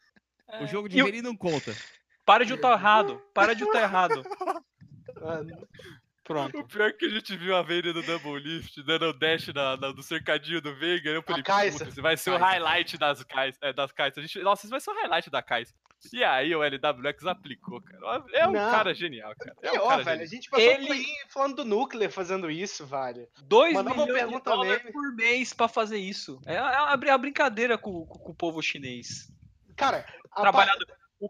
É. 0.49 0.63
O 0.63 0.67
jogo 0.67 0.87
de 0.87 0.99
E 0.99 1.21
não 1.21 1.35
conta. 1.35 1.75
Para 2.25 2.43
de 2.45 2.53
lutar 2.53 2.73
errado. 2.77 3.21
Para 3.33 3.53
de 3.53 3.63
lutar 3.63 3.83
errado. 3.83 4.23
Pronto. 6.23 6.57
O 6.59 6.67
pior 6.67 6.89
é 6.89 6.91
que 6.93 7.05
a 7.05 7.09
gente 7.09 7.38
viu 7.38 7.55
a 7.55 7.61
Vayne 7.61 7.93
no 7.93 8.01
Double 8.01 8.39
Lift, 8.39 8.81
dando 8.81 9.05
o 9.09 9.13
dash 9.13 9.47
na, 9.53 9.77
na- 9.77 9.91
do 9.91 10.01
cercadinho 10.01 10.59
do 10.59 10.73
Veiga. 10.75 11.11
Eu 11.11 11.21
falei, 11.21 11.43
puta, 11.43 12.01
vai 12.01 12.17
ser 12.17 12.31
o 12.31 12.38
highlight 12.38 12.97
das 12.97 13.23
Kais. 13.23 13.55
É, 13.61 13.71
das 13.71 13.91
Kais. 13.91 14.17
A 14.17 14.21
gente, 14.21 14.39
nossa, 14.39 14.63
esse 14.65 14.71
vai 14.71 14.79
ser 14.79 14.89
o 14.89 14.95
highlight 14.95 15.29
da 15.29 15.43
Kais. 15.43 15.71
E 16.11 16.23
aí 16.23 16.55
o 16.55 16.63
LWX 16.63 17.27
aplicou, 17.27 17.79
cara. 17.79 18.23
É 18.33 18.47
um 18.47 18.51
Não. 18.53 18.71
cara 18.71 18.93
genial, 18.95 19.33
cara. 19.38 19.55
É 19.61 19.69
um 19.69 19.73
Pior, 19.73 19.88
cara 19.88 20.03
velho. 20.03 20.21
A 20.21 20.25
genial. 20.25 20.27
gente 20.31 20.49
passou 20.49 20.65
Ele- 20.65 20.88
por 20.88 20.93
aí 20.95 21.05
falando 21.29 21.55
do 21.57 21.65
Nuclear 21.65 22.11
fazendo 22.11 22.49
isso, 22.49 22.85
velho. 22.88 23.27
2 23.43 23.73
Mandava 23.73 23.95
uma 23.95 24.03
milhões 24.05 24.19
de 24.21 24.25
pergunta 24.27 24.49
dólares 24.49 24.79
nele. 24.81 24.93
por 24.93 25.15
mês 25.15 25.53
pra 25.53 25.67
fazer 25.67 25.97
isso. 25.99 26.41
É 26.47 26.57
a, 26.57 26.91
a 26.93 27.17
brincadeira 27.19 27.77
com, 27.77 28.03
com- 28.07 28.17
com 28.19 28.31
o 28.31 28.35
povo 28.35 28.63
chinês. 28.63 29.31
Cara, 29.77 30.03
a 30.31 30.41
Trabalhado. 30.41 30.85
O, 31.19 31.29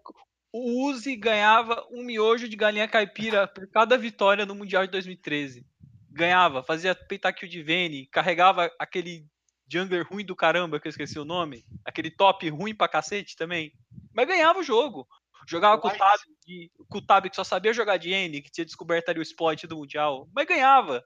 o 0.57 0.85
Uzi 0.85 1.17
ganhava 1.17 1.85
um 1.91 2.01
miojo 2.01 2.47
de 2.47 2.55
galinha 2.55 2.87
caipira 2.87 3.45
por 3.45 3.67
cada 3.69 3.97
vitória 3.97 4.45
no 4.45 4.55
Mundial 4.55 4.85
de 4.85 4.91
2013. 4.93 5.65
Ganhava, 6.09 6.63
fazia 6.63 6.95
pentakill 6.95 7.49
de 7.49 7.61
Vene, 7.61 8.07
carregava 8.07 8.71
aquele 8.79 9.27
jungler 9.67 10.07
ruim 10.07 10.23
do 10.23 10.33
caramba, 10.33 10.79
que 10.79 10.87
eu 10.87 10.89
esqueci 10.91 11.19
o 11.19 11.25
nome. 11.25 11.65
Aquele 11.83 12.09
top 12.09 12.47
ruim 12.49 12.73
pra 12.73 12.87
cacete 12.87 13.35
também. 13.35 13.73
Mas 14.13 14.27
ganhava 14.27 14.59
o 14.59 14.63
jogo. 14.63 15.05
Jogava 15.45 15.79
com 15.79 15.89
o. 15.89 15.91
Tab, 15.91 16.19
com 16.89 16.97
o 16.99 17.01
Tab 17.01 17.29
que 17.29 17.35
só 17.35 17.43
sabia 17.43 17.73
jogar 17.73 17.97
de 17.97 18.11
N, 18.11 18.41
que 18.41 18.49
tinha 18.49 18.65
descoberto 18.65 19.09
ali 19.09 19.19
o 19.19 19.21
exploit 19.21 19.67
do 19.67 19.75
Mundial. 19.75 20.27
Mas 20.33 20.47
ganhava. 20.47 21.03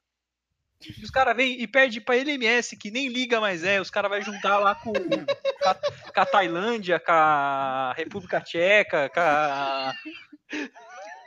E 0.82 1.04
os 1.04 1.10
caras 1.10 1.36
vêm 1.36 1.60
e 1.62 1.68
perde 1.68 2.00
pra 2.00 2.16
LMS, 2.16 2.76
que 2.78 2.90
nem 2.90 3.10
liga 3.10 3.42
mais 3.42 3.64
é. 3.64 3.82
Os 3.82 3.90
caras 3.90 4.10
vão 4.10 4.22
juntar 4.22 4.60
lá 4.60 4.76
com, 4.76 4.94
com, 4.94 5.70
a, 5.70 5.76
com 5.76 6.20
a 6.22 6.26
Tailândia, 6.26 7.00
com 7.00 7.12
a 7.12 7.94
República 7.98 8.40
Tcheca, 8.40 9.10
com 9.10 9.20
a. 9.20 9.94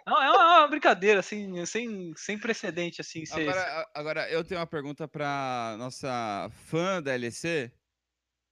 Não, 0.07 0.21
é 0.21 0.31
uma, 0.31 0.43
é 0.57 0.59
uma 0.61 0.69
brincadeira, 0.69 1.21
assim, 1.21 1.65
sem, 1.67 2.13
sem 2.17 2.39
precedente, 2.39 3.01
assim. 3.01 3.25
ser- 3.27 3.43
Agora, 3.49 3.89
agora, 3.95 4.31
eu 4.31 4.43
tenho 4.43 4.59
uma 4.61 4.67
pergunta 4.67 5.07
pra 5.07 5.77
nossa 5.79 6.51
fã 6.67 7.01
da 7.03 7.15
LEC. 7.15 7.71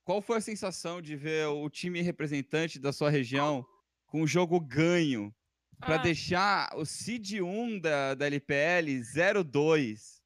Qual 0.04 0.20
foi 0.22 0.38
a 0.38 0.40
sensação 0.42 1.00
de 1.00 1.16
ver 1.16 1.46
o 1.46 1.68
time 1.70 2.02
representante 2.02 2.78
da 2.78 2.92
sua 2.92 3.10
região 3.10 3.64
com 4.06 4.22
o 4.22 4.26
jogo 4.26 4.60
ganho 4.60 5.34
para 5.80 5.94
Ah, 5.94 5.98
deixar 5.98 6.70
o 6.76 6.84
Seed 6.84 7.40
1 7.40 7.80
da, 7.80 8.14
da 8.14 8.26
LPL 8.26 9.00
02 9.44 10.19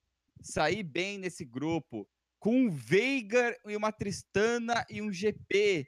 sair 0.45 0.83
bem 0.83 1.19
nesse 1.19 1.45
grupo 1.45 2.09
com 2.39 2.67
um 2.67 2.71
Veigar 2.71 3.57
e 3.67 3.77
uma 3.77 3.91
Tristana 3.91 4.85
e 4.91 5.01
um 5.01 5.11
GP 5.11 5.87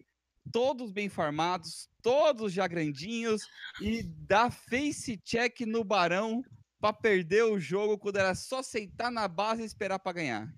todos 0.52 0.92
bem 0.92 1.08
farmados, 1.08 1.88
todos 2.02 2.52
já 2.52 2.66
grandinhos 2.66 3.42
e 3.80 4.02
dar 4.02 4.50
face 4.50 5.16
check 5.18 5.60
no 5.60 5.84
Barão 5.84 6.42
para 6.80 6.92
perder 6.92 7.44
o 7.44 7.58
jogo 7.58 7.98
quando 7.98 8.16
era 8.16 8.34
só 8.34 8.62
sentar 8.62 9.10
na 9.10 9.26
base 9.28 9.62
e 9.62 9.66
esperar 9.66 9.98
para 9.98 10.12
ganhar. 10.12 10.48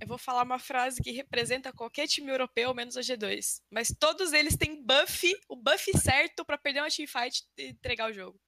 Eu 0.00 0.06
vou 0.06 0.18
falar 0.18 0.42
uma 0.42 0.58
frase 0.58 1.02
que 1.02 1.10
representa 1.10 1.72
qualquer 1.72 2.06
time 2.06 2.30
europeu, 2.30 2.74
menos 2.74 2.96
a 2.96 3.00
G2. 3.00 3.62
Mas 3.70 3.88
todos 3.98 4.32
eles 4.32 4.56
têm 4.56 4.84
buff, 4.84 5.32
o 5.48 5.56
buff 5.56 5.90
certo 5.98 6.44
pra 6.44 6.58
perder 6.58 6.80
uma 6.80 6.90
teamfight 6.90 7.44
e 7.56 7.68
entregar 7.68 8.10
o 8.10 8.12
jogo. 8.12 8.38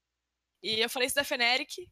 E 0.62 0.81
eu 0.81 0.90
falei 0.90 1.07
isso 1.07 1.14
da 1.14 1.25
Fnatic. 1.25 1.88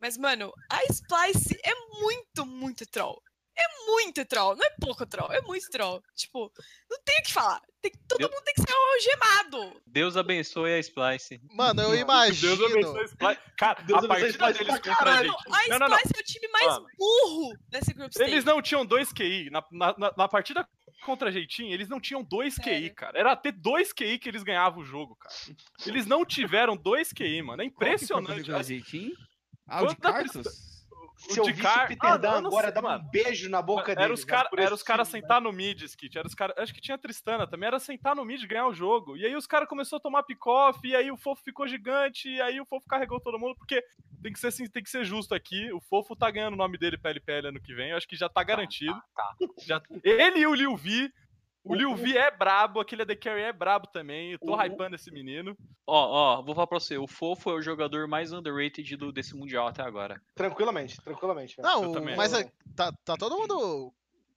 Mas, 0.00 0.16
mano, 0.16 0.52
a 0.70 0.84
Splice 0.84 1.58
é 1.64 1.74
muito, 2.00 2.46
muito 2.46 2.86
troll. 2.86 3.20
É 3.58 3.86
muito 3.92 4.24
troll. 4.24 4.56
Não 4.56 4.64
é 4.64 4.70
pouco 4.80 5.04
troll, 5.04 5.30
é 5.32 5.40
muito 5.42 5.68
troll. 5.68 6.00
Tipo, 6.16 6.50
não 6.90 6.98
tem 7.04 7.18
o 7.18 7.22
que 7.24 7.32
falar. 7.32 7.60
Tem- 7.82 7.92
todo 8.08 8.20
Eu- 8.22 8.30
mundo 8.30 8.42
tem 8.42 8.54
que 8.54 8.62
ser 8.62 8.72
algemado. 8.72 9.82
Deus 9.86 10.16
abençoe 10.16 10.72
a 10.72 10.78
Splice. 10.78 11.40
Mano, 11.52 11.82
eu 11.82 11.88
Deus 11.90 12.00
imagino. 12.00 12.64
abençoe 12.66 13.02
esse 13.02 13.12
Sply. 13.14 13.38
Cara, 13.58 13.82
Deus 13.82 13.98
a 13.98 14.02
Sply 14.04 14.22
deles 14.22 14.36
pra 14.36 14.78
contra 14.78 15.10
a 15.12 15.22
gente. 15.24 15.34
A 15.34 15.38
Splice 15.40 15.68
Não, 15.68 15.78
não, 15.78 15.88
não. 15.88 15.96
é 15.96 16.00
o 16.00 16.22
time 16.24 16.48
mais 16.48 16.66
Mano. 16.68 16.86
burro 16.96 17.52
nesse 17.70 17.92
group 17.92 18.10
stage. 18.12 18.30
Eles 18.30 18.44
não 18.44 18.62
tinham 18.62 18.86
dois 18.86 19.12
QI. 19.12 19.50
Na, 19.50 19.62
na, 19.70 19.94
na- 19.98 20.14
na 20.16 20.28
partida 20.28 20.66
contra 21.04 21.28
a 21.28 21.32
Jeitinho, 21.32 21.72
eles 21.74 21.88
não 21.88 22.00
tinham 22.00 22.22
dois 22.22 22.54
QI, 22.56 22.62
Sério? 22.64 22.94
cara. 22.94 23.18
Era 23.18 23.36
ter 23.36 23.52
dois 23.52 23.92
QI 23.92 24.18
que 24.18 24.28
eles 24.28 24.42
ganhavam 24.42 24.80
o 24.80 24.84
jogo, 24.84 25.16
cara. 25.16 25.34
Eles 25.84 26.06
não 26.06 26.24
tiveram 26.24 26.76
dois 26.76 27.12
QI, 27.12 27.42
mano. 27.42 27.60
É 27.62 27.66
impressionante. 27.66 28.26
Qual 28.26 28.38
que 28.44 28.50
foi 28.52 28.60
o 28.60 28.62
jeitinho? 28.62 29.14
Ah, 29.70 29.82
o 29.82 29.86
de 29.86 29.96
Quando 29.96 30.06
a 30.06 30.12
Cartos? 30.18 30.70
O 31.28 31.32
Se 31.34 31.38
eu 31.38 31.44
de 31.44 31.52
visse 31.52 31.62
Car- 31.62 31.84
o 31.84 31.88
Peter 31.88 32.10
Ah, 32.10 32.16
Dan 32.16 32.38
agora, 32.38 32.80
mano. 32.80 33.04
um 33.04 33.10
beijo 33.10 33.50
na 33.50 33.60
boca 33.60 33.94
dele. 33.94 34.04
Era 34.06 34.14
os 34.14 34.24
caras 34.24 34.48
por 34.48 34.58
era 34.58 34.74
os 34.74 34.82
cara 34.82 35.04
time, 35.04 35.20
sentar 35.20 35.38
no 35.40 35.52
mid, 35.52 35.82
Skit. 35.82 36.16
Era 36.18 36.26
os 36.26 36.34
cara, 36.34 36.54
acho 36.56 36.72
que 36.72 36.80
tinha 36.80 36.94
a 36.94 36.98
Tristana 36.98 37.46
também. 37.46 37.66
Era 37.66 37.78
sentar 37.78 38.16
no 38.16 38.24
mid 38.24 38.42
e 38.42 38.46
ganhar 38.46 38.66
o 38.66 38.72
jogo. 38.72 39.18
E 39.18 39.26
aí 39.26 39.36
os 39.36 39.46
caras 39.46 39.68
começaram 39.68 39.98
a 39.98 40.02
tomar 40.02 40.22
pick-off. 40.22 40.80
E 40.82 40.96
aí 40.96 41.10
o 41.12 41.18
Fofo 41.18 41.42
ficou 41.44 41.68
gigante. 41.68 42.26
E 42.26 42.40
aí 42.40 42.58
o 42.58 42.64
Fofo 42.64 42.86
carregou 42.88 43.20
todo 43.20 43.38
mundo. 43.38 43.54
Porque 43.54 43.84
tem 44.22 44.32
que 44.32 44.38
ser, 44.40 44.46
assim, 44.46 44.66
tem 44.66 44.82
que 44.82 44.88
ser 44.88 45.04
justo 45.04 45.34
aqui. 45.34 45.70
O 45.72 45.80
Fofo 45.82 46.16
tá 46.16 46.30
ganhando 46.30 46.54
o 46.54 46.56
nome 46.56 46.78
dele 46.78 46.96
pra 46.96 47.10
LPL 47.10 47.48
ano 47.48 47.60
que 47.60 47.74
vem. 47.74 47.90
Eu 47.90 47.98
acho 47.98 48.08
que 48.08 48.16
já 48.16 48.28
tá 48.30 48.42
garantido. 48.42 48.98
Já- 49.58 49.82
Ele 50.02 50.38
e 50.40 50.46
o 50.46 50.54
Liu 50.54 50.74
Vi. 50.74 51.12
O 51.62 51.74
Liu 51.74 51.94
Vi 51.94 52.16
é 52.16 52.30
brabo. 52.30 52.80
Aquele 52.80 53.02
AD 53.02 53.14
Carry 53.16 53.42
é 53.42 53.52
brabo 53.52 53.86
também. 53.88 54.32
Eu 54.32 54.38
tô 54.38 54.54
O- 54.54 54.56
hypando 54.62 54.96
esse 54.96 55.10
menino. 55.10 55.56
Ó, 55.86 56.38
ó, 56.38 56.42
vou 56.42 56.54
falar 56.54 56.66
pra 56.66 56.80
você. 56.80 56.96
O 56.96 57.06
Fofo 57.06 57.50
é 57.50 57.54
o 57.54 57.62
jogador 57.62 58.08
mais 58.08 58.32
underrated 58.32 58.96
do, 58.96 59.12
desse 59.12 59.36
Mundial 59.36 59.66
até 59.66 59.82
agora. 59.82 60.20
Tranquilamente, 60.34 61.00
tranquilamente. 61.02 61.56
Eu 61.58 61.62
Não, 61.64 61.92
também. 61.92 62.16
mas 62.16 62.32
é- 62.32 62.50
tá, 62.74 62.92
tá 63.04 63.16
todo 63.16 63.36
mundo. 63.36 63.92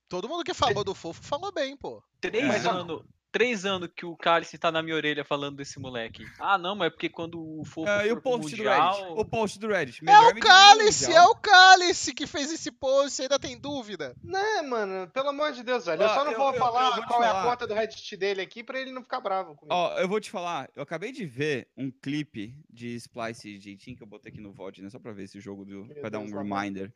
Todo 0.09 0.27
mundo 0.29 0.43
que 0.43 0.53
falou 0.53 0.83
do 0.83 0.93
fofo 0.93 1.23
falou 1.23 1.51
bem, 1.51 1.75
pô. 1.75 2.03
Três 2.21 2.65
ó, 2.67 2.71
anos. 2.71 3.01
Três 3.33 3.65
anos 3.65 3.89
que 3.93 4.05
o 4.05 4.15
Cálice 4.15 4.57
tá 4.57 4.71
na 4.71 4.81
minha 4.81 4.95
orelha 4.95 5.25
falando 5.25 5.57
desse 5.57 5.79
moleque. 5.79 6.23
Ah, 6.39 6.57
não, 6.57 6.75
mas 6.75 6.87
é 6.87 6.89
porque 6.91 7.09
quando 7.09 7.41
o 7.41 7.65
Fofo 7.65 7.89
Ah, 7.89 8.05
e 8.05 8.09
for 8.11 8.17
o 8.17 8.21
post 8.21 8.51
do 8.55 8.57
Mundial... 8.63 8.93
Reddit? 8.93 9.11
O 9.19 9.25
post 9.25 9.59
do 9.59 9.67
Reddit. 9.67 10.01
É 10.07 10.19
o 10.19 10.33
do 10.33 10.39
Cálice, 10.39 11.11
é 11.11 11.21
o 11.23 11.35
Cálice 11.35 12.13
que 12.13 12.25
fez 12.27 12.51
esse 12.51 12.71
post, 12.71 13.21
ainda 13.21 13.37
tem 13.39 13.59
dúvida. 13.59 14.15
Né, 14.23 14.61
mano, 14.61 15.09
pelo 15.09 15.29
amor 15.29 15.51
de 15.51 15.63
Deus, 15.63 15.85
velho. 15.85 16.03
Eu 16.03 16.07
Ó, 16.07 16.13
só 16.13 16.23
não 16.23 16.31
eu- 16.31 16.37
vou 16.37 16.53
eu- 16.53 16.59
falar 16.59 16.85
eu 16.89 16.93
vou 16.93 17.01
te 17.03 17.07
qual 17.07 17.23
é 17.23 17.27
a 17.27 17.31
falar. 17.31 17.49
conta 17.51 17.67
do 17.67 17.73
Reddit 17.73 18.15
dele 18.15 18.41
aqui 18.41 18.63
pra 18.63 18.79
ele 18.79 18.91
não 18.91 19.01
ficar 19.01 19.19
bravo 19.19 19.55
comigo. 19.55 19.73
Ó, 19.75 19.97
eu 19.99 20.07
vou 20.07 20.21
te 20.21 20.29
falar, 20.29 20.69
eu 20.75 20.83
acabei 20.83 21.11
de 21.11 21.25
ver 21.25 21.67
um 21.75 21.89
clipe 21.91 22.55
de 22.69 22.95
Splice 22.95 23.49
e 23.49 23.59
Jeitinho 23.59 23.97
que 23.97 24.03
eu 24.03 24.07
botei 24.07 24.31
aqui 24.31 24.39
no 24.39 24.53
VOD, 24.53 24.83
né? 24.83 24.89
Só 24.91 24.99
pra 24.99 25.11
ver 25.11 25.23
esse 25.23 25.39
jogo 25.41 25.65
do. 25.65 25.85
Meu 25.85 25.95
Pra 26.01 26.09
dar 26.09 26.19
um 26.19 26.25
Deus, 26.25 26.33
lá 26.35 26.43
vai. 26.43 26.65
reminder. 26.65 26.93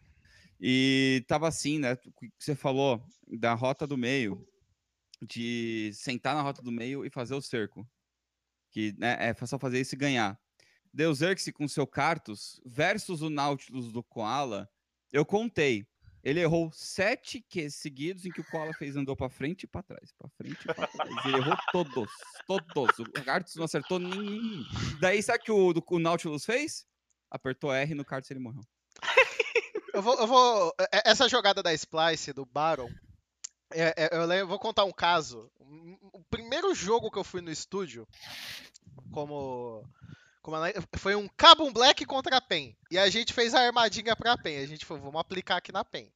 E 0.62 1.24
tava 1.28 1.48
assim, 1.48 1.80
né? 1.80 1.98
Você 2.38 2.56
falou 2.56 3.02
da 3.28 3.54
rota 3.54 3.86
do 3.86 3.98
meio, 3.98 4.44
de 5.22 5.92
sentar 5.94 6.36
na 6.36 6.42
rota 6.42 6.62
do 6.62 6.72
meio 6.72 7.06
e 7.06 7.10
fazer 7.10 7.34
o 7.36 7.42
cerco. 7.42 7.88
Que 8.72 8.94
né, 8.98 9.18
é 9.20 9.46
só 9.46 9.58
fazer 9.58 9.80
isso 9.80 9.96
e 9.96 9.98
ganhar. 9.98 10.40
Deus 10.94 11.20
Xerxes 11.20 11.54
com 11.54 11.68
seu 11.68 11.86
Cartus 11.88 12.60
versus 12.66 13.22
o 13.22 13.30
Nautilus 13.30 13.92
do 13.92 14.04
Koala, 14.04 14.70
eu 15.12 15.26
contei. 15.26 15.86
Ele 16.24 16.42
errou 16.42 16.70
sete 16.74 17.40
Qs 17.42 17.76
seguidos 17.76 18.26
em 18.26 18.32
que 18.32 18.42
o 18.42 18.44
Koala 18.44 18.74
fez 18.74 18.98
andou 18.98 19.16
pra 19.16 19.30
frente 19.30 19.64
e 19.64 19.68
pra 19.68 19.82
trás, 19.84 20.12
pra 20.18 20.28
frente 20.30 20.60
e 20.62 20.66
pra 20.74 20.88
trás. 20.88 21.26
Ele 21.26 21.38
errou 21.38 21.56
todos, 21.72 22.10
todos. 22.46 23.00
O 23.00 23.12
Cartus 23.24 23.56
não 23.56 23.64
acertou 23.66 23.98
nenhum. 24.00 24.64
Daí 25.00 25.22
sabe 25.24 25.44
que 25.44 25.52
o, 25.52 25.72
do- 25.72 25.84
o 25.90 26.00
Nautilus 26.00 26.44
fez? 26.44 26.86
Apertou 27.32 27.72
R 27.74 27.94
no 27.94 28.04
Cartus 28.04 28.30
e 28.30 28.34
ele 28.34 28.40
morreu. 28.42 28.64
Eu 29.94 30.02
vou, 30.04 30.20
eu 30.20 30.28
vou. 30.28 30.76
é- 30.94 31.10
Essa 31.10 31.28
jogada 31.28 31.64
da 31.64 31.74
Splice, 31.74 32.32
do 32.32 32.46
Baron, 32.46 32.90
é- 33.72 33.94
é- 33.98 34.10
eu 34.18 34.26
lembro- 34.26 34.48
vou 34.48 34.60
contar 34.60 34.84
um 34.86 34.92
caso. 34.92 35.50
O 36.14 36.24
primeiro 36.30 36.74
jogo 36.74 37.12
que 37.12 37.18
eu 37.18 37.24
fui 37.24 37.42
no 37.42 37.52
estúdio, 37.52 38.08
como. 39.12 39.84
como 40.42 40.58
foi 40.98 41.16
um 41.16 41.28
Cabum 41.36 41.72
Black 41.74 42.06
contra 42.06 42.38
a 42.38 42.42
PEN. 42.42 42.76
E 42.90 42.98
a 42.98 43.10
gente 43.10 43.34
fez 43.34 43.54
a 43.54 43.62
armadinha 43.62 44.16
pra 44.16 44.38
PEN. 44.38 44.60
A 44.60 44.66
gente 44.68 44.86
falou, 44.86 45.04
vamos 45.04 45.20
aplicar 45.20 45.58
aqui 45.58 45.72
na 45.72 45.84
PEN. 45.84 46.10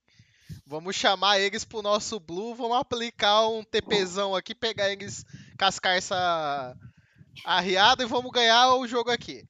Vamos 0.66 0.95
chamar 0.95 1.39
eles 1.39 1.64
pro 1.66 1.82
nosso 1.82 2.20
Blue, 2.20 2.56
vamos 2.56 2.78
aplicar 2.78 3.47
um 3.47 3.64
TPzão 3.64 4.36
aqui, 4.36 4.54
pegar 4.56 4.89
eles, 4.91 5.26
cascar 5.58 5.95
essa 5.95 6.76
arriada 7.45 8.04
e 8.04 8.08
vamos 8.08 8.32
ganhar 8.32 8.74
o 8.76 8.88
jogo 8.88 9.12
aqui. 9.12 9.45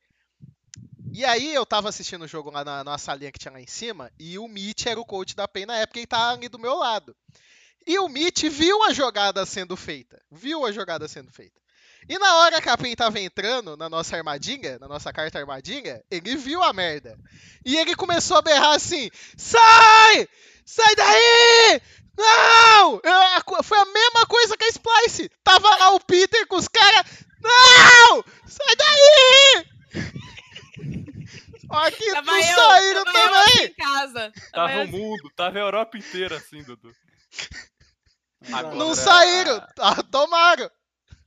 E 1.13 1.25
aí 1.25 1.53
eu 1.53 1.65
tava 1.65 1.89
assistindo 1.89 2.23
o 2.23 2.27
jogo 2.27 2.49
lá 2.51 2.63
na, 2.63 2.83
na 2.83 2.97
salinha 2.97 3.31
que 3.31 3.39
tinha 3.39 3.51
lá 3.51 3.59
em 3.59 3.67
cima, 3.67 4.11
e 4.17 4.39
o 4.39 4.47
Mitch 4.47 4.85
era 4.85 4.99
o 4.99 5.05
coach 5.05 5.35
da 5.35 5.47
PEN 5.47 5.65
na 5.65 5.75
época 5.77 5.99
e 5.99 6.07
tava 6.07 6.33
ali 6.33 6.47
do 6.47 6.57
meu 6.59 6.75
lado. 6.75 7.15
E 7.85 7.97
o 7.99 8.07
Mitch 8.07 8.43
viu 8.43 8.83
a 8.83 8.93
jogada 8.93 9.45
sendo 9.45 9.75
feita. 9.75 10.21
Viu 10.31 10.65
a 10.65 10.71
jogada 10.71 11.07
sendo 11.07 11.31
feita. 11.31 11.59
E 12.09 12.17
na 12.17 12.35
hora 12.37 12.61
que 12.61 12.69
a 12.69 12.77
PEN 12.77 12.95
tava 12.95 13.19
entrando 13.19 13.77
na 13.77 13.87
nossa 13.89 14.15
armadinha, 14.17 14.79
na 14.79 14.87
nossa 14.87 15.13
carta 15.13 15.37
armadinha, 15.39 16.03
ele 16.09 16.35
viu 16.35 16.61
a 16.63 16.73
merda. 16.73 17.17
E 17.65 17.77
ele 17.77 17.95
começou 17.95 18.37
a 18.37 18.41
berrar 18.41 18.75
assim: 18.75 19.09
Sai! 19.37 20.27
Sai 20.65 20.95
daí! 20.95 21.81
Não! 22.17 22.99
Eu- 23.03 23.21
a 23.37 23.41
co- 23.41 23.61
foi 23.63 23.77
a 23.77 23.85
mesma 23.85 24.25
coisa 24.27 24.57
que 24.57 24.63
a 24.63 24.69
Splice. 24.69 25.29
Tava 25.43 25.69
lá 25.77 25.91
o 25.91 25.99
Peter 25.99 26.45
com 26.47 26.55
os 26.57 26.67
caras. 26.67 27.05
Não! 27.41 28.23
Sai 28.47 28.75
daí! 28.75 29.65
Que 31.97 32.11
Tava 32.11 32.25
não 32.31 32.37
eu, 32.37 32.43
saíram 32.55 33.03
tava 33.05 33.45
também! 33.45 33.65
em 33.65 33.73
casa. 33.75 34.31
Tava 34.51 34.67
Tava 34.73 34.81
o 34.83 34.87
mundo, 34.87 35.31
tava 35.37 35.57
a 35.57 35.61
Europa 35.61 35.97
inteira 35.97 36.35
assim, 36.35 36.61
Dudu. 36.63 36.93
Não 38.49 38.57
Agora- 38.57 38.95
saíram! 38.95 39.67
Ah, 39.79 40.03
tomaram! 40.03 40.69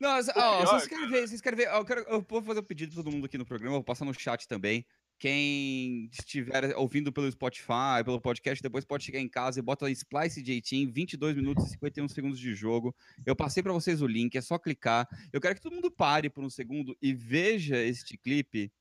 Não, 0.01 0.19
ó, 0.19 0.23
pior, 0.23 0.67
vocês 0.67 0.87
querem 0.89 1.09
ver, 1.09 1.29
vocês 1.29 1.41
querem 1.41 1.57
ver, 1.57 1.69
ó, 1.69 1.79
eu, 1.79 1.85
quero, 1.85 2.01
eu 2.03 2.27
vou 2.29 2.43
fazer 2.43 2.61
um 2.61 2.65
pedido 2.65 2.93
pra 2.95 3.03
todo 3.03 3.13
mundo 3.13 3.27
aqui 3.27 3.39
no 3.39 3.47
programa, 3.47 3.71
eu 3.77 3.79
vou 3.79 3.85
passar 3.85 4.05
no 4.05 4.13
chat 4.13 4.47
também. 4.49 4.85
Quem 5.19 6.11
estiver 6.13 6.77
ouvindo 6.77 7.13
pelo 7.13 7.31
Spotify, 7.31 8.03
pelo 8.05 8.21
podcast, 8.21 8.61
depois 8.61 8.85
pode 8.85 9.05
chegar 9.05 9.21
em 9.21 9.29
casa 9.29 9.61
e 9.61 9.63
bota 9.63 9.89
Splice 9.89 10.45
Jeitinho, 10.45 10.93
22 10.93 11.37
minutos 11.37 11.67
e 11.67 11.71
51 11.71 12.09
segundos 12.09 12.39
de 12.39 12.53
jogo. 12.55 12.95
Eu 13.25 13.37
passei 13.37 13.63
pra 13.63 13.73
vocês 13.73 14.03
o 14.03 14.07
link, 14.07 14.35
é 14.37 14.41
só 14.41 14.59
clicar. 14.59 15.07
Eu 15.33 15.41
quero 15.41 15.55
que 15.55 15.61
todo 15.61 15.75
mundo 15.75 15.91
pare 15.91 16.29
por 16.29 16.43
um 16.43 16.51
segundo 16.51 16.97
e 17.01 17.15
veja 17.15 17.77
este 17.77 18.19
clipe 18.19 18.73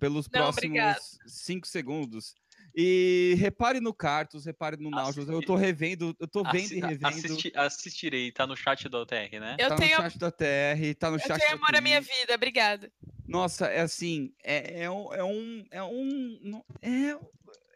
pelos 0.00 0.26
Não, 0.30 0.40
próximos 0.40 1.18
5 1.26 1.66
segundos. 1.66 2.34
E 2.76 3.36
repare 3.38 3.78
no 3.80 3.94
Cartus, 3.94 4.44
repare 4.46 4.76
no 4.76 4.90
Nautilus. 4.90 5.28
Eu 5.28 5.40
tô 5.42 5.54
revendo, 5.54 6.14
eu 6.18 6.26
tô 6.26 6.42
vendo 6.42 6.64
Assi- 6.64 6.76
e 6.78 6.80
revendo. 6.80 7.06
assisti- 7.06 7.52
assistirei, 7.54 8.32
tá 8.32 8.46
no 8.48 8.56
chat 8.56 8.88
do 8.88 8.98
OTR, 8.98 9.38
né? 9.38 9.56
Eu 9.60 9.68
tá 9.68 9.76
tenho, 9.76 9.96
no 9.96 10.02
chat 10.02 10.18
da 10.18 10.30
TR, 10.32 10.94
tá 10.98 11.08
no 11.10 11.16
eu 11.16 11.20
chat 11.20 11.38
tenho 11.38 11.50
da 11.50 11.56
amor 11.56 11.76
à 11.76 11.80
minha 11.80 12.00
vida, 12.00 12.34
obrigada. 12.34 12.90
Nossa, 13.28 13.66
é 13.66 13.80
assim, 13.80 14.32
é, 14.42 14.82
é, 14.82 14.90
um, 14.90 15.14
é 15.14 15.22
um. 15.24 15.64
É 15.70 15.82
um. 15.84 16.38
não- 16.42 16.64
É, 16.82 17.16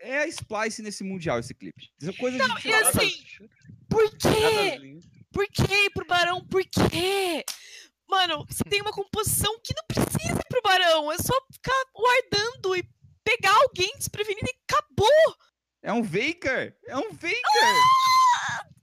é 0.01 0.18
a 0.18 0.26
Splice 0.26 0.82
nesse 0.82 1.05
Mundial, 1.05 1.38
esse 1.38 1.55
clipe. 1.55 1.90
É 2.03 2.12
coisa 2.14 2.36
de. 2.36 2.68
E 2.68 2.74
assim, 2.74 3.24
por 3.88 4.11
quê? 4.16 5.01
Por 5.32 5.46
quê 5.46 5.90
pro 5.94 6.07
Barão? 6.07 6.44
Por 6.44 6.64
quê? 6.64 7.44
Mano, 8.09 8.44
você 8.49 8.64
tem 8.64 8.80
uma 8.80 8.90
composição 8.92 9.61
que 9.62 9.74
não 9.76 9.84
precisa 9.86 10.40
ir 10.40 10.49
pro 10.49 10.62
Barão. 10.62 11.12
É 11.12 11.18
só 11.18 11.34
ficar 11.53 11.84
guardando 11.94 12.74
e 12.76 12.82
pegar 13.29 13.55
alguém 13.57 13.91
desprevenido 13.97 14.47
e 14.47 14.57
acabou. 14.68 15.37
É 15.83 15.93
um 15.93 16.03
Vaker! 16.03 16.74
É 16.87 16.97
um 16.97 17.11
Vaker! 17.12 17.74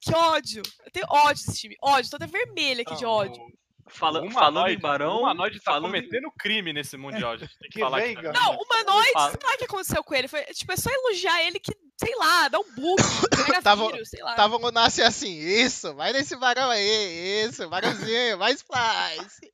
Que 0.02 0.14
ódio. 0.16 0.62
Eu 0.86 0.92
tenho 0.92 1.06
ódio 1.10 1.46
desse 1.46 1.60
time. 1.62 1.76
Ódio. 1.82 2.10
Tô 2.12 2.18
até 2.18 2.28
vermelha 2.28 2.84
aqui 2.84 2.96
de 2.96 3.06
ódio. 3.06 3.42
Fala, 3.88 4.24
o 4.24 4.32
falando 4.32 4.70
em 4.70 4.80
Barão. 4.80 5.18
O 5.18 5.20
Humanoid 5.22 5.60
tá 5.60 5.72
falando 5.74 5.84
cometendo 5.92 6.32
crime 6.40 6.74
nesse 6.74 6.98
Mundial, 6.98 7.34
a 7.34 7.38
gente 7.38 7.56
tem 7.60 7.70
que, 7.70 7.76
Que 7.76 7.80
falar 7.80 8.00
Veiga. 8.00 8.32
aqui. 8.32 8.40
Não, 8.40 8.56
o 8.56 8.64
Humanoid, 8.64 9.12
Fala. 9.14 9.32
sei 9.32 9.40
lá 9.44 9.54
o 9.54 9.58
que 9.58 9.64
aconteceu 9.66 10.04
com 10.04 10.16
ele. 10.16 10.28
Foi, 10.28 10.42
tipo, 10.46 10.72
é 10.72 10.76
só 10.78 10.90
elogiar 10.92 11.44
ele 11.44 11.60
que, 11.60 11.72
sei 12.00 12.16
lá, 12.16 12.48
dá 12.48 12.60
um 12.60 12.64
bug, 12.76 13.02
pega 13.46 13.62
Tava- 13.62 13.92
vírus, 13.92 14.10
sei 14.10 14.24
lá. 14.24 14.34
Tava 14.36 14.58
o 14.58 14.72
Nasce 14.72 15.04
assim, 15.04 15.38
isso, 15.38 15.94
vai 15.94 16.14
nesse 16.14 16.36
varão 16.36 16.70
aí, 16.72 17.46
isso, 17.48 17.70
varãozinho, 17.70 18.38
mais 18.40 18.58
Splice. 18.58 19.54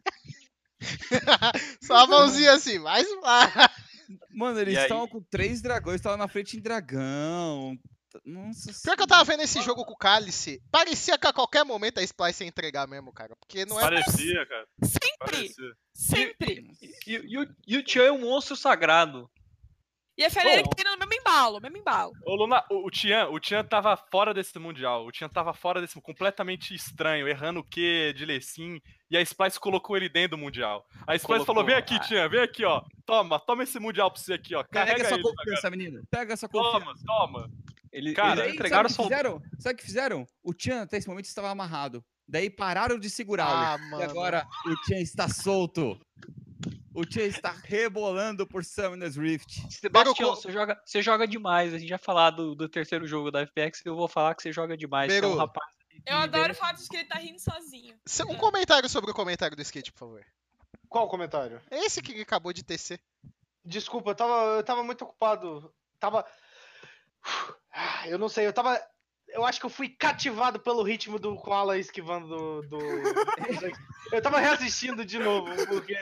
Só 1.85 1.95
a 1.97 2.07
mãozinha 2.07 2.53
assim, 2.53 2.79
mais 2.79 3.05
Splice. 3.07 3.69
Mano, 4.33 4.59
eles 4.59 4.73
E 4.73 4.77
aí? 4.77 4.83
estavam 4.83 5.07
com 5.07 5.21
três 5.21 5.61
dragões, 5.61 5.95
estavam 5.97 6.17
na 6.17 6.27
frente 6.27 6.57
em 6.57 6.61
dragão. 6.61 7.77
Nossa 8.25 8.73
Pior 8.83 8.97
que 8.97 9.03
eu 9.03 9.07
tava 9.07 9.23
vendo 9.23 9.41
esse 9.41 9.61
jogo 9.61 9.85
com 9.85 9.93
o 9.93 9.97
Cálice, 9.97 10.61
parecia 10.69 11.17
que 11.17 11.27
a 11.27 11.31
qualquer 11.31 11.63
momento 11.63 11.97
a 11.99 12.03
Splice 12.03 12.43
ia 12.43 12.49
entregar 12.49 12.85
mesmo, 12.85 13.13
cara. 13.13 13.33
Porque 13.39 13.65
não 13.65 13.79
é. 13.79 13.83
Parecia, 13.83 14.45
cara. 14.45 14.67
Sempre, 14.83 15.17
Parecia. 15.17 15.73
sempre. 15.93 16.67
E, 17.07 17.11
e 17.13 17.37
o- 17.37 17.55
e 17.65 17.77
o 17.77 17.83
Tchan 17.83 18.03
é 18.03 18.11
um 18.11 18.19
monstro 18.19 18.55
sagrado. 18.57 19.29
E 20.17 20.25
a 20.25 20.29
Ferreira 20.29 20.61
Bom. 20.63 20.69
que 20.69 20.75
tem 20.75 20.85
no 20.85 20.97
mesmo 20.99 21.13
embalo, 21.13 21.59
mesmo 21.61 21.77
embalo. 21.77 22.11
Ô, 22.25 22.35
Luna, 22.35 22.63
o, 22.69 22.85
o 22.85 22.91
Tian, 22.91 23.27
o 23.29 23.39
Tian 23.39 23.63
tava 23.63 23.95
fora 23.95 24.33
desse 24.33 24.57
Mundial. 24.59 25.05
O 25.05 25.11
Tian 25.11 25.29
tava 25.29 25.53
fora 25.53 25.79
desse. 25.81 25.99
completamente 26.01 26.75
estranho, 26.75 27.27
errando 27.27 27.61
o 27.61 27.63
Q 27.63 28.13
de 28.15 28.25
Lecim. 28.25 28.81
E 29.09 29.17
a 29.17 29.21
Splice 29.21 29.59
colocou 29.59 29.95
ele 29.97 30.09
dentro 30.09 30.37
do 30.37 30.37
Mundial. 30.37 30.85
A 31.07 31.15
Splice 31.15 31.25
Colocou, 31.25 31.45
falou: 31.45 31.63
vem 31.65 31.75
aqui, 31.75 31.95
ah. 31.95 31.99
Tian, 31.99 32.29
vem 32.29 32.41
aqui, 32.41 32.63
ó. 32.65 32.83
Toma, 33.05 33.39
toma 33.39 33.63
esse 33.63 33.79
Mundial 33.79 34.11
pra 34.11 34.19
você 34.21 34.33
aqui, 34.33 34.53
ó. 34.53 34.63
Pega 34.63 34.85
Carrega 34.85 35.03
essa 35.05 35.13
ele. 35.15 35.23
confiança, 35.23 35.69
menino. 35.71 36.01
Pega 36.11 36.33
essa 36.33 36.47
confiança. 36.49 36.79
Toma, 37.05 37.39
toma. 37.39 37.51
Ele, 37.91 38.13
Cara, 38.13 38.41
eles 38.43 38.53
entregaram 38.55 38.89
sabe 38.89 38.93
o 38.93 38.95
só. 38.95 39.03
que 39.03 39.09
fizeram? 39.09 39.41
Sabe 39.59 39.73
o 39.73 39.77
que 39.77 39.83
fizeram? 39.85 40.27
O 40.43 40.53
Tchan 40.53 40.81
até 40.83 40.97
esse 40.97 41.07
momento 41.09 41.25
estava 41.25 41.49
amarrado. 41.49 42.03
Daí 42.27 42.49
pararam 42.49 42.97
de 42.97 43.09
segurá-lo. 43.09 43.51
Ah, 43.53 43.77
E 43.77 43.89
mano. 43.91 44.03
agora 44.03 44.47
o 44.65 44.75
Tchan 44.83 44.99
está 44.99 45.27
solto. 45.27 45.99
O 46.93 47.05
Tchan 47.05 47.23
está 47.23 47.51
rebolando 47.63 48.45
por 48.45 48.65
Summoner's 48.65 49.15
Rift. 49.15 49.61
Sebastião, 49.71 50.35
você 50.35 50.51
joga, 50.51 50.81
você 50.85 51.01
joga 51.01 51.27
demais. 51.27 51.73
A 51.73 51.77
gente 51.77 51.89
vai 51.89 51.97
falar 51.97 52.31
do, 52.31 52.53
do 52.53 52.67
terceiro 52.67 53.07
jogo 53.07 53.31
da 53.31 53.45
FPX. 53.45 53.81
Eu 53.85 53.95
vou 53.95 54.07
falar 54.07 54.35
que 54.35 54.43
você 54.43 54.51
joga 54.51 54.75
demais. 54.75 55.11
Você 55.11 55.19
é 55.19 55.27
um 55.27 55.35
rapaz. 55.35 55.71
Eu 56.05 56.17
adoro 56.17 56.51
o 56.51 56.55
fato 56.55 56.81
de 56.81 56.89
que 56.89 56.97
ele 56.97 57.05
tá 57.05 57.19
rindo 57.19 57.39
sozinho. 57.39 57.95
Um 58.29 58.35
comentário 58.35 58.89
sobre 58.89 59.11
o 59.11 59.13
comentário 59.13 59.55
do 59.55 59.61
skate, 59.61 59.91
por 59.91 59.99
favor. 59.99 60.25
Qual 60.89 61.05
o 61.05 61.09
comentário? 61.09 61.61
É 61.69 61.85
esse 61.85 62.01
que 62.01 62.19
acabou 62.21 62.51
de 62.51 62.63
tecer. 62.63 62.99
Desculpa, 63.63 64.11
eu 64.11 64.15
tava, 64.15 64.57
eu 64.57 64.63
tava 64.63 64.83
muito 64.83 65.03
ocupado. 65.03 65.73
Tava. 65.99 66.25
Eu 68.05 68.17
não 68.17 68.27
sei, 68.27 68.45
eu 68.45 68.51
tava. 68.51 68.81
Eu 69.33 69.45
acho 69.45 69.59
que 69.59 69.65
eu 69.65 69.69
fui 69.69 69.87
cativado 69.89 70.59
pelo 70.59 70.83
ritmo 70.83 71.17
do 71.17 71.35
Koala 71.35 71.77
esquivando 71.77 72.27
do. 72.27 72.61
do... 72.63 72.77
eu 74.11 74.21
tava 74.21 74.39
reassistindo 74.39 75.05
de 75.05 75.17
novo, 75.19 75.47
porque. 75.67 75.95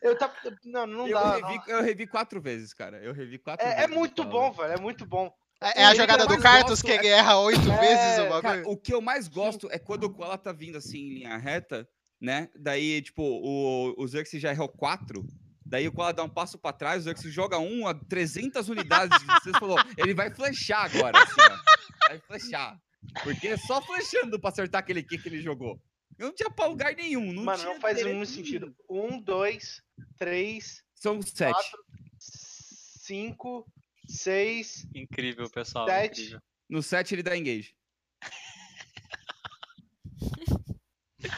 Eu 0.00 0.16
tava. 0.16 0.32
Não, 0.64 0.86
não 0.86 1.08
Eu 1.08 1.14
dá. 1.18 1.34
revi, 1.48 1.60
eu 1.66 1.82
revi 1.82 2.06
quatro 2.06 2.40
vezes, 2.40 2.72
cara. 2.72 2.98
Eu 2.98 3.12
revi 3.12 3.38
quatro 3.38 3.66
É, 3.66 3.72
é 3.72 3.76
vezes. 3.78 3.94
muito 3.96 4.22
cara. 4.22 4.28
bom, 4.30 4.52
velho. 4.52 4.72
É 4.72 4.80
muito 4.80 5.04
bom. 5.06 5.32
É, 5.60 5.82
é 5.82 5.84
a 5.86 5.94
jogada 5.94 6.24
do 6.24 6.36
gosto 6.40 6.84
que 6.86 6.92
é- 6.92 7.06
erra 7.08 7.36
oito 7.40 7.68
É, 7.68 7.80
vezes 7.80 8.18
o 8.26 8.28
Cara, 8.40 8.56
bagulho. 8.58 8.70
o 8.70 8.76
que 8.76 8.94
eu 8.94 9.00
mais 9.00 9.26
gosto 9.26 9.68
é 9.72 9.78
quando 9.78 10.04
o 10.04 10.10
Koala 10.10 10.38
tá 10.38 10.52
vindo 10.52 10.78
assim 10.78 10.98
em 10.98 11.14
linha 11.14 11.36
reta, 11.36 11.88
né? 12.20 12.48
Daí, 12.56 13.02
tipo, 13.02 13.22
o, 13.24 13.92
o 14.00 14.06
Xerxes 14.06 14.40
já 14.40 14.52
errou 14.52 14.68
quatro. 14.68 15.24
Daí 15.66 15.88
o 15.88 15.92
Koala 15.92 16.12
dá 16.14 16.22
um 16.22 16.28
passo 16.28 16.56
pra 16.58 16.72
trás, 16.72 17.02
o 17.02 17.04
Xerxes 17.08 17.32
joga 17.34 17.58
um 17.58 17.88
a 17.88 17.92
300 17.94 18.68
unidades. 18.68 19.18
Você 19.42 19.50
falou, 19.58 19.76
ele 19.96 20.14
vai 20.14 20.30
flechar 20.30 20.84
agora, 20.84 21.18
assim, 21.20 21.40
ó. 21.40 21.77
Vai 22.08 22.18
flechar. 22.20 22.80
Porque 23.22 23.48
é 23.48 23.56
só 23.56 23.80
flechando 23.80 24.40
pra 24.40 24.50
acertar 24.50 24.80
aquele 24.80 25.02
kick 25.02 25.22
que 25.22 25.28
ele 25.28 25.40
jogou. 25.40 25.80
Eu 26.18 26.28
não 26.28 26.34
tinha 26.34 26.50
pra 26.50 26.66
lugar 26.66 26.94
nenhum. 26.94 27.32
Não 27.32 27.44
Mano, 27.44 27.58
tinha 27.58 27.74
não 27.74 27.80
faz 27.80 28.02
nenhum 28.04 28.24
sentido. 28.24 28.74
Um, 28.90 29.20
dois, 29.20 29.82
três, 30.16 30.82
São 30.94 31.22
sete. 31.22 31.52
quatro, 31.52 31.84
cinco, 32.18 33.70
seis, 34.08 34.84
Incrível, 34.94 35.48
pessoal. 35.48 35.86
Sete. 35.86 36.22
Incrível. 36.22 36.42
No 36.68 36.82
7 36.82 37.14
ele 37.14 37.22
dá 37.22 37.34
engage. 37.36 37.74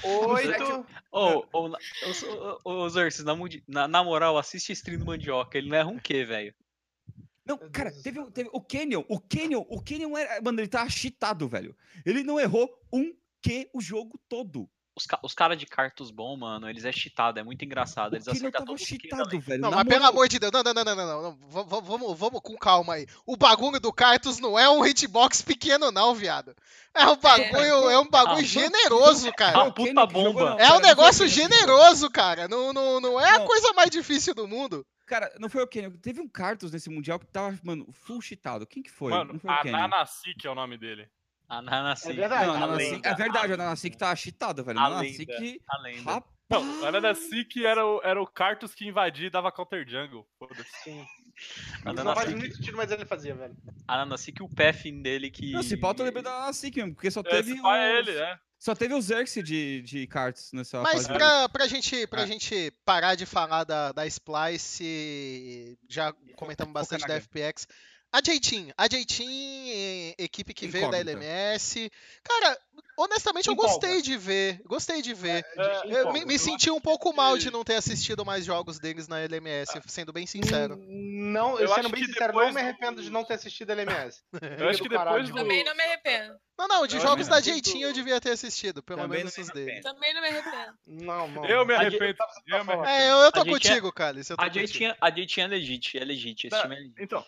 oito. 0.03 0.87
Ô, 1.13 1.47
ô, 1.53 1.69
na, 3.69 3.87
na 3.87 4.03
moral, 4.03 4.37
assiste 4.39 4.73
stream 4.73 4.99
do 4.99 5.05
Mandioca. 5.07 5.57
Ele 5.57 5.69
não 5.69 5.77
erra 5.77 5.89
um 5.89 5.99
quê, 5.99 6.25
velho? 6.25 6.55
Não, 7.51 7.59
Meu 7.59 7.71
cara, 7.71 7.91
Deus 7.91 8.03
teve, 8.03 8.25
teve 8.31 8.51
o 8.53 8.61
Canyon, 8.61 9.05
o 9.09 9.21
Canyon, 9.21 9.65
o 9.69 9.83
Canyon 9.83 10.17
era, 10.17 10.41
mano, 10.43 10.61
ele 10.61 10.69
tava 10.69 10.89
cheatado, 10.89 11.49
velho. 11.49 11.77
Ele 12.07 12.23
não 12.23 12.39
errou 12.41 12.69
um 12.93 13.13
Q 13.43 13.69
o 13.75 13.81
jogo 13.81 14.19
todo. 14.29 14.69
Os, 14.97 15.07
ca- 15.07 15.21
os 15.23 15.33
caras 15.33 15.57
de 15.57 15.65
cartos 15.67 16.11
bom, 16.11 16.37
mano, 16.37 16.69
eles 16.69 16.85
é 16.85 16.93
cheatado, 16.93 17.39
é 17.39 17.43
muito 17.43 17.65
engraçado. 17.65 18.13
O 18.13 18.17
Eles 18.17 18.29
acertam 18.29 18.65
da 18.65 18.77
cheatado, 18.77 19.41
velho. 19.41 19.63
Não, 19.63 19.71
mas 19.71 19.85
pelo 19.85 20.05
amor 20.05 20.29
de 20.29 20.39
Deus, 20.39 20.53
não, 20.53 20.63
não, 20.63 20.75
não, 20.75 20.85
não, 20.85 20.97
não, 20.97 21.07
não, 21.07 21.23
não. 21.23 21.33
V- 21.33 21.63
v- 21.65 21.81
Vamos, 21.83 22.19
vamos 22.19 22.41
com 22.43 22.55
calma 22.59 22.95
aí. 22.95 23.07
O 23.25 23.37
bagulho 23.37 23.81
do 23.81 23.93
Cartus 23.93 24.39
não 24.41 24.59
é 24.59 24.69
um 24.69 24.85
hitbox 24.85 25.41
pequeno, 25.43 25.91
não, 25.91 26.15
viado. 26.15 26.55
É 26.93 27.07
um 27.07 27.17
bagulho, 27.17 27.89
é 27.89 27.99
um 27.99 28.11
bagulho 28.11 28.41
Ah, 28.41 28.43
generoso, 28.45 29.33
cara. 29.33 29.59
Ah, 29.59 29.65
o 29.65 29.73
puta 29.73 29.89
que 30.07 30.13
bomba. 30.13 30.51
não, 30.51 30.59
É 30.59 30.69
um 30.71 30.75
não 30.75 30.81
negócio 30.81 31.25
que 31.25 31.31
jogou. 31.31 31.49
generoso, 31.51 32.11
cara. 32.11 32.49
Não, 32.49 32.73
não, 32.73 33.01
não 33.01 33.19
é 33.19 33.31
a 33.37 33.39
Não. 33.39 33.47
coisa 33.47 33.73
mais 33.73 33.91
difícil 33.91 34.35
do 34.35 34.47
mundo. 34.49 34.85
Cara, 35.11 35.35
não 35.41 35.49
foi 35.51 35.63
o 35.63 35.67
Canyon. 35.67 35.91
Teve 36.01 36.21
um 36.21 36.29
Cartus 36.29 36.71
nesse 36.71 36.89
Mundial 36.89 37.19
que 37.19 37.27
tava, 37.27 37.59
mano, 37.65 37.87
full 37.93 38.21
cheatado. 38.23 38.65
Quem 38.67 38.81
que 38.83 38.91
foi? 38.91 39.11
Mano, 39.11 39.41
o. 39.43 39.51
Ananasik 39.51 40.47
é 40.47 40.51
o 40.51 40.55
nome 40.55 40.79
dele. 40.79 41.09
A 41.49 41.61
Nanassi. 41.61 42.11
É 42.11 42.15
verdade. 42.15 42.47
Não, 42.47 42.55
a 42.55 42.57
a 42.57 42.61
Nanasik- 42.61 42.93
lenda, 42.93 43.09
é 43.09 43.15
verdade, 43.15 43.57
Nanasik 43.57 43.97
tava 43.99 44.15
cheatado, 44.15 44.63
velho. 44.65 44.79
A 44.79 44.85
A 44.85 44.91
Nanasik, 44.91 45.61
A 45.69 45.79
lenda. 45.83 46.03
rapaz. 46.13 46.35
Não, 46.49 46.81
o 46.83 46.87
Ananasik 46.87 47.65
era 47.67 47.85
o, 47.85 48.01
era 48.05 48.23
o 48.23 48.27
Cartus 48.27 48.73
que 48.75 48.87
invadia 48.87 49.27
e 49.27 49.31
dava 49.31 49.51
counter 49.51 49.85
jungle. 49.89 50.25
Foda-se. 50.39 50.63
Sim. 50.85 51.05
A 51.85 51.93
Isso 51.93 52.05
não 52.05 52.37
muito 52.39 52.57
sentido, 52.57 52.77
mas 52.77 52.91
ele 52.93 53.05
fazia, 53.05 53.35
velho. 53.35 53.57
a 53.89 53.97
Nanassi 53.97 54.31
que 54.31 54.43
o 54.45 54.49
Peffin 54.49 55.03
dele 55.03 55.29
que. 55.31 55.51
Não, 55.51 55.63
se 55.63 55.77
pauta 55.77 56.03
eu 56.03 56.07
lembrei 56.07 56.23
da 56.23 56.31
Nanasik 56.39 56.77
mesmo, 56.77 56.95
porque 56.95 57.11
só 57.11 57.21
É, 57.21 57.25
teve 57.25 57.53
esse 57.53 57.63
pai 57.63 57.81
é 57.97 58.01
os- 58.01 58.09
ele, 58.09 58.17
é. 58.19 58.39
Só 58.61 58.75
teve 58.75 58.93
o 58.93 59.01
Xerxes 59.01 59.43
de, 59.43 59.81
de 59.81 60.07
cards 60.07 60.53
nessa 60.53 60.83
Mas 60.83 61.07
fase. 61.07 61.09
pra, 61.09 61.49
pra, 61.49 61.67
gente, 61.67 62.07
pra 62.07 62.23
Ah. 62.25 62.27
gente 62.27 62.71
parar 62.85 63.15
de 63.15 63.25
falar 63.25 63.65
da, 63.65 63.91
da 63.91 64.07
Splice, 64.07 65.79
já 65.89 66.13
comentamos 66.37 66.71
foca 66.73 66.81
bastante 66.81 67.07
da. 67.09 67.17
FPX. 67.17 67.67
A 68.13 68.21
J-Team, 68.21 68.71
a 68.77 68.89
J-Team, 68.89 69.29
eh, 69.69 70.15
equipe 70.19 70.53
que 70.53 70.67
veio 70.67 70.91
da. 70.91 70.99
LMS. 70.99 71.91
Cara, 72.25 72.59
honestamente 72.97 73.49
eu 73.49 73.55
gostei 73.55 74.03
de 74.03 74.17
ver, 74.17 74.61
gostei 74.67 75.01
de 75.01 75.15
ver. 75.15 75.45
É, 75.57 76.01
Eu 76.03 76.13
me, 76.13 76.25
me 76.25 76.37
senti 76.37 76.71
um 76.73 76.81
pouco 76.81 77.13
mal 77.15 77.39
de 77.39 77.53
não 77.53 77.63
ter 77.63 77.75
assistido 77.77 78.25
mais 78.25 78.45
jogos 78.45 78.81
deles 78.81 79.07
na 79.07 79.21
LMS, 79.21 79.81
sendo 79.87 80.13
bem 80.13 80.27
sincero. 80.27 80.77
Não, 80.89 81.57
eu 81.61 81.69
sendo 81.69 81.89
bem 81.89 82.05
sincero, 82.05 82.33
não 82.33 82.47
me 82.47 82.53
do- 82.53 82.59
arrependo 82.59 83.01
de 83.01 83.11
não 83.11 83.23
ter 83.25 83.35
assistido 83.35 83.71
LMS. 83.71 84.21
Eu 84.59 84.69
acho 84.69 84.83
que 84.83 84.89
depois 84.89 85.29
do. 85.29 85.35
Também 85.37 85.63
não 85.65 85.77
me 85.77 85.83
arrependo. 85.85 86.35
Não, 86.59 86.67
não, 86.69 86.87
de 86.89 86.97
Eu 86.97 87.03
jogos 87.03 87.29
da. 87.29 87.41
J-Team 87.41 87.81
eu 87.81 87.93
devia 87.93 88.21
ter 88.21 88.33
assistido, 88.33 88.83
pelo 88.83 89.03
Também 89.03 89.19
menos 89.19 89.39
os 89.39 89.47
me 89.49 89.55
dele. 89.55 89.81
Também 89.83 90.13
não 90.13 90.21
me 90.21 90.29
arrependo. 90.29 90.73
Não, 90.87 91.29
não. 91.29 91.45
Eu 91.47 91.65
me 91.65 91.75
A 91.75 91.79
arrependo. 91.79 92.15
tava- 92.15 92.33
Eu 92.47 92.65
me 92.65 92.73
É, 92.89 93.11
eu, 93.11 93.17
eu 93.19 93.33
tô 93.33 93.41
A 93.41 93.43
é- 93.43 93.47
contigo, 93.47 93.93
Cálice. 93.93 94.35
tô 94.37 94.43
A 94.43 94.47
a 95.01 95.11
Jay 95.11 95.27
tinha 95.27 95.47
legit, 95.47 95.97
é 95.97 96.05
legit. 96.05 96.47
Esse 96.49 96.51
Tá, 96.57 96.63
time 96.63 96.75
é 96.75 96.79
legit. 96.81 96.95
Então, 96.99 97.25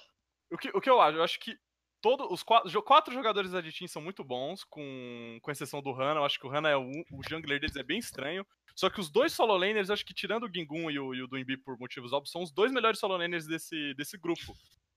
o 0.53 0.59
que, 0.59 0.71
o 0.75 0.81
que 0.81 0.91
eu 0.91 1.01
acho? 1.01 1.19
Eu 1.19 1.23
acho 1.25 1.41
que 1.41 1.57
todos 2.01 2.27
os 2.31 2.43
quatro, 2.43 2.83
quatro 2.83 3.15
jogadores 3.15 3.53
da 3.53 3.63
Team 3.63 3.87
são 3.89 4.03
muito 4.03 4.25
bons, 4.25 4.65
com, 4.65 5.39
com 5.41 5.51
exceção 5.51 5.81
do 5.83 5.91
Hana. 5.93 6.21
Eu 6.21 6.25
acho 6.25 6.39
que 6.39 6.47
o 6.47 6.51
Hana 6.51 6.69
é 6.69 6.77
o, 6.77 6.89
o 7.13 7.23
jungler 7.29 7.61
deles 7.61 7.77
é 7.77 7.83
bem 7.83 7.99
estranho. 7.99 8.47
Só 8.75 8.89
que 8.91 9.01
os 9.01 9.11
dois 9.11 9.33
solo 9.33 9.57
laners, 9.57 9.91
acho 9.91 10.05
que 10.05 10.15
tirando 10.15 10.45
o 10.47 10.53
Gingun 10.53 10.91
e 10.91 10.99
o, 10.99 11.15
e 11.15 11.23
o 11.23 11.27
Duimbi 11.29 11.57
por 11.57 11.79
motivos 11.79 12.13
óbvios, 12.13 12.33
são 12.33 12.43
os 12.43 12.51
dois 12.51 12.73
melhores 12.73 12.99
solo 12.99 13.17
laners 13.17 13.47
desse, 13.47 13.95
desse 13.95 14.17
grupo. 14.19 14.55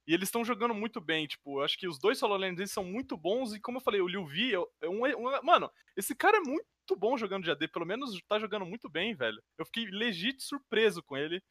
E 0.07 0.13
eles 0.13 0.27
estão 0.29 0.45
jogando 0.45 0.73
muito 0.73 1.01
bem, 1.01 1.25
tipo, 1.25 1.59
eu 1.59 1.63
acho 1.65 1.77
que 1.79 1.87
os 1.87 1.99
dois 1.99 2.17
solo 2.19 2.37
laners 2.37 2.71
são 2.71 2.83
muito 2.83 3.17
bons. 3.17 3.53
E 3.53 3.59
como 3.59 3.77
eu 3.77 3.81
falei, 3.81 4.01
o 4.01 4.07
Liu 4.07 4.25
Vi 4.25 4.53
é 4.55 4.59
é 4.83 4.89
um, 4.89 5.03
um- 5.05 5.43
Mano, 5.43 5.69
esse 5.97 6.15
cara 6.15 6.37
é 6.37 6.41
muito 6.41 6.65
bom 6.97 7.17
jogando 7.17 7.43
de 7.43 7.51
AD, 7.51 7.67
pelo 7.67 7.85
menos 7.85 8.19
tá 8.27 8.39
jogando 8.39 8.65
muito 8.65 8.87
bem, 8.89 9.15
velho. 9.15 9.41
Eu 9.57 9.65
fiquei 9.65 9.85
legit 9.87 10.41
surpreso 10.43 11.01
com 11.03 11.17
ele. 11.17 11.41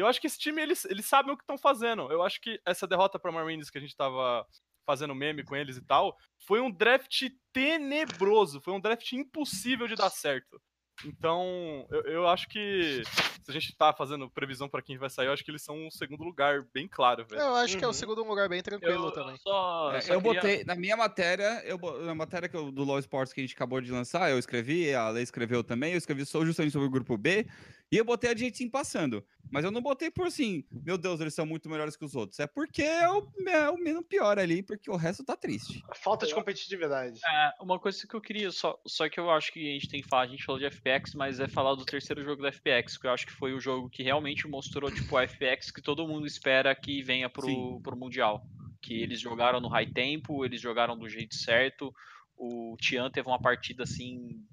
Eu 0.00 0.06
acho 0.06 0.20
que 0.20 0.26
esse 0.26 0.38
time, 0.38 0.60
eles, 0.62 0.84
eles 0.86 1.06
sabem 1.06 1.32
o 1.32 1.36
que 1.36 1.42
estão 1.42 1.58
fazendo. 1.58 2.10
Eu 2.12 2.22
acho 2.22 2.40
que 2.40 2.60
essa 2.66 2.86
derrota 2.86 3.18
pra 3.18 3.32
Marines 3.32 3.70
que 3.70 3.78
a 3.78 3.80
gente 3.80 3.96
tava 3.96 4.46
fazendo 4.86 5.14
meme 5.14 5.44
com 5.44 5.54
eles 5.54 5.76
e 5.76 5.84
tal, 5.84 6.16
foi 6.46 6.60
um 6.60 6.70
draft 6.70 7.28
tenebroso. 7.52 8.60
Foi 8.60 8.72
um 8.72 8.80
draft 8.80 9.12
impossível 9.12 9.86
de 9.86 9.94
dar 9.94 10.10
certo. 10.10 10.60
Então, 11.04 11.86
eu, 11.90 12.00
eu 12.02 12.28
acho 12.28 12.48
que 12.48 13.02
se 13.44 13.50
a 13.50 13.52
gente 13.52 13.72
tá 13.76 13.92
fazendo 13.92 14.28
previsão 14.28 14.68
pra 14.68 14.82
quem 14.82 14.98
vai 14.98 15.08
sair, 15.08 15.26
eu 15.28 15.32
acho 15.32 15.44
que 15.44 15.50
eles 15.50 15.62
são 15.62 15.76
um 15.76 15.90
segundo 15.92 16.24
lugar 16.24 16.64
bem 16.74 16.88
claro, 16.88 17.24
velho. 17.24 17.40
Eu 17.40 17.54
acho 17.54 17.78
que 17.78 17.84
é 17.84 17.86
o 17.86 17.90
Uhum. 17.90 17.94
segundo 17.94 18.24
lugar 18.24 18.48
bem 18.48 18.60
tranquilo 18.62 19.06
Eu, 19.06 19.12
também. 19.12 19.32
eu 19.34 19.38
só, 19.38 19.92
É, 19.92 20.00
só 20.00 20.14
eu 20.14 20.20
queria- 20.20 20.40
botei, 20.40 20.64
na 20.64 20.74
minha 20.74 20.96
matéria, 20.96 21.62
eu, 21.64 21.78
na 22.04 22.16
matéria 22.16 22.48
que 22.48 22.56
eu- 22.56 22.72
do 22.72 22.82
Law 22.82 22.98
Sports 22.98 23.32
que 23.32 23.40
a 23.40 23.44
gente 23.44 23.54
acabou 23.54 23.80
de 23.80 23.92
lançar, 23.92 24.28
eu 24.30 24.38
escrevi, 24.40 24.92
a 24.92 25.08
Lei 25.10 25.22
escreveu 25.22 25.62
também, 25.62 25.92
eu 25.92 25.98
escrevi 25.98 26.26
só 26.26 26.44
justamente 26.44 26.72
sobre 26.72 26.88
o 26.88 26.90
grupo 26.90 27.16
B, 27.16 27.46
e 27.90 27.96
eu 27.96 28.04
botei 28.04 28.30
a 28.30 28.36
gente 28.36 28.68
passando. 28.68 29.24
Mas 29.50 29.64
eu 29.64 29.70
não 29.70 29.80
botei 29.80 30.10
por 30.10 30.26
assim, 30.26 30.62
meu 30.70 30.98
Deus, 30.98 31.20
eles 31.20 31.32
são 31.32 31.46
muito 31.46 31.70
melhores 31.70 31.96
que 31.96 32.04
os 32.04 32.14
outros. 32.14 32.38
É 32.38 32.46
porque 32.46 32.82
é 32.82 33.08
o, 33.08 33.26
é 33.46 33.70
o 33.70 33.78
menos 33.78 34.04
pior 34.06 34.38
ali, 34.38 34.62
porque 34.62 34.90
o 34.90 34.96
resto 34.96 35.24
tá 35.24 35.34
triste. 35.36 35.82
Falta 35.94 36.26
de 36.26 36.34
competitividade. 36.34 37.18
É, 37.24 37.52
uma 37.60 37.78
coisa 37.78 38.06
que 38.06 38.14
eu 38.14 38.20
queria, 38.20 38.50
só, 38.50 38.78
só 38.86 39.08
que 39.08 39.18
eu 39.18 39.30
acho 39.30 39.50
que 39.52 39.70
a 39.70 39.72
gente 39.72 39.88
tem 39.88 40.02
que 40.02 40.08
falar, 40.08 40.22
a 40.22 40.26
gente 40.26 40.44
falou 40.44 40.60
de 40.60 40.70
FPX, 40.70 41.14
mas 41.14 41.40
é 41.40 41.48
falar 41.48 41.74
do 41.74 41.84
terceiro 41.84 42.22
jogo 42.22 42.42
da 42.42 42.52
FPX, 42.52 42.98
que 42.98 43.06
eu 43.06 43.10
acho 43.10 43.26
que 43.26 43.32
foi 43.32 43.54
o 43.54 43.60
jogo 43.60 43.88
que 43.88 44.02
realmente 44.02 44.46
mostrou, 44.46 44.90
tipo, 44.90 45.16
a 45.16 45.26
FPX 45.26 45.70
que 45.70 45.80
todo 45.80 46.06
mundo 46.06 46.26
espera 46.26 46.74
que 46.74 47.02
venha 47.02 47.30
pro, 47.30 47.46
Sim. 47.46 47.80
pro 47.82 47.96
Mundial. 47.96 48.44
Que 48.82 49.02
eles 49.02 49.18
jogaram 49.18 49.60
no 49.60 49.68
high 49.68 49.90
tempo, 49.90 50.44
eles 50.44 50.60
jogaram 50.60 50.96
do 50.96 51.08
jeito 51.08 51.34
certo, 51.34 51.92
o 52.36 52.76
Tian 52.78 53.10
teve 53.10 53.28
uma 53.28 53.40
partida 53.40 53.82
assim. 53.82 54.44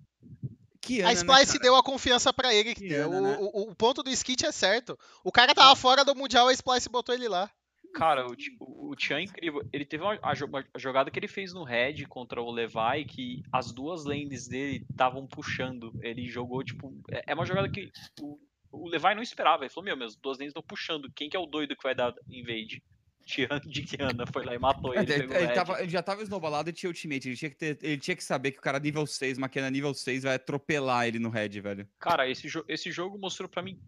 Que 0.86 1.02
A 1.02 1.06
ano, 1.06 1.14
né, 1.14 1.14
Splice 1.22 1.54
cara? 1.54 1.60
deu 1.64 1.76
a 1.76 1.84
confiança 1.84 2.32
pra 2.32 2.54
ele. 2.54 2.76
Que 2.76 2.94
ano, 2.94 3.18
o, 3.18 3.22
né? 3.22 3.38
o- 3.40 3.72
o 3.72 3.76
ponto 3.76 4.04
do 4.04 4.10
skit 4.10 4.46
é 4.46 4.52
certo. 4.52 4.98
O 5.24 5.32
cara 5.32 5.54
tava 5.56 5.76
fora 5.76 6.06
do 6.06 6.16
Mundial, 6.16 6.48
a 6.48 6.54
Splice 6.54 6.88
botou 6.90 7.14
ele 7.16 7.28
lá. 7.28 7.50
Cara, 7.94 8.28
o, 8.28 8.36
o, 8.60 8.92
o 8.92 8.96
Tian 8.96 9.20
é 9.20 9.22
incrível. 9.24 9.62
Ele 9.72 9.86
teve 9.86 10.04
uma, 10.04 10.20
jogada 10.76 11.10
que 11.10 11.18
ele 11.18 11.30
fez 11.30 11.54
no 11.54 11.64
Red 11.64 12.06
contra 12.10 12.42
o 12.42 12.52
Levi, 12.52 13.06
que 13.08 13.42
as 13.52 13.72
duas 13.72 14.04
lanes 14.06 14.48
dele 14.48 14.86
estavam 14.92 15.26
puxando. 15.26 15.94
Ele 16.02 16.28
jogou, 16.28 16.62
tipo. 16.64 16.94
É 17.10 17.32
é 17.32 17.34
uma 17.34 17.46
jogada 17.46 17.70
que 17.70 17.90
o, 18.22 18.38
o 18.72 18.90
Levi 18.90 19.16
não 19.16 19.22
esperava. 19.24 19.64
Ele 19.64 19.70
falou: 19.70 19.86
Meu, 19.86 19.96
minhas 19.96 20.16
duas 20.18 20.38
lanes 20.38 20.50
estão 20.52 20.62
puxando. 20.62 21.10
Quem 21.16 21.30
que 21.30 21.38
é 21.38 21.40
o 21.40 21.46
doido 21.46 21.76
que 21.76 21.84
vai 21.84 21.96
dar 21.96 22.14
invade? 22.30 22.84
Tian 23.26 23.60
de 23.66 23.82
Kiana 23.82 24.26
foi 24.32 24.46
lá 24.46 24.54
e 24.54 24.60
matou 24.60 24.94
É, 24.94 25.00
ele. 25.02 25.14
ele, 25.14 25.34
ele 25.34 25.48
tava- 25.54 25.82
ele 25.82 25.90
já 25.90 26.02
tava 26.04 26.22
esnobalado 26.22 26.70
e 26.70 26.74
tinha 26.74 26.90
ultimate. 26.90 27.28
Ele 27.30 27.36
tinha, 27.36 27.50
que 27.50 27.58
ter- 27.58 27.78
ele 27.82 27.98
tinha 27.98 28.16
que 28.16 28.24
saber 28.24 28.52
que 28.52 28.60
o 28.60 28.62
cara 28.62 28.80
nível 28.80 29.06
6, 29.06 29.38
maquina 29.38 29.70
nível 29.70 29.94
6, 29.94 30.24
vai 30.24 30.36
atropelar 30.36 31.08
ele 31.08 31.18
no 31.20 31.30
red, 31.30 31.50
velho. 31.60 31.88
Cara, 32.00 32.30
esse, 32.30 32.48
jo 32.48 32.64
esse 32.68 32.92
jogo 32.92 33.18
mostrou 33.18 33.50
pra 33.50 33.64
mim 33.64 33.80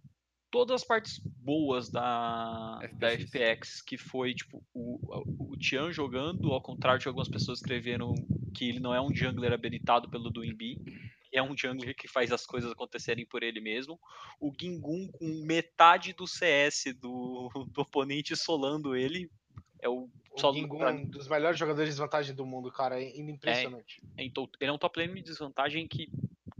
todas 0.50 0.82
as 0.82 0.88
partes 0.88 1.20
boas 1.20 1.90
da, 1.90 2.80
da 2.94 3.12
FPX. 3.12 3.26
FPX, 3.30 3.82
que 3.82 3.98
foi, 3.98 4.34
tipo, 4.34 4.64
o, 4.74 5.52
o 5.52 5.58
Tian 5.58 5.92
jogando, 5.92 6.52
ao 6.52 6.62
contrário 6.62 7.00
de 7.00 7.08
algumas 7.08 7.28
pessoas 7.30 7.60
escreveram 7.60 8.16
que 8.56 8.68
ele 8.68 8.80
não 8.80 8.94
é 8.96 9.00
um 9.02 9.14
jungler 9.14 9.54
habilitado 9.54 10.10
pelo 10.10 10.30
Duimbi, 10.32 10.78
é 11.32 11.42
um 11.42 11.56
jungler 11.58 11.96
que 11.96 12.08
faz 12.08 12.32
as 12.32 12.46
coisas 12.46 12.72
acontecerem 12.72 13.26
por 13.26 13.44
ele 13.44 13.60
mesmo. 13.60 14.00
O 14.40 14.52
Gingun 14.58 15.10
com 15.12 15.26
metade 15.46 16.14
do 16.14 16.28
CS 16.28 16.86
do, 17.00 17.50
do 17.72 17.82
oponente 17.82 18.36
solando 18.36 18.96
ele, 18.96 19.30
é 19.80 19.90
o... 19.90 20.10
O 20.32 20.54
Gingun 20.54 20.78
pra 20.78 20.92
é 20.92 20.94
um 20.94 21.06
dos 21.06 21.28
melhores 21.28 21.58
jogadores 21.58 21.90
de 21.90 21.94
desvantagem 21.94 22.36
do 22.36 22.46
mundo, 22.46 22.72
cara. 22.72 23.02
É 23.02 23.20
impressionante. 23.20 24.02
Então, 24.18 24.48
ele 24.60 24.70
é 24.70 24.74
um 24.74 24.78
top 24.78 25.00
lane 25.00 25.16
de 25.16 25.24
desvantagem 25.24 25.88
que, 25.88 26.12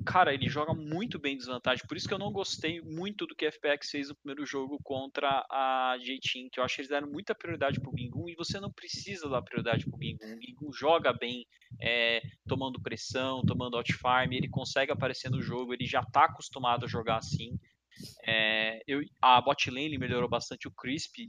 cara, 0.08 0.34
ele 0.34 0.48
joga 0.48 0.74
muito 0.74 1.20
bem 1.20 1.34
em 1.34 1.38
desvantagem. 1.38 1.86
Por 1.86 1.98
isso 1.98 2.08
que 2.08 2.14
eu 2.14 2.18
não 2.18 2.32
gostei 2.32 2.80
muito 2.82 3.28
do 3.28 3.36
que 3.36 3.46
a 3.46 3.52
FPX 3.52 3.92
fez 3.92 4.08
no 4.08 4.16
primeiro 4.16 4.46
jogo 4.46 4.80
contra 4.82 5.46
a 5.52 5.98
J-Team, 6.00 6.48
que 6.50 6.62
eu 6.62 6.64
acho 6.64 6.76
que 6.76 6.82
eles 6.82 6.90
deram 6.90 7.10
muita 7.10 7.36
prioridade 7.36 7.82
pro 7.82 7.92
Gingun 7.96 8.30
e 8.30 8.36
você 8.36 8.58
não 8.58 8.72
precisa 8.72 9.28
dar 9.28 9.42
prioridade 9.42 9.86
pro 9.86 10.00
Gingun. 10.02 10.38
O 10.38 10.42
Gingun 10.42 10.72
joga 10.72 11.12
bem, 11.12 11.46
é, 11.82 12.22
tomando 12.48 12.82
pressão, 12.82 13.42
tomando 13.46 13.76
outfarm, 13.76 14.32
ele 14.32 14.48
consegue 14.48 14.94
aparecer 14.94 15.30
no 15.30 15.42
jogo, 15.42 15.74
ele 15.74 15.86
já 15.86 16.02
tá 16.02 16.24
acostumado 16.24 16.86
a 16.86 16.90
jogar 16.90 17.18
assim. 17.18 17.60
É, 18.26 18.80
eu, 18.88 19.02
a 19.22 19.42
bot 19.42 19.70
lane 19.70 19.98
melhorou 19.98 20.30
bastante, 20.30 20.70
o 20.70 20.72
Crisp 20.72 21.28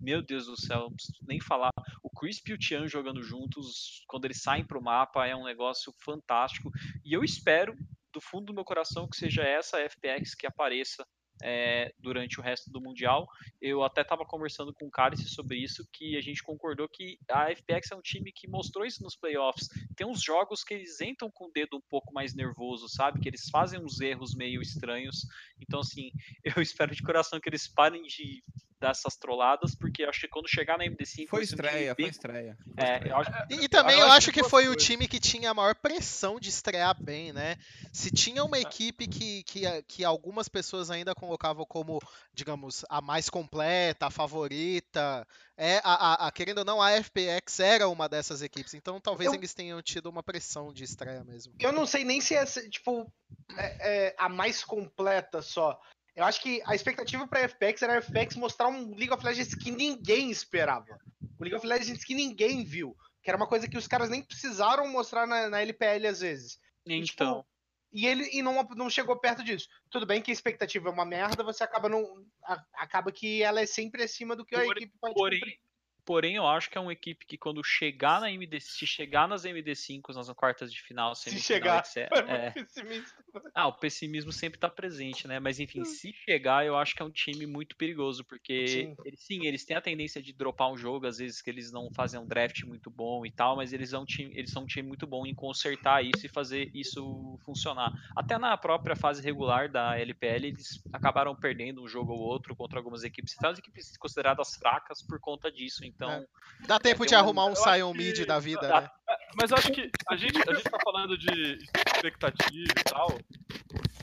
meu 0.00 0.22
Deus 0.22 0.46
do 0.46 0.56
céu, 0.56 0.82
não 0.82 0.92
preciso 0.92 1.18
nem 1.26 1.40
falar. 1.40 1.72
O 2.02 2.10
Crisp 2.10 2.48
e 2.48 2.54
o 2.54 2.58
Tian 2.58 2.86
jogando 2.86 3.20
juntos, 3.20 4.04
quando 4.06 4.26
eles 4.26 4.40
saem 4.40 4.64
pro 4.64 4.82
mapa, 4.82 5.26
é 5.26 5.34
um 5.34 5.44
negócio 5.44 5.92
fantástico. 6.04 6.70
E 7.04 7.12
eu 7.12 7.24
espero, 7.24 7.74
do 8.18 8.20
fundo 8.20 8.46
do 8.46 8.54
meu 8.54 8.64
coração, 8.64 9.08
que 9.08 9.16
seja 9.16 9.42
essa 9.42 9.78
FPX 9.88 10.34
que 10.34 10.46
apareça 10.46 11.06
é, 11.40 11.92
durante 11.96 12.40
o 12.40 12.42
resto 12.42 12.68
do 12.68 12.80
Mundial. 12.80 13.28
Eu 13.60 13.84
até 13.84 14.00
estava 14.00 14.24
conversando 14.24 14.74
com 14.74 14.86
o 14.86 14.90
Cálice 14.90 15.28
sobre 15.28 15.56
isso, 15.56 15.86
que 15.92 16.16
a 16.16 16.20
gente 16.20 16.42
concordou 16.42 16.88
que 16.88 17.16
a 17.30 17.54
FPX 17.54 17.92
é 17.92 17.94
um 17.94 18.02
time 18.02 18.32
que 18.32 18.48
mostrou 18.48 18.84
isso 18.84 19.04
nos 19.04 19.14
playoffs. 19.14 19.68
Tem 19.96 20.04
uns 20.04 20.20
jogos 20.20 20.64
que 20.64 20.74
eles 20.74 21.00
entram 21.00 21.30
com 21.30 21.46
o 21.46 21.52
dedo 21.52 21.76
um 21.76 21.82
pouco 21.88 22.12
mais 22.12 22.34
nervoso, 22.34 22.88
sabe? 22.88 23.20
Que 23.20 23.28
eles 23.28 23.48
fazem 23.50 23.80
uns 23.80 24.00
erros 24.00 24.34
meio 24.34 24.60
estranhos. 24.60 25.24
Então, 25.60 25.78
assim, 25.78 26.10
eu 26.44 26.60
espero 26.60 26.92
de 26.92 27.02
coração 27.02 27.38
que 27.38 27.48
eles 27.48 27.68
parem 27.68 28.02
de 28.02 28.42
dessas 28.80 29.16
trolladas, 29.16 29.74
porque 29.74 30.04
eu 30.04 30.08
acho 30.08 30.20
que 30.20 30.28
quando 30.28 30.48
chegar 30.48 30.78
na 30.78 30.84
MD5. 30.84 31.26
Foi 31.28 31.42
estreia, 31.42 31.94
foi 31.94 32.04
bem- 32.04 32.10
estreia. 32.10 32.56
foi 32.64 32.84
É, 32.84 32.94
estreia. 32.94 33.12
eu 33.12 33.16
acho, 33.16 33.30
E, 33.50 33.64
e 33.64 33.68
também 33.68 33.98
eu 33.98 34.06
eu 34.06 34.12
acho 34.12 34.30
que 34.32 34.42
foi 34.44 34.68
o 34.68 34.76
time 34.76 35.08
que 35.08 35.18
tinha 35.18 35.50
a 35.50 35.54
maior 35.54 35.74
pressão 35.74 36.38
de 36.38 36.48
estrear 36.48 36.96
bem, 37.02 37.32
né? 37.32 37.56
Se 37.92 38.10
tinha 38.10 38.44
uma 38.44 38.58
equipe 38.58 39.06
que, 39.08 39.42
que, 39.44 39.82
que 39.82 40.04
algumas 40.04 40.48
pessoas 40.48 40.90
ainda 40.90 41.14
colocavam 41.14 41.64
como, 41.66 41.98
digamos, 42.32 42.84
a 42.88 43.00
mais 43.00 43.28
completa, 43.28 44.06
a 44.06 44.10
favorita, 44.10 45.26
é 45.56 45.78
a, 45.78 45.94
a- 46.24 46.26
a- 46.28 46.32
querendo 46.32 46.58
ou 46.58 46.64
não, 46.64 46.80
a 46.80 46.92
FPX 46.92 47.60
era 47.60 47.88
uma 47.88 48.08
dessas 48.08 48.42
equipes. 48.42 48.74
Então 48.74 49.00
talvez 49.00 49.28
Eu- 49.28 49.34
eles 49.34 49.52
tenham 49.54 49.82
tido 49.82 50.06
uma 50.08 50.22
pressão 50.22 50.72
de 50.72 50.84
estreia 50.84 51.24
mesmo. 51.24 51.54
Eu 51.58 51.72
não 51.72 51.84
sei 51.86 52.04
nem 52.04 52.20
se 52.20 52.34
é, 52.34 52.44
tipo, 52.68 53.10
é- 53.56 54.06
é 54.10 54.14
a 54.18 54.28
mais 54.28 54.62
completa 54.64 55.42
só. 55.42 55.78
Eu 56.18 56.24
acho 56.24 56.40
que 56.40 56.60
a 56.66 56.74
expectativa 56.74 57.28
pra 57.28 57.48
FPX 57.48 57.80
era 57.80 57.96
a 57.98 58.02
FPX 58.02 58.34
mostrar 58.34 58.66
um 58.66 58.90
League 58.96 59.12
of 59.12 59.24
Legends 59.24 59.54
que 59.54 59.70
ninguém 59.70 60.32
esperava. 60.32 60.98
Um 61.38 61.44
League 61.44 61.54
of 61.54 61.64
Legends 61.64 62.04
que 62.04 62.12
ninguém 62.12 62.64
viu. 62.64 62.96
Que 63.22 63.30
era 63.30 63.36
uma 63.36 63.46
coisa 63.46 63.68
que 63.68 63.78
os 63.78 63.86
caras 63.86 64.10
nem 64.10 64.20
precisaram 64.20 64.88
mostrar 64.88 65.28
na, 65.28 65.48
na 65.48 65.62
LPL 65.62 66.08
às 66.08 66.18
vezes. 66.18 66.58
E, 66.84 67.00
tipo, 67.04 67.22
então. 67.22 67.46
E 67.92 68.04
ele 68.04 68.28
e 68.32 68.42
não, 68.42 68.64
não 68.74 68.90
chegou 68.90 69.16
perto 69.16 69.44
disso. 69.44 69.68
Tudo 69.88 70.06
bem 70.06 70.20
que 70.20 70.32
a 70.32 70.34
expectativa 70.34 70.88
é 70.88 70.92
uma 70.92 71.04
merda, 71.04 71.44
você 71.44 71.62
acaba 71.62 71.88
não. 71.88 72.04
a- 72.44 72.64
acaba 72.74 73.12
que 73.12 73.40
ela 73.40 73.60
é 73.60 73.66
sempre 73.66 74.02
acima 74.02 74.34
do 74.34 74.44
que 74.44 74.56
a 74.56 74.66
equipe 74.66 74.92
pode 75.00 75.14
Porém, 75.14 75.38
cumprir. 75.38 75.60
Porém, 76.08 76.36
eu 76.36 76.46
acho 76.46 76.70
que 76.70 76.78
é 76.78 76.80
uma 76.80 76.92
equipe 76.94 77.26
que 77.26 77.36
quando 77.36 77.62
chegar 77.62 78.18
na 78.18 78.32
MD, 78.32 78.58
se 78.60 78.86
chegar 78.86 79.28
nas 79.28 79.44
MD5, 79.44 80.14
nas 80.14 80.30
quartas 80.32 80.72
de 80.72 80.80
final, 80.80 81.12
Se 81.14 81.38
chegar. 81.38 81.78
etc, 81.78 82.10
É 82.26 82.48
é, 82.48 82.54
pessimista. 82.54 83.22
Ah, 83.54 83.66
o 83.68 83.72
pessimismo 83.78 84.32
sempre 84.32 84.58
tá 84.58 84.70
presente, 84.70 85.26
né? 85.26 85.40
Mas 85.40 85.58
enfim, 85.58 85.84
se 85.84 86.12
chegar, 86.12 86.64
eu 86.64 86.76
acho 86.76 86.94
que 86.94 87.02
é 87.02 87.04
um 87.04 87.10
time 87.10 87.44
muito 87.46 87.76
perigoso, 87.76 88.24
porque 88.24 88.90
Sim. 88.90 88.96
eles, 89.04 89.20
sim, 89.24 89.46
eles 89.46 89.64
têm 89.64 89.76
a 89.76 89.80
tendência 89.80 90.22
de 90.22 90.32
dropar 90.32 90.70
um 90.70 90.76
jogo, 90.78 91.06
às 91.06 91.18
vezes 91.18 91.42
que 91.42 91.50
eles 91.50 91.72
não 91.72 91.90
fazem 91.90 92.20
um 92.20 92.26
draft 92.26 92.62
muito 92.64 92.88
bom 92.90 93.26
e 93.26 93.30
tal, 93.32 93.56
mas 93.56 93.72
eles 93.72 93.90
são 93.90 94.02
um 94.02 94.04
time, 94.04 94.32
eles 94.36 94.50
são 94.52 94.62
um 94.62 94.66
time 94.66 94.86
muito 94.86 95.06
bom 95.08 95.26
em 95.26 95.34
consertar 95.34 96.04
isso 96.04 96.24
e 96.24 96.28
fazer 96.28 96.70
isso 96.72 97.36
funcionar. 97.44 97.92
Até 98.14 98.38
na 98.38 98.56
própria 98.56 98.94
fase 98.94 99.22
regular 99.22 99.70
da 99.70 99.98
LPL, 99.98 100.46
eles 100.48 100.80
acabaram 100.92 101.34
perdendo 101.34 101.82
um 101.82 101.88
jogo 101.88 102.12
ou 102.12 102.20
outro 102.20 102.54
contra 102.54 102.78
algumas 102.78 103.02
equipes, 103.02 103.34
até 103.36 103.48
as 103.48 103.58
equipes 103.58 103.96
consideradas 103.96 104.54
fracas 104.56 105.02
por 105.02 105.18
conta 105.20 105.50
disso. 105.50 105.84
Então, 105.98 106.26
Dá 106.66 106.78
tempo 106.78 107.04
de 107.06 107.14
arrumar 107.14 107.46
um 107.46 107.54
Sion 107.56 107.92
que 107.92 107.98
Mid 107.98 108.24
da 108.26 108.38
vida, 108.38 108.60
dá- 108.66 108.80
né? 108.82 108.90
Mas 109.36 109.50
eu 109.50 109.56
acho 109.56 109.72
que 109.72 109.90
a 110.08 110.16
gente, 110.16 110.36
a 110.48 110.54
gente 110.54 110.64
tá 110.70 110.78
falando 110.82 111.16
de 111.18 111.58
expectativa 111.94 112.72
e 112.80 112.84
tal, 112.84 113.08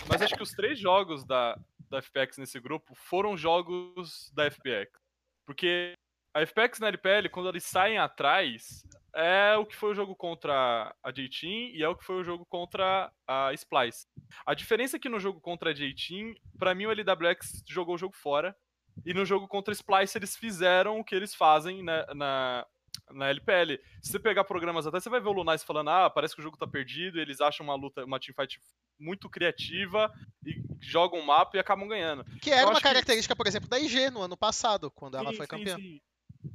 mas 0.07 0.21
acho 0.21 0.35
que 0.35 0.43
os 0.43 0.51
três 0.51 0.79
jogos 0.79 1.25
da, 1.25 1.57
da 1.89 2.01
FPX 2.01 2.37
nesse 2.37 2.59
grupo 2.59 2.93
foram 2.95 3.35
jogos 3.35 4.31
da 4.33 4.49
FPX. 4.49 4.91
Porque 5.45 5.93
a 6.33 6.45
FPX 6.45 6.79
na 6.79 6.87
LPL, 6.87 7.29
quando 7.31 7.49
eles 7.49 7.63
saem 7.63 7.97
atrás, 7.97 8.83
é 9.13 9.55
o 9.57 9.65
que 9.65 9.75
foi 9.75 9.91
o 9.91 9.95
jogo 9.95 10.15
contra 10.15 10.93
a 11.03 11.11
J-Team 11.11 11.71
e 11.73 11.81
é 11.83 11.87
o 11.87 11.95
que 11.95 12.03
foi 12.05 12.15
o 12.17 12.23
jogo 12.23 12.45
contra 12.45 13.11
a 13.27 13.53
Splice. 13.53 14.05
A 14.45 14.53
diferença 14.53 14.97
é 14.97 14.99
que 14.99 15.09
no 15.09 15.19
jogo 15.19 15.39
contra 15.41 15.69
a 15.71 15.73
J-Team, 15.73 16.33
pra 16.57 16.73
mim 16.75 16.85
o 16.85 16.91
LWX 16.91 17.63
jogou 17.67 17.95
o 17.95 17.97
jogo 17.97 18.15
fora, 18.15 18.55
e 19.05 19.13
no 19.13 19.25
jogo 19.25 19.47
contra 19.47 19.73
Splice 19.73 20.17
eles 20.17 20.35
fizeram 20.35 20.99
o 20.99 21.03
que 21.03 21.15
eles 21.15 21.33
fazem 21.33 21.81
na, 21.83 22.05
na, 22.13 22.65
na 23.11 23.29
LPL. 23.29 23.79
Se 24.01 24.11
você 24.11 24.19
pegar 24.19 24.43
programas 24.43 24.85
até, 24.87 24.99
você 24.99 25.09
vai 25.09 25.19
ver 25.19 25.29
o 25.29 25.33
Lunais 25.33 25.63
falando, 25.63 25.89
ah, 25.89 26.09
parece 26.09 26.35
que 26.35 26.41
o 26.41 26.43
jogo 26.43 26.57
tá 26.57 26.67
perdido, 26.67 27.17
e 27.17 27.21
eles 27.21 27.41
acham 27.41 27.63
uma 27.65 27.75
luta, 27.75 28.05
uma 28.05 28.19
teamfight 28.19 28.59
muito 28.99 29.29
criativa, 29.29 30.09
e 30.45 30.55
jogam 30.79 31.19
um 31.19 31.25
mapa 31.25 31.57
e 31.57 31.59
acabam 31.59 31.87
ganhando. 31.87 32.23
Que 32.41 32.51
era 32.51 32.61
eu 32.61 32.65
uma 32.67 32.71
acho 32.73 32.81
que- 32.81 32.87
característica, 32.87 33.35
por 33.35 33.45
exemplo, 33.47 33.67
da 33.67 33.77
IG 33.79 34.09
no 34.09 34.21
ano 34.21 34.37
passado, 34.37 34.89
quando 34.91 35.17
ela 35.17 35.31
Sim, 35.31 35.35
foi 35.37 35.45
sim, 35.45 35.49
campeã. 35.49 35.75
sim. 35.77 36.01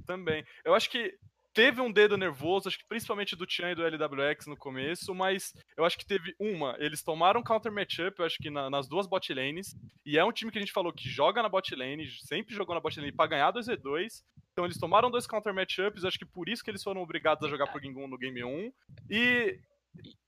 Também. 0.06 0.44
Eu 0.64 0.74
acho 0.74 0.88
que 0.88 1.18
teve 1.52 1.80
um 1.80 1.90
dedo 1.90 2.16
nervoso, 2.16 2.68
acho 2.68 2.78
que 2.78 2.86
principalmente 2.88 3.34
do 3.36 3.46
Chan 3.48 3.72
e 3.72 3.74
do 3.74 3.82
LWX 3.84 4.46
no 4.46 4.56
começo, 4.56 5.14
mas 5.14 5.52
eu 5.76 5.84
acho 5.84 5.98
que 5.98 6.06
teve 6.06 6.34
uma. 6.38 6.76
Eles 6.78 7.02
tomaram 7.02 7.42
counter 7.42 7.72
matchup, 7.72 8.18
eu 8.18 8.24
acho 8.24 8.36
que 8.38 8.50
na- 8.50 8.70
nas 8.70 8.88
duas 8.88 9.06
bot 9.06 9.32
lanes, 9.32 9.74
e 10.04 10.18
é 10.18 10.24
um 10.24 10.32
time 10.32 10.50
que 10.50 10.58
a 10.58 10.60
gente 10.60 10.72
falou 10.72 10.92
que 10.92 11.08
joga 11.08 11.42
na 11.42 11.48
bot 11.48 11.74
lane, 11.74 12.08
sempre 12.26 12.54
jogou 12.54 12.74
na 12.74 12.80
bot 12.80 12.98
lane 12.98 13.12
pra 13.12 13.26
ganhar 13.26 13.50
2v2. 13.52 14.22
Então 14.52 14.64
eles 14.64 14.78
tomaram 14.78 15.10
dois 15.10 15.26
counter 15.26 15.54
matchups, 15.54 16.04
acho 16.04 16.18
que 16.18 16.26
por 16.26 16.48
isso 16.48 16.62
que 16.62 16.70
eles 16.70 16.82
foram 16.82 17.02
obrigados 17.02 17.44
a 17.44 17.48
jogar 17.50 17.66
pro 17.68 17.80
Gingun 17.80 18.08
no 18.08 18.18
game 18.18 18.42
1. 18.44 18.72
E 19.10 19.58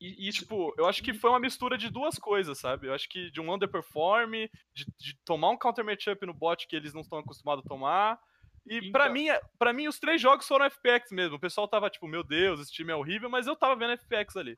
e, 0.00 0.28
e, 0.28 0.32
tipo, 0.32 0.74
eu 0.76 0.86
acho 0.86 1.02
que 1.02 1.14
foi 1.14 1.30
uma 1.30 1.38
mistura 1.38 1.78
de 1.78 1.88
duas 1.88 2.18
coisas, 2.18 2.58
sabe? 2.58 2.88
Eu 2.88 2.94
acho 2.94 3.08
que 3.08 3.30
de 3.30 3.40
um 3.40 3.52
underperform, 3.52 4.48
de, 4.74 4.84
de 4.98 5.16
tomar 5.24 5.50
um 5.50 5.56
counter 5.56 5.84
matchup 5.84 6.26
no 6.26 6.34
bot 6.34 6.66
que 6.66 6.74
eles 6.74 6.92
não 6.92 7.02
estão 7.02 7.18
acostumados 7.18 7.64
a 7.64 7.68
tomar. 7.68 8.18
E 8.66 8.90
pra 8.90 9.04
Então- 9.04 9.12
mim, 9.14 9.26
para 9.58 9.72
mim, 9.72 9.88
os 9.88 9.98
três 9.98 10.20
jogos 10.20 10.46
foram 10.46 10.66
FPX 10.66 11.10
mesmo. 11.10 11.36
O 11.36 11.40
pessoal 11.40 11.66
tava 11.68 11.90
tipo, 11.90 12.06
meu 12.06 12.22
Deus, 12.22 12.60
esse 12.60 12.72
time 12.72 12.92
é 12.92 12.96
horrível, 12.96 13.28
mas 13.28 13.46
eu 13.46 13.56
tava 13.56 13.74
vendo 13.76 13.92
FPX 13.92 14.36
ali. 14.36 14.56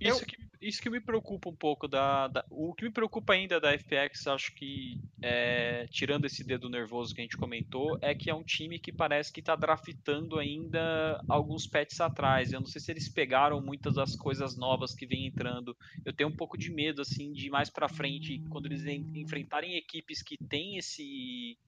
Isso, 0.00 0.24
que, 0.24 0.36
isso 0.62 0.80
que 0.80 0.88
me 0.88 0.98
preocupa 0.98 1.50
um 1.50 1.54
pouco 1.54 1.86
da, 1.86 2.26
da- 2.28 2.44
O 2.50 2.72
que 2.74 2.84
me 2.84 2.90
preocupa 2.90 3.34
ainda 3.34 3.60
da 3.60 3.70
FPX, 3.74 4.26
acho 4.26 4.54
que, 4.54 4.98
é, 5.20 5.86
tirando 5.90 6.24
esse 6.24 6.42
dedo 6.42 6.70
nervoso 6.70 7.14
que 7.14 7.20
a 7.20 7.24
gente 7.24 7.36
comentou, 7.36 7.98
é 8.00 8.14
que 8.14 8.30
é 8.30 8.34
um 8.34 8.42
time 8.42 8.78
que 8.78 8.90
parece 8.90 9.30
que 9.30 9.42
tá 9.42 9.54
draftando 9.54 10.38
ainda 10.38 11.22
alguns 11.28 11.66
pets 11.66 12.00
atrás. 12.00 12.50
Eu 12.50 12.60
não 12.60 12.66
sei 12.66 12.80
se 12.80 12.90
eles 12.90 13.10
pegaram 13.10 13.60
muitas 13.60 13.96
das 13.96 14.16
coisas 14.16 14.56
novas 14.56 14.94
que 14.94 15.06
vem 15.06 15.26
entrando. 15.26 15.76
Eu 16.02 16.14
tenho 16.14 16.30
um 16.30 16.36
pouco 16.36 16.56
de 16.56 16.70
medo, 16.72 17.02
assim, 17.02 17.30
de 17.32 17.50
mais 17.50 17.68
pra 17.68 17.90
frente, 17.90 18.42
quando 18.48 18.66
eles 18.66 18.86
en- 18.86 19.12
enfrentarem 19.20 19.76
equipes 19.76 20.22
que 20.22 20.38
têm 20.48 20.78
esse, 20.78 21.58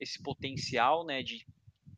esse 0.00 0.22
potencial, 0.22 1.04
né, 1.04 1.22
de 1.22 1.46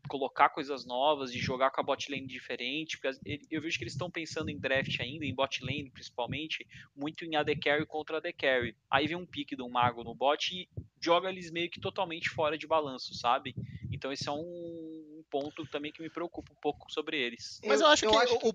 colocar 0.09 0.51
coisas 0.51 0.87
novas, 0.87 1.33
de 1.33 1.39
jogar 1.39 1.70
com 1.70 1.81
a 1.81 1.85
bot 1.85 2.11
lane 2.11 2.27
diferente, 2.27 2.97
porque 2.99 3.41
eu 3.51 3.61
vejo 3.61 3.77
que 3.77 3.85
eles 3.85 3.95
estão 3.95 4.11
pensando 4.11 4.49
em 4.49 4.59
draft 4.59 5.01
ainda, 5.01 5.24
em 5.24 5.35
bot 5.35 5.64
lane 5.64 5.91
principalmente, 5.91 6.66
muito 6.95 7.24
em 7.24 7.35
AD 7.35 7.57
Carry 7.57 7.85
contra 7.85 8.18
AD 8.18 8.33
Carry. 8.33 8.77
Aí 8.91 9.07
vem 9.07 9.16
um 9.16 9.27
pique 9.27 9.57
de 9.57 9.62
um 9.62 9.68
mago 9.68 10.05
no 10.05 10.14
bot 10.14 10.55
e 10.55 10.68
joga 11.01 11.29
eles 11.29 11.51
meio 11.51 11.68
que 11.68 11.81
totalmente 11.81 12.31
fora 12.31 12.57
de 12.57 12.66
balanço, 12.66 13.14
sabe? 13.14 13.55
Então 13.91 14.12
esse 14.12 14.29
é 14.29 14.33
um, 14.33 15.24
ponto 15.31 15.66
também 15.66 15.93
que 15.93 16.03
me 16.03 16.11
preocupa 16.11 16.53
um 16.53 16.61
pouco 16.61 16.91
sobre 16.91 17.18
eles. 17.18 17.61
Mas 17.64 17.81
eu, 17.81 17.87
acho 17.89 18.09
que, 18.09 18.16
acho 18.16 18.39
o, 18.43 18.55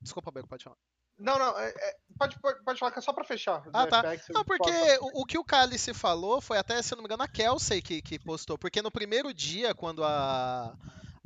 Desculpa, 0.00 0.30
Bego, 0.30 0.48
pode 0.48 0.64
falar. 0.64 0.76
Não, 1.18 1.38
não, 1.38 1.58
é- 1.58 1.68
é- 1.70 1.96
pode, 2.16 2.38
pode, 2.38 2.62
pode 2.62 2.78
falar 2.78 2.92
que 2.92 2.98
é 2.98 3.02
só 3.02 3.12
pra 3.12 3.24
fechar. 3.24 3.62
Ah, 3.72 3.86
tá. 3.86 4.02
Não, 4.30 4.44
porque 4.44 4.70
o, 5.00 5.22
o 5.22 5.26
que 5.26 5.38
o 5.38 5.44
Cálice 5.44 5.92
falou 5.92 6.40
foi 6.40 6.58
até, 6.58 6.80
se 6.82 6.92
eu 6.92 6.96
não 6.96 7.02
me 7.02 7.06
engano, 7.08 7.22
a 7.22 7.28
Kelsey 7.28 7.82
que, 7.82 8.00
que 8.00 8.18
postou. 8.18 8.56
Porque 8.56 8.80
no 8.82 8.90
primeiro 8.90 9.34
dia, 9.34 9.74
quando 9.74 10.04
a, 10.04 10.76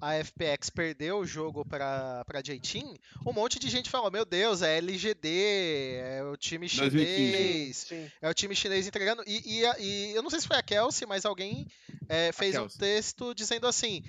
a 0.00 0.14
FPX 0.24 0.70
perdeu 0.70 1.18
o 1.18 1.26
jogo 1.26 1.64
pra, 1.64 2.24
pra 2.26 2.40
J-Team, 2.40 2.94
um 3.26 3.32
monte 3.32 3.58
de 3.58 3.68
gente 3.68 3.90
falou: 3.90 4.10
Meu 4.10 4.24
Deus, 4.24 4.62
é 4.62 4.78
LGD, 4.78 5.96
é 6.02 6.24
o 6.24 6.36
time 6.36 6.66
2015. 6.68 7.14
chinês. 7.14 7.76
Sim. 7.76 8.10
É 8.20 8.28
o 8.30 8.34
time 8.34 8.54
chinês 8.56 8.86
entregando. 8.86 9.22
E, 9.26 9.60
e, 9.60 9.82
e 9.82 10.14
eu 10.14 10.22
não 10.22 10.30
sei 10.30 10.40
se 10.40 10.48
foi 10.48 10.56
a 10.56 10.62
Kelsey, 10.62 11.06
mas 11.06 11.24
alguém 11.26 11.66
é, 12.08 12.32
fez 12.32 12.54
um 12.56 12.78
texto 12.78 13.34
dizendo 13.34 13.66
assim: 13.66 14.02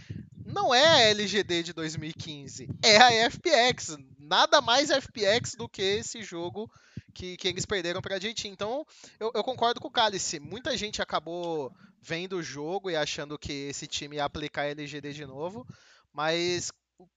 não 0.46 0.74
é 0.74 0.86
a 0.88 1.00
LGD 1.10 1.64
de 1.64 1.74
2015, 1.74 2.70
é 2.82 2.98
a 2.98 3.30
FPX. 3.30 3.98
Nada 4.24 4.62
mais 4.62 4.90
FPX 4.90 5.56
do 5.56 5.68
que 5.68 5.82
esse 5.82 6.24
jogo 6.24 6.72
que, 7.14 7.36
que 7.38 7.48
eles 7.48 7.66
perderam 7.66 8.02
pra 8.02 8.18
JT. 8.18 8.48
Então, 8.48 8.86
eu, 9.20 9.32
eu 9.36 9.44
concordo 9.44 9.80
com 9.80 9.88
o 9.88 9.92
Cálice. 9.92 10.40
Muita 10.40 10.76
gente 10.78 11.02
acabou 11.02 11.72
vendo 12.02 12.38
o 12.38 12.44
jogo 12.44 12.90
e 12.90 12.96
achando 12.96 13.38
que 13.38 13.52
esse 13.52 13.86
time 13.88 14.16
ia 14.16 14.26
aplicar 14.26 14.64
a 14.64 14.68
LGD 14.70 15.14
de 15.14 15.26
novo, 15.26 15.66
mas 16.12 16.72
o- 16.98 17.08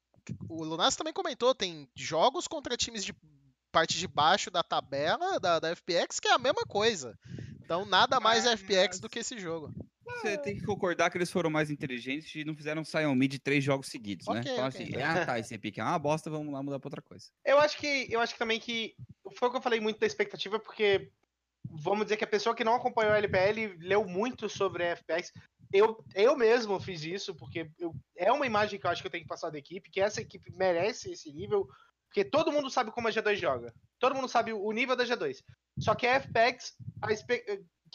o 0.48 0.64
Lunas 0.64 0.96
também 0.96 1.12
comentou: 1.12 1.54
tem 1.54 1.88
jogos 1.94 2.46
contra 2.48 2.76
times 2.76 3.04
de 3.04 3.14
parte 3.72 3.96
de 3.98 4.06
baixo 4.08 4.50
da 4.50 4.62
tabela 4.62 5.38
da, 5.38 5.58
da 5.60 5.70
FPX 5.76 6.18
que 6.20 6.28
é 6.28 6.32
a 6.32 6.38
mesma 6.38 6.64
coisa. 6.66 7.18
Então, 7.62 7.84
nada 7.84 8.18
mais 8.20 8.44
Mas- 8.44 8.60
FPX 8.60 9.00
do 9.00 9.08
que 9.08 9.18
esse 9.20 9.38
jogo. 9.38 9.72
Você 10.06 10.38
tem 10.38 10.56
que 10.56 10.62
concordar 10.64 11.10
que 11.10 11.18
eles 11.18 11.30
foram 11.30 11.50
mais 11.50 11.70
inteligentes 11.70 12.34
e 12.34 12.44
não 12.44 12.54
fizeram 12.54 12.84
Sion 12.84 13.14
Mid 13.14 13.38
três 13.38 13.62
jogos 13.62 13.88
seguidos, 13.88 14.26
né? 14.28 14.40
Ok, 14.40 14.52
Então, 14.52 14.66
ok. 14.66 14.82
assim, 14.82 15.02
ah, 15.02 15.24
tá, 15.26 15.38
esse 15.38 15.56
pique 15.58 15.80
é 15.80 15.84
uma 15.84 15.98
bosta, 15.98 16.30
vamos 16.30 16.52
lá 16.52 16.62
mudar 16.62 16.78
pra 16.78 16.88
outra 16.88 17.02
coisa. 17.02 17.26
Eu 17.44 17.58
acho 17.58 17.76
que 17.76 18.06
eu 18.10 18.20
acho 18.20 18.32
que 18.32 18.38
também 18.38 18.58
que 18.60 18.94
foi 19.36 19.48
o 19.48 19.50
que 19.50 19.56
eu 19.58 19.62
falei 19.62 19.80
muito 19.80 19.98
da 19.98 20.06
expectativa, 20.06 20.58
porque 20.58 21.10
vamos 21.68 22.06
dizer 22.06 22.16
que 22.16 22.24
a 22.24 22.28
pessoa 22.28 22.54
que 22.54 22.64
não 22.64 22.74
acompanhou 22.74 23.12
a 23.12 23.18
LPL 23.18 23.76
leu 23.80 24.04
muito 24.06 24.48
sobre 24.48 24.84
a 24.84 24.90
FPX. 24.96 25.32
Eu, 25.72 26.04
eu 26.14 26.36
mesmo 26.36 26.78
fiz 26.78 27.02
isso, 27.02 27.34
porque 27.34 27.68
eu- 27.78 27.92
é 28.16 28.30
uma 28.30 28.46
imagem 28.46 28.78
que 28.78 28.86
eu 28.86 28.90
acho 28.90 29.02
que 29.02 29.08
eu 29.08 29.10
tenho 29.10 29.24
que 29.24 29.28
passar 29.28 29.50
da 29.50 29.58
equipe, 29.58 29.90
que 29.90 30.00
essa 30.00 30.20
equipe 30.20 30.50
merece 30.52 31.10
esse 31.10 31.32
nível, 31.32 31.68
porque 32.08 32.24
todo 32.24 32.52
mundo 32.52 32.70
sabe 32.70 32.92
como 32.92 33.08
a 33.08 33.10
G2 33.10 33.36
joga. 33.36 33.74
Todo 33.98 34.14
mundo 34.14 34.28
sabe 34.28 34.52
o 34.52 34.72
nível 34.72 34.94
da 34.94 35.04
G2. 35.04 35.42
Só 35.80 35.94
que 35.96 36.06
a 36.06 36.14
FPX, 36.20 36.76
a 37.02 37.12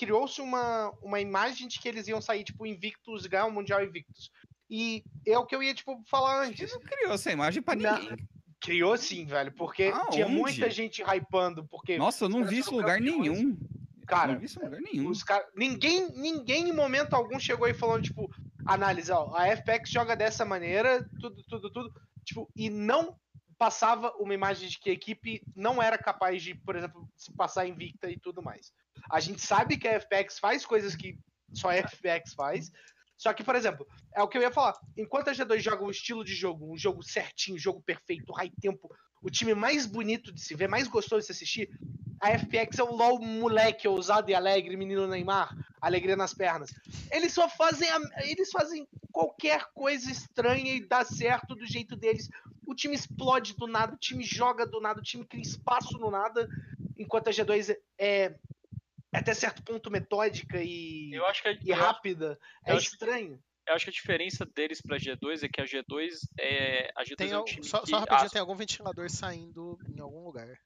criou-se 0.01 0.41
uma, 0.41 0.91
uma 0.99 1.19
imagem 1.21 1.67
de 1.67 1.79
que 1.79 1.87
eles 1.87 2.07
iam 2.07 2.19
sair, 2.19 2.43
tipo, 2.43 2.65
invictos, 2.65 3.27
ganhar 3.27 3.45
o 3.45 3.51
Mundial 3.51 3.83
invictos. 3.83 4.31
E 4.67 5.03
é 5.27 5.37
o 5.37 5.45
que 5.45 5.55
eu 5.55 5.61
ia, 5.61 5.75
tipo, 5.75 6.01
falar 6.09 6.43
antes. 6.43 6.71
não 6.71 6.79
criou 6.79 7.13
essa 7.13 7.31
imagem 7.31 7.61
pra 7.61 7.75
ninguém. 7.75 8.17
Criou 8.59 8.97
sim, 8.97 9.25
velho, 9.25 9.51
porque 9.51 9.91
tinha 10.11 10.25
Aonde? 10.25 10.37
muita 10.39 10.69
gente 10.71 11.03
hypando, 11.03 11.67
porque, 11.67 11.99
Nossa, 11.99 12.25
eu 12.25 12.29
não 12.29 12.43
vi 12.43 12.57
isso 12.59 12.73
lugar 12.75 12.97
campeões. 12.97 13.19
nenhum. 13.29 13.57
cara, 14.07 14.33
não 14.33 14.39
vi 14.39 14.45
isso 14.47 14.59
lugar 14.59 14.81
nenhum. 14.81 15.09
os 15.09 15.23
cara, 15.23 15.47
ninguém, 15.55 16.09
ninguém 16.13 16.69
em 16.69 16.73
momento 16.73 17.13
algum 17.13 17.39
chegou 17.39 17.67
aí 17.67 17.73
falando, 17.73 18.03
tipo, 18.03 18.27
análise, 18.65 19.11
ó, 19.11 19.31
a 19.35 19.55
FPX 19.55 19.89
joga 19.89 20.15
dessa 20.15 20.43
maneira, 20.45 21.07
tudo, 21.19 21.43
tudo, 21.47 21.69
tudo, 21.71 21.93
tipo, 22.25 22.49
e 22.55 22.69
não 22.71 23.15
passava 23.57 24.11
uma 24.17 24.33
imagem 24.33 24.67
de 24.67 24.79
que 24.79 24.89
a 24.89 24.93
equipe 24.93 25.43
não 25.55 25.79
era 25.81 25.95
capaz 25.95 26.41
de, 26.41 26.55
por 26.55 26.75
exemplo, 26.75 27.07
se 27.15 27.31
passar 27.33 27.67
invicta 27.67 28.09
e 28.09 28.17
tudo 28.17 28.41
mais. 28.41 28.73
A 29.09 29.19
gente 29.19 29.41
sabe 29.41 29.77
que 29.77 29.87
a 29.87 29.99
FPX 29.99 30.39
faz 30.39 30.65
coisas 30.65 30.95
que 30.95 31.17
só 31.53 31.69
a 31.69 31.75
FPX 31.75 32.33
faz, 32.33 32.71
só 33.17 33.33
que, 33.33 33.43
por 33.43 33.55
exemplo, 33.55 33.85
é 34.15 34.21
o 34.23 34.27
que 34.27 34.37
eu 34.37 34.41
ia 34.41 34.51
falar, 34.51 34.73
enquanto 34.97 35.29
a 35.29 35.33
G2 35.33 35.59
joga 35.59 35.83
um 35.83 35.91
estilo 35.91 36.23
de 36.23 36.33
jogo, 36.33 36.73
um 36.73 36.77
jogo 36.77 37.03
certinho, 37.03 37.55
um 37.55 37.59
jogo 37.59 37.81
perfeito, 37.81 38.33
high 38.33 38.51
tempo, 38.61 38.89
o 39.21 39.29
time 39.29 39.53
mais 39.53 39.85
bonito 39.85 40.31
de 40.31 40.41
se 40.41 40.55
ver, 40.55 40.67
mais 40.67 40.87
gostoso 40.87 41.21
de 41.21 41.25
se 41.27 41.31
assistir, 41.31 41.69
a 42.19 42.31
FPX 42.31 42.79
é 42.79 42.83
o 42.83 42.91
LOL 42.95 43.19
moleque, 43.19 43.87
ousado 43.87 44.29
e 44.31 44.33
alegre, 44.33 44.75
menino 44.77 45.07
Neymar, 45.07 45.55
alegria 45.79 46.15
nas 46.15 46.33
pernas. 46.33 46.71
Eles 47.11 47.33
só 47.33 47.49
fazem 47.49 47.89
a- 47.89 47.99
eles 48.23 48.49
fazem 48.51 48.87
qualquer 49.11 49.65
coisa 49.73 50.09
estranha 50.11 50.73
e 50.73 50.87
dá 50.87 51.03
certo 51.03 51.55
do 51.55 51.65
jeito 51.65 51.95
deles. 51.95 52.29
O 52.65 52.73
time 52.75 52.95
explode 52.95 53.55
do 53.55 53.67
nada, 53.67 53.93
o 53.95 53.97
time 53.97 54.23
joga 54.23 54.65
do 54.65 54.79
nada, 54.79 54.99
o 54.99 55.03
time 55.03 55.25
cria 55.25 55.41
espaço 55.41 55.97
no 55.97 56.09
nada, 56.09 56.47
enquanto 56.97 57.27
a 57.27 57.31
G2 57.31 57.75
é, 57.99 58.35
até 59.20 59.34
certo 59.34 59.64
ponto 59.64 59.91
metódica 59.91 60.62
e, 60.62 61.12
Eu 61.14 61.26
acho 61.26 61.41
que, 61.43 61.49
e 61.64 61.70
eu 61.70 61.76
acho- 61.76 61.84
rápida. 61.84 62.39
É 62.66 62.72
eu 62.72 62.78
acho 62.78 62.86
que- 62.88 62.91
estranho. 62.93 63.43
eu 63.68 63.74
acho 63.76 63.86
que 63.86 63.89
a 63.89 63.93
diferença 63.93 64.45
deles 64.45 64.82
pra 64.82 64.97
G2 64.97 65.43
é 65.43 65.49
que 65.49 65.62
a 65.62 65.66
G2 65.66 66.20
é. 66.39 66.91
A 66.95 67.03
G2 67.03 67.16
Tem 67.18 67.32
é 67.32 67.38
um 67.39 67.43
time 67.45 67.64
só, 67.66 67.82
que. 67.82 67.89
só 67.89 67.99
rapidinho, 67.99 68.28
ah, 68.28 68.30
tem 68.30 68.41
algum 68.41 68.55
ventilador 68.55 69.09
saindo 69.09 69.78
em 69.95 69.99
algum 69.99 70.24
lugar. 70.24 70.57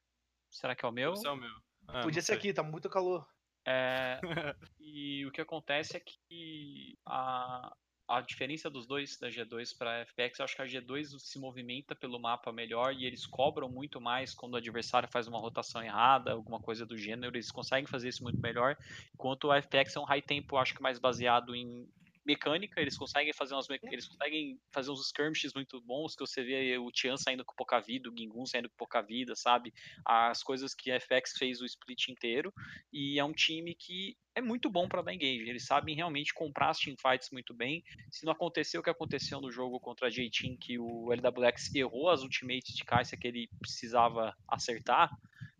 Será 0.51 0.75
que 0.75 0.85
é 0.85 0.87
o 0.87 0.91
meu? 0.91 1.13
Esse 1.13 1.27
é 1.27 1.31
o 1.31 1.35
meu. 1.35 1.51
Ah, 1.87 2.01
Podia 2.03 2.21
ser 2.21 2.33
aqui, 2.33 2.53
tá 2.53 2.63
muito 2.63 2.89
calor. 2.89 3.27
É, 3.67 4.19
e 4.79 5.25
o 5.25 5.31
que 5.31 5.41
acontece 5.41 5.97
é 5.97 5.99
que 5.99 6.97
a, 7.05 7.75
a 8.07 8.21
diferença 8.21 8.69
dos 8.69 8.85
dois, 8.85 9.17
da 9.17 9.29
G2 9.29 9.75
para 9.77 10.01
a 10.01 10.05
FPX, 10.05 10.39
eu 10.39 10.45
acho 10.45 10.55
que 10.55 10.61
a 10.61 10.65
G2 10.65 11.19
se 11.19 11.39
movimenta 11.39 11.95
pelo 11.95 12.19
mapa 12.19 12.51
melhor 12.51 12.93
e 12.93 13.05
eles 13.05 13.25
cobram 13.25 13.67
muito 13.67 13.99
mais 13.99 14.33
quando 14.33 14.53
o 14.53 14.57
adversário 14.57 15.09
faz 15.11 15.27
uma 15.27 15.39
rotação 15.39 15.83
errada, 15.83 16.31
alguma 16.31 16.59
coisa 16.59 16.85
do 16.85 16.97
gênero, 16.97 17.35
eles 17.35 17.51
conseguem 17.51 17.87
fazer 17.87 18.09
isso 18.09 18.23
muito 18.23 18.39
melhor, 18.39 18.77
enquanto 19.13 19.51
a 19.51 19.57
FPX 19.57 19.95
é 19.95 19.99
um 19.99 20.03
high 20.03 20.21
tempo, 20.21 20.57
acho 20.57 20.75
que 20.75 20.81
mais 20.81 20.99
baseado 20.99 21.55
em 21.55 21.87
mecânica, 22.25 22.81
eles 22.81 22.97
conseguem 22.97 23.33
fazer 23.33 23.53
umas 23.53 23.67
eles 23.69 24.07
conseguem 24.07 24.59
fazer 24.71 24.91
uns 24.91 25.05
skirmishes 25.07 25.53
muito 25.53 25.79
bons, 25.81 26.15
que 26.15 26.25
você 26.25 26.43
vê 26.43 26.77
o 26.77 26.91
Tian 26.91 27.17
saindo 27.17 27.45
com 27.45 27.53
pouca 27.55 27.79
vida, 27.79 28.09
o 28.09 28.17
Gingun 28.17 28.45
saindo 28.45 28.69
com 28.69 28.75
pouca 28.75 29.01
vida, 29.01 29.35
sabe? 29.35 29.73
As 30.05 30.41
coisas 30.41 30.73
que 30.73 30.91
a 30.91 30.99
FX 30.99 31.33
fez 31.37 31.61
o 31.61 31.65
split 31.65 32.09
inteiro, 32.09 32.53
e 32.91 33.19
é 33.19 33.23
um 33.23 33.33
time 33.33 33.75
que 33.75 34.17
é 34.35 34.41
muito 34.41 34.69
bom 34.69 34.87
para 34.87 35.01
dar 35.01 35.13
engage. 35.13 35.49
Eles 35.49 35.65
sabem 35.65 35.95
realmente 35.95 36.33
comprar 36.33 36.69
as 36.69 36.79
teamfights 36.79 37.29
muito 37.31 37.53
bem. 37.53 37.83
Se 38.11 38.25
não 38.25 38.33
acontecer 38.33 38.77
o 38.77 38.83
que 38.83 38.89
aconteceu 38.89 39.39
no 39.39 39.49
jogo 39.49 39.79
contra 39.79 40.07
a 40.07 40.09
J-Team, 40.09 40.57
que 40.57 40.77
o 40.77 41.13
LWX 41.13 41.73
errou 41.73 42.09
as 42.09 42.21
ultimates 42.21 42.75
de 42.75 42.83
Kai'Sa 42.83 43.15
que 43.15 43.27
ele 43.27 43.49
precisava 43.61 44.35
acertar, 44.47 45.09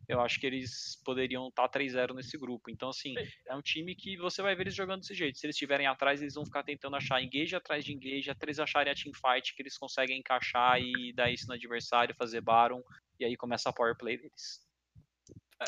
eu 0.08 0.22
acho 0.22 0.40
que 0.40 0.46
eles 0.46 1.02
poderiam 1.04 1.48
estar 1.48 1.68
3-0 1.70 2.14
nesse 2.14 2.38
grupo. 2.38 2.70
Então, 2.70 2.90
assim, 2.90 3.16
é 3.48 3.56
um 3.56 3.62
time 3.62 3.96
que 3.96 4.18
você 4.18 4.42
vai 4.42 4.56
ver 4.56 4.64
eles 4.64 4.76
jogando 4.76 5.02
desse 5.02 5.14
jeito. 5.14 5.38
Se 5.38 5.46
eles 5.46 5.56
estiverem 5.56 5.88
atrás, 5.88 6.22
eles 6.22 6.36
vão 6.36 6.46
ficar 6.46 6.64
tentando 6.64 6.96
achar 6.96 7.22
engage 7.22 7.56
atrás 7.56 7.84
de 7.84 7.94
engage, 7.94 8.30
até 8.30 8.46
eles 8.46 8.60
acharem 8.60 8.92
a 8.92 8.96
teamfight 8.96 9.56
que 9.56 9.62
eles 9.62 9.78
conseguem 9.78 10.20
encaixar 10.20 10.80
e 10.80 11.14
dar 11.14 11.30
isso 11.32 11.48
no 11.48 11.54
adversário, 11.54 12.16
fazer 12.16 12.42
Baron, 12.42 12.82
e 13.20 13.26
aí 13.26 13.36
começa 13.36 13.70
a 13.70 13.74
power 13.74 13.96
play 13.98 14.18
deles. 14.18 14.66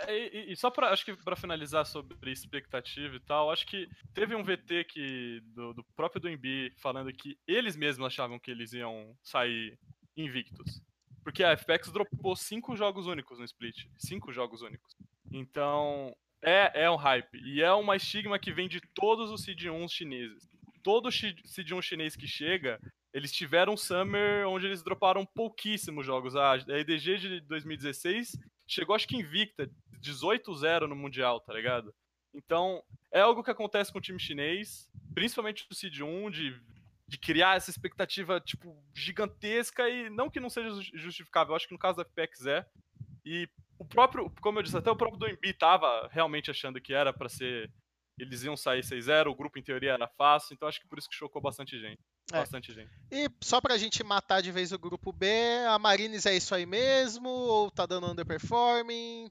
É, 0.05 0.17
E, 0.17 0.51
e- 0.51 0.55
só 0.55 0.69
pra, 0.69 0.89
acho 0.91 1.05
que 1.05 1.15
pra 1.15 1.35
finalizar 1.35 1.85
sobre 1.85 2.31
expectativa 2.31 3.15
e 3.15 3.19
tal, 3.21 3.49
acho 3.51 3.65
que 3.65 3.87
teve 4.13 4.35
um 4.35 4.43
VT 4.43 4.83
que, 4.83 5.41
do, 5.45 5.73
do 5.73 5.83
próprio 5.95 6.21
do 6.21 6.29
Embi 6.29 6.73
falando 6.77 7.11
que 7.13 7.37
eles 7.47 7.75
mesmos 7.75 8.05
achavam 8.05 8.39
que 8.39 8.51
eles 8.51 8.73
iam 8.73 9.17
sair 9.23 9.79
invictos. 10.15 10.81
Porque 11.27 11.43
a 11.43 11.57
FPX 11.57 11.91
dropou 11.91 12.37
cinco 12.37 12.73
jogos 12.77 13.05
únicos 13.05 13.37
no 13.37 13.43
split. 13.43 13.85
Cinco 13.97 14.31
jogos 14.31 14.61
únicos. 14.61 14.95
Então, 15.29 16.15
é, 16.41 16.83
é 16.85 16.89
um 16.89 16.95
hype. 16.95 17.37
E 17.43 17.61
é 17.61 17.69
uma 17.73 17.97
estigma 17.97 18.39
que 18.39 18.53
vem 18.53 18.69
de 18.69 18.79
todos 18.95 19.29
os 19.29 19.43
Seed 19.43 19.65
1 19.65 19.89
chineses. 19.89 20.47
Todo 20.81 21.11
chi- 21.11 21.35
Seed 21.43 21.69
1 21.69 21.81
chinês 21.81 22.15
que 22.15 22.25
chega, 22.25 22.79
eles 23.13 23.33
tiveram 23.33 23.73
um 23.73 23.77
Summer 23.77 24.47
onde 24.47 24.67
eles 24.67 24.81
droparam 24.81 25.25
pouquíssimos 25.25 26.05
jogos. 26.05 26.33
A 26.33 26.55
EDG 26.65 27.17
de 27.17 27.41
2016 27.41 28.31
chegou 28.65 28.95
acho 28.95 29.05
que 29.05 29.17
invicta, 29.17 29.69
18-0 29.99 30.87
no 30.87 30.95
Mundial, 30.95 31.41
tá 31.41 31.53
ligado? 31.53 31.93
Então, 32.33 32.81
é 33.11 33.19
algo 33.19 33.43
que 33.43 33.51
acontece 33.51 33.91
com 33.91 33.97
o 33.97 34.01
time 34.01 34.17
chinês, 34.17 34.89
principalmente 35.13 35.67
o 35.69 35.75
Seed 35.75 35.99
1, 35.99 36.31
de, 36.31 36.57
de 37.07 37.17
criar 37.17 37.55
essa 37.55 37.69
expectativa, 37.69 38.39
tipo, 38.41 38.75
gigantesca 38.93 39.87
e 39.89 40.09
não 40.09 40.29
que 40.29 40.39
não 40.39 40.49
seja 40.49 40.69
ju- 40.71 40.91
justificável, 40.93 41.51
eu 41.51 41.55
acho 41.55 41.67
que 41.67 41.73
no 41.73 41.79
caso 41.79 41.97
da 41.97 42.03
FPX 42.03 42.45
é. 42.45 42.65
E 43.25 43.47
o 43.79 43.85
próprio, 43.85 44.29
como 44.41 44.59
eu 44.59 44.63
disse, 44.63 44.77
até 44.77 44.89
o 44.91 44.95
próprio 44.95 45.19
do 45.19 45.27
Embi 45.29 45.53
tava 45.53 46.07
realmente 46.11 46.51
achando 46.51 46.81
que 46.81 46.93
era 46.93 47.13
pra 47.13 47.29
ser. 47.29 47.71
Eles 48.19 48.43
iam 48.43 48.57
sair 48.57 48.81
6-0, 48.83 49.27
o 49.27 49.35
grupo 49.35 49.59
em 49.59 49.63
teoria 49.63 49.91
era 49.91 50.07
fácil, 50.07 50.53
então 50.55 50.67
acho 50.67 50.81
que 50.81 50.87
por 50.87 50.97
isso 50.97 51.07
que 51.07 51.15
chocou 51.15 51.39
bastante 51.41 51.79
gente. 51.79 51.99
É. 52.33 52.39
Bastante 52.39 52.73
gente. 52.73 52.89
E 53.11 53.29
só 53.41 53.61
pra 53.61 53.77
gente 53.77 54.03
matar 54.03 54.41
de 54.41 54.51
vez 54.51 54.71
o 54.71 54.79
grupo 54.79 55.13
B, 55.13 55.27
a 55.69 55.77
Marines 55.77 56.25
é 56.25 56.35
isso 56.35 56.55
aí 56.55 56.65
mesmo? 56.65 57.29
Ou 57.29 57.69
tá 57.69 57.85
dando 57.85 58.09
underperforming? 58.11 59.29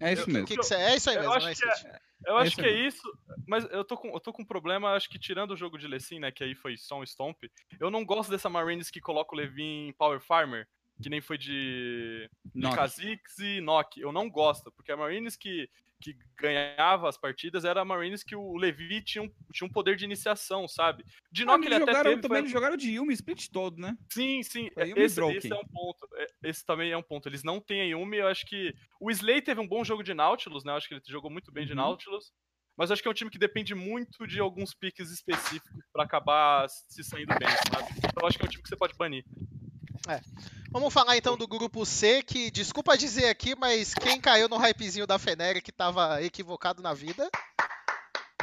É 0.00 0.12
isso 0.12 0.24
O 0.24 0.30
mesmo. 0.30 0.46
que 0.46 0.56
que 0.56 0.62
você... 0.62 0.74
É 0.76 0.96
isso 0.96 1.10
aí 1.10 1.16
Eu 1.16 1.22
mesmo, 1.22 1.34
acho 1.34 1.46
né, 1.46 1.54
que 1.54 1.64
é-? 1.88 2.00
Eu 2.26 2.36
acho 2.36 2.48
Esse 2.48 2.56
que 2.56 2.66
é 2.66 2.72
é 2.72 2.86
isso, 2.86 3.02
mas 3.46 3.64
eu 3.70 3.84
tô, 3.84 3.96
com, 3.96 4.08
eu 4.08 4.20
tô 4.20 4.32
com 4.32 4.42
um 4.42 4.46
problema, 4.46 4.92
acho 4.92 5.08
que 5.08 5.18
tirando 5.18 5.52
o 5.52 5.56
jogo 5.56 5.78
de 5.78 5.86
Lecim, 5.86 6.18
né, 6.18 6.30
que 6.30 6.44
aí 6.44 6.54
foi 6.54 6.76
só 6.76 6.98
um 6.98 7.02
stomp, 7.02 7.44
eu 7.80 7.90
não 7.90 8.04
gosto 8.04 8.30
dessa 8.30 8.48
Marines 8.48 8.90
que 8.90 9.00
coloca 9.00 9.34
o 9.34 9.38
Levin 9.38 9.88
em 9.88 9.92
Power 9.92 10.20
Farmer, 10.20 10.68
que 11.02 11.08
nem 11.08 11.20
foi 11.20 11.36
de, 11.36 12.30
de. 12.54 12.62
Kha'Zix 12.62 13.38
e 13.38 13.60
Nock. 13.60 14.00
Eu 14.00 14.12
não 14.12 14.30
gosto, 14.30 14.70
porque 14.72 14.92
a 14.92 14.96
Marines 14.96 15.36
que, 15.36 15.68
que 16.02 16.18
ganhava 16.36 17.08
as 17.08 17.16
partidas 17.16 17.64
era 17.64 17.80
a 17.80 17.84
Marines 17.84 18.22
que 18.24 18.34
o 18.36 18.56
Levi 18.56 19.00
tinha 19.02 19.22
um, 19.22 19.30
tinha 19.52 19.66
um 19.66 19.70
poder 19.72 19.96
de 19.96 20.04
iniciação, 20.04 20.66
sabe? 20.68 21.04
De 21.30 21.44
Ah, 21.48 21.54
eles 21.54 21.66
ele 21.66 21.74
até 21.76 21.86
jogaram, 21.86 22.10
teve... 22.10 22.22
também 22.22 22.42
foi- 22.42 22.50
jogaram 22.50 22.76
de 22.76 22.90
Yumi 22.90 23.14
split 23.14 23.48
todo, 23.50 23.80
né? 23.80 23.96
Sim, 24.10 24.42
sim. 24.42 24.68
Esse, 24.96 25.20
esse 25.36 25.52
é 25.52 25.56
um 25.56 25.64
ponto. 25.66 26.08
É, 26.16 26.26
Esse 26.42 26.66
também 26.66 26.90
é 26.90 26.96
um 26.96 27.02
ponto. 27.02 27.28
Eles 27.28 27.42
não 27.44 27.60
têm 27.60 27.80
a 27.80 27.84
Yumi, 27.84 28.16
eu 28.18 28.26
acho 28.26 28.44
que. 28.46 28.74
O 29.00 29.10
Slay 29.10 29.40
teve 29.40 29.60
um 29.60 29.68
bom 29.68 29.84
jogo 29.84 30.02
de 30.02 30.12
Nautilus, 30.12 30.64
né? 30.64 30.72
Eu 30.72 30.76
acho 30.76 30.88
que 30.88 30.94
ele 30.94 31.02
jogou 31.06 31.30
muito 31.30 31.52
bem 31.52 31.64
de 31.64 31.72
Uhum. 31.72 31.76
Nautilus. 31.78 32.32
Mas 32.76 32.88
eu 32.88 32.94
acho 32.94 33.02
que 33.02 33.08
é 33.08 33.10
um 33.10 33.14
time 33.14 33.30
que 33.30 33.38
depende 33.38 33.74
muito 33.74 34.26
de 34.26 34.40
alguns 34.40 34.74
piques 34.74 35.10
específicos 35.10 35.84
pra 35.92 36.04
acabar 36.04 36.66
se 36.68 37.04
saindo 37.04 37.28
bem, 37.38 37.48
sabe? 37.70 37.90
Então 37.98 38.22
eu 38.22 38.26
acho 38.26 38.38
que 38.38 38.44
é 38.44 38.46
um 38.46 38.50
time 38.50 38.62
que 38.62 38.68
você 38.68 38.76
pode 38.76 38.94
banir. 38.96 39.24
Vamos 40.70 40.92
falar 40.92 41.16
então 41.16 41.36
do 41.36 41.46
grupo 41.46 41.84
C, 41.84 42.22
que 42.22 42.50
desculpa 42.50 42.96
dizer 42.96 43.26
aqui, 43.28 43.54
mas 43.54 43.92
quem 43.94 44.20
caiu 44.20 44.48
no 44.48 44.56
hypezinho 44.56 45.06
da 45.06 45.18
Feneri 45.18 45.60
que 45.60 45.70
tava 45.72 46.22
equivocado 46.22 46.82
na 46.82 46.94
vida. 46.94 47.28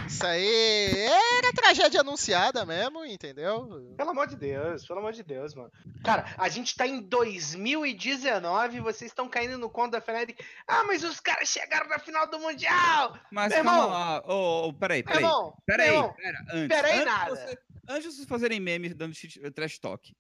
Isso 0.08 0.26
aí 0.26 0.96
era 1.38 1.54
tragédia 1.54 2.02
anunciada 2.02 2.66
mesmo, 2.66 3.06
entendeu? 3.06 3.94
Pelo 3.96 4.10
amor 4.10 4.26
de 4.28 4.36
Deus, 4.36 4.86
pelo 4.88 5.00
amor 5.00 5.12
de 5.14 5.22
Deus, 5.22 5.54
mano. 5.54 5.72
Cara, 6.04 6.34
a 6.38 6.50
gente 6.50 6.76
tá 6.76 6.88
em 6.88 7.00
2019 7.02 8.78
e 8.78 8.82
vocês 8.82 9.12
estão 9.12 9.28
caindo 9.30 9.58
no 9.58 9.70
conto 9.70 9.92
da 9.92 10.02
Fnatic. 10.02 10.40
Ah, 10.68 10.84
mas 10.84 11.04
os 11.04 11.20
caras 11.20 11.48
chegaram 11.50 11.88
na 11.90 12.00
final 12.00 12.28
do 12.28 12.40
Mundial! 12.40 13.20
Mas 13.32 13.54
Meu 13.54 13.64
calma 13.64 13.78
irmão. 13.84 13.90
lá. 13.92 14.24
Ô, 14.26 14.68
ô, 14.70 14.74
peraí, 14.74 15.04
peraí. 15.04 15.24
irmão, 15.24 15.54
Peraí, 15.66 15.90
pera, 16.16 16.40
antes. 16.54 16.68
peraí 16.68 16.94
antes, 17.02 17.06
nada. 17.06 17.36
você- 17.36 17.58
antes 17.88 18.04
de 18.10 18.16
vocês 18.16 18.28
fazerem 18.28 18.60
memes 18.60 18.96
dando 18.96 19.14
trash 19.54 19.78
talk, 19.78 20.12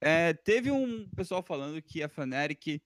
é, 0.00 0.32
teve 0.32 0.70
um 0.70 1.08
pessoal 1.16 1.42
falando 1.42 1.80
que 1.82 2.02
a 2.02 2.08
Fnatic 2.08 2.80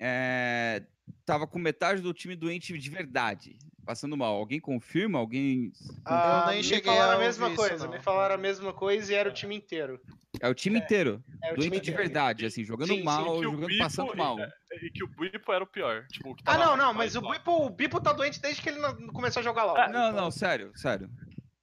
é, 0.00 0.82
tava 1.24 1.46
com 1.46 1.58
metade 1.58 2.00
do 2.00 2.12
time 2.12 2.34
doente 2.36 2.76
de 2.76 2.90
verdade, 2.90 3.58
passando 3.84 4.16
mal. 4.16 4.34
Alguém 4.34 4.60
confirma? 4.60 5.18
Alguém. 5.18 5.72
ah, 6.04 6.46
nem 6.48 6.58
me 6.58 6.62
cheguei 6.64 6.92
falaram 6.92 7.16
a 7.16 7.18
mesma 7.18 7.46
isso, 7.48 7.56
coisa, 7.56 7.86
não. 7.86 7.92
me 7.92 8.00
falaram 8.00 8.34
a 8.34 8.38
mesma 8.38 8.72
coisa 8.72 9.12
e 9.12 9.14
era 9.14 9.28
o 9.28 9.32
time 9.32 9.54
inteiro. 9.56 10.00
É 10.40 10.48
o 10.48 10.54
time 10.54 10.78
inteiro. 10.80 11.22
É 11.42 11.52
o 11.52 11.56
doente 11.56 11.70
time 11.70 11.80
de 11.80 11.90
inteiro. 11.90 11.96
verdade, 12.02 12.44
assim, 12.46 12.64
jogando 12.64 12.88
Sim, 12.88 12.96
sim, 12.98 13.04
mal, 13.04 13.36
o 13.38 13.42
jogando 13.42 13.66
Bipo- 13.68 13.82
passando 13.84 14.16
mal. 14.16 14.36
E 14.82 14.90
que 14.90 15.04
o 15.04 15.08
Bipo 15.08 15.52
era 15.52 15.62
o 15.62 15.66
pior. 15.66 16.06
Tipo, 16.08 16.30
o 16.30 16.34
que 16.34 16.42
Ah, 16.44 16.58
não, 16.58 16.76
não, 16.76 16.92
mas 16.92 17.14
o. 17.14 17.20
Bipo, 17.20 17.66
o 17.66 17.70
Bipo 17.70 18.00
tá 18.00 18.12
doente 18.12 18.40
desde 18.40 18.60
que 18.60 18.68
ele 18.68 18.80
não 18.80 19.06
começou 19.08 19.40
a 19.40 19.44
jogar 19.44 19.64
LOL. 19.64 19.76
Ah, 19.76 19.88
Não, 19.88 20.08
Então, 20.08 20.20
não, 20.24 20.30
sério, 20.32 20.72
sério. 20.74 21.08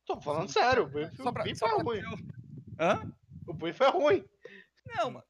Tô 0.06 0.22
falando 0.22 0.50
sério, 0.50 0.84
o 0.84 0.88
Bipo, 0.88 1.22
Só 1.24 1.32
pra, 1.34 1.42
o 1.42 1.46
Bipo 1.46 1.58
só 1.58 1.68
é 1.68 1.82
ruim. 1.84 2.02
Hã? 2.80 3.12
O 3.46 3.54
Bipo 3.54 3.84
é 3.84 3.90
ruim. 3.90 4.24
Não, 4.88 5.12
mas- 5.12 5.24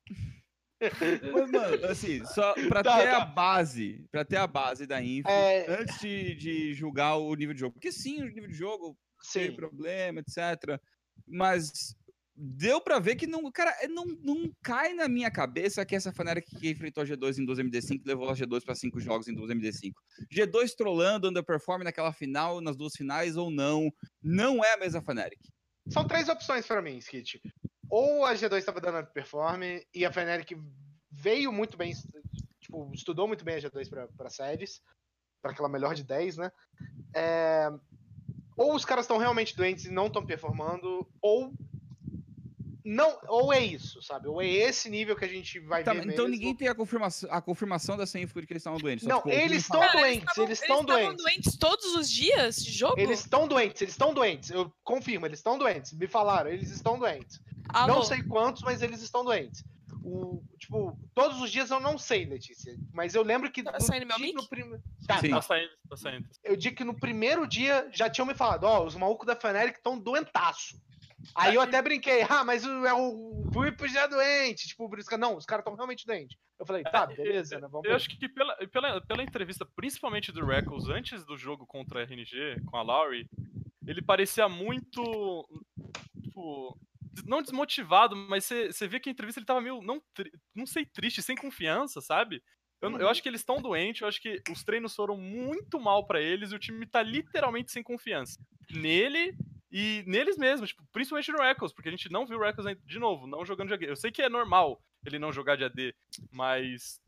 Mas, 1.32 1.52
mano, 1.52 1.86
assim, 1.86 2.26
só 2.26 2.54
pra 2.68 2.82
Tá, 2.82 2.98
ter 2.98 3.06
tá. 3.12 3.18
a 3.22 3.26
base, 3.26 4.04
pra 4.12 4.26
ter 4.26 4.38
a 4.38 4.48
base 4.48 4.88
da 4.88 5.00
info, 5.02 5.30
É. 5.30 5.80
antes 5.82 6.00
de, 6.00 6.34
de 6.36 6.74
julgar 6.74 7.18
o 7.18 7.36
nível 7.36 7.54
de 7.54 7.60
jogo. 7.60 7.74
Porque 7.74 7.92
sim, 7.92 8.22
o 8.24 8.26
nível 8.30 8.48
de 8.50 8.56
jogo 8.56 8.98
tem 9.32 9.50
Sim. 9.50 9.56
problema, 9.56 10.22
etc. 10.22 10.82
Mas 11.28 11.96
deu 12.36 12.82
pra 12.82 12.98
ver 12.98 13.16
que 13.16 13.28
não, 13.28 13.52
cara, 13.52 13.70
é, 13.82 13.88
não, 13.88 14.06
não 14.06 14.52
cai 14.64 14.96
na 14.96 15.08
minha 15.08 15.30
cabeça 15.30 15.86
que 15.86 15.96
essa 15.96 16.12
Fnatic 16.12 16.46
que 16.60 16.72
enfrentou 16.72 17.04
a 17.04 17.06
G2 17.06 17.38
em 17.38 17.46
2MD5 17.46 18.02
levou 18.04 18.28
a 18.28 18.34
G2 18.34 18.64
pra 18.66 18.74
cinco 18.74 19.00
jogos 19.00 19.28
em 19.28 19.36
2MD5. 19.36 19.92
G2 20.34 20.74
trollando, 20.76 21.30
underperform 21.30 21.84
naquela 21.84 22.12
final, 22.12 22.60
nas 22.60 22.76
duas 22.76 22.94
finais 22.96 23.38
ou 23.38 23.52
não, 23.52 23.92
não 24.24 24.66
é 24.66 24.74
a 24.74 24.78
mesma 24.78 25.00
Fnatic. 25.04 25.40
São 25.90 26.08
três 26.08 26.28
opções 26.28 26.66
pra 26.66 26.82
mim, 26.82 26.98
Skit. 26.98 27.40
Ou 27.92 28.26
a 28.26 28.34
G2 28.34 28.58
estava 28.58 28.80
dando 28.80 29.06
perform 29.08 29.62
e 29.94 30.06
a 30.06 30.12
Fnatic 30.12 30.58
veio 31.12 31.52
muito 31.52 31.76
bem, 31.78 31.94
tipo, 32.62 32.90
estudou 32.94 33.28
muito 33.28 33.44
bem 33.44 33.56
a 33.56 33.60
G2 33.60 33.90
pra, 33.90 34.08
pra 34.08 34.30
séries, 34.30 34.82
pra 35.42 35.52
aquela 35.52 35.68
melhor 35.68 35.94
de 35.94 36.04
10, 36.04 36.38
né? 36.38 36.52
É, 37.14 37.70
Ou 38.56 38.74
os 38.76 38.86
caras 38.86 39.04
estão 39.04 39.18
realmente 39.18 39.56
doentes 39.58 39.86
e 39.86 39.92
não 39.92 40.08
estão 40.08 40.26
performando, 40.26 41.06
ou 41.22 41.54
não, 42.84 43.20
ou 43.28 43.54
é 43.54 43.60
isso, 43.60 44.02
sabe? 44.02 44.28
Ou 44.28 44.42
é 44.42 44.48
esse 44.48 44.90
nível 44.90 45.16
que 45.16 45.24
a 45.24 45.28
gente 45.28 45.60
vai 45.60 45.84
Tá, 45.84 45.94
ver 45.94 46.00
então 46.00 46.26
mesmo. 46.26 46.30
ninguém 46.30 46.56
tem 46.56 46.68
a 46.68 46.74
confirmação, 46.74 47.30
a 47.32 47.40
confirmação 47.40 47.96
dessa 47.96 48.18
info 48.20 48.42
de 48.42 48.48
que 48.48 48.54
eles 48.54 48.62
estavam 48.62 48.80
doentes. 48.80 49.04
só, 49.04 49.10
Não, 49.10 49.18
tipo, 49.18 49.30
eles 49.30 49.62
estão 49.64 49.80
doentes, 49.92 50.38
eles 50.38 50.62
estão 50.62 50.82
estavam 50.82 50.86
doentes. 51.04 51.24
doentes 51.24 51.58
todos 51.58 51.86
os 51.96 52.10
dias 52.10 52.56
de 52.56 52.72
jogo? 52.72 53.00
Eles 53.00 53.20
estão 53.20 53.48
doentes, 53.48 53.82
eles 53.84 53.94
estão 53.94 54.14
doentes. 54.14 54.50
Eu 54.50 54.74
confirmo, 54.84 55.28
eles 55.28 55.40
estão 55.40 55.60
doentes. 55.60 55.94
Me 55.94 56.08
falaram, 56.08 56.50
eles 56.50 56.72
estão 56.72 56.98
doentes. 56.98 57.40
Alô? 57.74 57.96
Não 57.96 58.04
sei 58.04 58.22
quantos, 58.24 58.62
mas 58.64 58.82
eles 58.82 59.02
estão 59.02 59.24
doentes. 59.24 59.64
O, 60.04 60.44
tipo, 60.58 60.98
todos 61.14 61.40
os 61.42 61.52
dias 61.52 61.70
eu 61.70 61.80
não 61.80 61.98
sei, 61.98 62.26
Letícia. 62.26 62.76
Mas 62.92 63.14
eu 63.14 63.22
lembro 63.24 63.52
que. 63.52 63.62
Tá 63.62 63.74
no 63.74 63.82
saindo 63.82 64.06
meu 64.08 64.18
dia- 64.18 64.26
mic? 64.28 64.36
no 64.36 64.48
prim- 64.48 64.72
Tá, 65.08 65.18
Sim. 65.20 65.30
tá. 65.30 65.36
Tá 65.36 65.42
saindo, 65.42 65.72
tá 65.90 65.96
saindo. 65.98 66.28
Eu 66.44 66.56
digo 66.58 66.76
que 66.76 66.84
no 66.84 67.00
primeiro 67.00 67.46
dia 67.48 67.88
já 67.94 68.10
tinham 68.10 68.26
me 68.26 68.34
falado, 68.34 68.64
ó, 68.64 68.84
os 68.84 68.96
malucos 68.96 69.28
da 69.28 69.36
Fnatic 69.36 69.76
estão 69.78 70.00
doentaço. 70.00 70.80
Aí 71.36 71.54
eu 71.54 71.62
até 71.62 71.80
brinquei, 71.84 72.24
ah, 72.28 72.44
mas 72.44 72.66
o, 72.66 72.84
é 72.84 72.94
o 72.96 73.44
Whip 73.56 73.88
já 73.90 74.02
é 74.02 74.08
doente. 74.08 74.68
Tipo, 74.68 74.90
por 74.90 74.98
isso 74.98 75.08
que 75.08 75.18
não, 75.18 75.38
os 75.38 75.46
caras 75.46 75.62
estão 75.62 75.76
realmente 75.76 76.04
doentes. 76.06 76.36
Eu 76.60 76.66
falei, 76.66 76.82
tá, 76.84 77.06
beleza, 77.06 77.60
né? 77.60 77.68
Vamos 77.68 77.86
Eu 77.86 77.92
ver. 77.92 77.96
acho 77.96 78.10
que 78.10 78.28
pela, 78.28 78.56
pela, 78.68 79.02
pela 79.02 79.22
entrevista, 79.24 79.64
principalmente 79.76 80.32
do 80.32 80.44
Reckles, 80.44 80.88
antes 80.90 81.24
do 81.24 81.38
jogo 81.38 81.68
contra 81.68 82.00
a 82.00 82.04
RNG, 82.04 82.60
com 82.66 82.76
a 82.78 82.82
Lowry, 82.82 83.28
ele 83.86 84.02
parecia 84.02 84.50
muito. 84.50 85.48
Tipo. 86.24 86.76
Não 87.26 87.42
desmotivado, 87.42 88.16
mas 88.16 88.46
você 88.46 88.88
vê 88.88 89.00
que 89.00 89.10
a 89.10 89.12
entrevista 89.12 89.40
ele 89.40 89.46
tava 89.46 89.62
meio. 89.62 89.82
Não, 89.82 90.02
não 90.56 90.66
sei, 90.66 90.86
triste, 90.86 91.22
sem 91.22 91.36
confiança, 91.36 92.00
sabe? 92.02 92.42
Eu, 92.82 92.90
eu 93.00 93.10
acho 93.10 93.22
que 93.22 93.30
eles 93.30 93.42
estão 93.42 93.62
doentes, 93.62 94.02
eu 94.02 94.08
acho 94.08 94.20
que 94.22 94.42
os 94.50 94.64
treinos 94.64 94.96
foram 94.96 95.16
muito 95.16 95.80
mal 95.80 96.08
pra 96.08 96.20
eles 96.20 96.52
e 96.52 96.56
o 96.56 96.60
time 96.60 96.86
tá 96.88 97.04
literalmente 97.04 97.72
sem 97.72 97.84
confiança. 97.84 98.40
Nele 98.72 99.36
e 99.72 100.04
neles 100.08 100.36
mesmos, 100.38 100.70
tipo, 100.70 100.84
principalmente 100.92 101.32
no 101.32 101.40
Reckles, 101.40 101.74
porque 101.74 101.90
a 101.90 101.92
gente 101.92 102.12
não 102.12 102.26
viu 102.26 102.40
o 102.40 102.44
ainda- 102.44 102.76
de 102.84 102.98
novo, 103.00 103.28
não 103.28 103.46
jogando 103.46 103.68
de 103.68 103.74
AD. 103.76 103.86
Eu 103.86 103.96
sei 103.96 104.12
que 104.12 104.22
é 104.22 104.30
normal 104.30 104.82
ele 105.06 105.20
não 105.20 105.32
jogar 105.32 105.56
de 105.58 105.64
AD, 105.64 105.94
mas 106.32 107.00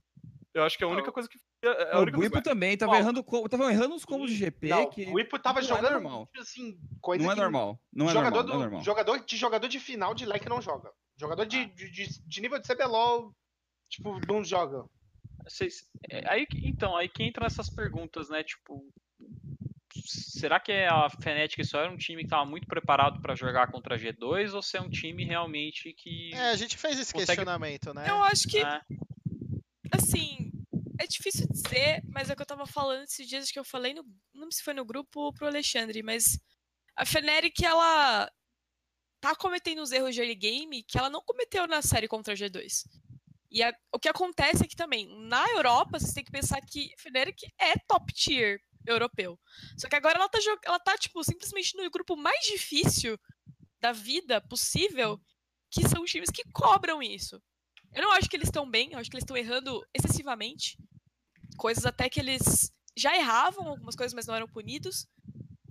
eu 0.53 0.63
acho 0.63 0.77
que 0.77 0.83
é 0.83 0.87
a 0.87 0.89
única 0.89 1.11
coisa 1.11 1.27
que. 1.27 1.39
É 1.63 1.93
a 1.95 1.99
O 2.01 2.05
Guipo 2.05 2.41
também 2.41 2.75
tava 2.77 2.91
Qual? 2.91 3.01
errando, 3.01 3.23
tava 3.49 3.71
errando 3.71 3.95
os 3.95 4.03
combos 4.03 4.29
de 4.29 4.35
GP 4.35 4.67
Não, 4.67 4.89
que 4.89 5.05
o 5.05 5.13
Whip 5.13 5.31
tava 5.39 5.61
não 5.61 5.65
é 5.65 5.69
jogando 5.69 5.91
normal. 5.93 6.29
assim, 6.37 6.77
coisa 7.01 7.23
não 7.23 7.31
é 7.31 7.35
que 7.35 7.41
normal. 7.41 7.79
Não 7.93 8.09
é 8.09 8.13
jogador, 8.13 8.35
normal, 8.43 8.43
não 8.47 8.53
é 8.53 8.57
do- 8.57 8.63
normal. 8.63 8.83
jogador 8.83 9.25
de 9.25 9.37
jogador 9.37 9.67
de 9.69 9.79
final 9.79 10.13
de 10.13 10.25
leque 10.25 10.49
não 10.49 10.61
joga. 10.61 10.91
Jogador 11.17 11.45
de, 11.45 11.65
de, 11.67 11.89
de- 11.91 12.41
nível 12.41 12.59
de 12.59 12.67
CBLOL, 12.67 13.33
tipo, 13.89 14.19
não 14.27 14.43
joga. 14.43 14.83
Vocês- 15.47 15.85
é, 16.09 16.29
aí, 16.29 16.45
então, 16.63 16.95
aí 16.97 17.07
que 17.07 17.23
entra 17.23 17.45
essas 17.45 17.69
perguntas, 17.69 18.29
né? 18.29 18.43
Tipo, 18.43 18.83
será 20.05 20.59
que 20.59 20.71
a 20.71 21.07
Fnatic 21.09 21.63
só 21.65 21.79
era 21.81 21.91
um 21.91 21.97
time 21.97 22.21
que 22.23 22.25
estava 22.27 22.45
muito 22.45 22.67
preparado 22.67 23.21
para 23.21 23.35
jogar 23.35 23.71
contra 23.71 23.95
a 23.95 23.97
G2 23.97 24.53
ou 24.53 24.61
se 24.61 24.75
é 24.77 24.81
um 24.81 24.89
time 24.89 25.23
realmente 25.23 25.93
que. 25.93 26.33
É, 26.33 26.49
a 26.51 26.55
gente 26.55 26.77
fez 26.77 26.99
esse 26.99 27.13
Consegue- 27.13 27.27
questionamento, 27.37 27.93
né? 27.93 28.09
Eu 28.09 28.21
acho 28.23 28.47
que, 28.49 28.61
né? 28.63 28.81
assim, 29.91 30.51
é 30.99 31.07
difícil 31.07 31.47
dizer, 31.49 32.01
mas 32.07 32.29
é 32.29 32.33
o 32.33 32.35
que 32.35 32.41
eu 32.41 32.45
tava 32.47 32.65
falando 32.65 33.03
esses 33.03 33.27
dias 33.27 33.51
que 33.51 33.59
eu 33.59 33.63
falei 33.63 33.93
no. 33.93 34.03
Não 34.33 34.49
sei 34.51 34.57
se 34.59 34.63
foi 34.63 34.73
no 34.73 34.85
grupo 34.85 35.19
ou 35.21 35.33
pro 35.33 35.47
Alexandre, 35.47 36.01
mas 36.03 36.39
a 36.95 37.05
Fnatic, 37.05 37.61
ela 37.63 38.29
tá 39.21 39.35
cometendo 39.35 39.81
uns 39.81 39.91
erros 39.91 40.13
de 40.13 40.21
early 40.21 40.35
game 40.35 40.83
que 40.83 40.97
ela 40.97 41.09
não 41.09 41.21
cometeu 41.21 41.65
na 41.67 41.81
série 41.81 42.07
contra 42.07 42.33
a 42.33 42.35
G2. 42.35 42.83
E 43.49 43.61
a- 43.63 43.73
o 43.93 43.99
que 43.99 44.09
acontece 44.09 44.63
é 44.63 44.67
que 44.67 44.75
também, 44.75 45.07
na 45.27 45.47
Europa, 45.51 45.99
vocês 45.99 46.13
têm 46.13 46.23
que 46.23 46.31
pensar 46.31 46.59
que 46.61 46.93
Fnatic 46.99 47.43
é 47.59 47.73
top 47.87 48.11
tier 48.13 48.59
europeu. 48.85 49.39
Só 49.77 49.87
que 49.87 49.95
agora 49.95 50.17
ela 50.17 50.27
tá, 50.27 50.39
ela 50.65 50.79
tá 50.79 50.97
tipo, 50.97 51.23
simplesmente 51.23 51.77
no 51.77 51.89
grupo 51.89 52.15
mais 52.15 52.45
difícil 52.45 53.17
da 53.79 53.91
vida 53.91 54.41
possível, 54.41 55.21
que 55.71 55.87
são 55.87 56.03
os 56.03 56.11
times 56.11 56.29
que 56.29 56.43
cobram 56.51 57.01
isso. 57.01 57.41
Eu 57.93 58.01
não 58.01 58.11
acho 58.13 58.29
que 58.29 58.35
eles 58.35 58.47
estão 58.47 58.69
bem, 58.69 58.91
eu 58.93 58.99
acho 58.99 59.09
que 59.09 59.15
eles 59.15 59.23
estão 59.23 59.37
errando 59.37 59.85
excessivamente. 59.93 60.77
Coisas 61.57 61.85
até 61.85 62.09
que 62.09 62.19
eles 62.19 62.71
já 62.97 63.15
erravam 63.15 63.67
algumas 63.67 63.95
coisas, 63.95 64.13
mas 64.13 64.25
não 64.27 64.35
eram 64.35 64.47
punidos. 64.47 65.07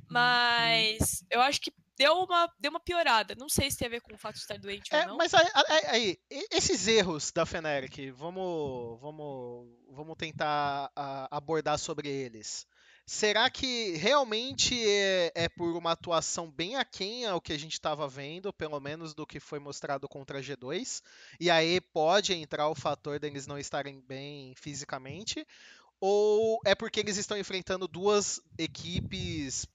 Mas 0.09 1.25
eu 1.31 1.41
acho 1.41 1.61
que 1.61 1.73
deu 1.97 2.15
uma, 2.15 2.49
deu 2.61 2.71
uma 2.71 2.81
piorada. 2.81 3.35
Não 3.39 3.49
sei 3.49 3.71
se 3.71 3.79
tem 3.79 3.87
a 3.87 3.91
ver 3.91 4.01
com 4.03 4.15
o 4.15 4.19
fato 4.19 4.35
de 4.35 4.41
estar 4.41 4.59
doente 4.59 4.95
É, 4.95 5.03
ou 5.03 5.09
não. 5.09 5.17
mas 5.17 5.33
aí, 5.35 5.47
aí- 5.89 6.19
esses 6.51 6.87
erros 6.87 7.33
da 7.33 7.47
Feneric, 7.47 8.11
vamos, 8.11 9.01
vamos, 9.01 9.69
vamos 9.91 10.17
tentar 10.17 10.91
a- 10.95 11.29
abordar 11.31 11.79
sobre 11.79 12.09
eles. 12.09 12.67
Será 13.05 13.51
que 13.51 13.97
realmente 13.97 14.81
é, 14.89 15.33
é 15.35 15.49
por 15.49 15.77
uma 15.77 15.93
atuação 15.93 16.51
bem 16.51 16.77
aquém 16.77 17.27
ao 17.27 17.41
que 17.41 17.53
a 17.53 17.59
gente 17.59 17.73
estava 17.73 18.07
vendo, 18.07 18.53
pelo 18.53 18.79
menos 18.79 19.13
do 19.13 19.27
que 19.27 19.41
foi 19.41 19.59
mostrado 19.59 20.09
contra 20.09 20.39
a 20.39 20.43
G2? 20.43 21.03
E 21.41 21.51
aí 21.51 21.81
pode 21.81 22.33
entrar 22.33 22.69
o 22.69 22.75
fator 22.75 23.19
deles 23.19 23.47
não 23.47 23.59
estarem 23.59 24.01
bem 24.01 24.55
fisicamente? 24.55 25.47
Ou 26.01 26.61
é 26.65 26.75
porque 26.75 27.01
eles 27.01 27.17
estão 27.17 27.37
enfrentando 27.37 27.89
duas 27.89 28.41
equipes 28.57 29.67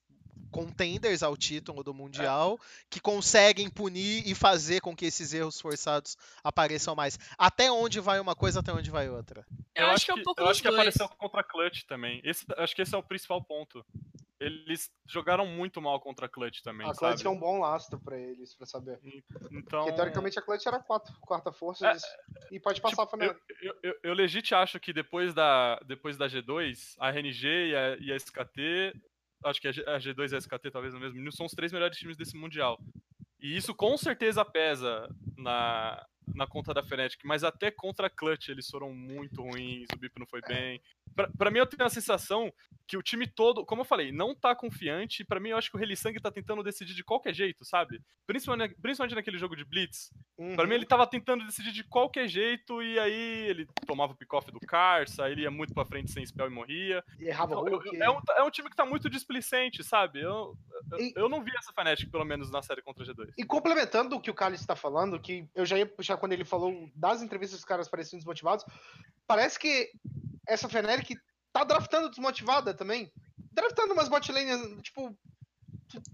contenders 0.51 1.23
ao 1.23 1.35
título 1.37 1.83
do 1.83 1.93
Mundial 1.93 2.59
que 2.89 2.99
conseguem 2.99 3.69
punir 3.69 4.27
e 4.27 4.33
fazer 4.35 4.79
com 4.81 4.95
que 4.95 5.05
esses 5.05 5.33
erros 5.33 5.59
forçados 5.59 6.17
apareçam 6.43 6.95
mais. 6.95 7.17
Até 7.37 7.71
onde 7.71 7.99
vai 7.99 8.19
uma 8.19 8.35
coisa, 8.35 8.59
até 8.59 8.71
onde 8.73 8.89
vai 8.91 9.09
outra. 9.09 9.45
eu, 9.75 9.87
acho 9.87 10.05
que 10.05 10.11
é 10.11 10.15
um 10.15 10.23
pouco 10.23 10.41
eu 10.41 10.47
acho 10.47 10.61
que 10.61 10.67
dois. 10.67 10.79
apareceu 10.79 11.07
contra 11.09 11.41
a 11.41 11.43
Clutch 11.43 11.83
também. 11.83 12.21
Esse, 12.23 12.45
acho 12.57 12.75
que 12.75 12.81
esse 12.81 12.93
é 12.93 12.97
o 12.97 13.03
principal 13.03 13.43
ponto. 13.43 13.85
Eles 14.39 14.91
jogaram 15.07 15.47
muito 15.47 15.81
mal 15.81 15.99
contra 15.99 16.27
a 16.27 16.29
Clutch 16.29 16.61
também, 16.61 16.87
A 16.87 16.93
Clutch 16.93 17.17
sabe? 17.17 17.27
é 17.27 17.29
um 17.31 17.39
bom 17.39 17.59
lastro 17.59 17.99
pra 17.99 18.15
eles, 18.19 18.53
pra 18.53 18.67
saber. 18.67 18.99
Então, 19.51 19.79
Porque 19.83 19.93
teoricamente 19.93 20.37
a 20.37 20.43
Clutch 20.43 20.63
era 20.67 20.79
quatro, 20.79 21.11
quarta 21.21 21.51
força 21.51 21.87
É, 21.89 21.97
e 22.51 22.59
pode 22.59 22.79
passar 22.79 23.01
a 23.01 23.05
tipo, 23.07 23.17
Fnatic. 23.17 23.41
eu, 23.59 23.73
eu, 23.81 23.95
eu 24.03 24.13
legit 24.13 24.53
acho 24.53 24.79
que 24.79 24.93
depois 24.93 25.33
da, 25.33 25.79
depois 25.87 26.17
da 26.17 26.27
G2, 26.27 26.93
a 26.99 27.09
RNG 27.09 27.47
e 27.47 27.75
a, 27.75 27.97
e 27.99 28.11
a 28.11 28.15
SKT, 28.15 28.93
acho 29.45 29.61
que 29.61 29.67
a, 29.67 29.71
G, 29.71 29.83
a 29.88 29.97
G2 29.97 30.31
e 30.31 30.35
a 30.35 30.38
SKT 30.38 30.71
talvez 30.71 30.93
no 30.93 30.99
mesmo 30.99 31.17
nível, 31.17 31.31
são 31.31 31.45
os 31.45 31.53
três 31.53 31.71
melhores 31.71 31.97
times 31.97 32.17
desse 32.17 32.35
Mundial. 32.35 32.79
E 33.39 33.55
isso 33.55 33.73
com 33.73 33.95
certeza 33.97 34.43
pesa 34.43 35.07
na, 35.38 36.05
na 36.33 36.47
conta 36.47 36.73
da 36.73 36.83
Fnatic, 36.83 37.19
mas 37.23 37.43
até 37.43 37.69
contra 37.69 38.07
a 38.07 38.09
Clutch 38.09 38.49
eles 38.49 38.69
foram 38.69 38.93
muito 38.93 39.41
ruins, 39.41 39.88
o 39.93 39.97
BIP 39.97 40.19
não 40.19 40.27
foi 40.27 40.41
bem. 40.41 40.81
Pra, 41.15 41.29
pra 41.37 41.51
mim 41.51 41.59
eu 41.59 41.65
tenho 41.67 41.85
a 41.85 41.89
sensação 41.89 42.51
que 42.87 42.95
o 42.97 43.01
time 43.03 43.27
todo, 43.27 43.65
como 43.65 43.81
eu 43.81 43.85
falei, 43.85 44.11
não 44.13 44.33
tá 44.33 44.55
confiante, 44.55 45.21
e 45.21 45.25
pra 45.25 45.39
mim 45.41 45.49
eu 45.49 45.57
acho 45.57 45.69
que 45.69 45.75
o 45.75 45.79
Relisang 45.79 46.17
tá 46.21 46.31
tentando 46.31 46.63
decidir 46.63 46.93
de 46.93 47.03
qualquer 47.03 47.33
jeito, 47.33 47.65
sabe? 47.65 47.99
Principalmente, 48.25 48.75
principalmente 48.81 49.15
naquele 49.15 49.37
jogo 49.37 49.55
de 49.55 49.65
Blitz, 49.65 50.09
Pra 50.37 50.45
Uhum. 50.63 50.67
mim, 50.69 50.75
ele 50.75 50.85
tava 50.85 51.05
tentando 51.07 51.43
decidir 51.45 51.71
de 51.71 51.83
qualquer 51.83 52.27
jeito, 52.27 52.81
e 52.83 52.97
aí 52.99 53.47
ele 53.49 53.67
tomava 53.87 54.13
o 54.13 54.15
pick-off 54.15 54.49
do 54.51 54.59
aí 55.19 55.31
ele 55.31 55.41
ia 55.41 55.51
muito 55.51 55.73
pra 55.73 55.83
frente 55.83 56.11
sem 56.11 56.23
spell 56.25 56.45
e 56.47 56.49
morria. 56.49 57.03
E 57.19 57.25
errava 57.27 57.53
Então, 57.53 57.63
o 57.63 57.67
eu- 57.67 58.01
é, 58.01 58.09
um, 58.09 58.21
é 58.37 58.43
um 58.43 58.51
time 58.51 58.69
que 58.69 58.75
tá 58.75 58.85
muito 58.85 59.09
displicente, 59.09 59.83
sabe? 59.83 60.21
Eu, 60.21 60.55
eu, 60.91 60.99
E- 60.99 61.13
eu 61.15 61.27
não 61.27 61.43
vi 61.43 61.51
essa 61.57 61.73
Fnatic, 61.73 62.09
pelo 62.11 62.23
menos, 62.23 62.51
na 62.51 62.61
série 62.61 62.81
contra 62.83 63.03
a 63.03 63.07
G2. 63.07 63.33
E 63.37 63.43
complementando 63.43 64.15
o 64.15 64.21
que 64.21 64.29
o 64.31 64.33
Carlos 64.35 64.61
está 64.61 64.75
falando, 64.75 65.19
que 65.19 65.49
eu 65.55 65.65
já 65.65 65.77
ia 65.77 65.85
puxar 65.87 66.17
quando 66.17 66.33
ele 66.33 66.45
falou 66.45 66.89
das 66.95 67.21
entrevistas 67.23 67.59
dos 67.59 67.65
caras 67.65 67.89
pareciam 67.89 68.17
desmotivados, 68.19 68.63
parece 69.25 69.59
que 69.59 69.89
essa 70.47 70.69
Fnatic 70.69 70.96
tá 71.53 71.63
draftando 71.63 72.09
desmotivada 72.09 72.73
também. 72.73 73.11
Draftando 73.51 73.93
umas 73.93 74.07
bot 74.09 74.31
lanes, 74.31 74.59
tipo. 74.83 75.15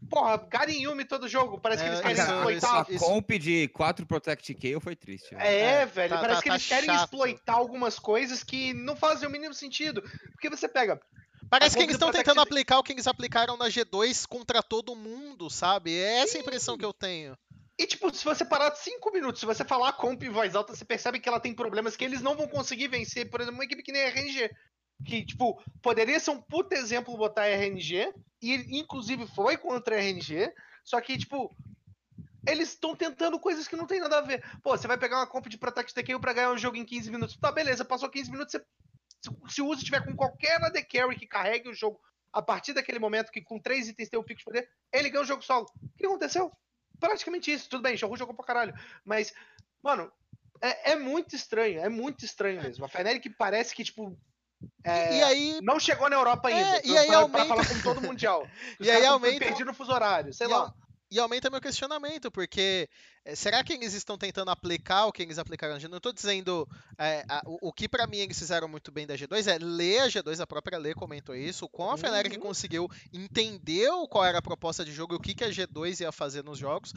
Porra, 0.10 0.38
Garen 0.50 0.74
Yumi 0.84 1.04
todo 1.04 1.28
jogo. 1.28 1.60
Parece 1.60 1.82
que 1.84 1.90
É, 1.90 1.92
eles 1.94 2.02
querem 2.02 2.22
isso- 2.22 2.32
exploitar. 2.32 2.86
isso- 2.92 3.04
A 3.04 3.08
comp 3.08 3.30
de 3.32 3.68
4 3.70 4.06
Protect 4.06 4.54
Kayle 4.54 4.80
foi 4.80 4.96
triste. 4.96 5.32
velho. 5.34 5.42
É, 5.42 5.82
É, 5.82 5.86
velho, 5.86 6.14
tá- 6.14 6.22
parece 6.22 6.36
tá- 6.38 6.42
que 6.44 6.50
tá 6.50 6.56
eles 6.56 6.68
querem 6.68 6.86
chato. 6.86 7.04
exploitar 7.06 7.56
algumas 7.56 7.98
coisas 7.98 8.44
que 8.44 8.72
não 8.74 8.96
fazem 8.96 9.28
o 9.28 9.32
mínimo 9.32 9.54
sentido. 9.54 10.02
Porque 10.32 10.50
você 10.50 10.68
pega. 10.68 11.02
Parece 11.50 11.76
que 11.76 11.84
eles 11.84 11.96
estão 11.96 12.12
tentando 12.12 12.40
aplicar 12.40 12.80
o 12.80 12.84
que 12.84 12.94
eles 12.94 13.08
aplicaram 13.08 13.58
na 13.58 13.68
G2 13.68 14.26
contra 14.28 14.62
todo 14.64 14.96
mundo, 14.96 15.50
sabe? 15.50 15.94
É 15.94 16.20
essa 16.22 16.38
a 16.38 16.42
impressão 16.42 16.78
que 16.78 16.86
eu 16.86 16.94
tenho. 16.94 17.36
E, 17.78 17.88
tipo, 17.88 18.14
se 18.14 18.24
você 18.24 18.46
parar 18.46 18.74
cinco 18.76 19.12
minutos, 19.12 19.40
se 19.40 19.46
você 19.46 19.66
falar 19.66 19.90
a 19.90 19.94
comp 19.94 20.22
em 20.24 20.30
voz 20.30 20.56
alta, 20.56 20.76
você 20.76 20.86
percebe 20.86 21.20
que 21.20 21.28
ela 21.28 21.40
tem 21.40 21.54
problemas 21.54 21.96
que 21.98 22.06
eles 22.06 22.22
não 22.22 22.36
vão 22.36 22.48
conseguir 22.48 22.88
vencer. 22.88 23.30
Por 23.30 23.42
exemplo, 23.42 23.58
uma 23.58 23.66
equipe 23.66 23.82
que 23.82 23.92
nem 23.92 24.04
a 24.04 24.08
RNG. 24.10 24.50
Que, 25.06 25.26
tipo, 25.26 25.62
poderia 25.82 26.20
ser 26.20 26.32
um 26.32 26.42
puta 26.42 26.76
exemplo 26.76 27.18
botar 27.18 27.48
RNG, 27.48 28.14
e 28.42 28.80
inclusive 28.80 29.28
foi 29.28 29.58
contra 29.58 29.98
RNG, 29.98 30.54
só 30.84 31.00
que, 31.02 31.18
tipo, 31.18 31.56
eles 32.48 32.70
estão 32.70 32.96
tentando 32.96 33.40
coisas 33.40 33.68
que 33.68 33.76
não 33.76 33.88
tem 33.88 34.00
nada 34.00 34.18
a 34.18 34.22
ver. 34.22 34.44
Pô, 34.62 34.78
você 34.78 34.88
vai 34.88 34.98
pegar 34.98 35.18
uma 35.18 35.28
comp 35.28 35.48
de 35.48 35.58
Protect 35.58 35.94
the 35.94 36.20
pra 36.20 36.34
ganhar 36.34 36.52
um 36.52 36.58
jogo 36.58 36.78
em 36.78 36.86
15 36.86 37.12
minutos. 37.12 37.38
Tá, 37.38 37.52
beleza, 37.52 37.86
passou 37.86 38.10
15 38.10 38.32
minutos, 38.32 38.52
você, 38.52 38.66
se 39.50 39.62
o 39.62 39.68
uso 39.68 39.84
tiver 39.84 40.04
com 40.06 40.16
qualquer 40.16 40.62
AD 40.62 40.84
Carry 40.84 41.16
que 41.16 41.28
carregue 41.28 41.70
o 41.70 41.74
jogo 41.74 42.00
a 42.32 42.42
partir 42.42 42.74
daquele 42.74 43.00
momento 43.00 43.32
que 43.32 43.42
com 43.42 43.60
três 43.60 43.88
itens 43.88 44.10
tem 44.10 44.20
o 44.20 44.24
pico 44.24 44.40
de 44.40 44.46
poder, 44.46 44.70
ele 44.92 45.10
ganha 45.10 45.24
o 45.24 45.28
jogo 45.28 45.44
solo. 45.44 45.68
O 45.82 45.98
que 45.98 46.06
aconteceu? 46.06 46.52
Praticamente 47.00 47.52
isso. 47.52 47.70
Tudo 47.70 47.84
bem, 47.84 47.96
Shogun 47.96 48.18
jogou 48.18 48.36
pra 48.36 48.46
caralho. 48.46 48.74
Mas, 49.06 49.34
mano, 49.82 50.12
é, 50.62 50.92
é 50.92 50.96
muito 50.96 51.36
estranho. 51.36 51.80
É 51.80 51.90
muito 51.90 52.26
estranho 52.26 52.62
mesmo. 52.62 52.84
A 52.84 52.90
Fnatic 52.90 53.36
parece 53.38 53.76
que, 53.76 53.84
tipo, 53.84 54.18
é, 54.84 55.18
E 55.18 55.24
aí, 55.24 55.60
não 55.62 55.80
chegou 55.80 56.10
na 56.10 56.16
Europa 56.16 56.50
ainda. 56.50 56.78
É, 56.78 56.82
e 56.86 56.98
aí 56.98 57.08
pra, 57.08 57.18
aumenta- 57.18 57.46
pra 57.46 57.64
falar 57.64 57.68
com 57.68 57.82
todo 57.82 57.98
o 58.00 58.08
mundial. 58.08 58.48
E 58.80 58.90
aí 58.90 59.06
aumenta- 59.06 59.40
perdidos 59.40 59.68
no 59.68 59.74
fuso 59.74 59.92
horário, 59.92 60.34
sei 60.34 60.48
E 60.48 60.50
lá. 60.50 60.74
E 61.12 61.20
aumenta 61.20 61.48
meu 61.48 61.62
questionamento, 61.62 62.32
porque 62.32 62.90
eh, 63.24 63.36
será 63.36 63.64
que 63.64 63.74
eles 63.74 63.94
estão 63.94 64.18
tentando 64.18 64.50
aplicar 64.50 65.06
o 65.06 65.12
que 65.12 65.22
eles 65.22 65.38
aplicaram? 65.38 65.78
Eu 65.78 65.88
não 65.90 65.98
estou 65.98 66.12
dizendo. 66.12 66.68
eh, 66.98 67.24
a- 67.30 67.44
o, 67.46 67.70
o 67.70 67.72
que 67.74 67.88
para 67.88 68.08
mim 68.08 68.18
eles 68.18 68.40
fizeram 68.40 68.68
muito 68.68 68.92
bem 68.92 69.06
da 69.06 69.14
G2 69.16 69.46
é 69.46 69.60
ler 69.64 70.00
a 70.00 70.08
G2, 70.08 70.40
a 70.40 70.48
própria 70.48 70.80
Lê 70.80 70.96
comentou 70.96 71.36
isso, 71.36 71.70
com 71.70 71.92
a 71.92 71.98
Fnatic 71.98 72.34
Uhum. 72.34 72.40
conseguiu 72.40 72.90
entender 73.14 73.88
qual 74.10 74.26
era 74.26 74.40
a 74.40 74.42
proposta 74.42 74.84
de 74.84 74.92
jogo 74.92 75.14
e 75.14 75.18
o 75.18 75.20
que, 75.20 75.36
que 75.36 75.44
a 75.44 75.50
G2 75.50 76.00
ia 76.02 76.12
fazer 76.12 76.44
nos 76.44 76.58
jogos. 76.58 76.92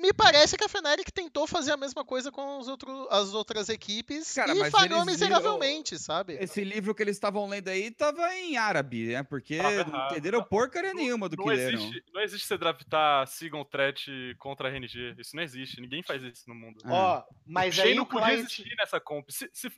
Me 0.00 0.12
parece 0.14 0.56
que 0.56 0.64
a 0.64 0.68
Fnatic 0.68 1.10
tentou 1.12 1.46
fazer 1.46 1.72
a 1.72 1.76
mesma 1.76 2.04
coisa 2.04 2.32
com 2.32 2.58
os 2.58 2.68
outro, 2.68 3.06
as 3.10 3.34
outras 3.34 3.68
equipes 3.68 4.32
Cara, 4.32 4.54
e 4.54 4.58
mas 4.58 4.70
falhou 4.72 5.02
eles 5.02 5.18
viram- 5.18 5.28
miseravelmente, 5.36 5.98
sabe? 5.98 6.34
Esse 6.40 6.64
livro 6.64 6.94
que 6.94 7.02
eles 7.02 7.16
estavam 7.16 7.46
lendo 7.46 7.68
aí 7.68 7.90
tava 7.90 8.34
em 8.34 8.56
árabe, 8.56 9.08
né? 9.08 9.22
Porque 9.22 9.58
não 9.60 10.06
entenderam 10.06 10.42
porcaria 10.42 10.94
nenhuma 10.94 11.28
do 11.28 11.36
não 11.36 11.44
que 11.44 11.50
leram. 11.50 11.78
existe, 11.78 12.04
não 12.14 12.22
existe 12.22 12.46
você 12.46 12.56
draftar 12.56 13.26
Sigon 13.26 13.62
Threat 13.64 14.06
contra 14.38 14.68
a 14.68 14.70
RNG. 14.72 15.14
Isso 15.18 15.36
não 15.36 15.42
existe. 15.42 15.80
Ninguém 15.80 16.02
faz 16.02 16.22
isso 16.22 16.44
no 16.48 16.54
mundo. 16.54 16.80
Ah. 16.84 16.92
Ó, 16.92 17.24
mas 17.46 17.74
o 17.74 17.76
Shen 17.82 17.90
aí 17.90 17.94
não 17.94 18.06
podia 18.06 18.26
client... 18.28 18.40
existir 18.40 18.74
nessa 18.76 18.98
comp. 18.98 19.28
Se, 19.30 19.50
se- 19.52 19.70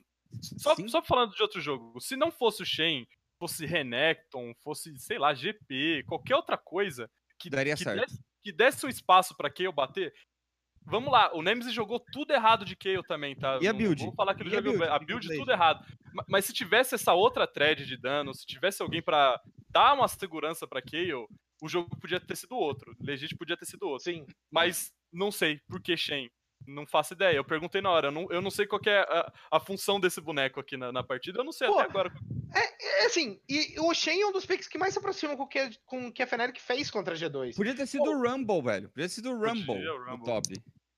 só, 0.57 0.73
Sim. 0.75 0.87
só 0.87 1.01
falando 1.03 1.35
de 1.35 1.41
outro 1.43 1.59
jogo, 1.59 1.99
se 1.99 2.15
não 2.15 2.31
fosse 2.31 2.63
o 2.63 2.65
Shen, 2.65 3.05
fosse 3.37 3.65
Renekton, 3.65 4.53
fosse, 4.63 4.97
sei 4.97 5.19
lá, 5.19 5.33
GP, 5.33 6.03
qualquer 6.07 6.35
outra 6.37 6.57
coisa 6.57 7.09
que, 7.37 7.49
Daria 7.49 7.75
que, 7.75 7.83
certo. 7.83 7.99
desse, 8.09 8.19
que 8.43 8.51
desse 8.51 8.85
um 8.85 8.89
espaço 8.89 9.35
pra 9.35 9.49
Kayle 9.49 9.71
bater. 9.73 10.13
Vamos 10.85 11.09
lá, 11.11 11.33
o 11.33 11.41
Nemesis 11.41 11.73
jogou 11.73 11.97
tudo 12.11 12.31
errado 12.33 12.65
de 12.65 12.75
Kayle 12.75 13.03
também, 13.07 13.35
tá? 13.35 13.57
E 13.61 13.67
a 13.69 13.73
build? 13.73 14.01
Vamos 14.01 14.15
falar 14.15 14.35
que 14.35 14.43
ele 14.43 14.49
E 14.49 14.53
a 14.53 14.61
jogou 14.61 14.73
build? 14.77 14.91
a 14.93 14.99
build 14.99 15.29
eu 15.31 15.39
tudo 15.39 15.51
errado. 15.51 15.85
Ma- 16.13 16.25
Mas 16.27 16.43
se 16.45 16.51
tivesse 16.53 16.93
essa 16.93 17.13
outra 17.13 17.47
thread 17.47 17.85
de 17.85 17.95
dano, 17.97 18.33
se 18.33 18.45
tivesse 18.45 18.81
alguém 18.81 19.01
pra 19.01 19.39
dar 19.69 19.93
uma 19.93 20.07
segurança 20.09 20.67
pra 20.67 20.81
Kayle, 20.81 21.13
o 21.61 21.69
jogo 21.69 21.97
podia 22.01 22.19
ter 22.19 22.35
sido 22.35 22.57
outro. 22.57 22.93
Legit 22.99 23.33
podia 23.37 23.55
ter 23.55 23.65
sido 23.65 23.83
outro. 23.87 24.03
Sim. 24.03 24.25
Mas 24.51 24.91
não 25.11 25.31
sei 25.31 25.61
por 25.69 25.81
que 25.81 25.95
Shen. 25.95 26.29
Não 26.67 26.85
faço 26.85 27.13
ideia. 27.13 27.37
Eu 27.37 27.43
perguntei 27.43 27.81
na 27.81 27.89
hora. 27.89 28.07
Eu 28.07 28.11
não, 28.11 28.27
eu 28.31 28.41
não 28.41 28.51
sei 28.51 28.65
qual 28.65 28.81
que 28.81 28.89
é 28.89 28.99
a, 29.01 29.31
a 29.51 29.59
função 29.59 29.99
desse 29.99 30.21
boneco 30.21 30.59
aqui 30.59 30.77
na, 30.77 30.91
na 30.91 31.03
partida. 31.03 31.39
Eu 31.39 31.43
não 31.43 31.51
sei 31.51 31.67
Pô, 31.67 31.79
até 31.79 31.89
agora. 31.89 32.13
É 33.03 33.05
assim, 33.05 33.39
e 33.47 33.75
o 33.79 33.93
Shen 33.93 34.21
é 34.21 34.25
um 34.25 34.31
dos 34.31 34.45
picks 34.45 34.67
que 34.67 34.77
mais 34.77 34.93
se 34.93 34.99
aproximam 34.99 35.35
com 35.35 35.43
o 35.43 35.47
que, 35.47 35.69
com 35.85 36.07
o 36.07 36.11
que 36.11 36.23
a 36.23 36.27
Fnatic 36.27 36.59
fez 36.59 36.89
contra 36.89 37.13
a 37.13 37.17
G2. 37.17 37.55
Podia 37.55 37.75
ter 37.75 37.87
sido 37.87 38.03
o 38.03 38.21
Rumble, 38.21 38.61
velho. 38.61 38.89
Podia 38.89 39.07
ter 39.07 39.13
sido 39.13 39.31
o 39.31 39.35
Rumble, 39.35 39.65
Podia, 39.65 39.93
o 39.93 39.99
no 39.99 40.11
Rumble. 40.11 40.25
top. 40.25 40.53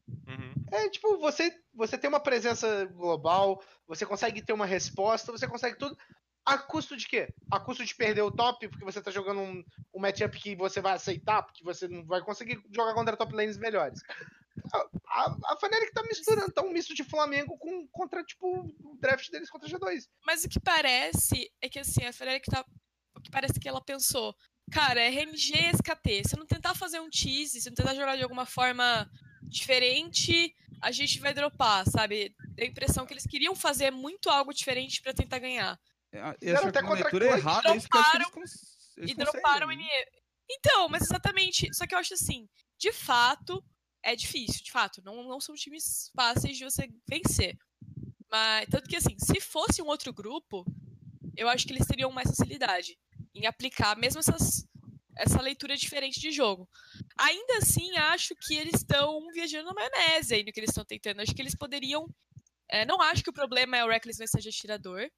Uhum. 0.08 0.54
É 0.72 0.90
tipo, 0.90 1.18
você, 1.18 1.52
você 1.74 1.98
tem 1.98 2.08
uma 2.08 2.20
presença 2.20 2.86
global, 2.86 3.62
você 3.88 4.06
consegue 4.06 4.42
ter 4.42 4.54
uma 4.54 4.66
resposta, 4.66 5.32
você 5.32 5.48
consegue 5.48 5.78
tudo. 5.78 5.98
A 6.46 6.60
custo 6.60 6.96
de 6.96 7.08
quê? 7.08 7.34
A 7.50 7.60
custo 7.60 7.84
de 7.84 7.96
perder 7.96 8.22
o 8.22 8.32
top, 8.32 8.68
porque 8.68 8.86
você 8.86 9.02
tá 9.02 9.10
jogando 9.10 9.40
um, 9.40 9.64
um 9.94 10.00
matchup 10.00 10.38
que 10.40 10.56
você 10.56 10.80
vai 10.80 10.94
aceitar, 10.94 11.42
porque 11.42 11.64
você 11.64 11.88
não 11.88 12.06
vai 12.06 12.22
conseguir 12.22 12.62
jogar 12.72 12.94
contra 12.94 13.18
top 13.18 13.34
lanes 13.34 13.58
melhores. 13.58 14.02
A, 14.72 14.78
a, 15.08 15.38
a 15.54 15.58
Fnatic 15.58 15.94
tá 15.94 16.04
misturando, 16.04 16.52
tá 16.52 16.62
um 16.62 16.72
misto 16.72 16.94
de 16.94 17.04
Flamengo 17.04 17.58
com, 17.58 17.88
contra, 17.88 18.24
tipo, 18.24 18.48
o 18.48 18.98
draft 19.00 19.30
deles 19.30 19.50
contra 19.50 19.68
a 19.68 19.72
G2. 19.72 20.04
Mas 20.26 20.44
o 20.44 20.50
que 20.50 20.60
parece 20.60 21.52
é 21.62 21.70
que 21.70 21.80
assim, 21.80 22.04
a 22.06 22.14
Fnatic 22.14 22.46
tá. 22.46 22.66
O 23.16 23.22
que 23.22 23.32
parece 23.32 23.60
que 23.60 23.68
ela 23.68 23.84
pensou, 23.84 24.36
cara, 24.72 25.02
é 25.02 25.08
RNG 25.08 25.54
e 25.54 25.72
SKT. 25.72 26.28
Se 26.28 26.36
eu 26.36 26.40
não 26.40 26.46
tentar 26.46 26.76
fazer 26.76 27.00
um 27.00 27.10
tease, 27.10 27.62
se 27.62 27.68
eu 27.68 27.72
não 27.72 27.76
tentar 27.76 27.96
jogar 27.96 28.16
de 28.18 28.24
alguma 28.24 28.46
forma 28.46 29.10
diferente, 29.44 30.54
a 30.82 30.92
gente 30.92 31.20
vai 31.20 31.34
dropar, 31.34 31.86
sabe? 31.86 32.36
Dá 32.56 32.64
a 32.64 32.68
impressão 32.68 33.06
que 33.06 33.14
eles 33.14 33.26
queriam 33.26 33.56
fazer 33.56 33.92
muito 33.92 34.30
algo 34.30 34.54
diferente 34.54 35.02
pra 35.02 35.14
tentar 35.14 35.40
ganhar. 35.40 35.80
É, 36.12 36.20
até 36.22 36.80
a 36.80 36.84
contra 36.84 36.94
leitura 36.94 37.26
é 37.26 37.30
Clutch. 37.30 37.46
errada, 37.46 37.76
isso 37.76 37.90
que 37.90 37.98
eu 37.98 38.02
acho 38.02 38.32
que 38.32 38.40
eles, 38.40 38.52
eles 38.98 39.12
e 39.12 39.16
droparam. 39.16 39.68
NE. 39.68 39.86
Então, 40.50 40.90
mas 40.90 41.04
exatamente. 41.04 41.74
Só 41.74 41.88
que 41.88 41.96
eu 41.96 42.00
acho 42.00 42.14
assim, 42.14 42.48
de 42.78 42.92
fato, 42.92 43.64
é 44.06 44.16
difícil, 44.16 44.64
de 44.64 44.72
fato. 44.72 45.02
Não, 45.04 45.24
não 45.24 45.42
são 45.42 45.56
times 45.56 46.12
fáceis 46.16 46.58
de 46.58 46.64
você 46.64 46.88
vencer. 47.10 47.58
Mas, 48.30 48.68
tanto 48.70 48.88
que 48.88 48.96
assim, 48.96 49.18
se 49.18 49.42
fosse 49.42 49.82
um 49.82 49.88
outro 49.88 50.14
grupo, 50.14 50.64
eu 51.36 51.50
acho 51.50 51.66
que 51.66 51.74
eles 51.74 51.88
teriam 51.88 52.12
mais 52.12 52.30
facilidade 52.30 52.98
em 53.34 53.48
aplicar 53.48 53.98
mesmo 53.98 54.20
essas, 54.20 54.68
essa 55.18 55.42
leitura 55.42 55.76
diferente 55.76 56.20
de 56.20 56.32
jogo. 56.32 56.70
Ainda 57.18 57.58
assim, 57.58 57.98
acho 57.98 58.36
que 58.36 58.56
eles 58.56 58.76
estão 58.76 59.26
viajando 59.34 59.66
na 59.66 59.74
maionese 59.74 60.36
aí 60.36 60.44
no 60.44 60.54
que 60.54 60.60
eles 60.60 60.70
estão 60.70 60.86
tentando. 60.86 61.22
Acho 61.22 61.34
que 61.34 61.42
eles 61.42 61.56
poderiam. 61.56 62.08
é, 62.70 62.86
não 62.86 63.02
acho 63.02 63.24
que 63.24 63.30
o 63.30 63.34
problema 63.34 63.76
é 63.76 63.84
o 63.84 63.90
Reckless 63.90 64.20
não 64.20 64.28
seja 64.28 64.50
atirador, 64.50 65.10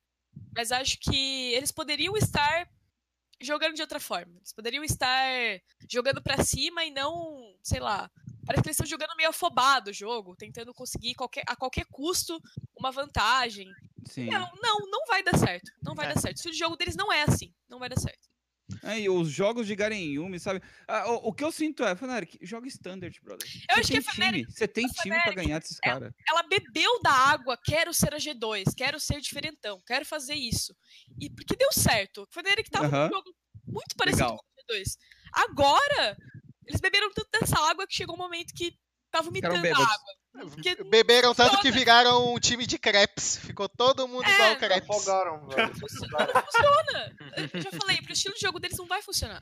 mas 0.55 0.71
acho 0.71 0.97
que 0.99 1.53
eles 1.53 1.71
poderiam 1.71 2.15
estar 2.15 2.69
jogando 3.41 3.75
de 3.75 3.81
outra 3.81 3.99
forma. 3.99 4.33
Eles 4.37 4.53
poderiam 4.53 4.83
estar 4.83 5.27
jogando 5.89 6.21
pra 6.21 6.43
cima 6.43 6.85
e 6.85 6.91
não, 6.91 7.53
sei 7.61 7.79
lá. 7.79 8.09
Parece 8.47 8.63
que 8.63 8.69
eles 8.69 8.75
estão 8.79 8.87
jogando 8.87 9.15
meio 9.17 9.29
afobado 9.29 9.91
o 9.91 9.93
jogo, 9.93 10.35
tentando 10.35 10.73
conseguir 10.73 11.13
qualquer, 11.13 11.43
a 11.47 11.55
qualquer 11.55 11.85
custo 11.91 12.39
uma 12.75 12.91
vantagem. 12.91 13.67
Sim. 14.05 14.25
Não, 14.27 14.49
não, 14.63 14.77
não 14.89 15.05
vai 15.07 15.21
dar 15.21 15.37
certo. 15.37 15.69
Não 15.83 15.93
vai 15.93 16.09
É. 16.09 16.13
dar 16.13 16.19
certo. 16.21 16.37
O 16.37 16.39
estilo 16.39 16.53
de 16.53 16.59
jogo 16.59 16.75
deles 16.77 16.95
não 16.95 17.11
é 17.13 17.23
assim. 17.23 17.53
Não 17.69 17.77
vai 17.77 17.89
dar 17.89 17.99
certo. 17.99 18.27
É, 18.83 18.99
e 18.99 19.09
os 19.09 19.29
jogos 19.29 19.65
de 19.65 19.73
Garen 19.77 19.95
Yumi, 19.97 20.39
sabe? 20.41 20.61
Ah, 20.87 21.09
o, 21.11 21.29
o 21.29 21.33
que 21.33 21.41
eu 21.41 21.51
sinto 21.53 21.85
é, 21.85 21.95
Fnatic, 21.95 22.37
joga 22.41 22.67
standard, 22.67 23.17
brother. 23.23 23.47
Eu 23.69 23.75
Você 23.75 23.79
acho 23.79 23.91
que 23.91 23.97
a 23.97 24.01
Fnatic- 24.01 24.41
time, 24.45 24.51
Você 24.51 24.67
tem 24.67 24.85
a 24.85 24.89
time 24.89 25.21
pra 25.23 25.33
ganhar 25.33 25.59
desses 25.59 25.77
é- 25.81 25.89
caras. 25.89 26.13
Ela 26.29 26.43
bebeu 26.43 27.01
da 27.01 27.11
água, 27.11 27.57
quero 27.63 27.93
ser 27.93 28.13
a 28.13 28.17
G2, 28.17 28.65
quero 28.75 28.99
ser 28.99 29.21
diferentão, 29.21 29.81
quero 29.87 30.05
fazer 30.05 30.35
isso. 30.35 30.75
E 31.19 31.29
porque 31.29 31.55
deu 31.55 31.71
certo. 31.71 32.27
Que 32.27 32.69
tava 32.69 32.87
Aham. 32.87 33.05
um 33.07 33.09
jogo 33.09 33.33
muito 33.65 33.95
parecido 33.95 34.23
Legal. 34.25 34.37
com 34.37 34.73
o 34.73 34.75
G2. 34.77 34.97
Agora, 35.33 36.17
eles 36.67 36.81
beberam 36.81 37.11
tanto 37.13 37.29
dessa 37.39 37.59
água 37.69 37.87
que 37.87 37.95
chegou 37.95 38.15
um 38.15 38.19
momento 38.19 38.53
que 38.53 38.73
tá 39.11 39.21
vomitando 39.21 39.55
água. 39.55 39.87
Porque 40.51 40.75
Beberam 40.83 41.33
tanto 41.33 41.51
que 41.51 41.55
funciona. 41.71 41.77
viraram 41.79 42.33
um 42.35 42.39
time 42.39 42.67
de 42.67 42.77
crepes. 42.77 43.37
Ficou 43.37 43.67
todo 43.67 44.07
mundo 44.07 44.29
igual 44.29 44.51
É, 44.51 44.55
crepes. 44.55 44.89
Afogaram, 44.89 45.47
velho. 45.47 45.67
não 45.67 45.73
funciona. 45.73 47.15
Eu 47.55 47.61
já 47.61 47.71
falei, 47.71 47.99
pro 48.03 48.13
estilo 48.13 48.35
de 48.35 48.41
jogo 48.41 48.59
deles 48.59 48.77
não 48.77 48.85
vai 48.85 49.01
funcionar. 49.01 49.41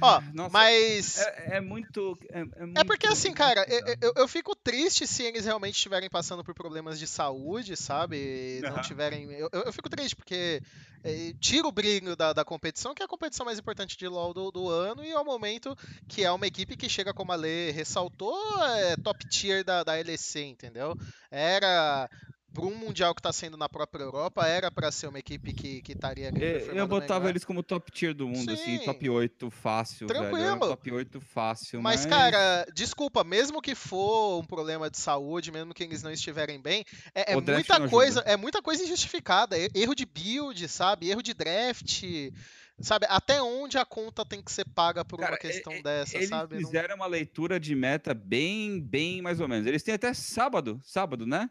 Ó, 0.00 0.20
Nossa, 0.32 0.50
mas. 0.50 1.18
É, 1.18 1.56
é 1.56 1.60
muito. 1.60 2.18
É, 2.30 2.40
é 2.40 2.42
É 2.42 2.66
muito 2.66 2.86
porque 2.86 3.06
assim, 3.06 3.32
cara, 3.32 3.64
eu, 3.68 3.96
eu, 4.00 4.12
eu 4.16 4.28
fico 4.28 4.56
triste 4.56 5.06
se 5.06 5.22
eles 5.22 5.44
realmente 5.44 5.76
estiverem 5.76 6.10
passando 6.10 6.42
por 6.42 6.52
problemas 6.52 6.98
de 6.98 7.06
saúde, 7.06 7.76
sabe? 7.76 8.58
Não 8.62 8.70
Aham. 8.70 8.80
tiverem. 8.82 9.30
Eu 9.30 9.48
eu 9.52 9.72
fico 9.72 9.88
triste, 9.88 10.16
porque 10.16 10.60
eh, 11.04 11.34
tira 11.38 11.68
o 11.68 11.72
brilho 11.72 12.16
da, 12.16 12.32
da 12.32 12.44
competição, 12.44 12.94
que 12.94 13.02
é 13.02 13.04
a 13.04 13.08
competição 13.08 13.44
mais 13.44 13.58
importante 13.58 13.96
de 13.96 14.08
LoL 14.08 14.32
do, 14.32 14.50
do 14.50 14.68
ano, 14.70 15.04
e 15.04 15.12
ao 15.12 15.24
momento 15.24 15.76
que 16.08 16.24
é 16.24 16.32
uma 16.32 16.46
equipe 16.46 16.76
que 16.76 16.88
chega, 16.88 17.12
como 17.12 17.30
a 17.30 17.36
Lê 17.36 17.70
ressaltou, 17.70 18.34
é 18.64 18.96
top 18.96 19.28
tier 19.28 19.62
da, 19.62 19.84
da 19.84 19.92
LEC, 19.92 20.40
entendeu? 20.40 20.96
Era. 21.30 22.08
Para 22.54 22.64
um 22.66 22.74
mundial 22.76 23.12
que 23.14 23.18
está 23.20 23.32
sendo 23.32 23.56
na 23.56 23.68
própria 23.68 24.04
Europa, 24.04 24.46
era 24.46 24.70
para 24.70 24.90
ser 24.92 25.08
uma 25.08 25.18
equipe 25.18 25.52
que 25.52 25.82
que 25.82 25.92
estaria 25.92 26.26
É, 26.28 26.28
Eu 26.28 26.32
performando 26.32 26.86
botava 26.86 27.20
melhor. 27.20 27.30
eles 27.30 27.44
como 27.44 27.62
top 27.62 27.90
tier 27.90 28.14
do 28.14 28.28
mundo, 28.28 28.50
assim, 28.52 28.78
Sim. 28.78 28.84
top 28.84 29.10
8 29.10 29.50
fácil, 29.50 30.06
velho. 30.06 30.20
Tranquilo. 30.20 30.54
Um 30.54 30.58
Top 30.60 30.92
8 30.92 31.20
fácil, 31.20 31.82
Mas, 31.82 32.06
mas, 32.06 32.06
cara, 32.06 32.64
desculpa, 32.72 33.24
mesmo 33.24 33.60
que 33.60 33.74
for 33.74 34.38
um 34.40 34.44
problema 34.44 34.88
de 34.88 34.96
saúde, 34.98 35.50
mesmo 35.50 35.74
que 35.74 35.82
eles 35.82 36.02
não 36.02 36.12
estiverem 36.12 36.60
bem, 36.60 36.84
é, 37.14 37.32
é 37.32 37.34
muita 37.36 37.78
não 37.78 37.88
coisa, 37.88 38.20
ajuda. 38.20 38.32
é 38.32 38.36
muita 38.36 38.62
coisa 38.62 38.84
injustificada. 38.84 39.56
Erro 39.74 39.94
de 39.94 40.06
build, 40.06 40.68
sabe? 40.68 41.10
Erro 41.10 41.22
de 41.22 41.34
draft. 41.34 42.04
Sabe, 42.80 43.06
até 43.08 43.40
onde 43.40 43.78
a 43.78 43.84
conta 43.84 44.24
tem 44.26 44.42
que 44.42 44.50
ser 44.50 44.64
paga 44.64 45.04
por 45.04 45.18
Cara, 45.20 45.32
uma 45.32 45.38
questão 45.38 45.72
e- 45.74 45.82
dessa, 45.82 46.16
eles 46.16 46.28
sabe? 46.28 46.56
Não- 46.56 46.66
fizeram 46.66 46.96
uma 46.96 47.06
leitura 47.06 47.60
de 47.60 47.72
meta 47.74 48.12
bem, 48.12 48.80
bem 48.80 49.22
mais 49.22 49.38
ou 49.40 49.46
menos. 49.46 49.64
Eles 49.66 49.82
têm 49.82 49.94
até 49.94 50.12
sábado, 50.12 50.80
sábado, 50.82 51.24
né? 51.24 51.48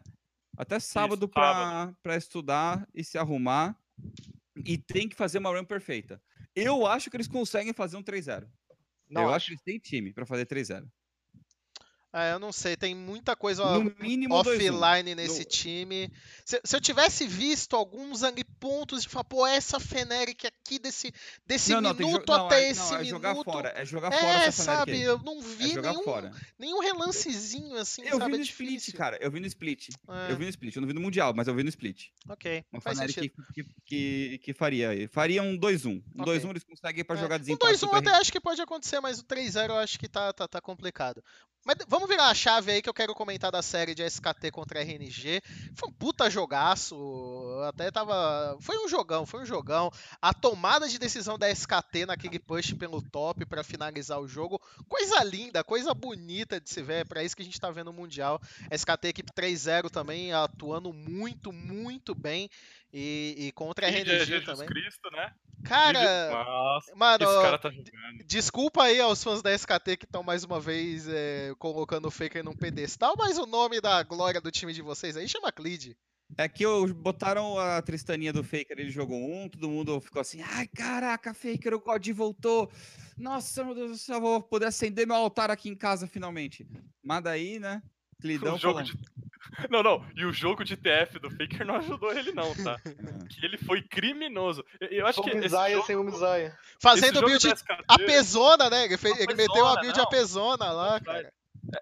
Até 0.56 0.78
sábado 0.78 1.28
pra 1.28 2.16
estudar 2.16 2.86
e 2.94 3.02
se 3.04 3.18
arrumar. 3.18 3.76
E 4.64 4.78
tem 4.78 5.08
que 5.08 5.16
fazer 5.16 5.38
uma 5.38 5.50
run 5.50 5.64
perfeita. 5.64 6.22
Eu 6.54 6.86
acho 6.86 7.10
que 7.10 7.16
eles 7.16 7.26
conseguem 7.28 7.72
fazer 7.72 7.96
um 7.96 8.02
3-0. 8.02 8.48
Não 9.10 9.22
Eu 9.22 9.28
acho. 9.28 9.36
acho 9.36 9.46
que 9.46 9.52
eles 9.52 9.62
têm 9.62 9.78
time 9.78 10.12
pra 10.12 10.24
fazer 10.24 10.46
3-0. 10.46 10.86
É, 12.16 12.32
eu 12.32 12.38
não 12.38 12.52
sei, 12.52 12.76
tem 12.76 12.94
muita 12.94 13.34
coisa 13.34 13.64
No 13.76 13.92
mínimo 13.98 14.36
2-1. 14.36 14.38
offline 14.70 15.16
nesse 15.16 15.40
No- 15.40 15.44
time. 15.46 16.12
Se, 16.44 16.60
se 16.64 16.76
eu 16.76 16.80
tivesse 16.80 17.26
visto 17.26 17.74
alguns 17.74 18.20
pontos 18.60 19.02
de 19.02 19.08
falar, 19.08 19.24
pô, 19.24 19.44
essa 19.44 19.80
Feneric 19.80 20.46
aqui 20.46 20.78
desse, 20.78 21.12
desse 21.44 21.72
Não, 21.72 21.80
minuto 21.92 22.24
não, 22.28 22.46
até 22.46 22.66
é, 22.66 22.70
esse 22.70 22.92
não, 22.92 23.00
é 23.00 23.04
jogar 23.04 23.30
minuto. 23.32 23.50
fora. 23.52 23.72
É 23.74 23.84
jogar 23.84 24.12
fora 24.12 24.26
É, 24.44 24.46
essa 24.46 24.62
sabe, 24.62 24.92
aí. 24.92 25.02
eu 25.02 25.18
não 25.18 25.38
É 25.40 25.42
vi 25.42 25.70
jogar 25.74 25.90
nenhum, 25.90 26.04
fora. 26.04 26.30
nenhum 26.56 26.78
relancezinho 26.80 27.76
assim, 27.76 28.02
Eu 28.02 28.18
sabe? 28.18 28.30
vi 28.30 28.34
é 28.34 28.38
no 28.38 28.44
split, 28.44 28.68
difícil. 28.70 28.94
cara. 28.98 29.18
Eu 29.20 29.30
vi 29.30 29.40
no 29.40 29.46
split. 29.46 29.88
É, 30.08 30.30
Eu 30.32 30.36
vi 30.36 30.44
no 30.44 30.50
split. 30.50 30.76
Eu 30.76 30.80
não 30.82 30.86
vi 30.88 30.94
no 30.94 31.00
Mundial, 31.00 31.32
mas 31.34 31.48
eu 31.48 31.54
vi 31.54 31.62
no 31.64 31.68
split. 31.68 32.10
Ok, 32.28 32.64
Uma 32.72 32.80
sentido. 32.94 33.28
que, 33.52 33.64
que, 33.64 33.68
que, 33.84 34.38
que 34.38 34.54
faria. 34.54 35.08
Faria 35.10 35.42
um 35.42 35.58
2-1. 35.58 36.02
Um 36.14 36.22
Ok. 36.22 36.38
2-1 36.38 36.50
eles 36.50 36.62
conseguem 36.64 37.04
pra 37.04 37.16
É, 37.16 37.18
jogar 37.20 37.36
Um 37.36 37.38
desempate. 37.40 37.74
2-1 37.74 37.78
super 37.78 37.96
até 37.96 38.10
acho 38.10 38.30
que 38.30 38.40
pode 38.40 38.60
acontecer, 38.60 39.00
mas 39.00 39.18
o 39.18 39.24
3-0 39.24 39.70
eu 39.70 39.76
acho 39.78 39.98
que 39.98 40.08
tá, 40.08 40.32
tá, 40.32 40.46
tá 40.46 40.60
complicado. 40.60 41.22
Mas 41.66 41.76
vamos 41.88 42.03
virar 42.06 42.28
a 42.28 42.34
chave 42.34 42.72
aí 42.72 42.82
que 42.82 42.88
eu 42.88 42.94
quero 42.94 43.14
comentar 43.14 43.50
da 43.50 43.62
série 43.62 43.94
de 43.94 44.02
SKT 44.02 44.50
contra 44.50 44.80
RNG. 44.80 45.40
Foi 45.74 45.88
um 45.88 45.92
puta 45.92 46.30
jogaço. 46.30 46.96
Até 47.68 47.90
tava. 47.90 48.56
Foi 48.60 48.76
um 48.84 48.88
jogão, 48.88 49.26
foi 49.26 49.42
um 49.42 49.46
jogão. 49.46 49.90
A 50.20 50.32
tomada 50.32 50.88
de 50.88 50.98
decisão 50.98 51.38
da 51.38 51.50
SKT 51.50 52.06
naquele 52.06 52.38
push 52.38 52.72
pelo 52.74 53.02
top 53.02 53.44
pra 53.46 53.64
finalizar 53.64 54.20
o 54.20 54.28
jogo. 54.28 54.60
Coisa 54.88 55.22
linda, 55.24 55.64
coisa 55.64 55.94
bonita 55.94 56.60
de 56.60 56.70
se 56.70 56.82
ver. 56.82 57.00
É 57.00 57.04
pra 57.04 57.22
isso 57.22 57.36
que 57.36 57.42
a 57.42 57.44
gente 57.44 57.60
tá 57.60 57.70
vendo 57.70 57.90
o 57.90 57.92
Mundial. 57.92 58.40
SKT 58.70 59.08
equipe 59.08 59.32
3-0 59.32 59.90
também 59.90 60.32
atuando 60.32 60.92
muito, 60.92 61.52
muito 61.52 62.14
bem. 62.14 62.50
E, 62.96 63.48
e 63.48 63.52
contra 63.52 63.88
a 63.88 63.90
RNG 63.90 64.24
Jesus 64.24 64.44
também. 64.44 64.68
Cristo, 64.68 65.10
né? 65.10 65.34
Cara, 65.64 66.30
Nossa, 66.30 66.94
mano, 66.94 67.24
esse 67.24 67.42
cara 67.42 67.58
tá 67.58 67.68
jogando. 67.68 68.24
Desculpa 68.24 68.84
aí 68.84 69.00
aos 69.00 69.24
fãs 69.24 69.42
da 69.42 69.52
SKT 69.52 69.96
que 69.96 70.04
estão 70.04 70.22
mais 70.22 70.44
uma 70.44 70.60
vez 70.60 71.08
é, 71.08 71.52
colocando 71.58 72.06
o 72.06 72.10
Faker 72.10 72.44
num 72.44 72.54
pedestal, 72.54 73.16
mas 73.18 73.36
o 73.36 73.46
nome 73.46 73.80
da 73.80 74.00
glória 74.04 74.40
do 74.40 74.48
time 74.52 74.72
de 74.72 74.80
vocês 74.80 75.16
aí 75.16 75.28
chama 75.28 75.50
Clid. 75.50 75.96
É 76.38 76.48
que 76.48 76.64
botaram 76.94 77.58
a 77.58 77.82
Tristaninha 77.82 78.32
do 78.32 78.44
Faker, 78.44 78.78
ele 78.78 78.90
jogou 78.90 79.18
um, 79.18 79.48
todo 79.48 79.68
mundo 79.68 80.00
ficou 80.00 80.22
assim, 80.22 80.40
ai 80.40 80.68
caraca, 80.68 81.34
Faker, 81.34 81.74
o 81.74 81.80
God 81.80 82.08
voltou. 82.10 82.70
Nossa, 83.18 83.64
meu 83.64 83.74
Deus 83.74 83.90
do 83.90 83.98
céu, 83.98 84.20
vou 84.20 84.40
poder 84.40 84.66
acender 84.66 85.04
meu 85.04 85.16
altar 85.16 85.50
aqui 85.50 85.68
em 85.68 85.76
casa 85.76 86.06
finalmente. 86.06 86.64
Mas 87.02 87.24
daí, 87.24 87.58
né, 87.58 87.82
Clidão 88.24 88.54
O 88.54 88.58
jogo 88.58 88.82
de... 88.82 88.92
Não, 89.70 89.82
não. 89.84 90.04
E 90.16 90.24
o 90.24 90.32
jogo 90.32 90.64
de 90.64 90.76
TF 90.76 91.18
do 91.20 91.30
Faker 91.30 91.64
não 91.64 91.76
ajudou 91.76 92.10
ele, 92.12 92.32
não, 92.32 92.52
tá? 92.56 92.76
"Ah, 92.84 92.88
Que 93.30 93.44
ele 93.46 93.56
foi 93.58 93.82
criminoso. 93.82 94.64
Eu- 94.80 94.88
Eu 94.88 95.06
acho 95.06 95.22
que. 95.22 95.32
Misaia 95.34 95.74
jogo, 95.76 95.86
sem 95.86 95.94
o 95.96 96.02
Misaia. 96.02 96.58
Fazendo 96.80 97.20
build 97.24 97.46
apesona, 97.86 98.68
né? 98.70 98.84
Ele, 98.86 98.94
ele 99.22 99.34
meteu 99.34 99.66
a 99.66 99.80
build 99.80 99.96
não. 99.98 100.04
apesona 100.04 100.72
lá, 100.72 100.98
cara. 101.00 101.32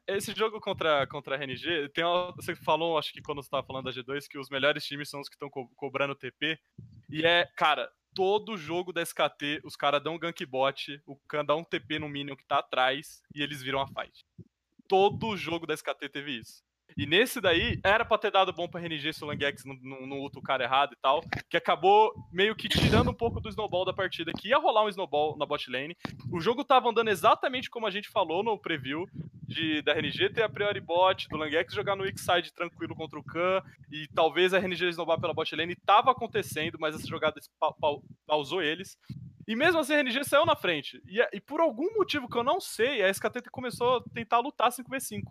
Esse 0.06 0.34
jogo 0.34 0.60
contra, 0.60 1.06
contra 1.06 1.34
a 1.34 1.38
RNG, 1.38 1.88
tem 1.94 2.04
uma- 2.04 2.32
você 2.36 2.54
falou, 2.54 2.98
acho 2.98 3.12
que 3.12 3.22
quando 3.22 3.42
você 3.42 3.48
tava 3.50 3.66
falando 3.66 3.84
da 3.84 3.90
G2, 3.92 4.26
que 4.28 4.38
os 4.38 4.50
melhores 4.50 4.84
times 4.84 5.08
são 5.08 5.20
os 5.20 5.28
que 5.28 5.34
estão 5.36 5.48
cobrando 5.76 6.14
TP. 6.14 6.58
E 7.10 7.24
é, 7.24 7.46
cara, 7.56 7.90
todo 8.14 8.56
jogo 8.56 8.92
da 8.92 9.00
SKT, 9.02 9.60
os 9.64 9.76
caras 9.76 10.02
dão 10.02 10.14
um 10.14 10.18
gank 10.18 10.44
bot, 10.44 11.00
o 11.06 11.16
Khan 11.28 11.44
dá 11.44 11.56
um 11.56 11.64
TP 11.64 11.98
no 11.98 12.08
minion 12.08 12.36
que 12.36 12.44
tá 12.46 12.58
atrás 12.58 13.22
e 13.34 13.42
eles 13.42 13.62
viram 13.62 13.80
a 13.80 13.86
fight. 13.86 14.24
Todo 14.92 15.34
jogo 15.38 15.66
da 15.66 15.72
SKT 15.72 16.10
teve 16.10 16.38
isso. 16.40 16.62
E 16.98 17.06
nesse 17.06 17.40
daí, 17.40 17.80
era 17.82 18.04
pra 18.04 18.18
ter 18.18 18.30
dado 18.30 18.52
bom 18.52 18.68
pra 18.68 18.78
RNG 18.78 19.14
se 19.14 19.24
o 19.24 19.26
Langex 19.26 19.64
não, 19.64 20.04
luta 20.20 20.38
o 20.38 20.42
cara 20.42 20.64
errado 20.64 20.92
e 20.92 20.96
tal, 21.00 21.22
que 21.48 21.56
acabou 21.56 22.12
meio 22.30 22.54
que 22.54 22.68
tirando 22.68 23.10
um 23.10 23.14
pouco 23.14 23.40
do 23.40 23.48
snowball 23.48 23.86
da 23.86 23.94
partida, 23.94 24.30
que 24.38 24.48
ia 24.48 24.58
rolar 24.58 24.84
um 24.84 24.90
snowball 24.90 25.34
na 25.38 25.46
bot 25.46 25.70
lane. 25.70 25.96
O 26.30 26.38
jogo 26.38 26.62
tava 26.62 26.90
andando 26.90 27.08
exatamente 27.08 27.70
como 27.70 27.86
a 27.86 27.90
gente 27.90 28.10
falou 28.10 28.42
no 28.42 28.58
preview, 28.58 29.06
de, 29.48 29.80
da 29.80 29.94
RNG 29.94 30.28
ter 30.34 30.42
a 30.42 30.48
priori 30.50 30.80
bot, 30.80 31.26
do 31.30 31.38
Langex 31.38 31.72
jogar 31.72 31.96
no 31.96 32.02
weak 32.02 32.20
side 32.20 32.52
tranquilo 32.52 32.94
contra 32.94 33.18
o 33.18 33.24
Khan, 33.24 33.62
e 33.90 34.06
talvez 34.14 34.52
a 34.52 34.58
RNG 34.58 34.88
snowbar 34.90 35.18
pela 35.18 35.32
bot 35.32 35.56
lane, 35.56 35.74
tava 35.86 36.10
acontecendo, 36.10 36.76
mas 36.78 36.94
essa 36.94 37.06
jogada 37.06 37.40
pa- 37.58 37.72
pa- 37.72 37.98
pausou 38.26 38.60
eles. 38.60 38.98
E 39.46 39.56
mesmo 39.56 39.80
assim 39.80 39.94
a 39.94 39.98
RNG 40.00 40.24
saiu 40.24 40.46
na 40.46 40.54
frente. 40.56 41.02
E, 41.06 41.20
e 41.36 41.40
por 41.40 41.60
algum 41.60 41.94
motivo 41.96 42.28
que 42.28 42.36
eu 42.36 42.44
não 42.44 42.60
sei, 42.60 43.02
a 43.02 43.08
SKT 43.08 43.50
começou 43.50 43.96
a 43.96 44.02
tentar 44.14 44.38
lutar 44.38 44.70
5v5. 44.70 45.22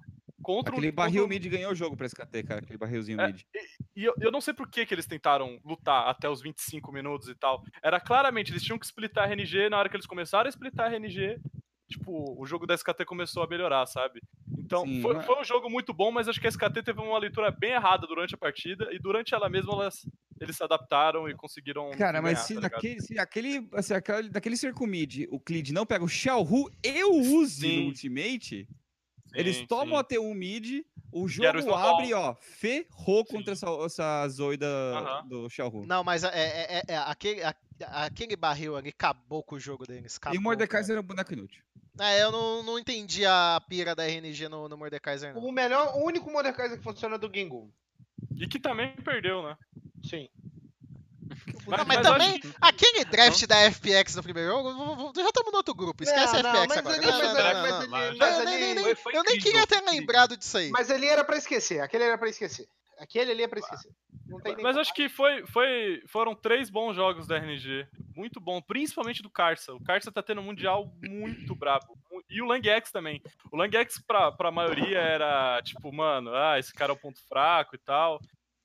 Contra 0.42 0.74
Aquele 0.74 0.88
contra 0.92 1.04
barril 1.06 1.28
mid 1.28 1.46
ganhou 1.48 1.72
o 1.72 1.76
jogo 1.76 1.96
pra 1.96 2.08
SKT, 2.08 2.44
cara, 2.44 2.60
aquele 2.62 2.78
barrilzinho 2.80 3.22
É, 3.22 3.28
mid. 3.28 3.42
e 3.96 4.04
eu, 4.04 4.16
eu 4.20 4.32
não 4.32 4.42
sei 4.42 4.54
por 4.56 4.68
que, 4.68 4.86
que 4.88 4.94
eles 4.94 5.06
tentaram 5.06 5.60
lutar 5.64 6.08
até 6.08 6.28
os 6.28 6.42
25 6.42 6.92
minutos 6.92 7.30
e 7.30 7.36
tal. 7.36 7.64
Era 7.84 8.00
claramente, 8.00 8.52
eles 8.52 8.64
tinham 8.64 8.80
que 8.80 8.86
splitar 8.88 9.26
a 9.26 9.28
RNG, 9.32 9.70
na 9.70 9.78
hora 9.78 9.88
que 9.88 9.96
eles 9.96 10.08
começaram 10.08 10.48
a 10.48 10.50
splitar 10.50 10.88
a 10.88 10.90
RNG, 10.96 11.40
tipo, 11.88 12.36
o 12.42 12.46
jogo 12.48 12.66
da 12.66 12.74
SKT 12.74 13.06
começou 13.06 13.44
a 13.44 13.48
melhorar, 13.48 13.86
sabe? 13.86 14.20
Então, 14.58 14.84
Sim, 14.84 15.02
foi, 15.04 15.14
mas- 15.14 15.26
foi 15.28 15.40
um 15.40 15.44
jogo 15.44 15.70
muito 15.70 15.94
bom, 15.94 16.12
mas 16.12 16.28
acho 16.28 16.42
que 16.42 16.48
a 16.48 16.50
SKT 16.50 16.82
teve 16.82 17.00
uma 17.00 17.20
leitura 17.20 17.52
bem 17.52 17.74
errada 17.74 18.08
durante 18.08 18.34
a 18.34 18.38
partida, 18.38 18.90
e 18.92 18.98
durante 18.98 19.36
ela 19.36 19.48
mesma 19.48 19.74
elas, 19.74 20.08
eles 20.42 20.58
se 20.58 20.64
adaptaram 20.64 21.30
e 21.30 21.36
conseguiram. 21.36 21.92
Cara, 21.92 22.22
mas 22.22 22.34
ganhar, 22.34 22.46
se, 22.46 22.56
tá 22.56 22.62
naquele, 22.62 23.02
se 23.02 23.20
aquele, 23.20 23.70
assim, 23.74 23.94
aquele, 23.94 24.30
daquele 24.30 24.58
circo 24.58 24.86
mid, 24.88 25.28
o 25.30 25.40
Clid 25.40 25.72
não 25.72 25.86
pega 25.86 26.04
o 26.04 26.08
Xiaohu 26.10 26.70
e 26.84 27.04
o 27.04 27.16
Uzi 27.40 27.62
Sim. 27.62 27.80
no 27.82 27.86
ultimate, 27.88 28.68
eles 29.34 29.58
Sim, 29.58 29.66
tomam 29.68 29.96
sim. 29.96 30.02
a 30.02 30.04
T1 30.04 30.34
mid, 30.36 30.82
o 31.12 31.28
jogo 31.28 31.74
abre, 31.74 32.14
ó, 32.14 32.36
ferrou 32.40 33.26
Sim. 33.26 33.36
contra 33.36 33.54
essa, 33.54 33.68
essa 33.86 34.28
Zoe 34.30 34.58
da, 34.58 34.68
Aham. 34.68 35.28
do 35.28 35.50
Xiaohu. 35.50 35.86
Não, 35.86 36.04
mas 36.04 36.24
é, 36.24 36.30
é- 36.34 36.78
é- 36.78 36.84
é- 36.88 36.98
aquele, 36.98 37.44
a- 37.44 37.56
aquele 38.06 38.36
barril 38.36 38.76
ali 38.76 38.90
acabou 38.90 39.44
com 39.44 39.56
o 39.56 39.60
jogo 39.60 39.86
deles. 39.86 40.16
E 40.16 40.18
Acabou, 40.18 40.40
o 40.40 40.44
Mordekaiser 40.44 40.94
era 40.94 41.02
um 41.02 41.08
boneco 41.08 41.34
inútil. 41.34 41.64
É, 42.00 42.24
eu 42.24 42.32
não, 42.32 42.64
não 42.64 42.80
entendi 42.80 43.26
a 43.26 43.62
pira 43.68 43.94
da 43.94 44.06
RNG 44.08 44.48
no, 44.48 44.68
no 44.70 44.78
Mordekaiser, 44.78 45.34
não. 45.34 45.42
O 45.44 45.52
melhor, 45.52 45.96
o 45.98 46.06
único 46.06 46.32
Mordekaiser 46.32 46.78
que 46.78 46.84
funciona 46.84 47.16
é 47.16 47.18
do 47.18 47.30
Gingu. 47.34 47.72
E 48.38 48.48
que 48.48 48.60
também 48.60 48.94
perdeu, 49.04 49.44
né? 49.44 49.58
Sim. 50.04 50.28
Não, 51.68 51.78
mas, 51.78 51.88
mas 51.88 52.02
também, 52.02 52.42
aquele 52.60 53.06
draft 53.06 53.46
da 53.48 53.56
FPX 53.72 54.16
no 54.16 54.24
primeiro 54.24 54.50
jogo, 54.50 55.14
já 55.16 55.28
estamos 55.28 55.52
no 55.52 55.58
outro 55.58 55.74
grupo, 55.74 56.04
esquece 56.04 56.36
a 56.36 56.44
Não, 56.44 56.50
FPX 56.64 56.68
mas 56.68 56.78
agora. 56.78 57.02
Não, 57.02 57.12
mas 57.12 57.22
não, 57.22 57.34
não, 57.34 57.62
mas 57.64 57.72
não. 57.72 57.90
Mas 57.90 58.18
mas 58.18 59.16
Eu 59.16 59.24
nem- 59.24 59.40
queria 59.40 59.66
ter 59.68 59.82
lembrado 59.82 60.36
disso 60.36 60.58
aí. 60.58 60.70
Mas 60.70 60.92
ali 60.92 61.08
era 61.08 61.24
pra 61.24 61.38
esquecer. 61.38 61.80
Aquele 61.82 62.04
era 62.04 62.18
pra 62.18 62.30
esquecer. 62.30 62.68
Aquele 62.98 63.32
ali 63.32 63.44
é 63.44 63.48
pra 63.48 63.60
esquecer. 63.60 63.92
Não 64.28 64.40
Mas 64.62 64.78
acho 64.78 64.94
que 64.94 65.10
foi, 65.10 65.46
foi, 65.48 66.02
foram 66.08 66.36
três 66.36 66.70
bons 66.70 66.96
jogos 66.96 67.28
da 67.28 67.38
RNG. 67.38 67.88
Muito 68.16 68.40
bom, 68.40 68.62
principalmente 68.62 69.22
do 69.22 69.30
Carça. 69.30 69.74
O 69.74 69.84
Carça 69.84 70.12
tá 70.12 70.22
tendo 70.22 70.40
um 70.40 70.44
mundial 70.46 70.94
muito 71.02 71.56
brabo. 71.56 71.98
E 72.30 72.42
o 72.42 72.46
Langx 72.46 72.92
também. 72.92 73.22
O 73.52 73.58
Langx, 73.58 74.00
pra, 74.06 74.32
pra 74.32 74.52
maioria, 74.52 75.00
era 75.00 75.62
tipo, 75.64 75.92
mano, 75.92 76.34
ah, 76.34 76.58
esse 76.60 76.74
cara 76.74 76.92
é 76.92 76.96
o 76.96 77.00
ponto 77.00 77.20
fraco 77.28 77.76
e 77.76 77.80
tal. 77.80 78.22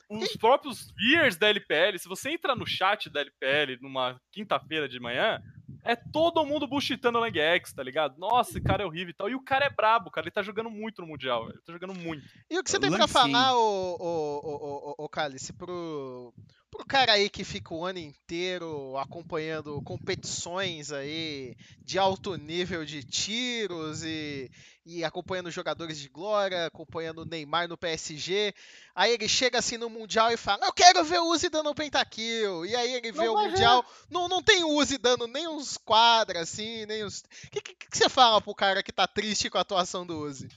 Os 0.08 0.36
próprios 0.36 0.92
viewers 0.96 1.36
da 1.36 1.48
LPL, 1.48 1.98
se 1.98 2.08
você 2.08 2.30
entra 2.30 2.54
no 2.54 2.66
chat 2.66 3.10
da 3.10 3.20
LPL 3.20 3.78
numa 3.80 4.20
quinta-feira 4.30 4.88
de 4.88 5.00
manhã, 5.00 5.42
é 5.84 5.96
todo 5.96 6.44
mundo 6.44 6.66
bullshitando 6.66 7.18
o 7.18 7.20
Langx, 7.20 7.72
tá 7.72 7.82
ligado? 7.82 8.18
Nossa, 8.18 8.50
esse 8.50 8.60
cara 8.60 8.82
é 8.82 8.86
horrível 8.86 9.10
e 9.10 9.14
tal. 9.14 9.28
E 9.28 9.34
o 9.34 9.42
cara 9.42 9.64
é 9.64 9.70
brabo, 9.70 10.10
cara. 10.10 10.26
Ele 10.26 10.32
tá 10.32 10.42
jogando 10.42 10.70
muito 10.70 11.00
no 11.00 11.08
Mundial. 11.08 11.48
Ele 11.48 11.60
tá 11.64 11.72
jogando 11.72 11.94
muito. 11.94 12.24
E 12.50 12.58
o 12.58 12.62
que 12.62 12.70
você 12.70 12.78
tem 12.78 12.90
pra 12.90 13.06
falar, 13.06 13.56
ô, 13.56 13.96
ô, 13.98 14.40
ô, 14.44 14.50
ô, 14.50 14.94
ô, 14.98 15.04
ô 15.04 15.08
Cálice, 15.08 15.52
pro, 15.52 16.34
pro 16.76 16.86
cara 16.86 17.12
aí 17.12 17.30
que 17.30 17.42
fica 17.42 17.72
o 17.72 17.84
ano 17.84 17.98
inteiro 17.98 18.96
acompanhando 18.98 19.80
competições 19.82 20.92
aí 20.92 21.56
de 21.80 21.98
alto 21.98 22.36
nível 22.36 22.84
de 22.84 23.02
tiros 23.02 24.04
e, 24.04 24.50
e 24.84 25.02
acompanhando 25.02 25.50
jogadores 25.50 25.98
de 25.98 26.08
glória, 26.08 26.66
acompanhando 26.66 27.22
o 27.22 27.24
Neymar 27.24 27.68
no 27.68 27.76
PSG, 27.76 28.54
aí 28.94 29.14
ele 29.14 29.28
chega 29.28 29.58
assim 29.58 29.76
no 29.78 29.88
Mundial 29.88 30.30
e 30.30 30.36
fala, 30.36 30.66
eu 30.66 30.72
quero 30.72 31.02
ver 31.04 31.20
o 31.20 31.30
Uzi 31.30 31.48
dando 31.48 31.70
um 31.70 31.74
pentakill, 31.74 32.66
e 32.66 32.76
aí 32.76 32.94
ele 32.94 33.12
vê 33.12 33.24
Não 33.24 33.34
o 33.34 33.38
ver. 33.38 33.48
Mundial, 33.48 33.84
não, 34.10 34.28
não 34.28 34.42
tem 34.42 34.64
Uzi 34.64 34.98
dando 34.98 35.26
nem 35.26 35.48
uns 35.48 35.76
quadros 35.78 36.42
assim, 36.42 36.84
nem 36.86 37.02
os... 37.02 37.20
O 37.20 37.50
que, 37.50 37.60
que, 37.60 37.74
que 37.74 37.96
você 37.96 38.08
fala 38.08 38.40
pro 38.40 38.54
cara 38.54 38.82
que 38.82 38.92
tá 38.92 39.06
triste 39.06 39.48
com 39.48 39.58
a 39.58 39.62
atuação 39.62 40.06
do 40.06 40.18
Uzi? 40.18 40.48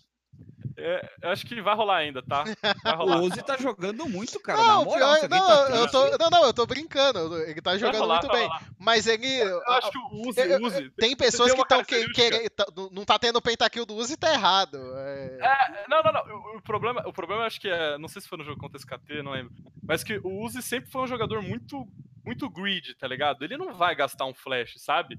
É, 0.79 1.09
eu 1.23 1.29
acho 1.29 1.45
que 1.45 1.61
vai 1.61 1.75
rolar 1.75 1.97
ainda, 1.97 2.21
tá? 2.23 2.43
Vai 2.83 2.95
rolar. 2.95 3.17
O 3.19 3.23
Uzi 3.25 3.43
tá 3.43 3.57
jogando 3.57 4.07
muito, 4.07 4.39
cara. 4.39 4.57
não, 4.59 4.67
na 4.79 4.85
moral, 4.85 5.15
pior- 5.15 5.29
não, 5.29 5.39
tá 5.47 5.75
eu 5.75 5.91
tô, 5.91 6.17
não, 6.17 6.29
não, 6.29 6.43
eu 6.45 6.53
tô 6.53 6.65
brincando. 6.65 7.19
eu- 7.19 7.49
Ele 7.49 7.61
tá 7.61 7.77
jogando 7.77 7.99
rolar, 7.99 8.21
muito 8.21 8.33
bem. 8.33 8.47
rolar. 8.47 8.63
Mas 8.77 9.07
ele. 9.07 9.27
Eu 9.27 9.61
acho 9.73 9.91
que 9.91 9.97
o 9.97 10.27
Uzi, 10.29 10.39
eu- 10.41 10.61
Uzi. 10.61 10.89
Tem 10.91 11.15
pessoas 11.15 11.49
tem 11.51 11.55
que 11.57 11.61
estão 11.63 11.77
característica. 11.77 12.13
querendo. 12.15 12.89
Não 12.91 13.05
tá 13.05 13.19
tendo 13.19 13.35
o 13.37 13.41
pentakill 13.41 13.85
do 13.85 13.95
Uzi 13.95 14.15
tá 14.17 14.31
errado. 14.33 14.77
É, 14.97 15.37
É, 15.41 15.85
não, 15.89 16.01
não, 16.01 16.11
não. 16.13 16.21
O, 16.53 16.57
o 16.57 16.61
problema, 16.61 17.03
o 17.07 17.13
problema 17.13 17.43
acho 17.45 17.59
que 17.59 17.67
é. 17.69 17.97
Não 17.97 18.07
sei 18.07 18.21
se 18.21 18.27
foi 18.27 18.37
no 18.37 18.43
jogo 18.43 18.59
contra 18.59 18.77
esse 18.77 18.85
SKT, 18.85 19.21
não 19.21 19.31
lembro. 19.31 19.53
Mas 19.83 20.03
que 20.03 20.17
o 20.23 20.43
Uzi 20.43 20.61
sempre 20.61 20.89
foi 20.91 21.01
um 21.01 21.07
jogador 21.07 21.41
muito, 21.41 21.87
muito 22.25 22.49
greedy, 22.49 22.95
tá 22.95 23.07
ligado? 23.07 23.43
Ele 23.43 23.57
não 23.57 23.73
vai 23.73 23.95
gastar 23.95 24.25
um 24.25 24.33
flash, 24.33 24.75
sabe? 24.77 25.17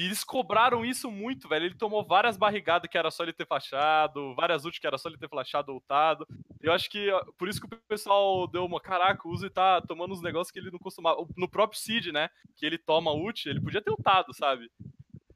E 0.00 0.06
eles 0.06 0.24
cobraram 0.24 0.82
isso 0.82 1.10
muito, 1.10 1.46
velho. 1.46 1.66
Ele 1.66 1.74
tomou 1.74 2.02
várias 2.02 2.38
barrigadas 2.38 2.90
que 2.90 2.96
era 2.96 3.10
só 3.10 3.22
ele 3.22 3.34
ter 3.34 3.46
flashado, 3.46 4.34
várias 4.34 4.64
ult 4.64 4.80
que 4.80 4.86
era 4.86 4.96
só 4.96 5.10
ele 5.10 5.18
ter 5.18 5.28
flashado 5.28 5.74
ultado. 5.74 6.26
Eu 6.62 6.72
acho 6.72 6.88
que 6.88 7.10
por 7.36 7.50
isso 7.50 7.60
que 7.60 7.66
o 7.66 7.78
pessoal 7.86 8.48
deu 8.48 8.64
uma. 8.64 8.80
Caraca, 8.80 9.28
o 9.28 9.30
Uzi 9.30 9.50
tá 9.50 9.78
tomando 9.82 10.14
uns 10.14 10.22
negócios 10.22 10.50
que 10.50 10.58
ele 10.58 10.70
não 10.70 10.78
costumava. 10.78 11.22
No 11.36 11.46
próprio 11.46 11.78
Seed, 11.78 12.06
né? 12.06 12.30
Que 12.56 12.64
ele 12.64 12.78
toma 12.78 13.12
ult, 13.12 13.46
ele 13.46 13.60
podia 13.60 13.82
ter 13.82 13.90
ultado, 13.90 14.32
sabe? 14.32 14.70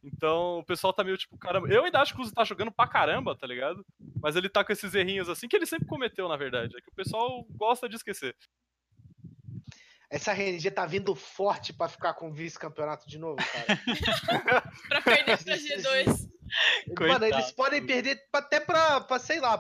Então 0.03 0.61
o 0.61 0.65
pessoal 0.65 0.95
tá 0.95 1.05
meio 1.05 1.19
tipo, 1.19 1.37
caramba. 1.37 1.69
Eu 1.69 1.85
ainda 1.85 2.01
acho 2.01 2.15
que 2.15 2.21
o 2.21 2.23
Uzi 2.23 2.33
tá 2.33 2.43
jogando 2.43 2.73
pra 2.73 2.89
caramba, 2.89 3.37
tá 3.37 3.47
ligado? 3.47 3.85
Mas 4.23 4.35
ele 4.35 4.49
tá 4.49 4.65
com 4.65 4.73
esses 4.73 4.95
errinhos 4.95 5.29
assim 5.29 5.47
que 5.47 5.57
ele 5.57 5.67
sempre 5.67 5.87
cometeu, 5.87 6.27
na 6.27 6.39
verdade. 6.39 6.75
É 6.75 6.81
que 6.81 6.89
o 6.89 6.95
pessoal 6.95 7.45
gosta 7.51 7.87
de 7.87 7.97
esquecer. 7.97 8.35
Essa 10.15 10.33
RNG 10.33 10.71
tá 10.71 10.87
vindo 10.87 11.13
forte 11.17 11.73
pra 11.73 11.89
ficar 11.89 12.15
com 12.15 12.33
vice-campeonato 12.33 13.09
de 13.09 13.19
novo, 13.19 13.37
cara. 13.37 14.63
pra 14.89 15.03
perder 15.03 15.43
pra 15.43 15.57
G2. 15.57 16.31
Mano, 17.09 17.25
eles 17.25 17.51
podem 17.51 17.85
perder 17.85 18.23
até 18.33 18.61
pra, 18.61 19.01
pra 19.01 19.19
sei 19.19 19.41
lá, 19.41 19.59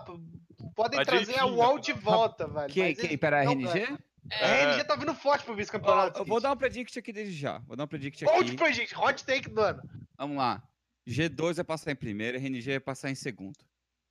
podem 0.77 1.05
trazer 1.05 1.41
a 1.41 1.43
J15, 1.43 1.57
UOL 1.57 1.79
de 1.81 1.93
volta, 1.93 2.47
velho. 2.47 2.73
Quem, 2.73 2.95
quem? 2.95 3.19
Pera, 3.19 3.41
a 3.41 3.43
RNG? 3.43 3.65
ganham. 3.65 3.99
É, 4.31 4.45
A 4.45 4.71
RNG 4.71 4.85
tá 4.85 4.95
vindo 4.95 5.13
forte 5.13 5.45
pro 5.45 5.57
vice-campeonato. 5.57 6.21
eu 6.21 6.25
vou 6.25 6.41
dar 6.41 6.53
um 6.53 6.57
predict 6.57 6.97
aqui 6.97 7.13
desde 7.13 7.35
já. 7.35 7.59
Vou 7.67 7.77
dar 7.77 7.83
um 7.83 7.89
predict 7.89 8.25
Old 8.25 8.49
aqui. 8.51 8.57
Predict, 8.57 8.97
hot 8.97 9.25
take 9.25 9.51
do 9.51 9.61
ano. 9.61 9.83
Vamos 10.17 10.37
lá. 10.37 10.63
G2 11.09 11.57
vai 11.57 11.65
passar 11.65 11.91
em 11.91 11.97
primeiro, 11.97 12.39
RNG 12.39 12.71
vai 12.71 12.81
passar 12.81 13.11
em 13.11 13.17
segundo. 13.17 13.59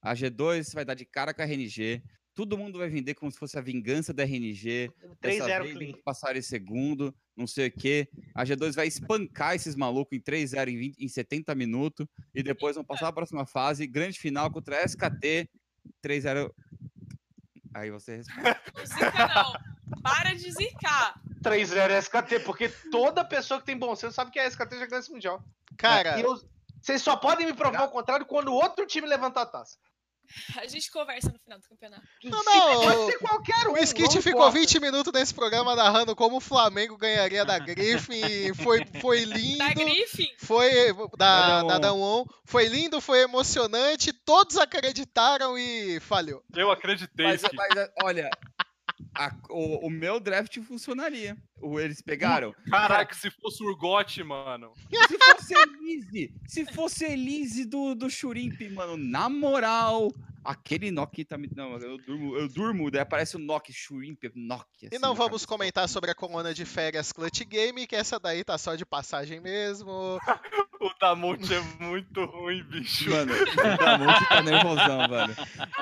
A 0.01 0.13
G2 0.13 0.73
vai 0.73 0.83
dar 0.83 0.93
de 0.93 1.05
cara 1.05 1.33
com 1.33 1.41
a 1.41 1.45
RNG. 1.45 2.03
Todo 2.35 2.57
mundo 2.57 2.79
vai 2.79 2.89
vender 2.89 3.13
como 3.13 3.31
se 3.31 3.37
fosse 3.37 3.57
a 3.57 3.61
vingança 3.61 4.11
da 4.13 4.23
RNG. 4.23 4.91
Dessa 5.21 5.45
3-0 5.45 5.61
vez 5.63 5.77
clean. 5.77 5.89
eles 5.89 6.01
passaram 6.03 6.39
em 6.39 6.41
segundo, 6.41 7.13
não 7.37 7.45
sei 7.45 7.67
o 7.67 7.71
quê. 7.71 8.07
A 8.33 8.43
G2 8.43 8.73
vai 8.73 8.87
espancar 8.87 9.53
esses 9.55 9.75
malucos 9.75 10.17
em 10.17 10.21
3-0 10.21 10.67
em, 10.69 10.77
20 10.77 10.97
em 10.99 11.07
70 11.07 11.53
minutos. 11.53 12.07
E 12.33 12.41
depois 12.41 12.75
vão 12.75 12.83
passar 12.83 13.09
a 13.09 13.13
próxima 13.13 13.45
fase. 13.45 13.85
Grande 13.85 14.19
final 14.19 14.49
contra 14.49 14.79
a 14.79 14.83
SKT. 14.83 15.47
3-0. 16.03 16.51
Aí 17.73 17.91
você 17.91 18.17
responde. 18.17 18.41
não 18.75 18.85
zica 18.85 19.27
não. 19.27 20.01
Para 20.01 20.33
de 20.33 20.51
zicar. 20.51 21.21
3-0 21.43 21.97
SKT, 21.99 22.39
porque 22.45 22.69
toda 22.89 23.23
pessoa 23.25 23.59
que 23.59 23.65
tem 23.65 23.77
bom 23.77 23.95
senso 23.95 24.13
sabe 24.15 24.31
que 24.31 24.39
a 24.39 24.47
SKT 24.47 24.79
já 24.79 24.85
ganha 24.85 24.99
esse 25.01 25.11
mundial. 25.11 25.43
Cara, 25.77 26.17
E 26.19 26.23
eu- 26.23 26.39
vocês 26.81 27.01
só 27.01 27.15
podem 27.15 27.45
me 27.45 27.53
provar 27.53 27.83
o 27.83 27.89
contrário 27.89 28.25
quando 28.25 28.47
o 28.49 28.53
outro 28.53 28.85
time 28.87 29.07
levantar 29.07 29.41
a 29.41 29.45
taça. 29.45 29.77
A 30.57 30.67
gente 30.67 30.89
conversa 30.91 31.29
no 31.31 31.39
final 31.39 31.59
do 31.59 31.67
campeonato. 31.67 32.03
Não, 32.23 32.43
não, 32.43 32.81
Pode 32.83 33.11
ser 33.11 33.17
qualquer 33.19 33.67
um. 33.67 33.73
o 33.73 33.77
Skit 33.77 34.21
ficou 34.21 34.41
importa. 34.47 34.59
20 34.59 34.79
minutos 34.79 35.13
nesse 35.13 35.33
programa 35.33 35.75
narrando 35.75 36.15
como 36.15 36.37
o 36.37 36.41
Flamengo 36.41 36.97
ganharia 36.97 37.45
da 37.45 37.57
Griffin. 37.59 38.53
Foi, 38.55 38.85
foi 38.99 39.23
lindo. 39.25 39.57
Da 39.59 39.73
Griffin, 39.73 40.27
Foi 40.39 40.69
da, 41.17 41.61
Da 41.61 41.63
da 41.63 41.79
Damwon. 41.79 41.79
Damwon. 41.79 42.25
Foi 42.45 42.67
lindo, 42.67 42.99
foi 43.01 43.21
emocionante. 43.21 44.11
Todos 44.13 44.57
acreditaram 44.57 45.57
e 45.57 45.99
falhou. 45.99 46.43
Eu 46.55 46.71
acreditei. 46.71 47.25
Mas, 47.25 47.41
mas, 47.53 47.89
olha, 48.03 48.29
a- 49.15 49.35
o, 49.49 49.87
o 49.87 49.89
meu 49.89 50.19
draft 50.19 50.59
funcionaria. 50.61 51.37
O, 51.61 51.79
eles 51.79 52.01
pegaram. 52.01 52.53
Caraca, 52.69 53.13
se 53.15 53.29
fosse 53.31 53.63
o 53.63 53.67
Urgot, 53.67 54.23
mano. 54.23 54.71
Se 55.07 55.17
fosse 55.17 55.53
Elise, 55.53 56.33
se 56.47 56.65
fosse 56.73 57.05
Elise 57.05 57.65
do, 57.65 57.95
do 57.95 58.09
Churimp, 58.09 58.59
mano, 58.71 58.97
na 58.97 59.29
moral, 59.29 60.11
aquele 60.43 60.91
Nokia 60.91 61.25
tá 61.25 61.37
me. 61.37 61.49
Não, 61.55 61.77
eu 61.77 61.97
durmo, 61.97 62.35
eu 62.37 62.47
durmo, 62.49 62.91
daí 62.91 63.01
aparece 63.01 63.35
o 63.35 63.39
Nokia, 63.39 63.73
Churimp, 63.75 64.23
Nokia. 64.35 64.65
E 64.83 64.87
assim, 64.87 64.99
não 65.01 65.09
na 65.09 65.15
vamos 65.15 65.43
cabeça. 65.43 65.47
comentar 65.47 65.89
sobre 65.89 66.11
a 66.11 66.15
coluna 66.15 66.53
de 66.53 66.65
férias 66.65 67.11
Clutch 67.11 67.41
Game, 67.45 67.85
que 67.87 67.95
essa 67.95 68.19
daí 68.19 68.43
tá 68.43 68.57
só 68.57 68.75
de 68.75 68.85
passagem 68.85 69.39
mesmo. 69.39 70.17
O 70.83 70.91
Damonte 70.99 71.53
é 71.53 71.61
muito 71.79 72.25
ruim, 72.25 72.61
bicho. 72.63 73.09
Mano, 73.09 73.31
o 73.33 73.77
Damonte 73.77 74.27
tá 74.27 74.41
nervosão, 74.41 75.07
velho. 75.07 75.33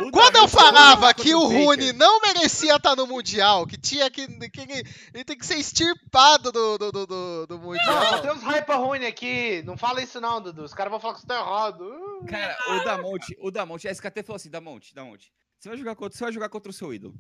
O 0.08 0.12
Quando 0.12 0.36
eu 0.36 0.46
Damonte- 0.46 0.52
falava 0.56 1.12
que 1.16 1.34
o 1.34 1.44
Rune 1.48 1.92
não 1.94 2.22
merecia 2.22 2.76
estar 2.76 2.96
no 2.96 3.08
Mundial, 3.08 3.66
que 3.66 3.80
tinha 3.80 4.12
que. 4.12 4.28
que 4.52 4.62
ele, 4.62 5.24
tem 5.24 5.36
que 5.36 5.44
ser 5.44 5.56
extirpado 5.58 6.52
do, 6.52 6.78
do, 6.78 6.92
do, 6.92 7.08
do, 7.08 7.48
do 7.48 7.58
Não, 7.58 7.64
Mundial. 7.64 8.10
só 8.10 8.20
tem 8.20 8.32
uns 8.32 8.44
hyper 8.44 8.78
ruim 8.80 9.04
aqui. 9.04 9.64
Não 9.66 9.76
fala 9.76 10.04
isso 10.04 10.22
não, 10.22 10.40
Dudu. 10.40 10.62
Os 10.66 10.74
caras 10.76 10.92
vão 10.92 11.00
falar 11.00 11.16
que 11.16 11.22
você 11.22 11.26
tá 11.28 11.40
errado. 11.40 11.84
Cara, 12.30 12.56
o 12.70 12.84
Damonte, 12.84 13.36
o 13.42 13.50
Damonte, 13.50 13.88
a 13.88 13.92
SKT 13.92 14.22
falou 14.22 14.36
assim, 14.36 14.51
Damonte, 14.52 14.94
Damonte, 14.94 15.34
você 15.58 15.70
vai 15.70 15.78
jogar 15.78 15.96
contra, 15.96 16.18
você 16.18 16.24
vai 16.24 16.34
jogar 16.34 16.50
contra 16.50 16.70
o 16.70 16.74
seu 16.74 16.94
ídolo. 16.94 17.16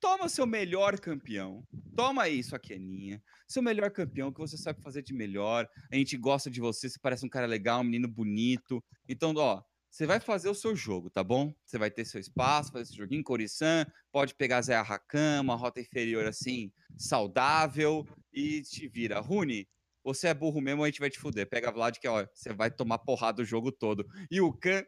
Toma 0.00 0.28
seu 0.28 0.46
melhor 0.46 0.98
campeão. 1.00 1.66
Toma 1.96 2.28
isso 2.28 2.54
aqui, 2.54 2.74
Aninha. 2.74 3.22
Seu 3.48 3.62
melhor 3.62 3.90
campeão, 3.90 4.32
que 4.32 4.38
você 4.38 4.56
sabe 4.56 4.82
fazer 4.82 5.02
de 5.02 5.14
melhor. 5.14 5.68
A 5.90 5.96
gente 5.96 6.16
gosta 6.16 6.50
de 6.50 6.60
você, 6.60 6.88
você 6.88 6.98
parece 7.00 7.24
um 7.24 7.28
cara 7.28 7.46
legal, 7.46 7.80
um 7.80 7.84
menino 7.84 8.06
bonito. 8.06 8.84
Então, 9.08 9.34
ó, 9.36 9.62
você 9.90 10.06
vai 10.06 10.20
fazer 10.20 10.50
o 10.50 10.54
seu 10.54 10.76
jogo, 10.76 11.08
tá 11.08 11.24
bom? 11.24 11.54
Você 11.64 11.78
vai 11.78 11.90
ter 11.90 12.04
seu 12.04 12.20
espaço, 12.20 12.70
fazer 12.70 12.84
seu 12.84 12.96
joguinho, 12.96 13.24
Coriçan, 13.24 13.86
pode 14.12 14.34
pegar 14.34 14.60
Zé 14.60 14.78
Rakan, 14.78 15.40
uma 15.40 15.56
rota 15.56 15.80
inferior 15.80 16.26
assim, 16.26 16.70
saudável, 16.98 18.06
e 18.30 18.60
te 18.60 18.86
vira. 18.86 19.18
Rune, 19.20 19.66
você 20.04 20.28
é 20.28 20.34
burro 20.34 20.60
mesmo, 20.60 20.84
a 20.84 20.86
gente 20.86 21.00
vai 21.00 21.08
te 21.08 21.18
fuder. 21.18 21.48
Pega 21.48 21.70
a 21.70 21.72
Vlad 21.72 21.96
que, 21.98 22.06
ó, 22.06 22.26
você 22.32 22.52
vai 22.52 22.70
tomar 22.70 22.98
porrada 22.98 23.40
o 23.40 23.44
jogo 23.44 23.72
todo. 23.72 24.06
E 24.30 24.40
o 24.40 24.52
Khan, 24.52 24.84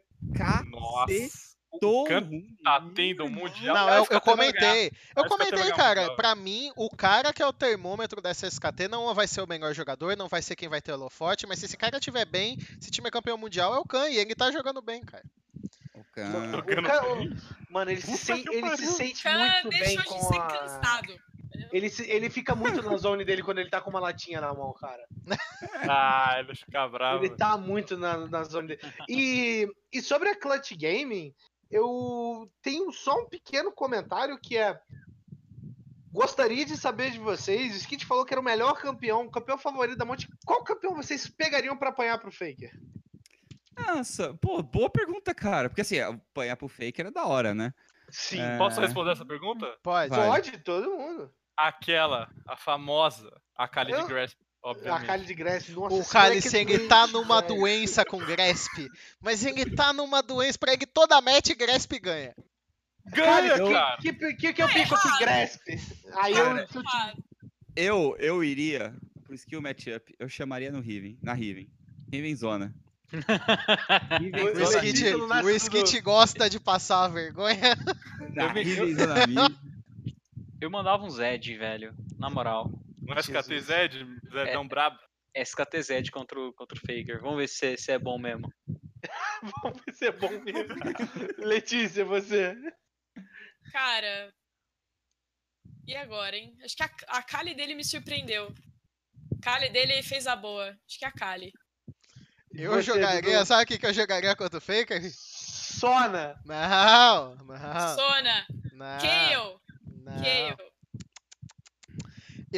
Nossa. 0.70 1.57
O 1.70 2.04
Khan 2.04 2.20
ruim, 2.20 2.56
tá 2.64 2.80
tendo 2.94 3.24
um 3.24 3.26
irmão. 3.26 3.44
mundial. 3.44 3.74
Não, 3.76 3.88
eu, 3.94 4.06
eu 4.10 4.20
comentei. 4.20 4.90
Eu 5.14 5.26
comentei, 5.26 5.70
o 5.70 5.74
cara. 5.76 6.14
Pra 6.16 6.34
mim, 6.34 6.72
o 6.76 6.88
cara 6.88 7.32
que 7.32 7.42
é 7.42 7.46
o 7.46 7.52
termômetro 7.52 8.20
dessa 8.22 8.46
SKT 8.46 8.88
não 8.88 9.14
vai 9.14 9.26
ser 9.28 9.42
o 9.42 9.46
melhor 9.46 9.74
jogador, 9.74 10.16
não 10.16 10.28
vai 10.28 10.40
ser 10.42 10.56
quem 10.56 10.68
vai 10.68 10.80
ter 10.80 10.92
holofote, 10.92 11.46
mas 11.46 11.58
se 11.58 11.66
esse 11.66 11.76
cara 11.76 11.98
estiver 11.98 12.24
bem, 12.24 12.58
se 12.80 12.88
o 12.88 12.90
time 12.92 13.08
é 13.08 13.10
campeão 13.10 13.36
mundial, 13.36 13.74
é 13.74 13.78
o 13.78 13.84
Khan. 13.84 14.08
E 14.08 14.16
ele 14.16 14.34
tá 14.34 14.50
jogando 14.50 14.80
bem, 14.80 15.02
cara. 15.02 15.24
O 15.94 16.04
Khan. 16.12 16.30
O 16.30 16.50
Jogando 16.52 16.82
cara- 16.86 17.14
bem. 17.16 17.36
Mano, 17.70 17.90
ele, 17.90 18.00
se, 18.00 18.16
sen- 18.16 18.44
ele 18.50 18.76
se 18.76 18.86
sente 18.86 19.22
Khan 19.22 19.36
muito 19.38 19.68
bem 19.68 19.80
deixou 19.80 20.02
de 20.02 20.08
com 20.08 20.20
ser 20.32 20.38
a... 20.38 20.46
cansado. 20.46 21.28
Ele, 21.72 21.90
se- 21.90 22.08
ele 22.08 22.30
fica 22.30 22.54
muito 22.54 22.80
na 22.82 22.96
zone 22.96 23.24
dele 23.24 23.42
quando 23.42 23.58
ele 23.58 23.68
tá 23.68 23.80
com 23.80 23.90
uma 23.90 24.00
latinha 24.00 24.40
na 24.40 24.54
mão, 24.54 24.72
cara. 24.72 25.04
Ah, 25.90 26.36
ele 26.38 26.54
fica 26.54 26.86
bravo. 26.88 27.24
Ele 27.24 27.34
tá 27.36 27.56
muito 27.56 27.96
na, 27.96 28.16
na 28.28 28.44
zona 28.44 28.68
dele. 28.68 28.80
E, 29.08 29.68
e 29.92 30.00
sobre 30.00 30.28
a 30.28 30.36
Clutch 30.36 30.72
Gaming, 30.76 31.34
eu 31.70 32.50
tenho 32.62 32.92
só 32.92 33.14
um 33.22 33.26
pequeno 33.28 33.72
comentário 33.72 34.38
que 34.40 34.56
é. 34.56 34.80
Gostaria 36.10 36.64
de 36.64 36.76
saber 36.76 37.10
de 37.10 37.18
vocês. 37.18 37.74
O 37.74 37.76
Skit 37.76 38.06
falou 38.06 38.24
que 38.24 38.32
era 38.32 38.40
o 38.40 38.44
melhor 38.44 38.74
campeão, 38.80 39.26
o 39.26 39.30
campeão 39.30 39.58
favorito 39.58 39.98
da 39.98 40.04
Monte. 40.04 40.28
Qual 40.44 40.64
campeão 40.64 40.94
vocês 40.94 41.28
pegariam 41.28 41.76
pra 41.76 41.90
apanhar 41.90 42.18
pro 42.18 42.32
Faker? 42.32 42.72
Nossa, 43.76 44.34
pô, 44.40 44.62
boa 44.62 44.90
pergunta, 44.90 45.34
cara. 45.34 45.68
Porque 45.68 45.82
assim, 45.82 46.00
apanhar 46.00 46.56
pro 46.56 46.66
Faker 46.68 47.06
é 47.06 47.10
da 47.10 47.26
hora, 47.26 47.54
né? 47.54 47.72
Sim. 48.10 48.40
É. 48.40 48.56
Posso 48.56 48.80
responder 48.80 49.12
essa 49.12 49.24
pergunta? 49.24 49.76
Pode. 49.82 50.08
Vai. 50.10 50.26
Pode, 50.28 50.58
todo 50.58 50.90
mundo. 50.90 51.30
Aquela, 51.56 52.30
a 52.46 52.56
famosa, 52.56 53.30
a 53.54 53.68
Kali 53.68 53.92
de 53.92 53.98
Eu- 53.98 54.06
A 54.62 54.68
obviamente. 54.70 55.06
Kali 55.06 55.24
de 55.26 55.34
Grace, 55.34 55.72
nossa. 55.72 55.94
O 55.96 56.04
Cálice, 56.04 56.56
é 56.56 56.60
ele 56.60 56.76
doente, 56.78 56.88
tá 56.88 57.06
numa 57.06 57.40
velho. 57.40 57.54
doença 57.54 58.04
com 58.04 58.18
Gresp. 58.18 58.88
Mas 59.20 59.44
ele 59.44 59.74
tá 59.74 59.92
numa 59.92 60.22
doença 60.22 60.58
pra 60.58 60.72
ele 60.72 60.86
toda 60.86 61.20
match 61.20 61.50
Gresp 61.56 61.92
ganha. 62.00 62.34
Ganha, 63.06 63.56
Cara, 63.56 63.70
cara! 63.72 63.96
que, 64.02 64.12
que, 64.12 64.34
que, 64.34 64.52
que 64.52 64.62
eu 64.62 64.68
pico 64.68 65.00
pro 65.00 65.18
Grasp? 65.18 65.60
Aí 66.16 66.32
eu. 66.32 66.44
Cara, 66.44 66.68
eu 66.74 66.82
Eu, 67.76 68.16
eu 68.18 68.44
iria 68.44 68.94
pro 69.24 69.34
skill 69.34 69.62
matchup, 69.62 70.14
eu 70.18 70.28
chamaria 70.28 70.70
no 70.72 70.80
Riven, 70.80 71.18
na 71.22 71.32
Riven. 71.32 71.70
Riven 72.12 72.34
Zona. 72.36 72.74
O 74.20 74.58
O 74.58 74.62
Skit, 74.62 75.14
o 75.14 75.50
Skit 75.50 76.00
gosta 76.02 76.50
de 76.50 76.60
passar 76.60 77.04
a 77.04 77.08
vergonha. 77.08 77.74
Na 78.34 78.44
Eu 78.46 78.52
Mid. 79.26 79.56
Eu 80.60 80.70
mandava 80.70 81.04
um 81.04 81.10
Zed, 81.10 81.56
velho. 81.56 81.94
Na 82.18 82.28
moral. 82.28 82.70
No 83.08 83.18
SKT 83.20 83.60
Zed, 83.60 84.06
Zedão 84.32 84.68
brabo. 84.68 84.98
SKTZ 85.34 86.10
contra 86.10 86.38
o, 86.40 86.52
contra 86.52 86.76
o 86.76 86.80
Faker. 86.80 87.20
Vamos 87.20 87.38
ver 87.38 87.48
se, 87.48 87.76
se 87.76 87.92
é 87.92 87.98
bom 87.98 88.18
mesmo. 88.18 88.52
Vamos 89.62 89.80
ver 89.84 89.92
se 89.92 90.06
é 90.06 90.12
bom 90.12 90.30
mesmo. 90.40 90.74
Letícia, 91.38 92.04
você. 92.04 92.54
cara. 93.72 94.32
E 95.86 95.96
agora, 95.96 96.36
hein? 96.36 96.54
Acho 96.62 96.76
que 96.76 96.82
a, 96.82 96.90
a 97.08 97.22
Kali 97.22 97.54
dele 97.54 97.74
me 97.74 97.84
surpreendeu. 97.84 98.52
A 99.38 99.42
Kali 99.42 99.70
dele 99.70 100.02
fez 100.02 100.26
a 100.26 100.36
boa. 100.36 100.68
Acho 100.86 100.98
que 100.98 101.04
é 101.04 101.08
a 101.08 101.12
Kali. 101.12 101.52
Eu 102.52 102.72
Você, 102.72 102.82
jogaria, 102.82 103.22
Dudu? 103.22 103.46
sabe 103.46 103.62
o 103.62 103.66
que, 103.66 103.78
que 103.78 103.86
eu 103.86 103.94
jogaria 103.94 104.34
contra 104.34 104.58
o 104.58 104.60
Faker? 104.60 105.00
Sona. 105.12 106.34
Não, 106.44 107.36
não, 107.36 107.96
Sona, 107.96 108.46
não. 108.72 108.98
Kayle, 108.98 109.58
não. 110.04 110.22
Kayle. 110.22 110.56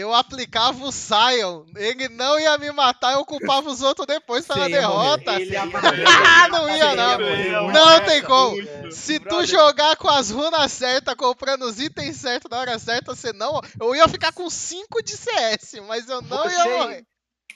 Eu 0.00 0.14
aplicava 0.14 0.84
o 0.84 0.90
Sion. 0.90 1.64
Ele 1.76 2.08
não 2.08 2.38
ia 2.40 2.56
me 2.58 2.70
matar, 2.72 3.12
eu 3.12 3.24
culpava 3.24 3.68
os 3.70 3.82
outros 3.82 4.06
depois 4.06 4.46
pela 4.46 4.68
derrota. 4.68 5.40
Ele 5.40 5.52
ia 5.52 5.62
Ah, 6.06 6.48
não 6.48 6.68
ia 6.74 6.94
não. 6.94 7.18
morrer. 7.18 7.72
Não 7.72 8.04
tem 8.04 8.22
como. 8.22 8.56
Se 8.90 9.18
tu 9.18 9.24
Brother. 9.28 9.46
jogar 9.46 9.96
com 9.96 10.08
as 10.08 10.30
runas 10.30 10.72
certas, 10.72 11.14
comprando 11.14 11.62
os 11.64 11.78
itens 11.78 12.16
certos 12.16 12.50
na 12.50 12.58
hora 12.58 12.78
certa, 12.78 13.14
você 13.14 13.32
não. 13.32 13.60
Eu 13.80 13.94
ia 13.94 14.08
ficar 14.08 14.32
com 14.32 14.48
5 14.48 15.02
de 15.02 15.16
CS, 15.16 15.74
mas 15.86 16.08
eu 16.08 16.20
não 16.22 16.50
ia 16.50 16.64
morrer. 16.64 17.06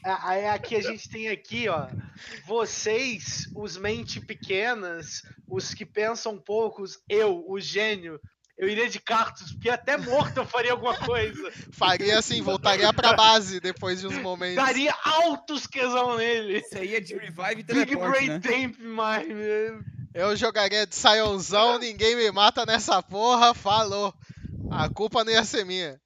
Aí 0.05 0.47
aqui 0.47 0.77
a 0.77 0.83
gente 0.83 1.09
tem 1.09 1.29
aqui, 1.31 1.67
ó. 1.69 1.87
Vocês, 2.47 3.49
os 3.57 3.77
mente 3.79 4.21
pequenas, 4.21 5.23
os 5.49 5.73
que 5.73 5.87
pensam 5.87 6.39
poucos, 6.39 6.99
eu, 7.09 7.43
o 7.49 7.59
gênio, 7.59 8.21
eu 8.57 8.69
iria 8.69 8.89
de 8.89 9.01
cartos, 9.01 9.53
porque 9.53 9.69
até 9.69 9.97
morto 9.97 10.39
eu 10.39 10.47
faria 10.47 10.73
alguma 10.73 10.97
coisa. 10.97 11.51
Faria 11.73 12.19
assim, 12.19 12.41
voltaria 12.41 12.93
pra 12.93 13.15
base 13.15 13.61
depois 13.61 14.01
de 14.01 14.07
uns 14.07 14.19
momentos. 14.19 14.57
Daria 14.57 14.95
altos 15.05 15.67
quesão 15.67 16.17
nele. 16.17 16.61
Você 16.61 16.85
ia 16.85 17.01
de 17.01 17.15
revive 17.17 17.61
e 17.61 17.75
Big 17.75 17.97
Brain 17.97 18.29
né? 18.29 18.39
Temp, 18.39 18.77
mine. 18.79 19.83
Eu 20.15 20.37
jogaria 20.37 20.87
de 20.87 20.95
Sionzão, 20.95 21.79
ninguém 21.81 22.15
me 22.15 22.31
mata 22.31 22.65
nessa 22.65 23.03
porra, 23.03 23.53
falou. 23.53 24.15
A 24.71 24.89
culpa 24.89 25.25
não 25.25 25.33
ia 25.33 25.45
ser 25.45 25.65
minha. 25.65 26.01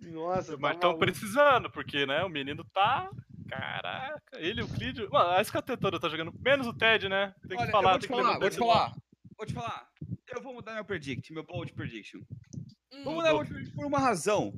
Nossa, 0.00 0.56
Mas 0.56 0.72
tá 0.72 0.74
estão 0.74 0.90
maluco. 0.90 0.98
precisando, 0.98 1.70
porque, 1.70 2.06
né, 2.06 2.24
o 2.24 2.28
menino 2.28 2.64
tá. 2.72 3.10
Caraca, 3.48 4.38
ele, 4.38 4.62
o 4.62 4.68
Clidio. 4.68 5.10
Mano, 5.10 5.30
a 5.30 5.42
SKT 5.42 5.76
toda 5.76 6.00
tá 6.00 6.08
jogando. 6.08 6.32
Menos 6.40 6.66
o 6.66 6.72
Ted, 6.72 7.06
né? 7.08 7.34
Tem 7.46 7.56
que 7.56 7.62
Olha, 7.62 7.70
falar, 7.70 7.90
eu 7.90 7.90
vou 7.90 7.98
te 7.98 8.08
tem 8.08 8.16
que 8.16 8.22
falar, 8.22 8.38
vou 8.38 8.50
te 8.50 8.56
falar. 8.56 8.94
Vou 9.36 9.46
te 9.46 9.52
falar. 9.52 9.88
Eu 10.34 10.42
vou 10.42 10.54
mudar 10.54 10.74
meu 10.74 10.84
predict, 10.84 11.32
meu 11.32 11.44
bold 11.44 11.72
prediction. 11.72 12.20
Hum, 12.92 13.04
Vou 13.04 13.14
mudar 13.14 13.28
meu 13.28 13.36
bold 13.38 13.50
prediction 13.50 13.74
por 13.76 13.86
uma 13.86 13.98
razão. 13.98 14.52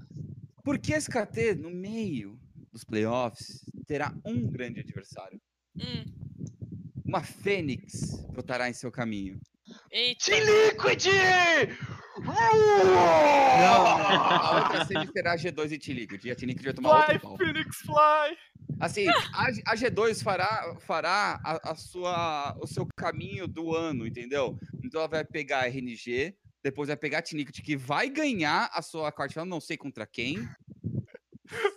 Porque 0.62 0.94
a 0.94 0.98
SKT, 0.98 1.54
no 1.56 1.70
meio 1.70 2.38
dos 2.72 2.84
playoffs, 2.84 3.64
terá 3.86 4.14
um 4.24 4.46
grande 4.46 4.80
adversário. 4.80 5.40
hum. 5.76 6.04
Uma 7.04 7.22
Fênix 7.22 8.24
brotará 8.32 8.68
em 8.68 8.72
seu 8.72 8.90
caminho. 8.90 9.38
Eita. 9.90 10.24
T-Liquid! 10.24 11.06
Não, 12.18 12.84
não. 12.84 13.86
A 13.86 14.62
outra 14.62 14.84
semi 14.86 15.06
será 15.12 15.36
G2 15.36 15.72
e 15.72 15.78
T-Liquid. 15.78 16.24
E 16.24 16.30
a 16.30 16.36
T-Liquid 16.36 16.64
vai 16.64 16.72
tomar 16.72 17.04
Fly, 17.04 17.14
outro 17.14 17.28
pau. 17.28 17.36
Phoenix 17.36 17.76
Fly! 17.78 18.36
Assim, 18.80 19.06
a, 19.08 19.46
a 19.66 19.76
G2 19.76 20.22
fará, 20.22 20.76
fará 20.80 21.40
a, 21.44 21.72
a 21.72 21.74
sua, 21.74 22.56
o 22.60 22.66
seu 22.66 22.86
caminho 22.96 23.46
do 23.46 23.74
ano, 23.74 24.06
entendeu? 24.06 24.58
Então 24.82 25.00
ela 25.00 25.08
vai 25.08 25.24
pegar 25.24 25.60
a 25.60 25.66
RNG, 25.66 26.34
depois 26.62 26.88
vai 26.88 26.96
pegar 26.96 27.18
a 27.18 27.22
T-Liquid, 27.22 27.60
que 27.62 27.76
vai 27.76 28.08
ganhar 28.08 28.70
a 28.72 28.80
sua 28.80 29.12
quarta 29.12 29.44
não 29.44 29.60
sei 29.60 29.76
contra 29.76 30.06
quem. 30.06 30.48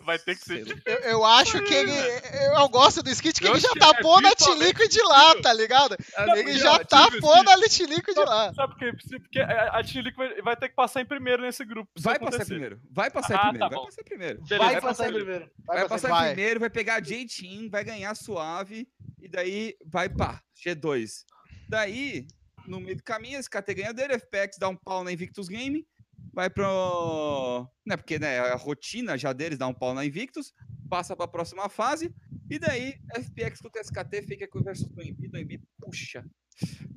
Vai 0.04 0.18
ter 0.18 0.36
que 0.36 0.42
ser. 0.44 0.82
Eu, 0.86 0.96
eu 1.00 1.24
acho 1.24 1.62
que 1.62 1.74
ele. 1.74 1.92
Eu, 1.92 2.52
eu 2.60 2.68
gosto 2.68 3.02
do 3.02 3.10
Skit 3.10 3.40
que 3.40 3.46
ele 3.46 3.54
Eu 3.56 3.60
já 3.60 3.68
achei 3.68 3.80
tá 3.80 3.94
pondo 4.02 4.26
a 4.26 4.30
visualmente 4.30 4.74
T-Liquid 4.78 4.96
lá, 5.08 5.34
tá 5.42 5.52
ligado? 5.52 5.96
Ele 6.36 6.52
Não, 6.54 6.58
já 6.58 6.78
não, 6.78 6.84
tá 6.84 7.04
tive- 7.06 7.20
pondo 7.20 7.50
a 7.50 7.54
T-Liquid 7.56 8.16
lá. 8.16 8.54
Sabe 8.54 8.72
por 8.74 8.78
quê? 8.78 8.92
Porque 9.20 9.40
a 9.40 9.76
a 9.76 9.80
Liquid 9.82 10.14
vai, 10.16 10.42
vai 10.42 10.56
ter 10.56 10.68
que 10.70 10.74
passar 10.74 11.00
em 11.00 11.06
primeiro 11.06 11.42
nesse 11.42 11.64
grupo. 11.64 11.90
Vai 11.98 12.14
isso 12.14 12.20
passar 12.20 12.36
acontecer. 12.36 12.44
primeiro. 12.54 12.80
Vai 12.90 13.10
passar 13.10 13.34
Ah, 13.36 13.50
primeiro. 13.50 13.68
tá 13.68 13.76
vai 13.76 13.84
passar 13.84 14.04
primeiro. 14.04 14.34
Beleza, 14.42 14.58
Vai 14.58 14.72
vai 14.72 14.80
passar 14.80 14.88
passar 15.04 15.12
primeiro. 15.12 15.50
Vai, 15.66 15.88
passar 15.88 16.08
Vai. 16.08 16.26
primeiro, 16.34 16.60
vai 16.60 16.70
pegar 16.70 16.94
a 16.96 17.00
J-Team, 17.00 17.68
vai 17.70 17.84
ganhar 17.84 18.14
suave, 18.14 18.88
e 19.20 19.28
daí 19.28 19.74
vai 19.86 20.08
pá, 20.08 20.40
G2. 20.64 21.24
Daí, 21.68 22.26
no 22.66 22.80
meio 22.80 22.96
do 22.96 23.02
caminho, 23.02 23.38
esse 23.38 23.48
KT 23.50 23.74
ganha 23.74 23.92
dele, 23.92 24.14
FPX 24.18 24.58
dá 24.58 24.68
um 24.68 24.76
pau 24.76 25.04
na 25.04 25.12
Invictus 25.12 25.48
Game, 25.48 25.86
vai 26.32 26.48
pro. 26.50 27.66
Né, 27.86 27.96
porque 27.96 28.18
né, 28.18 28.38
a 28.40 28.54
rotina 28.56 29.16
já 29.16 29.32
deles 29.32 29.58
dá 29.58 29.66
um 29.66 29.74
pau 29.74 29.94
na 29.94 30.04
Invictus, 30.04 30.52
passa 30.88 31.16
pra 31.16 31.26
próxima 31.28 31.68
fase, 31.68 32.14
e 32.50 32.58
daí 32.58 32.94
FPX 33.14 33.60
contra 33.60 33.80
SKT 33.82 34.22
fica 34.22 34.48
com 34.48 34.62
versus 34.62 34.88
do 34.88 35.02
Embi, 35.02 35.28
do 35.28 35.38
Embi 35.38 35.60
puxa. 35.80 36.24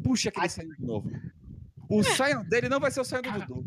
Puxa 0.04 0.30
aquele 0.30 0.50
Sion 0.50 0.68
de 0.68 0.86
novo. 0.86 1.10
O 1.90 2.04
Sion 2.04 2.44
dele 2.46 2.70
não 2.70 2.80
vai 2.80 2.90
ser 2.92 3.02
o 3.02 3.04
Sion 3.04 3.22
do 3.22 3.32
Dudu. 3.32 3.66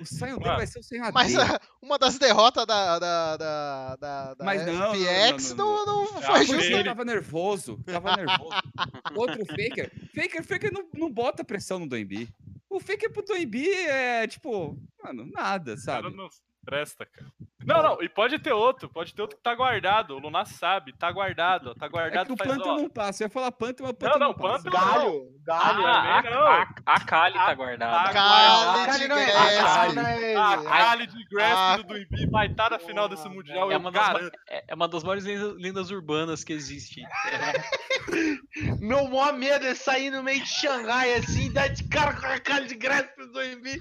O 0.00 0.04
Sion 0.04 0.36
dele 0.38 0.56
vai 0.56 0.66
ser 0.66 0.80
o 0.80 0.82
Sion. 0.82 1.10
Mas 1.12 1.34
ah, 1.36 1.60
uma 1.80 1.98
das 1.98 2.18
derrotas 2.18 2.66
da, 2.66 2.98
da, 2.98 3.36
da, 3.36 3.96
da, 3.96 4.34
da 4.34 4.44
Mas 4.44 4.66
não, 4.66 4.74
não, 4.74 4.94
FPX 4.94 5.54
não, 5.54 5.86
não, 5.86 6.04
não, 6.04 6.18
Ah, 6.18 6.22
foi 6.22 6.46
justo, 6.46 6.72
ele- 6.72 6.84
tava 6.84 7.04
nervoso, 7.04 7.78
tava 7.86 8.16
nervoso. 8.16 8.50
Outro 9.16 9.46
Faker, 9.46 9.92
Faker, 10.14 10.44
Faker 10.44 10.72
não, 10.72 10.88
não 10.94 11.10
bota 11.10 11.44
pressão 11.44 11.78
no 11.78 11.88
Doembi. 11.88 12.28
O 12.68 12.80
Faker 12.80 13.10
pro 13.12 13.22
Doembi 13.22 13.68
é, 13.70 14.26
tipo, 14.26 14.78
mano, 15.02 15.26
nada, 15.26 15.74
O 15.74 15.84
cara 15.84 16.02
sabe? 16.02 16.16
não 16.16 16.28
presta, 16.64 17.04
cara. 17.06 17.32
Não, 17.66 17.82
não, 17.82 18.02
e 18.02 18.08
pode 18.08 18.38
ter 18.38 18.52
outro, 18.52 18.88
pode 18.88 19.14
ter 19.14 19.22
outro 19.22 19.36
que 19.36 19.42
tá 19.42 19.54
guardado. 19.54 20.14
O 20.14 20.18
Lunar 20.18 20.46
sabe, 20.46 20.92
tá 20.92 21.10
guardado, 21.12 21.70
ó, 21.70 21.74
tá 21.74 21.86
É 21.86 21.88
guardado 21.88 22.26
que 22.26 22.32
o 22.32 22.36
faz, 22.36 22.50
Panther 22.50 22.72
ó, 22.72 22.76
não 22.76 22.88
passa. 22.90 23.22
Eu 23.22 23.26
ia 23.26 23.30
falar 23.30 23.52
Panther, 23.52 23.82
mas 23.82 23.90
o 23.90 23.94
Panther 23.94 24.18
não, 24.18 24.28
não, 24.28 24.34
passa. 24.34 24.64
Não. 24.64 24.72
Galho, 24.72 25.32
galho. 25.44 25.86
Ah, 25.86 26.18
a, 26.18 26.22
também 26.22 26.30
não. 26.34 26.46
a, 26.46 26.68
a 26.86 27.00
Kali 27.00 27.34
tá 27.34 27.46
A- 27.46 27.54
guardada. 27.54 28.12
Kali 28.12 28.86
Kali 28.86 28.98
de 28.98 29.08
não 29.08 29.16
é 29.18 29.26
Kali 29.26 29.94
não 29.94 30.06
é 30.06 30.36
A 30.36 30.54
esse. 30.54 30.64
Kali 30.64 31.06
de 31.06 31.24
Grass 31.28 31.76
do 31.78 31.84
Duimbi 31.84 32.26
vai 32.30 32.46
estar 32.46 32.70
na 32.70 32.78
final 32.78 33.08
desse 33.08 33.28
Mundial, 33.28 33.70
É 33.70 33.74
eu 33.74 33.78
uma, 33.78 33.90
das, 33.90 34.30
é 34.48 34.64
é 34.68 34.74
uma 34.74 34.88
das 34.88 35.02
maiores 35.02 35.24
lendas, 35.24 35.54
lendas 35.56 35.90
urbanas 35.90 36.44
que 36.44 36.52
existe. 36.52 37.02
Meu 38.80 39.08
maior 39.08 39.32
medo 39.32 39.66
é 39.66 39.74
sair 39.74 40.10
no 40.10 40.22
meio 40.22 40.40
de 40.42 40.48
Xangai 40.48 41.14
assim, 41.14 41.52
dar 41.52 41.68
de 41.68 41.84
cara 41.84 42.14
com 42.14 42.26
a 42.26 42.38
cara 42.38 42.64
de 42.64 42.74
graça 42.74 43.08
do 43.32 43.42
Embi. 43.42 43.76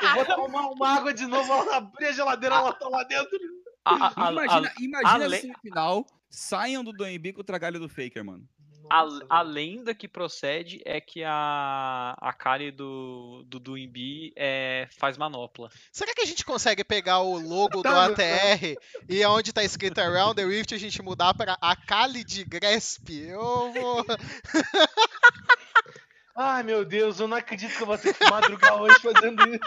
Eu 0.00 0.14
vou 0.14 0.24
tomar 0.24 0.66
uma 0.68 0.96
água 0.96 1.12
de 1.12 1.26
novo, 1.26 1.52
ela 1.52 1.76
abrir 1.78 2.06
a 2.06 2.12
geladeira, 2.12 2.54
ela 2.54 2.72
tá 2.72 2.88
lá 2.88 3.02
dentro. 3.04 3.15
A, 3.84 3.94
a, 4.06 4.28
a, 4.28 4.32
Imagina, 4.32 4.72
imagina 4.80 5.12
ale- 5.24 5.36
no 5.36 5.40
semifinal, 5.42 6.06
saiam 6.28 6.82
do 6.82 6.92
Doembi 6.92 7.32
com 7.32 7.40
o 7.40 7.44
tragalho 7.44 7.78
do 7.78 7.88
Faker, 7.88 8.24
mano. 8.24 8.44
a, 8.90 9.04
Nossa, 9.04 9.26
a 9.30 9.42
velho. 9.44 9.54
lenda 9.54 9.94
que 9.94 10.08
procede 10.08 10.80
é 10.84 11.00
que 11.00 11.22
a, 11.24 12.16
a 12.20 12.32
Kali 12.32 12.72
do, 12.72 13.44
do 13.46 13.60
Duimbi 13.60 14.32
é, 14.36 14.88
faz 14.98 15.16
manopla. 15.16 15.68
Será 15.92 16.12
que 16.14 16.22
a 16.22 16.26
gente 16.26 16.44
consegue 16.44 16.82
pegar 16.82 17.20
o 17.20 17.38
logo 17.38 17.76
do 17.78 17.82
Tá, 17.82 17.90
meu 17.90 18.00
ATR 18.12 18.74
e 19.08 19.24
onde 19.26 19.52
tá 19.52 19.62
escrito 19.62 20.00
Around 20.00 20.34
the 20.34 20.44
Rift 20.44 20.74
a 20.74 20.78
gente 20.78 21.00
mudar 21.00 21.32
pra 21.34 21.56
Akali 21.60 22.24
de 22.24 22.44
Gresp? 22.44 23.08
Eu 23.10 23.72
vou. 23.72 24.04
Ai 26.38 26.62
meu 26.62 26.84
Deus, 26.84 27.18
eu 27.18 27.26
não 27.26 27.36
acredito 27.38 27.74
que 27.74 27.82
eu 27.82 27.86
vou 27.86 27.96
ter 27.96 28.12
que 28.12 28.28
madrugar 28.28 28.74
hoje 28.76 28.98
fazendo 29.00 29.42
isso. 29.48 29.60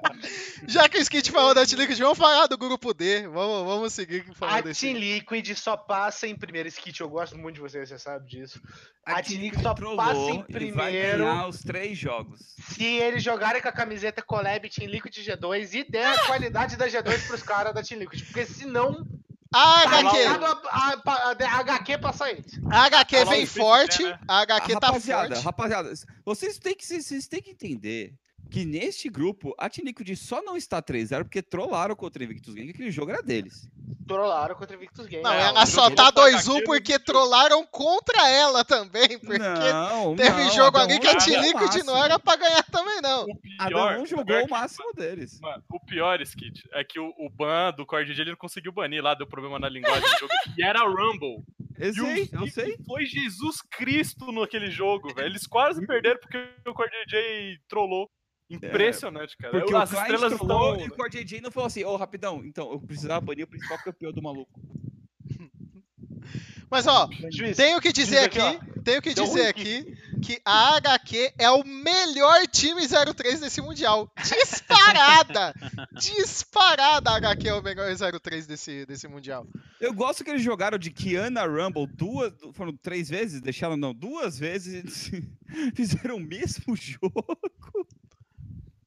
Já 0.66 0.88
que 0.88 0.96
o 0.96 1.00
Skit 1.02 1.30
falou 1.30 1.54
da 1.54 1.66
T-Liquid, 1.66 1.98
vamos 1.98 2.16
falar 2.16 2.46
do 2.46 2.56
grupo 2.56 2.94
D. 2.94 3.28
Vamos, 3.28 3.66
vamos 3.66 3.92
seguir 3.92 4.24
A 4.30 4.34
falando 4.34 4.64
desse. 4.64 4.80
Team 4.80 4.98
Liquid 4.98 5.54
só 5.54 5.76
passa 5.76 6.26
em 6.26 6.34
primeiro. 6.34 6.68
Skit, 6.68 7.02
eu 7.02 7.08
gosto 7.10 7.36
muito 7.36 7.56
de 7.56 7.60
você, 7.60 7.84
você 7.84 7.98
sabe 7.98 8.26
disso. 8.26 8.62
A 9.04 9.16
Team 9.16 9.24
T-Liquid 9.24 9.62
só 9.62 9.74
passa 9.74 10.18
em 10.18 10.44
ele 10.48 10.72
vai 10.72 10.90
primeiro. 10.90 11.18
ganhar 11.18 11.48
os 11.48 11.60
três 11.60 11.98
jogos. 11.98 12.40
Se 12.70 12.84
eles 12.84 13.22
jogarem 13.22 13.60
com 13.60 13.68
a 13.68 13.72
camiseta 13.72 14.22
Collab 14.22 14.70
Team 14.70 14.88
Liquid 14.88 15.14
G2 15.14 15.74
e 15.74 15.84
der 15.84 16.06
a 16.06 16.26
qualidade 16.26 16.76
da 16.76 16.88
G2 16.88 17.26
pros 17.26 17.42
caras 17.42 17.74
da 17.74 17.82
Team 17.82 18.00
Liquid. 18.00 18.24
Porque 18.24 18.46
senão, 18.46 19.06
A 19.54 19.82
tá 19.82 19.98
HQ, 20.00 20.16
a, 20.16 20.32
a, 20.70 21.02
a, 21.06 21.56
a 21.56 21.60
HQ 21.60 21.98
passa 21.98 22.30
eles. 22.30 22.60
a 22.70 22.84
HQ 22.86 23.24
vem 23.26 23.46
forte, 23.46 24.02
né? 24.02 24.18
a 24.28 24.40
HQ 24.40 24.80
tá 24.80 24.86
rapaziada, 24.88 25.34
forte. 25.34 25.44
rapaziada, 25.44 25.92
vocês 26.24 26.58
têm 26.58 26.74
que, 26.74 26.84
vocês 26.84 27.28
têm 27.28 27.40
que 27.40 27.50
entender 27.50 28.14
que 28.50 28.64
neste 28.64 29.08
grupo 29.08 29.54
a 29.58 29.68
Team 29.68 29.84
Liquid 29.86 30.14
só 30.16 30.40
não 30.42 30.56
está 30.56 30.80
3-0 30.82 31.24
porque 31.24 31.42
trollaram 31.42 31.94
contra 31.96 32.20
o 32.22 32.24
Invictus 32.24 32.54
Gang, 32.54 32.66
que 32.66 32.72
aquele 32.72 32.90
jogo 32.90 33.10
era 33.10 33.22
deles. 33.22 33.68
Trollaram 34.06 34.54
contra 34.54 34.76
o 34.76 34.80
Victus 34.80 35.06
Game. 35.06 35.22
Não, 35.22 35.32
É, 35.32 35.48
ela 35.48 35.64
o 35.64 35.66
só 35.66 35.90
tá 35.90 36.10
da 36.12 36.22
2-1 36.22 36.58
HQ 36.58 36.64
porque 36.64 36.98
trollaram 36.98 37.66
contra 37.66 38.28
ela 38.30 38.64
também. 38.64 39.18
Porque 39.18 39.38
não, 39.38 40.14
teve 40.14 40.44
não, 40.44 40.50
jogo 40.52 40.78
ali 40.78 40.98
que 41.00 41.08
a 41.08 41.12
o 41.12 41.18
T-Liquid 41.18 41.82
não 41.84 41.96
era 42.04 42.16
pra 42.18 42.36
ganhar 42.36 42.62
também, 42.64 43.00
não. 43.02 43.24
O 43.24 43.36
pior, 43.36 43.98
o 44.00 44.06
jogou 44.06 44.24
pior 44.24 44.42
o 44.42 44.44
que- 44.44 44.50
máximo 44.50 44.92
deles. 44.94 45.40
Mano, 45.40 45.62
o 45.70 45.80
pior, 45.80 46.20
Skit, 46.22 46.62
é 46.72 46.84
que 46.84 47.00
o, 47.00 47.12
o 47.18 47.28
ban 47.28 47.72
do 47.76 47.84
Core 47.84 48.04
DJ 48.06 48.22
ele 48.22 48.30
não 48.30 48.36
conseguiu 48.38 48.70
banir 48.70 49.02
lá, 49.02 49.14
deu 49.14 49.26
problema 49.26 49.58
na 49.58 49.68
linguagem 49.68 50.02
do 50.08 50.18
jogo. 50.20 50.32
E 50.56 50.62
era 50.64 50.84
Rumble. 50.84 51.42
Eu 51.76 51.90
E 51.90 51.94
sei, 51.94 52.22
o- 52.32 52.42
eu 52.44 52.46
sei. 52.48 52.78
Foi 52.86 53.04
Jesus 53.04 53.60
Cristo 53.72 54.30
naquele 54.30 54.70
jogo, 54.70 55.12
velho. 55.12 55.26
Eles 55.26 55.46
quase 55.48 55.84
perderam 55.84 56.20
porque 56.20 56.38
o 56.66 56.72
Core 56.72 56.90
DJ 57.06 57.58
trollou. 57.68 58.08
Impressionante, 58.48 59.36
cara. 59.36 59.58
Porque 59.58 59.74
As 59.74 59.92
o 59.92 59.96
estrelas 59.96 60.32
estão. 60.32 60.80
e 60.80 60.86
o 60.88 60.90
Core 60.94 61.10
JJ 61.24 61.40
não 61.40 61.50
falou 61.50 61.66
assim, 61.66 61.84
ô, 61.84 61.96
rapidão, 61.96 62.44
então, 62.44 62.70
eu 62.70 62.80
precisava 62.80 63.20
banir 63.20 63.44
o 63.44 63.48
principal 63.48 63.78
campeão 63.78 64.12
do 64.12 64.22
maluco. 64.22 64.60
Mas 66.70 66.86
ó, 66.86 67.08
Juiz, 67.30 67.56
tenho 67.56 67.80
que 67.80 67.92
dizer 67.92 68.18
aqui, 68.18 68.40
aqui, 68.40 68.80
tenho 68.80 69.00
que 69.00 69.14
Deu 69.14 69.24
dizer 69.24 69.46
aqui 69.46 69.96
que 70.20 70.40
a 70.44 70.76
HQ 70.76 71.34
é 71.38 71.48
o 71.48 71.62
melhor 71.64 72.44
time 72.48 72.82
03 72.88 73.40
desse 73.40 73.60
mundial. 73.60 74.10
Disparada! 74.20 75.54
Disparada 75.94 77.10
a 77.10 77.16
HQ 77.16 77.48
é 77.48 77.54
o 77.54 77.62
melhor 77.62 77.88
03 78.20 78.46
desse, 78.46 78.84
desse 78.84 79.06
mundial. 79.06 79.46
Eu 79.80 79.94
gosto 79.94 80.24
que 80.24 80.30
eles 80.30 80.42
jogaram 80.42 80.76
de 80.76 80.90
Kiana 80.90 81.44
Rumble 81.46 81.86
duas, 81.86 82.32
foram 82.52 82.76
três 82.76 83.08
vezes, 83.08 83.40
deixaram 83.40 83.76
não, 83.76 83.94
duas 83.94 84.36
vezes, 84.36 85.12
fizeram 85.76 86.16
o 86.16 86.20
mesmo 86.20 86.74
jogo. 86.74 87.24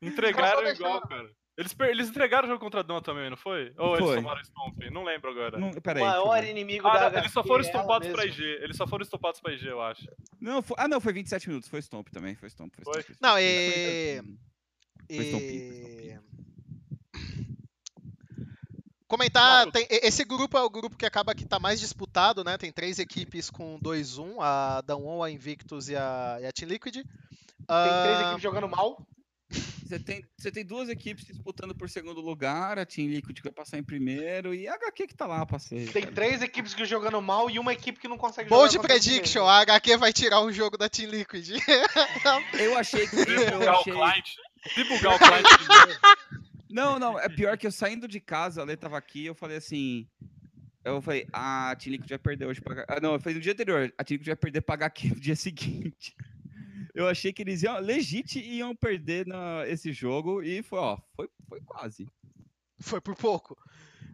Entregaram 0.02 0.68
igual, 0.70 1.02
cara. 1.02 1.30
Eles, 1.58 1.76
eles 1.78 2.08
entregaram 2.10 2.46
o 2.46 2.52
jogo 2.52 2.62
contra 2.64 2.80
a 2.80 2.84
Dawn 2.84 3.02
também, 3.02 3.30
não 3.30 3.36
foi? 3.36 3.74
Ou 3.78 3.96
eles 3.96 4.06
Foi. 4.08 4.16
tomaram 4.16 4.42
Stomp? 4.42 4.78
Não 4.92 5.04
lembro 5.04 5.30
agora. 5.30 5.60
Não, 5.60 5.72
o 5.72 5.82
peraí, 5.82 6.02
eu 6.02 6.08
maior 6.08 6.42
ver. 6.42 6.52
inimigo 6.52 6.88
Ah, 6.88 6.94
da 6.94 7.00
não, 7.00 7.08
HQ. 7.08 7.20
eles 7.20 7.34
só 7.34 7.44
foram 7.44 7.64
é 7.64 7.68
estompados 7.68 8.08
pra. 8.08 8.26
IG. 8.26 8.42
Eles 8.42 8.78
só 8.78 8.88
foram 8.88 9.04
estompados 9.04 9.42
pra 9.42 9.52
IG, 9.52 9.68
eu 9.68 9.82
acho. 9.82 10.08
Não, 10.40 10.62
foi, 10.62 10.78
ah 10.80 10.88
não, 10.88 11.02
foi 11.02 11.12
27 11.12 11.50
minutos, 11.50 11.68
foi 11.70 11.82
Stomp 11.82 12.08
também, 12.12 12.34
foi 12.36 12.50
Stomp. 12.50 12.74
Foi 12.82 12.86
Foi? 12.86 13.02
Stomp, 13.02 13.18
foi 13.20 13.28
Não, 13.28 13.38
Stomp, 13.38 13.44
e- 13.44 14.22
foi- 14.22 15.16
Foi 15.18 15.32
foi 15.32 15.40
E... 15.42 16.20
Comentar, 19.08 19.64
Claro. 19.66 19.72
tem- 19.72 19.88
esse 19.90 20.24
grupo 20.24 20.56
é 20.58 20.62
o 20.62 20.70
grupo 20.70 20.96
que 20.96 21.06
acaba 21.06 21.34
que 21.34 21.44
tá 21.44 21.60
mais 21.60 21.80
disputado, 21.80 22.44
né? 22.44 22.58
Tem 22.60 22.72
três 22.72 23.00
equipes 23.00 23.50
com 23.50 23.80
2-1, 23.82 24.38
a 24.40 24.82
Dawn, 24.82 25.24
a 25.24 25.32
Invictus 25.32 25.90
e 25.90 25.96
a, 25.96 26.38
e 26.40 26.46
a 26.46 26.52
Team 26.52 26.70
Liquid. 26.70 26.94
Tem 26.94 27.04
três 27.06 27.68
Ah, 27.68 28.22
equipes 28.28 28.44
jogando 28.44 28.70
mal. 28.70 29.06
Você 29.50 30.00
tem, 30.00 30.24
você 30.38 30.52
tem 30.52 30.64
duas 30.64 30.88
equipes 30.90 31.26
disputando 31.26 31.74
por 31.74 31.90
segundo 31.90 32.22
lugar, 32.22 32.78
a 32.78 32.86
Team 32.86 33.08
Liquid 33.08 33.40
vai 33.44 33.52
passar 33.52 33.80
em 33.80 33.84
primeiro 33.84 34.54
e 34.54 34.68
a 34.68 34.76
HQ 34.76 35.08
que 35.08 35.16
tá 35.16 35.26
lá 35.26 35.46
passeio. 35.46 35.92
Tem 35.92 36.06
três 36.06 36.42
equipes 36.44 36.76
que 36.76 36.86
jogando 36.86 37.20
mal 37.22 37.50
e 37.50 37.58
uma 37.58 37.74
equipe 37.74 38.00
que 38.00 38.08
não 38.08 38.18
consegue 38.18 38.50
Bold 38.50 38.72
jogar. 38.72 38.88
si 38.88 39.10
prediction, 39.10 39.46
a 39.46 39.62
HQ 39.62 39.98
vai 39.98 40.14
tirar 40.14 40.42
um 40.42 40.52
jogo 40.52 40.78
da 40.78 40.88
Team 40.88 41.10
Liquid. 41.10 41.50
Eu 42.60 42.78
achei 42.78 43.08
que. 43.08 43.18
Se 43.18 44.84
bugar 44.84 45.16
o 45.16 45.20
client. 45.20 45.46
O. 45.48 46.50
Não, 46.70 47.00
não, 47.00 47.20
é 47.20 47.28
pior 47.28 47.58
que 47.58 47.66
eu 47.66 47.72
saindo 47.72 48.08
de 48.08 48.20
casa, 48.20 48.62
a 48.62 48.64
Lê 48.64 48.78
tava 48.78 48.96
aqui, 48.96 49.26
eu 49.26 49.34
falei 49.34 49.58
assim. 49.58 50.08
Eu 50.86 51.02
falei, 51.02 51.28
ah, 51.34 51.72
a 51.72 51.76
Team 51.76 51.94
Liquid 51.94 52.08
vai 52.08 52.20
perder 52.20 52.46
hoje 52.46 52.62
pra. 52.62 52.86
Ah, 52.88 53.00
não, 53.02 53.14
eu 53.14 53.20
falei 53.20 53.34
no 53.34 53.42
dia 53.42 53.54
anterior, 53.54 53.92
a 53.98 54.04
Team 54.04 54.18
Liquid 54.18 54.28
vai 54.28 54.36
perder 54.36 54.62
pra 54.62 54.76
HQ 54.76 55.08
no 55.10 55.20
dia 55.20 55.36
seguinte. 55.36 56.16
Eu 56.94 57.08
achei 57.08 57.32
que 57.32 57.42
eles 57.42 57.64
iam, 57.64 57.80
legit, 57.80 58.40
iam 58.40 58.76
perder 58.76 59.26
na, 59.26 59.68
esse 59.68 59.94
jogo 59.94 60.42
e 60.42 60.62
foi, 60.64 60.80
ó, 60.80 60.98
foi, 61.16 61.30
foi 61.48 61.62
quase. 61.62 62.08
Foi 62.80 63.02
por 63.02 63.16
pouco. 63.16 63.58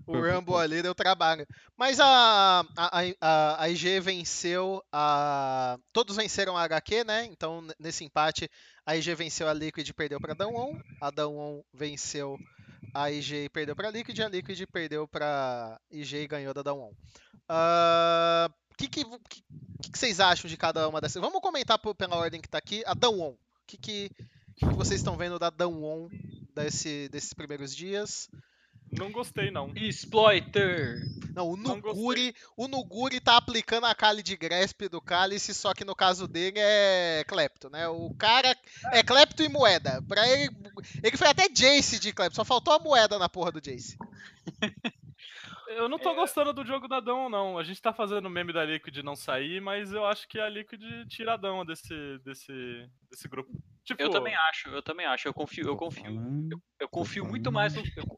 O 0.08 0.14
Foi 0.14 0.32
Rumble 0.32 0.56
ali 0.56 0.82
deu 0.84 0.94
trabalho. 0.94 1.48
Mas 1.76 2.00
a, 2.00 2.64
a, 2.78 3.02
a, 3.20 3.64
a 3.64 3.70
IG 3.70 4.00
venceu 4.00 4.84
a. 4.92 5.80
Todos 5.92 6.16
venceram 6.16 6.56
a 6.56 6.64
HQ, 6.64 7.04
né? 7.04 7.26
Então, 7.26 7.66
nesse 7.80 8.04
empate, 8.04 8.50
a 8.86 8.96
IG 8.96 9.16
venceu 9.16 9.50
a 9.50 9.54
Liquid 9.54 9.88
e 9.88 9.94
perdeu 9.94 10.20
pra 10.20 10.36
Dawon. 10.36 10.80
A 11.02 11.10
Dawon 11.10 11.64
venceu 11.74 12.38
a 12.94 13.10
IG 13.10 13.46
e 13.46 13.50
perdeu 13.50 13.76
pra 13.76 13.90
Liquid. 13.90 14.20
A 14.20 14.30
Liquid 14.30 14.64
perdeu 14.72 15.08
pra 15.08 15.80
IG 15.92 16.18
e 16.18 16.28
ganhou 16.28 16.54
da 16.54 16.62
Dawon. 16.62 16.92
O 17.50 18.50
que, 18.78 18.88
que, 18.88 19.04
que, 19.30 19.44
que 19.92 19.98
vocês 20.00 20.20
acham 20.20 20.50
de 20.50 20.58
cada 20.58 20.88
uma 20.90 21.00
dessas? 21.02 21.22
Vamos 21.22 21.42
comentar 21.42 21.78
por- 21.80 21.96
pela 21.96 22.16
ordem 22.16 22.42
que 22.42 22.50
tá 22.50 22.58
aqui. 22.58 22.84
A 22.86 22.94
Dawon. 22.94 23.32
O 23.32 23.38
que, 23.68 23.78
que, 23.78 24.12
que 24.56 24.66
vocês 24.66 25.00
estão 25.00 25.18
vendo 25.18 25.40
da 25.40 25.50
Dawon 25.50 26.10
desse, 26.54 27.10
desses 27.10 27.34
primeiros 27.34 27.76
dias? 27.76 28.30
Não 28.92 29.12
gostei, 29.12 29.50
não. 29.52 29.74
Exploiter! 29.76 31.02
Não, 31.34 31.50
o 31.50 31.58
Não. 31.58 31.76
Nuguri, 31.78 32.34
o 32.56 32.68
Nuguri 32.68 33.20
tá 33.20 33.36
aplicando 33.36 33.86
a 33.86 33.96
Kali 33.96 34.24
de 34.24 34.38
Grasp 34.38 34.84
do 34.88 35.02
Cálice, 35.02 35.54
só 35.54 35.74
que 35.74 35.84
no 35.84 35.96
caso 35.96 36.28
dele 36.28 36.60
é 36.60 37.24
Clepto, 37.28 37.70
né? 37.70 37.90
O 37.90 38.14
cara 38.14 38.56
é 38.94 39.04
Clepto 39.04 39.44
e 39.44 39.50
moeda. 39.50 40.02
Pra 40.08 40.26
ele, 40.30 40.56
ele 41.04 41.18
foi 41.18 41.28
até 41.28 41.50
Jace 41.50 42.00
de 42.00 42.14
Clepto, 42.14 42.36
só 42.38 42.46
faltou 42.46 42.74
a 42.74 42.80
moeda 42.80 43.20
na 43.20 43.28
porra 43.28 43.52
do 43.52 43.60
Jace. 43.60 43.98
Eu 45.76 45.90
não 45.90 45.98
tô 46.00 46.14
gostando 46.16 46.54
do 46.54 46.66
jogo 46.66 46.88
da 46.88 47.00
Dão, 47.00 47.30
não. 47.30 47.58
A 47.58 47.64
gente 47.64 47.82
tá 47.82 47.94
fazendo 47.94 48.30
meme 48.30 48.54
da 48.54 48.64
Liquid 48.66 48.98
não 48.98 49.16
sair, 49.16 49.62
mas 49.62 49.92
eu 49.92 50.06
acho 50.06 50.28
que 50.28 50.40
a 50.40 50.48
Liquid 50.50 50.82
tira 51.08 51.34
a 51.34 51.38
Dão 51.38 51.66
desse, 51.66 52.18
desse, 52.24 52.90
desse 53.10 53.28
grupo. 53.28 53.52
Tipo, 53.84 54.02
Eu 54.02 54.10
também 54.10 54.36
acho, 54.36 54.70
eu 54.70 54.82
também 54.82 55.06
acho. 55.06 55.28
Eu 55.28 55.34
confio, 55.34 55.68
eu 55.68 55.76
confio. 55.76 56.04
falando. 56.04 56.62
Eu 56.80 56.90
confio 56.90 57.26
muito 57.26 57.52
mais 57.52 57.76
no. 57.76 57.84
eu- 57.96 58.18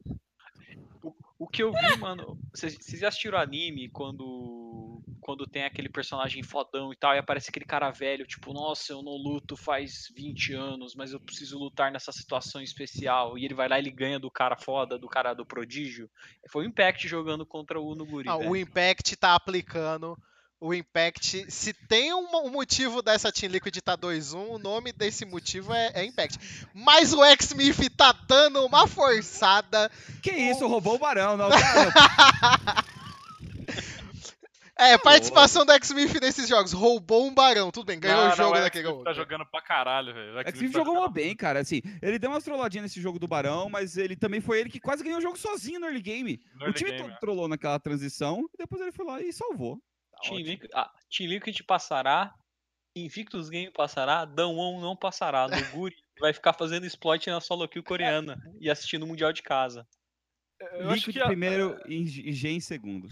o, 1.04 1.16
o 1.40 1.48
que 1.48 1.62
eu 1.64 1.72
vi, 1.74 1.98
mano. 1.98 2.40
Vocês 2.54 2.76
vocês 2.76 3.02
já 3.02 3.08
assistiram 3.10 3.38
anime 3.38 3.90
quando. 3.90 4.87
Quando 5.28 5.46
tem 5.46 5.66
aquele 5.66 5.90
personagem 5.90 6.42
fodão 6.42 6.94
e 6.94 6.96
tal, 6.96 7.14
e 7.14 7.18
aparece 7.18 7.50
aquele 7.50 7.66
cara 7.66 7.92
velho, 7.92 8.26
tipo, 8.26 8.54
nossa, 8.54 8.94
eu 8.94 9.02
não 9.02 9.12
luto 9.12 9.58
faz 9.58 10.10
20 10.16 10.54
anos, 10.54 10.96
mas 10.96 11.12
eu 11.12 11.20
preciso 11.20 11.60
lutar 11.60 11.92
nessa 11.92 12.14
situação 12.14 12.62
especial. 12.62 13.38
E 13.38 13.44
ele 13.44 13.54
vai 13.54 13.68
lá 13.68 13.78
e 13.78 13.82
ele 13.82 13.92
ganha 13.92 14.18
do 14.18 14.32
cara 14.32 14.56
foda, 14.56 14.98
do 14.98 15.10
cara 15.10 15.34
do 15.34 15.46
prodígio. 15.46 16.10
Foi 16.50 16.64
o 16.64 16.70
Impact 16.70 17.10
jogando 17.10 17.46
contra 17.46 17.78
o 17.78 17.94
Nuguri. 17.94 18.30
Ah, 18.30 18.38
o 18.38 18.56
Impact 18.56 19.18
tá 19.18 19.36
aplicando. 19.36 20.18
O 20.62 20.74
Impact, 20.74 21.52
se 21.52 21.74
tem 21.74 22.14
um, 22.14 22.26
um 22.46 22.50
motivo 22.50 23.02
dessa 23.02 23.30
Team 23.30 23.52
Liquid 23.52 23.78
tá 23.82 23.98
2-1, 23.98 24.56
o 24.56 24.58
nome 24.58 24.94
desse 24.94 25.26
motivo 25.26 25.74
é, 25.74 25.92
é 25.94 26.06
Impact. 26.06 26.40
Mas 26.74 27.12
o 27.12 27.22
X-Smith 27.26 27.94
tá 27.98 28.14
dando 28.14 28.66
uma 28.66 28.88
forçada. 28.88 29.92
Que 30.24 30.32
isso, 30.32 30.66
roubou 30.66 30.96
o 30.96 31.00
barão, 31.00 31.36
não, 31.36 31.50
cara. 31.50 32.86
É, 34.80 34.98
participação 34.98 35.66
do 35.66 35.72
X-Smith 35.74 36.22
nesses 36.22 36.48
jogos. 36.48 36.72
Roubou 36.72 37.26
um 37.26 37.34
barão, 37.34 37.72
tudo 37.72 37.88
bem, 37.88 38.00
ganhou 38.00 38.26
não, 38.26 38.32
o 38.32 38.36
jogo 38.36 38.54
não, 38.54 38.60
o 38.60 38.64
daquele 38.64 39.04
tá 39.04 39.14
jogando 39.14 39.46
pra 39.46 39.62
caralho, 39.62 40.14
velho. 40.14 40.36
O 40.36 40.40
É 40.40 40.42
X-Smith 40.42 40.64
ele 40.64 40.74
tá 40.74 40.80
jogou 40.80 40.96
mal 40.96 41.10
bem, 41.10 41.36
cara. 41.36 41.60
Assim, 41.60 41.82
ele 42.02 42.20
deu 42.20 42.30
umas 42.30 42.44
trolladinhas 42.44 42.84
nesse 42.84 43.02
jogo 43.02 43.18
do 43.18 43.28
Barão, 43.28 43.70
mas 43.70 43.98
ele 43.98 44.16
também 44.16 44.40
foi 44.40 44.60
ele 44.60 44.70
que 44.70 44.80
quase 44.80 45.04
ganhou 45.04 45.20
o 45.20 45.22
jogo 45.22 45.38
sozinho 45.38 45.80
no 45.80 45.88
early 45.88 46.02
game. 46.02 46.40
no 46.54 46.62
o 46.62 46.64
early 46.66 46.74
time 46.74 46.92
game, 46.92 47.12
é. 47.12 47.16
trollou 47.20 47.48
naquela 47.48 47.80
transição 47.80 48.48
e 48.54 48.58
depois 48.58 48.82
ele 48.82 48.92
foi 48.92 49.06
lá 49.06 49.22
e 49.22 49.34
salvou. 49.34 49.78
Tá 50.12 50.30
Team. 50.30 50.40
Liquid, 50.40 50.70
ah, 50.74 50.92
Team 51.10 51.30
Liquid 51.30 51.60
passará, 51.64 52.34
Invictus 52.96 53.50
Game 53.50 53.72
passará, 53.72 54.26
Danwon 54.26 54.80
não 54.82 54.96
passará. 54.96 55.48
Nuguri 55.48 55.96
vai 56.20 56.34
ficar 56.34 56.54
fazendo 56.54 56.86
exploit 56.86 57.28
na 57.28 57.40
solo 57.40 57.68
kill 57.68 57.84
coreana 57.84 58.38
e 58.60 58.70
assistindo 58.70 59.04
o 59.04 59.08
Mundial 59.08 59.32
de 59.32 59.44
casa. 59.44 59.88
Eu 60.60 60.94
que 60.96 61.20
a- 61.22 61.28
primeiro 61.28 61.80
e 61.88 62.06
G 62.34 62.50
em 62.50 62.60
segundo. 62.60 63.08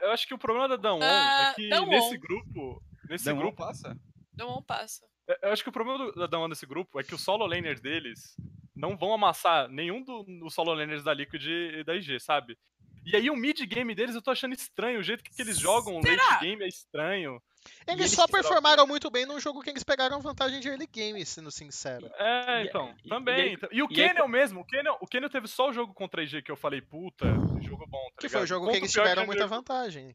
Eu 0.00 0.10
acho 0.10 0.26
que 0.26 0.34
o 0.34 0.38
problema 0.38 0.68
da 0.68 0.76
Dawn 0.76 1.00
Ah, 1.02 1.50
é 1.50 1.54
que 1.54 1.68
Dawn. 1.68 1.86
nesse 1.86 2.16
grupo. 2.18 2.82
Nesse 3.08 3.24
Damon 3.26 3.40
grupo. 3.40 3.56
passa? 3.58 3.96
Não 4.36 4.62
passa. 4.62 5.06
Eu 5.42 5.52
acho 5.52 5.62
que 5.62 5.68
o 5.68 5.72
problema 5.72 5.98
do- 5.98 6.12
da 6.12 6.26
Dawn 6.26 6.48
nesse 6.48 6.64
grupo 6.66 6.98
é 6.98 7.02
que 7.04 7.14
os 7.14 7.20
solo 7.20 7.46
laners 7.46 7.80
deles 7.80 8.34
não 8.74 8.96
vão 8.96 9.12
amassar 9.12 9.68
nenhum 9.68 10.02
do- 10.02 10.22
dos 10.24 10.54
solo 10.54 10.72
laners 10.72 11.02
da 11.04 11.12
Liquid 11.12 11.44
e 11.46 11.84
da 11.84 11.94
IG, 11.94 12.18
sabe? 12.20 12.56
E 13.04 13.16
aí 13.16 13.28
o 13.30 13.36
mid 13.36 13.58
game 13.66 13.94
deles 13.94 14.14
eu 14.14 14.22
tô 14.22 14.30
achando 14.30 14.54
estranho. 14.54 15.00
O 15.00 15.02
jeito 15.02 15.22
que 15.24 15.40
eles 15.40 15.58
jogam 15.58 15.96
o 15.96 16.00
late 16.04 16.40
game 16.40 16.62
é 16.62 16.68
estranho. 16.68 17.42
Eles 17.86 18.00
eles 18.00 18.10
só 18.12 18.26
que 18.26 18.32
trocam. 18.32 18.48
performaram 18.48 18.86
muito 18.86 19.10
bem 19.10 19.24
num 19.26 19.40
jogo 19.40 19.62
que 19.62 19.70
eles 19.70 19.82
pegaram 19.82 20.20
vantagem 20.20 20.60
de 20.60 20.68
early 20.68 20.86
game, 20.86 21.24
sendo 21.24 21.50
sincero. 21.50 22.10
É, 22.16 22.62
E- 22.62 22.66
então, 22.66 22.94
e- 23.04 23.08
também. 23.08 23.36
e 23.38 23.40
aí- 23.40 23.52
então. 23.54 23.68
E 23.72 23.82
o 23.82 23.88
e 23.90 24.00
aí- 24.02 24.08
Canyon 24.08 24.28
mesmo, 24.28 24.60
o 24.60 24.66
Canyon, 24.66 24.96
o 25.00 25.06
Canyon 25.06 25.28
teve 25.28 25.48
só 25.48 25.68
o 25.70 25.72
jogo 25.72 25.92
contra 25.94 26.20
a 26.20 26.24
IG 26.24 26.42
que 26.42 26.50
eu 26.50 26.56
falei, 26.56 26.80
puta, 26.80 27.26
jogo 27.60 27.86
bom, 27.86 28.08
tá 28.14 28.20
Que 28.20 28.28
foi 28.28 28.40
o 28.40 28.44
ligado? 28.44 28.46
jogo 28.48 28.64
Contra 28.66 28.78
que 28.80 28.84
eles 28.84 28.92
tiveram 28.92 29.26
muita 29.26 29.46
vantagem. 29.46 30.14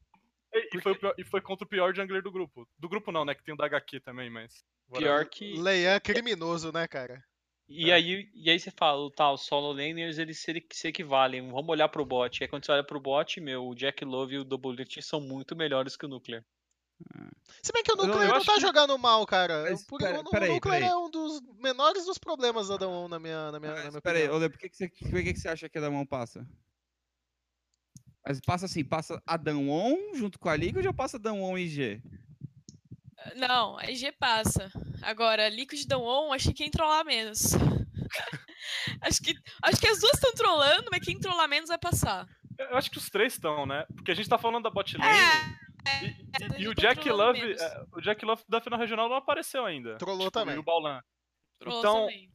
E, 0.53 0.77
e 0.77 0.81
foi 0.81 0.91
o 0.91 0.99
pior- 0.99 1.15
e 1.17 1.23
foi 1.23 1.41
contra 1.41 1.65
o 1.65 1.67
pior 1.67 1.95
jungler 1.95 2.21
do 2.21 2.31
grupo. 2.31 2.67
Do 2.77 2.87
grupo 2.87 3.11
não, 3.11 3.25
né? 3.25 3.33
Que 3.33 3.43
tem 3.43 3.53
o 3.55 3.57
da 3.57 3.65
HQ 3.65 3.99
também, 4.01 4.29
mas. 4.29 4.63
Pior 4.93 5.25
que. 5.25 5.55
Leian 5.57 5.99
criminoso, 5.99 6.71
né, 6.71 6.87
cara? 6.87 7.23
E 7.67 7.91
aí, 7.91 8.29
e 8.35 8.49
aí 8.51 8.59
você 8.59 8.69
fala, 8.69 9.09
tá, 9.15 9.31
os 9.31 9.45
solo 9.47 9.71
laners 9.71 10.19
eles 10.19 10.37
se, 10.39 10.63
se 10.71 10.87
equivalem. 10.89 11.49
Vamos 11.49 11.69
olhar 11.69 11.87
pro 11.89 12.05
bot. 12.05 12.37
E 12.39 12.43
aí 12.43 12.47
quando 12.47 12.65
você 12.65 12.71
olha 12.73 12.83
pro 12.83 12.99
bot, 12.99 13.39
meu, 13.41 13.65
o 13.65 13.73
Jack 13.73 14.03
Love 14.05 14.35
e 14.35 14.39
o 14.39 14.43
Double 14.43 14.75
Lift 14.75 15.01
são 15.01 15.19
muito 15.21 15.55
melhores 15.55 15.95
que 15.95 16.05
o 16.05 16.09
Nuclear. 16.09 16.43
Se 17.61 17.71
bem 17.71 17.83
que 17.83 17.91
o 17.93 17.95
Nuclear 17.95 18.27
não 18.27 18.43
tá 18.43 18.55
que- 18.55 18.61
jogando 18.61 18.97
mal, 18.97 19.25
cara. 19.25 19.63
Mas 19.69 19.85
Por- 19.85 19.99
pera- 19.99 20.17
o, 20.17 20.21
o 20.21 20.29
peraí, 20.29 20.49
Nuclear 20.49 20.79
peraí. 20.79 20.91
é 20.91 20.95
um 20.97 21.09
dos 21.09 21.41
menores 21.59 22.05
dos 22.05 22.17
problemas 22.17 22.67
da 22.67 22.77
Dawn, 22.77 23.07
na 23.07 23.19
minha, 23.19 23.51
na 23.51 23.59
minha, 23.59 23.73
na 23.75 23.89
minha 23.89 24.01
Pera 24.01 24.17
opinião. 24.19 24.35
Olê, 24.35 24.49
por 24.49 24.57
que, 24.59 24.69
que, 24.69 24.75
você, 24.77 24.87
por 24.89 25.23
que, 25.23 25.33
que 25.33 25.39
você 25.39 25.47
acha 25.49 25.69
que 25.69 25.77
a 25.77 25.81
Damon 25.81 26.05
passa? 26.05 26.45
Mas 28.25 28.39
passa 28.39 28.65
assim, 28.65 28.83
passa 28.83 29.21
a 29.25 29.35
Damon 29.37 29.95
junto 30.15 30.39
com 30.39 30.49
a 30.49 30.55
Liquid 30.55 30.85
ou 30.85 30.93
passa 30.93 31.19
Damon 31.19 31.57
e 31.57 31.67
G? 31.67 32.01
Não, 33.35 33.77
a 33.77 33.89
IG 33.89 34.11
passa. 34.13 34.69
Agora, 35.01 35.47
Liquid 35.47 35.85
Down 35.87 36.03
On, 36.03 36.33
acho 36.33 36.49
que 36.49 36.53
quem 36.55 36.69
trollar 36.71 37.05
menos. 37.05 37.53
acho, 39.01 39.21
que, 39.21 39.33
acho 39.61 39.79
que 39.79 39.87
as 39.87 39.99
duas 39.99 40.13
estão 40.13 40.33
trollando, 40.33 40.89
mas 40.91 41.03
quem 41.05 41.17
trollar 41.19 41.47
menos 41.47 41.69
vai 41.69 41.77
passar. 41.77 42.27
Eu 42.59 42.77
acho 42.77 42.91
que 42.91 42.97
os 42.97 43.09
três 43.09 43.33
estão, 43.33 43.65
né? 43.65 43.85
Porque 43.95 44.11
a 44.11 44.13
gente 44.15 44.27
tá 44.29 44.37
falando 44.37 44.63
da 44.63 44.69
bot 44.69 44.97
lane. 44.97 45.09
É, 45.09 46.03
e, 46.03 46.07
é, 46.07 46.22
e- 46.57 46.61
e 46.63 46.67
o 46.67 46.73
Jack 46.73 47.09
Love. 47.09 47.39
menos. 47.41 47.61
é, 47.61 47.83
o 47.93 48.01
Jack 48.01 48.23
Love 48.25 48.43
da 48.47 48.59
final 48.61 48.79
regional 48.79 49.07
não 49.09 49.15
apareceu 49.15 49.65
ainda. 49.65 49.97
Trollou 49.97 50.27
Tipo, 50.27 50.31
também. 50.31 50.55
E 50.55 50.59
o 50.59 50.63
Baulan. 50.63 51.01
trollou 51.59 51.79
então, 51.79 51.93
também. 52.07 52.29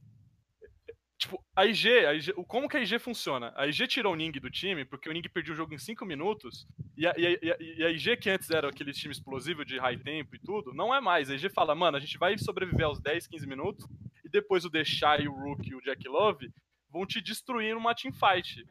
Tipo, 1.17 1.43
a 1.53 1.65
IG, 1.65 1.89
a 2.05 2.13
IG, 2.13 2.31
o- 2.37 2.45
como 2.45 2.69
que 2.69 2.77
a 2.77 2.79
IG 2.81 2.97
funciona? 2.97 3.51
A 3.57 3.67
IG 3.67 3.87
tirou 3.87 4.13
o 4.13 4.15
Ning 4.15 4.31
do 4.39 4.49
time, 4.49 4.85
porque 4.85 5.09
o 5.09 5.11
Ning 5.11 5.21
perdeu 5.27 5.53
o 5.53 5.57
jogo 5.57 5.73
em 5.73 5.77
5 5.77 6.05
minutos, 6.05 6.65
e 6.95 7.05
a, 7.05 7.13
e, 7.17 7.27
a, 7.27 7.29
e 7.41 7.51
a- 7.51 7.57
e 7.59 7.83
a 7.83 7.89
IG, 7.89 8.15
que 8.15 8.29
antes 8.29 8.49
era 8.49 8.69
aquele 8.69 8.93
time 8.93 9.11
explosivo 9.11 9.65
de 9.65 9.77
high 9.77 9.97
tempo 9.97 10.33
e 10.35 10.39
tudo, 10.39 10.73
não 10.73 10.95
é 10.95 11.01
mais. 11.01 11.29
A 11.29 11.33
IG 11.35 11.49
fala, 11.49 11.75
mano, 11.75 11.97
a 11.97 11.99
gente 11.99 12.17
vai 12.17 12.37
sobreviver 12.37 12.85
aos 12.85 13.01
10, 13.01 13.27
15 13.27 13.45
minutos, 13.45 13.85
e 14.23 14.29
depois 14.29 14.63
o 14.63 14.69
Deixar 14.69 15.19
e 15.19 15.27
o 15.27 15.33
Rook 15.33 15.67
e 15.69 15.75
o 15.75 15.81
Jack 15.81 16.07
Love 16.07 16.49
vão 16.89 17.05
te 17.05 17.19
destruir 17.19 17.73
numa 17.75 17.93
teamfight. 17.93 18.65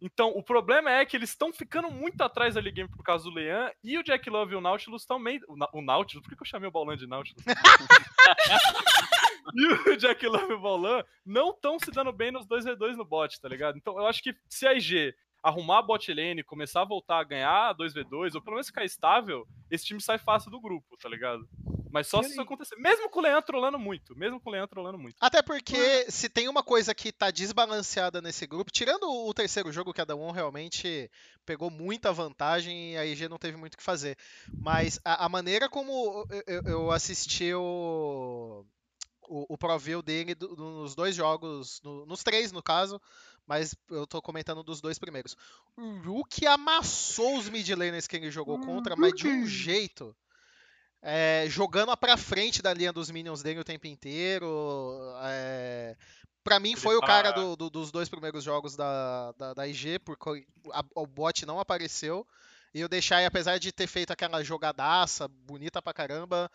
Então, 0.00 0.30
o 0.30 0.42
problema 0.42 0.90
é 0.90 1.04
que 1.04 1.16
eles 1.16 1.30
estão 1.30 1.52
ficando 1.52 1.90
muito 1.90 2.20
atrás 2.22 2.54
da 2.54 2.60
game 2.60 2.88
por 2.88 3.02
causa 3.02 3.24
do 3.24 3.30
Lean, 3.30 3.70
e 3.82 3.98
o 3.98 4.02
Jack 4.02 4.28
Love 4.30 4.54
e 4.54 4.56
o 4.56 4.60
Nautilus 4.60 5.04
também. 5.04 5.40
O, 5.48 5.56
Na- 5.56 5.68
o 5.72 5.82
Nautilus? 5.82 6.22
Por 6.22 6.30
que 6.30 6.36
que 6.36 6.42
eu 6.42 6.46
chamei 6.46 6.68
o 6.68 6.72
Baulan 6.72 6.96
de 6.96 7.06
Nautilus? 7.06 7.42
e 9.54 9.90
o 9.90 9.96
Jack 9.96 10.26
Love 10.26 10.52
e 10.52 10.54
o 10.54 10.60
Baulan 10.60 11.04
não 11.24 11.50
estão 11.50 11.78
se 11.78 11.90
dando 11.90 12.12
bem 12.12 12.30
nos 12.30 12.46
2v2 12.46 12.96
no 12.96 13.04
bot, 13.04 13.40
tá 13.40 13.48
ligado? 13.48 13.76
Então 13.76 13.98
eu 13.98 14.06
acho 14.06 14.22
que 14.22 14.34
se 14.48 14.66
a 14.66 14.74
IG 14.74 15.14
arrumar 15.42 15.78
a 15.78 15.82
bot 15.82 16.12
lane, 16.12 16.42
começar 16.42 16.82
a 16.82 16.84
voltar 16.84 17.18
a 17.20 17.24
ganhar 17.24 17.74
2v2, 17.74 18.34
ou 18.34 18.42
pelo 18.42 18.56
menos 18.56 18.66
ficar 18.66 18.84
estável, 18.84 19.46
esse 19.70 19.84
time 19.86 20.00
sai 20.00 20.18
fácil 20.18 20.50
do 20.50 20.60
grupo, 20.60 20.96
tá 20.96 21.08
ligado? 21.08 21.48
Mas 21.92 22.06
só 22.06 22.20
E 22.20 22.24
se 22.24 22.30
isso 22.30 22.40
acontecer. 22.40 22.76
Mesmo 22.76 23.10
com 23.10 23.18
o 23.18 23.22
Leandro 23.22 23.42
trolando 23.46 23.76
muito. 23.76 24.14
Mesmo 24.16 24.40
com 24.40 24.48
o 24.48 24.52
Leandro 24.52 24.70
trolando 24.70 24.96
muito. 24.96 25.16
Até 25.20 25.42
porque 25.42 26.08
se 26.08 26.28
tem 26.28 26.48
uma 26.48 26.62
coisa 26.62 26.94
que 26.94 27.10
tá 27.10 27.32
desbalanceada 27.32 28.20
nesse 28.22 28.46
grupo, 28.46 28.70
tirando 28.70 29.10
o 29.10 29.34
terceiro 29.34 29.72
jogo 29.72 29.92
que 29.92 30.00
a 30.00 30.04
Dawn 30.04 30.30
realmente 30.30 31.10
pegou 31.44 31.68
muita 31.68 32.12
vantagem 32.12 32.92
e 32.92 32.96
a 32.96 33.04
IG 33.04 33.28
não 33.28 33.38
teve 33.38 33.56
muito 33.56 33.74
o 33.74 33.76
que 33.76 33.82
fazer. 33.82 34.16
Mas 34.56 35.00
a, 35.04 35.24
a 35.24 35.28
maneira 35.28 35.68
como 35.68 36.26
eu, 36.30 36.42
eu- 36.46 36.62
eu 36.64 36.90
assisti 36.92 37.52
o, 37.52 38.64
o, 39.28 39.54
o 39.54 39.58
Pro 39.58 39.76
View 39.76 40.00
dele 40.00 40.34
do- 40.36 40.54
nos 40.54 40.94
dois 40.94 41.14
jogos, 41.16 41.80
no- 41.82 42.06
nos 42.06 42.22
três 42.22 42.52
no 42.52 42.62
caso, 42.62 43.00
mas 43.46 43.74
eu 43.90 44.06
tô 44.06 44.20
comentando 44.22 44.62
dos 44.62 44.80
dois 44.80 44.98
primeiros. 44.98 45.36
O 45.76 45.98
Rook 46.02 46.46
amassou 46.46 47.38
os 47.38 47.48
mid 47.48 47.68
laners 47.70 48.06
que 48.06 48.16
ele 48.16 48.30
jogou 48.30 48.58
contra, 48.66 48.94
mas 48.96 49.12
de 49.14 49.26
um 49.28 49.46
jeito. 49.46 50.16
é, 51.02 51.46
jogando 51.48 51.96
pra 51.96 52.16
frente 52.16 52.60
da 52.60 52.74
linha 52.74 52.92
dos 52.92 53.10
minions 53.10 53.42
dele 53.42 53.60
o 53.60 53.64
tempo 53.64 53.86
inteiro. 53.86 54.46
É, 55.22 55.96
pra 56.44 56.60
mim 56.60 56.76
foi 56.76 56.94
o 56.96 57.00
cara 57.00 57.32
tá- 57.32 57.40
do- 57.40 57.56
do- 57.56 57.70
dos 57.70 57.90
dois 57.90 58.08
primeiros 58.08 58.44
jogos 58.44 58.76
da, 58.76 59.32
da, 59.32 59.54
da 59.54 59.66
IG, 59.66 59.98
porque 60.00 60.46
a- 60.72 60.84
o 60.94 61.06
bot 61.06 61.46
não 61.46 61.58
apareceu. 61.58 62.26
E 62.74 62.84
o 62.84 62.88
Deixai, 62.88 63.24
apesar 63.24 63.58
de 63.58 63.72
ter 63.72 63.86
feito 63.86 64.12
aquela 64.12 64.44
jogadaça 64.44 65.26
bonita 65.26 65.80
pra 65.82 65.92
caramba, 65.94 66.50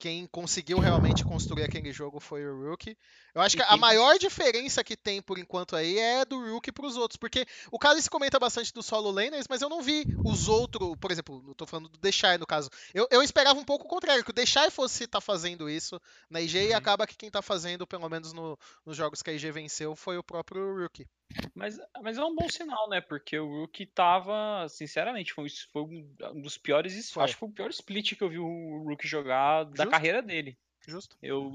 quem 0.00 0.26
conseguiu 0.26 0.78
realmente 0.78 1.22
construir 1.22 1.62
aquele 1.62 1.92
jogo 1.92 2.18
foi 2.18 2.44
o 2.44 2.70
Rookie. 2.70 2.96
Eu 3.34 3.42
acho 3.42 3.54
E 3.54 3.58
que 3.58 3.64
a 3.68 3.76
maior 3.76 4.18
diferença 4.18 4.82
que 4.82 4.96
tem 4.96 5.20
por 5.20 5.38
enquanto 5.38 5.76
aí 5.76 5.98
é 5.98 6.24
do 6.24 6.40
Rookie 6.52 6.72
pros 6.72 6.96
outros, 6.96 7.18
porque 7.18 7.46
o 7.70 7.78
Cálice 7.78 8.08
comenta 8.08 8.38
bastante 8.38 8.72
do 8.72 8.82
solo 8.82 9.10
laners, 9.10 9.46
mas 9.48 9.60
eu 9.60 9.68
não 9.68 9.82
vi 9.82 10.04
os 10.24 10.48
outros, 10.48 10.96
por 10.98 11.12
exemplo, 11.12 11.44
eu 11.46 11.54
tô 11.54 11.66
falando 11.66 11.88
do 11.90 11.98
Deixai 11.98 12.38
no 12.38 12.46
caso. 12.46 12.70
Eu, 12.94 13.06
eu 13.10 13.22
esperava 13.22 13.60
um 13.60 13.64
pouco 13.64 13.84
o 13.84 13.88
contrário, 13.88 14.24
que 14.24 14.30
o 14.30 14.34
Deixai 14.34 14.70
fosse 14.70 15.04
estar 15.04 15.20
fazendo 15.20 15.68
isso 15.68 16.00
na 16.30 16.40
IG 16.40 16.58
e 16.58 16.70
Uhum. 16.70 16.76
acaba 16.78 17.06
que 17.06 17.16
quem 17.16 17.30
tá 17.30 17.42
fazendo, 17.42 17.86
pelo 17.86 18.08
menos 18.08 18.32
no- 18.32 18.58
nos 18.86 18.96
jogos 18.96 19.22
que 19.22 19.28
a 19.28 19.34
IG 19.34 19.50
venceu, 19.52 19.94
foi 19.94 20.16
o 20.16 20.24
próprio 20.24 20.76
Rookie. 20.80 21.06
Mas, 21.54 21.78
mas 22.02 22.18
é 22.18 22.24
um 22.24 22.34
bom 22.34 22.48
sinal, 22.48 22.88
né? 22.88 23.00
Porque 23.00 23.38
o 23.38 23.60
Rookie 23.60 23.86
tava, 23.86 24.66
sinceramente, 24.68 25.32
foi, 25.32 25.48
foi 25.72 25.82
um 25.82 26.40
dos 26.40 26.58
piores. 26.58 27.10
Foi. 27.10 27.24
Acho 27.24 27.34
que 27.34 27.40
foi 27.40 27.48
o 27.48 27.52
pior 27.52 27.70
split 27.70 28.14
que 28.14 28.22
eu 28.22 28.28
vi 28.28 28.38
o 28.38 28.82
Rookie 28.84 29.06
jogar 29.06 29.64
da 29.64 29.84
Justo. 29.84 29.90
carreira 29.90 30.22
dele. 30.22 30.58
Justo? 30.86 31.16
Eu, 31.22 31.52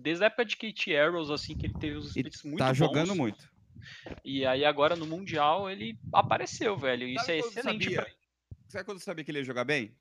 desde 0.00 0.24
a 0.24 0.26
época 0.28 0.44
de 0.44 0.56
KT 0.56 0.96
Arrows, 0.96 1.30
assim, 1.30 1.56
que 1.56 1.66
ele 1.66 1.74
teve 1.74 1.96
os 1.96 2.06
E 2.16 2.20
splits 2.20 2.42
muito 2.44 2.58
tá 2.58 2.68
bons. 2.68 2.78
jogando 2.78 3.14
muito. 3.14 3.50
E 4.24 4.46
aí 4.46 4.64
agora 4.64 4.94
no 4.94 5.06
Mundial 5.06 5.68
ele 5.68 5.98
apareceu, 6.12 6.76
velho. 6.76 7.06
Isso 7.06 7.24
Sabe 7.24 7.32
é 7.32 7.38
excelente 7.40 7.84
sabia? 7.84 8.02
pra 8.02 8.12
Sabe 8.68 8.84
quando 8.84 8.98
eu 8.98 9.02
sabia 9.04 9.24
que 9.24 9.30
ele 9.30 9.38
ia 9.38 9.44
jogar 9.44 9.64
bem? 9.64 9.94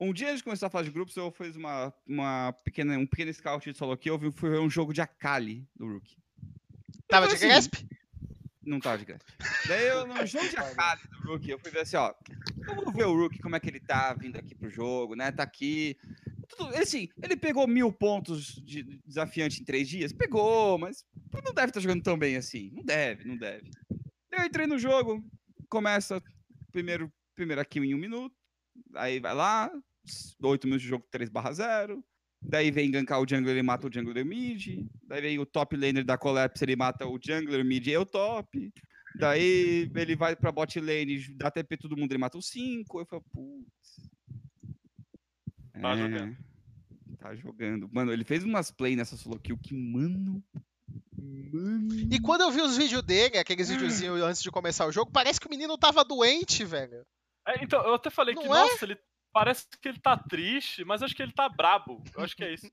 Um 0.00 0.12
dia 0.12 0.28
antes 0.28 0.38
de 0.38 0.44
começar 0.44 0.66
a 0.66 0.70
fase 0.70 0.88
de 0.88 0.94
grupos, 0.94 1.14
eu 1.14 1.30
fiz 1.30 1.54
uma, 1.54 1.94
uma 2.04 2.52
pequena, 2.64 2.98
um 2.98 3.06
pequeno 3.06 3.32
scout 3.32 3.70
de 3.70 3.78
solo 3.78 3.92
aqui. 3.92 4.10
Eu 4.10 4.18
vi, 4.18 4.30
ver 4.30 4.58
um 4.58 4.68
jogo 4.68 4.92
de 4.92 5.00
Akali 5.00 5.68
do 5.76 5.86
Rookie. 5.86 6.16
Tava 7.06 7.28
foi 7.28 7.36
de 7.36 7.44
assim, 7.44 7.48
Grasp? 7.48 7.74
Não 8.64 8.78
tava 8.78 8.98
de 8.98 9.04
graça. 9.04 9.24
Daí 9.66 9.86
eu, 9.88 10.06
no 10.06 10.26
jogo 10.26 10.48
de 10.48 10.56
Akali 10.56 11.00
do 11.08 11.32
Rookie, 11.32 11.50
eu 11.50 11.58
fui 11.58 11.70
ver 11.70 11.80
assim, 11.80 11.96
ó. 11.96 12.14
Vamos 12.66 12.94
ver 12.94 13.06
o 13.06 13.16
Rookie, 13.16 13.40
como 13.40 13.56
é 13.56 13.60
que 13.60 13.68
ele 13.68 13.80
tá 13.80 14.14
vindo 14.14 14.36
aqui 14.36 14.54
pro 14.54 14.70
jogo, 14.70 15.16
né? 15.16 15.32
Tá 15.32 15.42
aqui. 15.42 15.96
Tudo, 16.48 16.74
assim, 16.76 17.08
ele 17.22 17.36
pegou 17.36 17.66
mil 17.66 17.92
pontos 17.92 18.62
de 18.64 18.82
desafiante 19.06 19.60
em 19.60 19.64
três 19.64 19.88
dias? 19.88 20.12
Pegou, 20.12 20.78
mas 20.78 21.04
não 21.44 21.52
deve 21.52 21.68
estar 21.68 21.80
jogando 21.80 22.02
tão 22.02 22.18
bem 22.18 22.36
assim. 22.36 22.70
Não 22.72 22.84
deve, 22.84 23.24
não 23.24 23.36
deve. 23.36 23.70
Daí 24.30 24.40
eu 24.40 24.44
entrei 24.46 24.66
no 24.66 24.78
jogo, 24.78 25.24
começa 25.68 26.22
primeiro, 26.70 27.12
primeira 27.34 27.64
kill 27.64 27.84
em 27.84 27.94
um 27.94 27.98
minuto, 27.98 28.34
aí 28.94 29.20
vai 29.20 29.34
lá, 29.34 29.70
oito 30.42 30.66
minutos 30.66 30.82
de 30.82 30.88
jogo 30.88 31.06
3 31.10 31.28
barra 31.30 31.52
0, 31.52 32.04
daí 32.42 32.70
vem 32.70 32.90
gankar 32.90 33.20
o 33.20 33.26
jungler, 33.28 33.54
ele 33.54 33.62
mata 33.62 33.86
o 33.86 33.92
jungler 33.92 34.24
mid, 34.24 34.84
daí 35.04 35.20
vem 35.20 35.38
o 35.38 35.46
top 35.46 35.76
laner 35.76 36.04
da 36.04 36.18
Collapse, 36.18 36.64
ele 36.64 36.76
mata 36.76 37.06
o 37.06 37.18
jungler 37.22 37.64
mid 37.64 37.86
e 37.86 37.96
o 37.96 38.04
top, 38.04 38.72
daí 39.16 39.90
ele 39.94 40.16
vai 40.16 40.34
pra 40.36 40.52
bot 40.52 40.78
lane, 40.80 41.34
dá 41.36 41.50
TP 41.50 41.76
todo 41.76 41.96
mundo, 41.96 42.12
ele 42.12 42.18
mata 42.18 42.38
o 42.38 42.42
5, 42.42 43.00
eu 43.00 43.06
falo, 43.06 43.22
putz. 43.32 44.10
Tá 45.80 45.90
É, 45.92 45.96
jogando. 45.96 46.36
Tá 47.18 47.34
jogando. 47.34 47.88
Mano, 47.92 48.12
ele 48.12 48.24
fez 48.24 48.44
umas 48.44 48.70
play 48.70 48.96
nessa 48.96 49.16
solo 49.16 49.38
kill 49.38 49.58
que, 49.58 49.74
mano... 49.74 50.42
Mano... 51.16 51.94
E 52.10 52.20
quando 52.20 52.40
eu 52.40 52.50
vi 52.50 52.60
os 52.60 52.76
vídeos 52.76 53.02
dele, 53.02 53.38
aqueles 53.38 53.68
videozinhos 53.68 54.20
antes 54.22 54.42
de 54.42 54.50
começar 54.50 54.86
o 54.86 54.92
jogo, 54.92 55.10
parece 55.12 55.40
que 55.40 55.46
o 55.46 55.50
menino 55.50 55.78
tava 55.78 56.04
doente, 56.04 56.64
velho. 56.64 57.06
É, 57.46 57.62
então, 57.62 57.80
eu 57.86 57.94
até 57.94 58.10
falei 58.10 58.34
que, 58.34 58.44
Não 58.44 58.54
é? 58.54 58.60
nossa, 58.60 58.84
ele 58.84 58.98
parece 59.32 59.66
que 59.80 59.88
ele 59.88 59.98
tá 59.98 60.16
triste, 60.16 60.84
mas 60.84 61.02
acho 61.02 61.14
que 61.14 61.22
ele 61.22 61.32
tá 61.32 61.48
brabo. 61.48 62.02
Eu 62.16 62.22
acho 62.24 62.36
que 62.36 62.44
é 62.44 62.52
isso. 62.52 62.70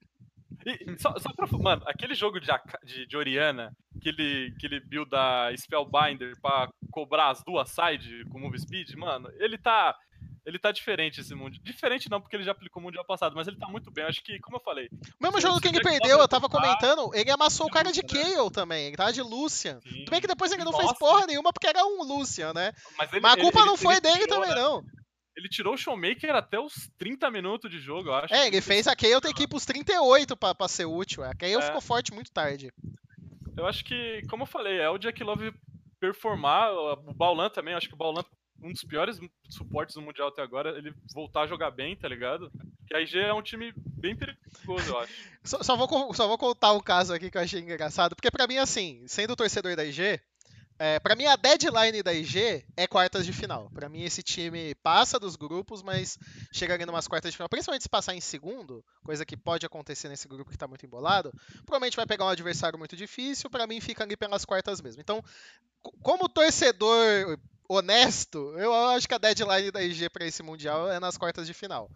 E, 0.66 1.00
só, 1.00 1.18
só 1.20 1.32
pra. 1.34 1.48
Mano, 1.58 1.84
aquele 1.86 2.14
jogo 2.14 2.40
de, 2.40 2.48
de, 2.84 3.06
de 3.06 3.18
Oriana, 3.18 3.72
que 4.02 4.10
ele, 4.10 4.54
que 4.60 4.66
ele 4.66 4.80
build 4.82 5.10
a 5.16 5.52
Spellbinder 5.56 6.34
pra 6.42 6.70
cobrar 6.92 7.30
as 7.30 7.42
duas 7.44 7.70
sides 7.70 8.24
com 8.30 8.40
Move 8.40 8.60
Speed, 8.60 8.94
mano, 8.96 9.30
ele 9.40 9.58
tá. 9.58 9.96
Ele 10.46 10.58
tá 10.58 10.72
diferente 10.72 11.20
esse 11.22 11.36
mundo. 11.36 11.60
Diferente 11.62 12.10
não, 12.10 12.20
porque 12.20 12.36
ele 12.36 12.44
já 12.44 12.54
aplicou 12.54 12.82
o 12.82 12.84
mundial 12.86 13.06
passado, 13.06 13.36
mas 13.36 13.48
ele 13.48 13.58
tá 13.58 13.68
muito 13.68 13.92
bem. 13.92 14.04
Eu 14.04 14.10
Acho 14.10 14.24
que, 14.24 14.40
como 14.40 14.58
eu 14.58 14.62
falei. 14.62 14.88
O 15.20 15.24
mesmo 15.24 15.40
jogo 15.40 15.60
que 15.62 15.68
ele 15.68 15.80
perdeu, 15.82 16.18
eu 16.18 16.28
tava 16.28 16.50
comentando, 16.50 17.14
ele 17.14 17.30
amassou 17.30 17.68
o 17.68 17.70
é 17.70 17.74
cara 17.74 17.92
de? 17.92 18.02
Kayle 18.02 18.50
também, 18.52 18.88
ele 18.88 18.98
tava 18.98 19.14
de 19.14 19.22
Lucian. 19.22 19.80
sim, 19.82 20.00
Tudo 20.00 20.10
bem 20.12 20.22
que 20.22 20.26
depois 20.28 20.52
ele 20.52 20.64
não 20.64 20.72
fez 20.72 20.86
Nossa. 20.86 20.98
porra 20.98 21.28
nenhuma 21.28 21.54
porque 21.54 21.68
era 21.68 21.86
um 21.86 22.02
Lucian, 22.04 22.52
né? 22.54 22.72
Mas, 22.98 23.12
ele- 23.12 23.22
Mas 23.22 23.34
a 23.34 23.38
culpa 23.38 23.60
ele- 23.60 23.66
não 23.68 23.74
ele 23.76 23.84
foi 23.84 24.02
dele 24.02 24.26
também, 24.28 24.50
né? 24.50 24.56
não. 24.56 24.84
Ele 25.40 25.48
tirou 25.48 25.74
o 25.74 25.78
Showmaker 25.78 26.36
até 26.36 26.60
os 26.60 26.90
30 26.98 27.32
minutos 27.32 27.72
de 27.72 27.80
jogo, 27.80 28.10
eu 28.10 28.14
acho. 28.14 28.34
É, 28.34 28.48
ele 28.48 28.60
fez 28.60 28.88
a 28.88 28.96
Kayle 28.96 29.22
ter 29.22 29.34
que 29.34 29.44
ir 29.44 29.48
pros 29.48 29.66
38 29.66 30.36
pra, 30.36 30.54
pra 30.54 30.68
ser 30.68 30.84
útil. 30.86 31.24
A 31.24 31.34
Kayle 31.34 31.56
É. 31.62 31.62
ficou 31.62 31.80
forte 31.80 32.14
muito 32.14 32.30
tarde. 32.30 32.74
Eu 33.56 33.66
acho 33.66 33.86
que, 33.86 34.22
como 34.30 34.44
eu 34.44 34.48
falei, 34.48 34.80
é 34.80 34.90
o 34.90 34.98
Jack 34.98 35.24
Love 35.24 35.54
performar. 35.98 36.72
O 36.74 37.14
Baulan 37.14 37.50
também, 37.50 37.74
acho 37.74 37.88
que 37.88 37.94
o 37.94 37.98
Baulan, 37.98 38.24
um 38.62 38.72
dos 38.74 38.84
piores 38.84 39.18
suportes 39.50 39.96
do 39.96 40.02
Mundial 40.02 40.28
até 40.28 40.42
agora, 40.42 40.78
ele 40.78 40.94
voltar 41.14 41.44
a 41.44 41.48
jogar 41.48 41.72
bem, 41.72 41.96
tá 41.96 42.08
ligado? 42.10 42.52
Que 42.86 42.96
a 42.96 43.02
IG 43.02 43.20
é 43.20 43.34
um 43.34 43.42
time 43.42 43.74
bem 43.76 44.16
perigoso, 44.16 44.92
eu 44.92 45.00
acho. 45.00 45.14
Só, 45.42 45.64
só 45.64 45.76
vou, 45.78 46.14
só 46.14 46.28
vou 46.28 46.38
contar 46.38 46.74
um 46.74 46.82
caso 46.82 47.14
aqui 47.14 47.32
que 47.32 47.38
eu 47.38 47.42
achei 47.42 47.62
engraçado, 47.62 48.14
porque 48.14 48.30
pra 48.30 48.46
mim, 48.46 48.58
assim, 48.58 49.06
sendo 49.08 49.38
torcedor 49.38 49.74
da 49.76 49.86
IG, 49.86 50.20
é, 50.80 51.00
para 51.00 51.16
mim 51.16 51.26
a 51.26 51.36
deadline 51.36 52.02
da 52.02 52.14
IG 52.14 52.66
é 52.78 52.88
quartas 52.88 53.26
de 53.26 53.34
final. 53.34 53.70
Pra 53.74 53.90
mim 53.90 54.04
esse 54.04 54.24
time 54.24 54.74
passa 54.76 55.20
dos 55.20 55.36
grupos, 55.36 55.84
mas 55.84 56.18
chega 56.52 56.74
ali 56.74 56.86
numas 56.86 57.08
quartas 57.08 57.32
de 57.32 57.38
final, 57.38 57.50
principalmente 57.50 57.84
se 57.84 57.90
passar 57.90 58.16
em 58.16 58.22
segundo, 58.22 58.84
coisa 59.04 59.26
que 59.26 59.36
pode 59.38 59.66
acontecer 59.66 60.08
nesse 60.10 60.28
grupo 60.28 60.50
que 60.50 60.58
tá 60.58 60.68
muito 60.68 60.86
embolado, 60.86 61.34
provavelmente 61.66 61.98
vai 61.98 62.06
pegar 62.06 62.26
um 62.26 62.30
adversário 62.30 62.80
muito 62.80 62.96
difícil, 62.96 63.50
pra 63.50 63.68
mim 63.68 63.80
fica 63.82 64.04
ali 64.04 64.16
pelas 64.18 64.46
quartas 64.46 64.82
mesmo. 64.82 65.02
Então, 65.02 65.22
co- 65.84 65.94
como 66.02 66.30
torcedor 66.30 67.38
honesto, 67.70 68.56
eu 68.58 68.74
acho 68.90 69.08
que 69.08 69.14
a 69.14 69.20
deadline 69.20 69.70
da 69.70 69.84
IG 69.84 70.10
pra 70.10 70.26
esse 70.26 70.42
mundial 70.42 70.90
é 70.90 71.00
nas 71.00 71.18
quartas 71.18 71.46
de 71.46 71.54
final. 71.54 71.90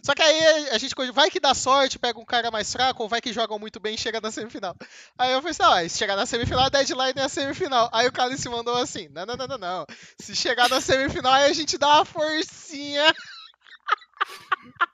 Só 0.00 0.14
que 0.14 0.22
aí 0.22 0.68
a 0.68 0.78
gente 0.78 0.94
vai 1.12 1.28
que 1.28 1.40
dá 1.40 1.52
sorte, 1.52 1.98
pega 1.98 2.18
um 2.20 2.24
cara 2.24 2.48
mais 2.48 2.72
fraco, 2.72 3.02
ou 3.02 3.08
vai 3.08 3.20
que 3.20 3.32
jogam 3.32 3.58
muito 3.58 3.80
bem 3.80 3.96
e 3.96 3.98
chega 3.98 4.20
na 4.20 4.30
semifinal. 4.30 4.76
Aí 5.18 5.32
eu 5.32 5.42
pensei, 5.42 5.66
ah, 5.66 5.88
se 5.88 5.98
chegar 5.98 6.14
na 6.14 6.26
semifinal, 6.26 6.66
a 6.66 6.68
deadline 6.68 7.14
é 7.16 7.22
a 7.22 7.28
semifinal. 7.28 7.90
Aí 7.92 8.06
o 8.06 8.12
cara 8.12 8.36
se 8.36 8.48
mandou 8.48 8.76
assim: 8.76 9.08
não, 9.08 9.26
não, 9.26 9.36
não, 9.36 9.48
não, 9.48 9.58
não. 9.58 9.86
Se 10.16 10.36
chegar 10.36 10.68
na 10.68 10.80
semifinal, 10.80 11.32
aí 11.32 11.50
a 11.50 11.52
gente 11.52 11.76
dá 11.76 11.96
uma 11.96 12.04
forcinha. 12.04 13.12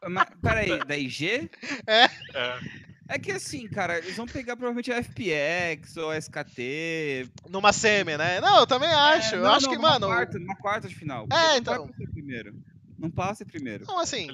Mas, 0.08 0.26
peraí, 0.40 0.82
da 0.84 0.96
IG? 0.96 1.50
É. 1.86 2.04
É 2.34 2.91
que 3.18 3.32
assim, 3.32 3.68
cara, 3.68 3.98
eles 3.98 4.16
vão 4.16 4.26
pegar 4.26 4.56
provavelmente 4.56 4.92
a 4.92 5.02
FPX 5.02 5.96
ou 5.96 6.10
a 6.10 6.18
SKT. 6.18 7.28
Numa 7.48 7.72
semi, 7.72 8.16
né? 8.16 8.40
Não, 8.40 8.60
eu 8.60 8.66
também 8.66 8.90
acho. 8.90 9.34
É, 9.34 9.38
eu 9.38 9.42
não, 9.42 9.52
acho 9.52 9.66
não, 9.66 9.72
que, 9.72 9.76
numa 9.76 9.90
mano. 9.90 10.06
Quarta, 10.06 10.38
numa 10.38 10.56
quarta 10.56 10.88
de 10.88 10.94
final. 10.94 11.26
É, 11.30 11.48
não 11.50 11.56
então. 11.56 11.90
Ser 11.96 12.10
primeiro. 12.10 12.54
Não 13.02 13.10
passa 13.10 13.44
primeiro. 13.44 13.84
Não, 13.84 13.98
assim. 13.98 14.28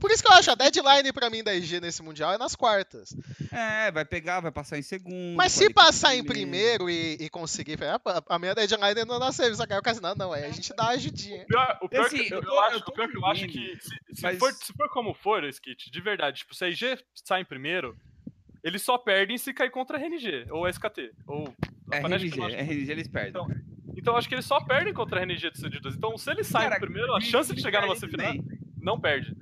Por 0.00 0.12
isso 0.12 0.22
que 0.22 0.28
eu 0.30 0.36
acho 0.36 0.48
a 0.48 0.54
deadline 0.54 1.12
pra 1.12 1.28
mim 1.28 1.42
da 1.42 1.52
IG 1.52 1.80
nesse 1.80 2.04
mundial 2.04 2.32
é 2.32 2.38
nas 2.38 2.54
quartas. 2.54 3.12
É, 3.50 3.90
vai 3.90 4.04
pegar, 4.04 4.38
vai 4.38 4.52
passar 4.52 4.78
em 4.78 4.82
segundo. 4.82 5.34
Mas 5.36 5.50
se 5.50 5.68
passar 5.70 6.14
em 6.14 6.22
primeiro 6.22 6.88
e, 6.88 7.16
e 7.18 7.28
conseguir. 7.28 7.76
A, 7.82 8.00
a 8.28 8.38
minha 8.38 8.54
deadline 8.54 9.00
é 9.00 9.04
na 9.04 9.32
semi, 9.32 9.56
só 9.56 9.66
que 9.66 9.74
o 9.74 9.82
cara 9.82 10.00
não, 10.00 10.14
não, 10.14 10.34
é, 10.34 10.46
a 10.46 10.50
gente 10.52 10.72
dá 10.72 10.84
uma 10.84 10.92
ajudinha. 10.92 11.42
O 11.42 11.46
pior, 11.46 11.78
o 11.82 11.88
pior 11.88 12.06
Assim, 12.06 12.18
que, 12.18 12.32
eu 12.32 12.40
eu, 12.40 12.44
eu 12.44 12.60
acho, 12.60 12.76
eu 12.76 12.92
pior 12.92 13.08
que 13.08 13.16
eu 13.16 13.26
acho 13.26 13.44
entendendo, 13.44 13.78
que, 13.78 13.84
se, 13.84 14.14
se 14.14 14.22
mas- 14.22 14.38
for, 14.38 14.52
se 14.52 14.72
for 14.72 14.88
como 14.90 15.14
for, 15.14 15.42
Skit, 15.42 15.90
de 15.90 16.00
verdade, 16.00 16.38
tipo, 16.38 16.54
se 16.54 16.64
a 16.64 16.68
IG 16.68 16.98
sai 17.24 17.40
em 17.40 17.44
primeiro, 17.44 17.96
eles 18.62 18.82
só 18.82 18.96
perdem 18.98 19.36
se 19.38 19.52
cair 19.52 19.70
contra 19.70 19.96
a 19.98 20.00
RNG, 20.00 20.46
ou 20.50 20.64
a 20.64 20.70
SKT, 20.70 21.12
ou 21.26 21.54
a 21.90 21.96
É 21.96 22.00
RNG, 22.00 22.38
eu 22.38 22.44
acho. 22.44 22.56
RNG 22.56 22.90
eles 22.92 23.08
perdem. 23.08 23.30
Então, 23.30 23.46
Então 23.96 24.14
eu 24.14 24.18
acho 24.18 24.28
que 24.28 24.34
eles 24.34 24.44
só 24.46 24.60
perdem 24.64 24.92
contra 24.94 25.20
a 25.20 25.22
RNG 25.22 25.50
do 25.50 25.58
CD2. 25.58 25.94
Então 25.96 26.16
se 26.16 26.30
eles 26.30 26.46
saem 26.46 26.68
Cara, 26.68 26.80
primeiro, 26.80 27.14
a 27.14 27.20
chance 27.20 27.54
de 27.54 27.60
chegar 27.60 27.82
numa 27.82 27.94
semifinal, 27.96 28.34
não 28.80 28.98
perde. 29.00 29.34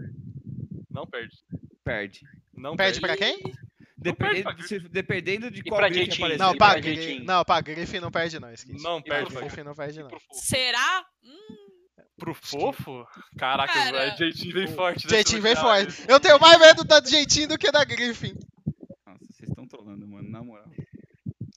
Não 0.90 1.06
perde. 1.06 1.36
Perde. 1.84 2.20
Não 2.55 2.76
Perde 2.76 3.01
perde. 3.01 3.16
pra 3.18 3.26
quem? 3.26 3.55
Dependendo, 3.97 4.42
perde 4.44 4.59
pra 4.59 4.66
se- 4.66 4.88
dependendo 4.88 5.51
de 5.51 5.60
E 5.60 5.64
qual 5.64 5.80
Jeitinho? 5.92 6.24
aparecer. 6.26 6.38
Não, 6.42 6.56
pra, 6.56 6.70
pra 6.70 6.80
Gri- 6.80 6.97
Jeitinho? 6.97 7.24
não, 7.26 7.44
pra 7.44 7.60
Griffin 7.60 8.01
não 8.01 8.10
perde, 8.10 8.40
não. 8.40 8.48
Não 8.82 9.02
perde. 9.02 9.34
Griffin 9.34 9.62
não 9.62 9.74
perde, 9.74 10.02
não. 10.02 10.10
Será? 10.32 11.05
Hum, 11.22 11.56
Pro 12.18 12.34
fofo? 12.34 13.06
Caraca, 13.38 13.72
Cara, 13.72 14.14
o 14.14 14.16
jeitinho 14.18 14.52
vem 14.55 14.68
forte. 14.68 15.09
Jeitinho 15.09 15.40
vem 15.42 15.55
forte. 15.56 16.02
Eu 16.09 16.18
tenho 16.20 16.38
mais 16.40 16.59
medo 16.59 16.82
da 16.84 17.02
Jeitinho 17.02 17.48
do 17.48 17.59
que 17.59 17.70
da 17.70 17.82
Griffin. 17.84 18.34
Nossa, 19.06 19.24
vocês 19.30 19.48
estão 19.48 19.66
trolando, 19.66 20.06
mano, 20.06 20.28
na 20.30 20.42
moral. 20.42 20.66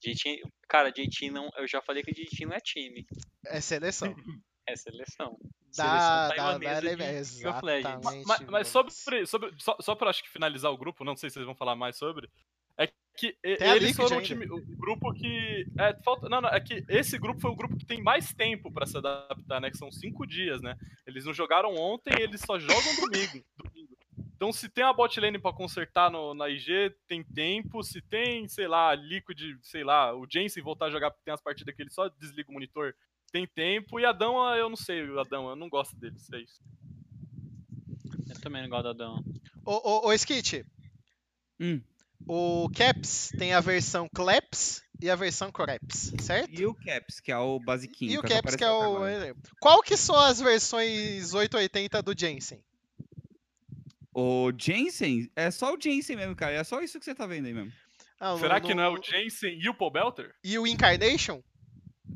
Jeitinho, 0.03 0.51
cara, 0.67 0.91
Jeitinho 0.95 1.33
não. 1.33 1.49
Eu 1.57 1.67
já 1.67 1.81
falei 1.81 2.03
que 2.03 2.13
Jeitinho 2.13 2.49
não 2.49 2.55
é 2.55 2.59
time. 2.59 3.05
É 3.45 3.61
seleção. 3.61 4.13
É 4.65 4.77
seleção. 4.77 5.37
Da, 5.75 5.83
Seleção 5.83 5.99
da, 5.99 6.29
taiwanesa 6.29 6.81
da, 6.81 6.95
de 6.95 7.03
exatamente. 7.17 8.25
Mas, 8.25 8.39
mas 8.49 8.67
sobre, 8.69 9.25
sobre 9.25 9.51
só, 9.59 9.75
só 9.81 9.93
pra 9.93 10.09
acho 10.09 10.23
que 10.23 10.29
finalizar 10.29 10.71
o 10.71 10.77
grupo, 10.77 11.03
não 11.03 11.17
sei 11.17 11.29
se 11.29 11.33
vocês 11.33 11.45
vão 11.45 11.53
falar 11.53 11.75
mais 11.75 11.97
sobre, 11.97 12.29
é 12.77 12.87
que 13.15 13.33
Tem 13.43 13.69
a 13.69 13.75
eles 13.75 13.95
foram 13.95 14.17
o, 14.17 14.21
time, 14.21 14.45
o 14.45 14.59
grupo 14.77 15.13
que. 15.13 15.67
É, 15.77 15.93
falta, 16.03 16.27
não, 16.27 16.41
não, 16.41 16.49
é 16.49 16.59
que 16.59 16.83
esse 16.89 17.17
grupo 17.19 17.39
foi 17.39 17.51
o 17.51 17.55
grupo 17.55 17.77
que 17.77 17.85
tem 17.85 18.01
mais 18.01 18.33
tempo 18.33 18.71
pra 18.71 18.87
se 18.87 18.97
adaptar, 18.97 19.61
né? 19.61 19.69
Que 19.69 19.77
são 19.77 19.91
cinco 19.91 20.25
dias, 20.25 20.61
né? 20.61 20.75
Eles 21.05 21.23
não 21.25 21.33
jogaram 21.33 21.75
ontem, 21.75 22.13
eles 22.19 22.41
só 22.41 22.57
jogam 22.57 22.95
domingo. 22.95 23.45
Então, 24.43 24.51
se 24.51 24.67
tem 24.67 24.83
uma 24.83 24.93
bot 24.93 25.17
lane 25.21 25.39
pra 25.39 25.53
consertar 25.53 26.11
no, 26.11 26.33
na 26.33 26.49
IG, 26.49 26.93
tem 27.07 27.23
tempo. 27.23 27.81
Se 27.81 28.01
tem, 28.01 28.45
sei 28.49 28.67
lá, 28.67 28.93
Liquid, 28.93 29.39
sei 29.61 29.85
lá, 29.85 30.13
o 30.13 30.27
Jensen 30.29 30.61
voltar 30.61 30.87
a 30.87 30.91
jogar 30.91 31.11
porque 31.11 31.23
tem 31.23 31.33
as 31.33 31.41
partidas 31.41 31.73
que 31.73 31.81
ele 31.81 31.89
só 31.89 32.09
desliga 32.09 32.49
o 32.49 32.53
monitor, 32.53 32.93
tem 33.31 33.47
tempo. 33.47 34.01
E 34.01 34.05
a 34.05 34.11
Dama, 34.11 34.57
eu 34.57 34.67
não 34.67 34.75
sei, 34.75 35.09
o 35.09 35.17
Adão, 35.17 35.47
eu 35.47 35.55
não 35.55 35.69
gosto 35.69 35.95
deles, 35.95 36.29
é 36.33 36.41
isso. 36.41 36.61
Eu 38.29 38.41
também 38.41 38.61
não 38.63 38.69
gosto 38.69 38.83
da 38.83 38.89
Adão. 38.89 39.23
Ô, 39.65 40.07
ô, 40.07 40.07
ô 40.09 40.13
Skit, 40.13 40.65
Hum. 41.57 41.81
o 42.27 42.69
Caps 42.75 43.31
tem 43.37 43.53
a 43.53 43.61
versão 43.61 44.09
Claps 44.13 44.83
e 45.01 45.09
a 45.09 45.15
versão 45.15 45.53
Craps, 45.53 46.11
certo? 46.19 46.51
E 46.51 46.65
o 46.65 46.75
Caps, 46.75 47.21
que 47.21 47.31
é 47.31 47.37
o 47.37 47.61
basiquinho. 47.61 48.11
E 48.11 48.17
o 48.17 48.21
Caps 48.21 48.57
que 48.57 48.63
é 48.65 48.69
o. 48.69 48.81
agora. 48.97 49.33
Qual 49.61 49.81
que 49.81 49.95
são 49.95 50.19
as 50.19 50.41
versões 50.41 51.33
880 51.33 52.01
do 52.01 52.13
Jensen? 52.13 52.61
O 54.13 54.51
Jensen, 54.57 55.29
é 55.35 55.49
só 55.49 55.73
o 55.73 55.77
Jensen 55.81 56.15
mesmo, 56.15 56.35
cara. 56.35 56.53
É 56.53 56.63
só 56.63 56.81
isso 56.81 56.99
que 56.99 57.05
você 57.05 57.15
tá 57.15 57.25
vendo 57.25 57.45
aí 57.47 57.53
mesmo. 57.53 57.71
Ah, 58.19 58.37
Será 58.37 58.59
no- 58.59 58.67
que 58.67 58.73
não 58.73 58.83
é 58.83 58.89
o 58.89 59.01
Jensen 59.01 59.59
e 59.59 59.67
o 59.69 59.73
Paul 59.73 59.91
Belter? 59.91 60.33
E 60.43 60.57
o 60.59 60.67
Incarnation? 60.67 61.41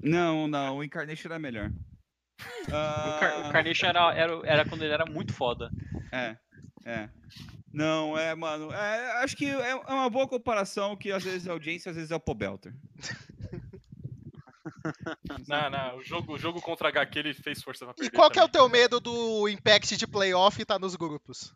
Não, 0.03 0.47
não, 0.47 0.77
o 0.77 0.83
Incarnation 0.83 1.27
era 1.29 1.39
melhor. 1.39 1.71
O, 2.67 3.19
Car- 3.19 3.39
o 3.39 3.45
Ah, 3.47 3.49
Carnation 3.51 3.87
era, 3.87 4.13
era, 4.13 4.41
era 4.45 4.65
quando 4.69 4.83
ele 4.83 4.93
era 4.93 5.05
muito 5.05 5.33
foda. 5.33 5.71
É, 6.11 6.37
é. 6.85 7.09
Não, 7.73 8.17
é, 8.17 8.33
mano. 8.35 8.71
é, 8.71 9.23
acho 9.23 9.35
que 9.35 9.45
é, 9.47 9.69
é 9.71 9.75
uma 9.75 10.09
boa 10.09 10.27
comparação 10.27 10.95
que 10.95 11.11
às 11.11 11.23
vezes 11.23 11.47
é 11.47 11.53
o 11.53 11.59
Jensen, 11.61 11.89
às 11.89 11.95
vezes 11.95 12.11
é 12.11 12.15
o 12.15 12.19
Pobelter. 12.19 12.73
Não, 15.47 15.69
não, 15.71 15.97
o 15.97 16.03
jogo, 16.03 16.33
o 16.33 16.37
jogo 16.39 16.61
contra 16.61 16.89
HQ 16.89 17.19
ele 17.19 17.33
fez 17.33 17.61
força 17.61 17.85
pra 17.85 17.93
E 17.93 17.97
perder. 17.97 18.15
qual 18.15 18.29
que 18.31 18.39
é 18.39 18.43
o 18.43 18.49
teu 18.49 18.67
medo 18.69 18.99
do 18.99 19.47
Impact 19.49 19.97
de 19.97 20.07
playoff 20.07 20.61
e 20.61 20.65
tá 20.65 20.77
nos 20.79 20.95
grupos? 20.95 21.53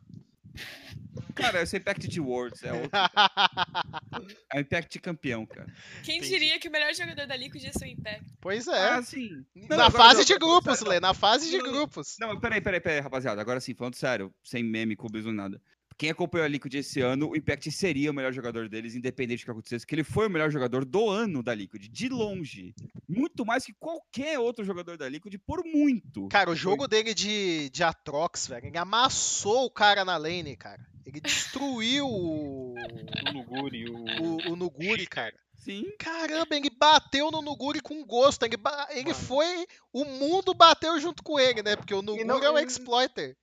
Cara, 1.36 1.61
esse 1.61 1.78
Impact 1.78 2.07
de 2.07 2.19
Worlds 2.19 2.64
é, 2.64 2.73
outro, 2.73 2.90
é 4.53 4.57
o 4.57 4.61
Impact 4.61 4.91
de 4.94 4.99
campeão, 4.99 5.45
cara. 5.45 5.68
Quem 6.03 6.18
Entendi. 6.18 6.30
diria 6.34 6.60
que 6.60 6.68
o 6.68 6.72
melhor 6.72 6.94
jogador 6.94 7.26
da 7.26 7.36
Liquid 7.36 7.64
ia 7.64 7.73
ser 7.73 7.86
o 7.86 7.88
Impact? 7.88 8.26
pois 8.40 8.68
é. 8.68 8.90
Ah, 8.90 9.02
sim. 9.02 9.45
Não, 9.56 9.78
na 9.78 9.90
fase 9.90 10.19
não, 10.19 10.26
de 10.26 10.38
grupos, 10.38 10.82
Lê, 10.82 10.99
na 10.99 11.14
fase 11.14 11.49
de 11.49 11.57
Não, 11.57 11.65
não, 11.65 11.72
grupos. 11.72 12.15
Não, 12.19 12.40
peraí, 12.40 12.61
peraí, 12.61 12.80
peraí, 12.80 12.99
rapaziada. 12.99 13.41
Agora 13.41 13.60
sim, 13.60 13.73
falando 13.73 13.95
sério, 13.95 14.34
sem 14.44 14.64
meme, 14.64 14.95
clubismo, 14.95 15.32
nada. 15.32 15.61
Quem 16.02 16.10
acompanhou 16.10 16.45
a 16.45 16.48
Liquid 16.48 16.73
esse 16.73 16.99
ano, 16.99 17.30
o 17.30 17.36
Impact 17.36 17.69
seria 17.72 18.10
o 18.10 18.14
melhor 18.14 18.34
jogador 18.34 18.68
deles, 18.68 18.95
independente 18.95 19.44
do 19.44 19.45
que 19.45 19.52
acontecesse, 19.52 19.86
que 19.86 19.94
ele 19.94 20.03
foi 20.03 20.26
o 20.26 20.30
melhor 20.32 20.49
jogador 20.49 20.84
do 20.84 21.07
ano 21.07 21.44
da 21.44 21.53
Liquid, 21.53 21.88
de 21.88 22.10
longe. 22.10 22.73
Muito 23.07 23.45
mais 23.45 23.64
que 23.64 23.72
qualquer 23.73 24.40
outro 24.40 24.65
jogador 24.65 24.98
da 24.98 25.07
Liquid, 25.07 25.36
por 25.45 25.64
muito. 25.64 26.28
Cara, 26.30 26.49
o 26.49 26.56
jogo 26.56 26.88
dele 26.88 27.14
de, 27.14 27.69
de 27.69 27.84
Atrox, 27.84 28.48
velho, 28.48 28.65
ele 28.65 28.80
amassou 28.80 29.65
o 29.65 29.69
cara 29.69 30.03
na 30.03 30.18
lane, 30.18 30.56
cara. 30.56 30.84
Ele 31.06 31.22
destruiu 31.22 32.07
o, 32.07 32.73
O 32.73 33.34
Nuguri, 33.34 33.88
o. 33.88 33.94
o, 34.23 34.53
o 34.53 34.56
Nuguri, 34.56 35.06
cara. 35.06 35.36
Sim. 35.53 35.86
Caramba, 35.99 36.56
ele 36.56 36.72
bateu 36.72 37.30
no 37.30 37.44
Nuguri 37.44 37.80
com 37.80 38.03
gosto. 38.03 38.41
Ele, 38.44 38.57
ba- 38.57 38.88
ele 38.90 39.14
foi. 39.14 39.68
O 39.94 40.03
mundo 40.03 40.56
bateu 40.56 40.99
junto 40.99 41.22
com 41.22 41.40
ele, 41.40 41.61
né? 41.61 41.76
Porque 41.76 41.94
o 41.94 42.02
Nuguri 42.02 42.23
não- 42.26 42.44
é 42.44 42.49
o 42.49 42.57
e- 42.57 42.64
exploiter. 42.65 43.38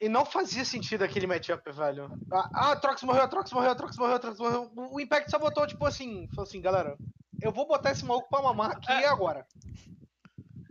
E 0.00 0.08
não 0.08 0.24
fazia 0.24 0.64
sentido 0.64 1.02
aquele 1.02 1.26
matchup, 1.26 1.70
velho. 1.70 2.10
Ah, 2.32 2.50
ah, 2.54 2.72
a 2.72 2.76
Trox 2.76 3.02
morreu, 3.02 3.22
a 3.22 3.28
Trox 3.28 3.52
morreu, 3.52 3.70
a 3.70 3.74
Trox 3.74 3.96
morreu, 3.98 4.16
a 4.16 4.18
Trox 4.18 4.38
morreu. 4.38 4.72
O 4.74 4.98
Impact 4.98 5.30
só 5.30 5.38
botou, 5.38 5.66
tipo 5.66 5.84
assim, 5.84 6.26
falou 6.28 6.44
assim, 6.44 6.60
galera, 6.60 6.96
eu 7.42 7.52
vou 7.52 7.66
botar 7.66 7.90
esse 7.90 8.04
maluco 8.04 8.28
pra 8.30 8.40
mamar 8.40 8.70
aqui 8.70 8.90
É. 8.90 9.02
e 9.02 9.04
agora. 9.04 9.46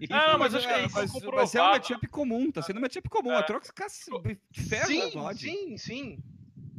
Ah, 0.09 0.37
mas 0.37 0.55
acho 0.55 0.65
que 0.65 0.73
é, 0.73 0.81
é 0.81 0.85
isso, 0.85 0.95
mas, 0.95 1.11
mas 1.13 1.55
é 1.55 1.61
um 1.61 1.71
matchup 1.71 2.07
comum, 2.07 2.51
tá 2.51 2.61
sendo 2.61 2.77
um 2.77 2.81
matchup 2.81 3.07
comum. 3.09 3.31
A 3.31 3.39
É. 3.41 3.59
caça 3.75 4.09
de 4.49 4.63
ferro 4.63 4.87
sim, 4.87 5.15
na 5.15 5.21
VOD. 5.21 5.39
sim, 5.39 5.77
sim. 5.77 6.19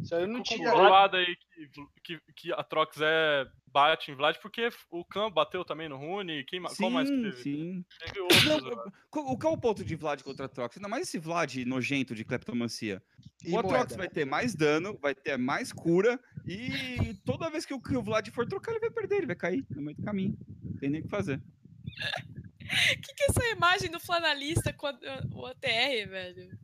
Isso 0.03 0.15
aí 0.15 0.23
eu 0.23 0.29
não 0.29 0.43
tinha. 0.43 0.73
aí 0.73 1.37
que, 1.73 1.87
que, 2.03 2.21
que 2.35 2.53
a 2.53 2.65
Trox 2.65 2.97
é 3.01 3.47
bate 3.73 4.11
em 4.11 4.15
Vlad, 4.15 4.37
porque 4.43 4.69
o 4.91 5.05
Khan 5.05 5.31
bateu 5.31 5.65
também 5.65 5.89
no 5.89 5.97
Rune. 5.97 6.45
Quem, 6.45 6.61
ma- 6.61 6.75
qual 6.77 6.91
mais 6.91 7.09
que 7.09 7.17
Sim, 7.17 7.23
teve? 7.23 7.43
sim. 7.43 7.85
Teve 8.01 8.21
outros. 8.21 8.93
O- 9.13 9.39
qual 9.39 9.53
é 9.55 9.57
o 9.57 9.61
ponto 9.61 9.85
de 9.85 9.95
Vlad 9.97 10.23
contra 10.23 10.49
Trox? 10.49 10.77
Ainda 10.77 10.89
mais 10.89 11.09
esse 11.09 11.19
Vlad 11.19 11.55
nojento 11.67 12.15
de 12.15 12.25
kleptomancia. 12.25 13.03
E 13.45 13.53
o 13.53 13.59
Atrox 13.59 13.97
vai 13.97 14.09
ter 14.09 14.25
mais 14.25 14.55
dano, 14.55 14.99
vai 15.01 15.15
ter 15.15 15.37
mais 15.39 15.73
cura, 15.73 16.21
e 16.47 17.15
toda 17.25 17.49
vez 17.51 17.65
que 17.65 17.73
o, 17.73 17.81
que 17.81 17.97
o 17.97 18.03
Vlad 18.03 18.29
for 18.31 18.47
trocar, 18.47 18.73
ele 18.73 18.81
vai 18.81 18.91
perder, 18.91 19.17
ele 19.19 19.27
vai 19.27 19.37
cair 19.37 19.65
no 19.71 19.81
meio 19.83 19.97
do 19.97 20.03
caminho. 20.03 20.37
Não 20.63 20.77
tem 20.77 20.91
nem 20.91 21.01
o 21.01 21.05
que 21.05 21.11
fazer. 21.11 21.37
O 21.39 21.41
que, 23.01 23.15
que 23.15 23.23
é 23.23 23.27
essa 23.31 23.49
imagem 23.51 23.91
do 23.91 23.99
flanalista 24.01 24.73
com 24.73 24.87
a- 24.87 24.99
o 25.33 25.49
OTR, 25.49 26.09
velho? 26.09 26.59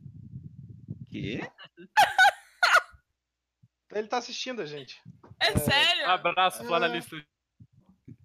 Quê? 1.09 1.41
Ele 3.93 4.07
tá 4.07 4.17
assistindo 4.17 4.61
a 4.61 4.65
gente. 4.65 5.01
É, 5.39 5.57
sério? 5.57 6.09
Abraço, 6.09 6.61
Ah. 6.61 6.65
flanalista. 6.65 7.15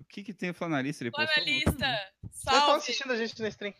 O 0.01 0.05
que 0.13 0.23
que 0.23 0.35
tem 0.35 0.51
o 0.51 0.55
flanalista? 0.55 1.03
Ele 1.05 1.11
postou? 1.11 1.33
Flanalista, 1.33 1.87
Eles 2.23 2.37
estão 2.37 2.53
salve! 2.61 2.77
assistindo 2.77 3.13
a 3.13 3.17
gente 3.17 3.41
na 3.41 3.49
stream. 3.49 3.75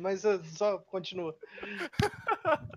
Mas 0.00 0.24
uh, 0.24 0.42
só 0.56 0.78
continua. 0.78 1.36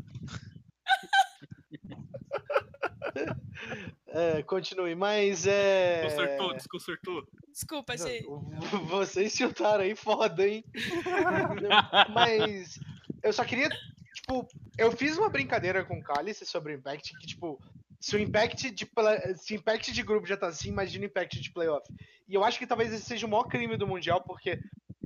É, 4.07 4.41
continue, 4.43 4.95
mas 4.95 5.45
é. 5.45 6.01
Desconcertou, 6.03 6.53
desconcertou. 6.55 7.27
Desculpa, 7.51 7.97
gente. 7.97 8.25
Vocês 8.89 9.33
chutaram 9.33 9.83
aí 9.83 9.95
foda, 9.95 10.47
hein? 10.47 10.63
Mas 12.13 12.79
eu 13.21 13.31
só 13.33 13.43
queria, 13.43 13.69
tipo, 14.13 14.47
eu 14.77 14.91
fiz 14.91 15.17
uma 15.17 15.29
brincadeira 15.29 15.83
com 15.85 15.99
o 15.99 16.03
Cálice 16.03 16.45
sobre 16.45 16.73
o 16.73 16.77
Impact, 16.77 17.17
que, 17.19 17.27
tipo, 17.27 17.61
se 17.99 18.15
o 18.15 18.19
Impact 18.19 18.71
de, 18.71 18.89
se 19.37 19.53
o 19.53 19.57
Impact 19.57 19.91
de 19.91 20.03
grupo 20.03 20.25
já 20.25 20.37
tá 20.37 20.47
assim, 20.47 20.69
imagina 20.69 21.03
o 21.03 21.07
Impact 21.07 21.39
de 21.39 21.51
playoff. 21.51 21.85
E 22.27 22.33
eu 22.33 22.43
acho 22.43 22.57
que 22.57 22.67
talvez 22.67 22.93
esse 22.93 23.03
seja 23.03 23.27
o 23.27 23.29
maior 23.29 23.43
crime 23.43 23.75
do 23.75 23.87
Mundial, 23.87 24.21
porque 24.21 24.59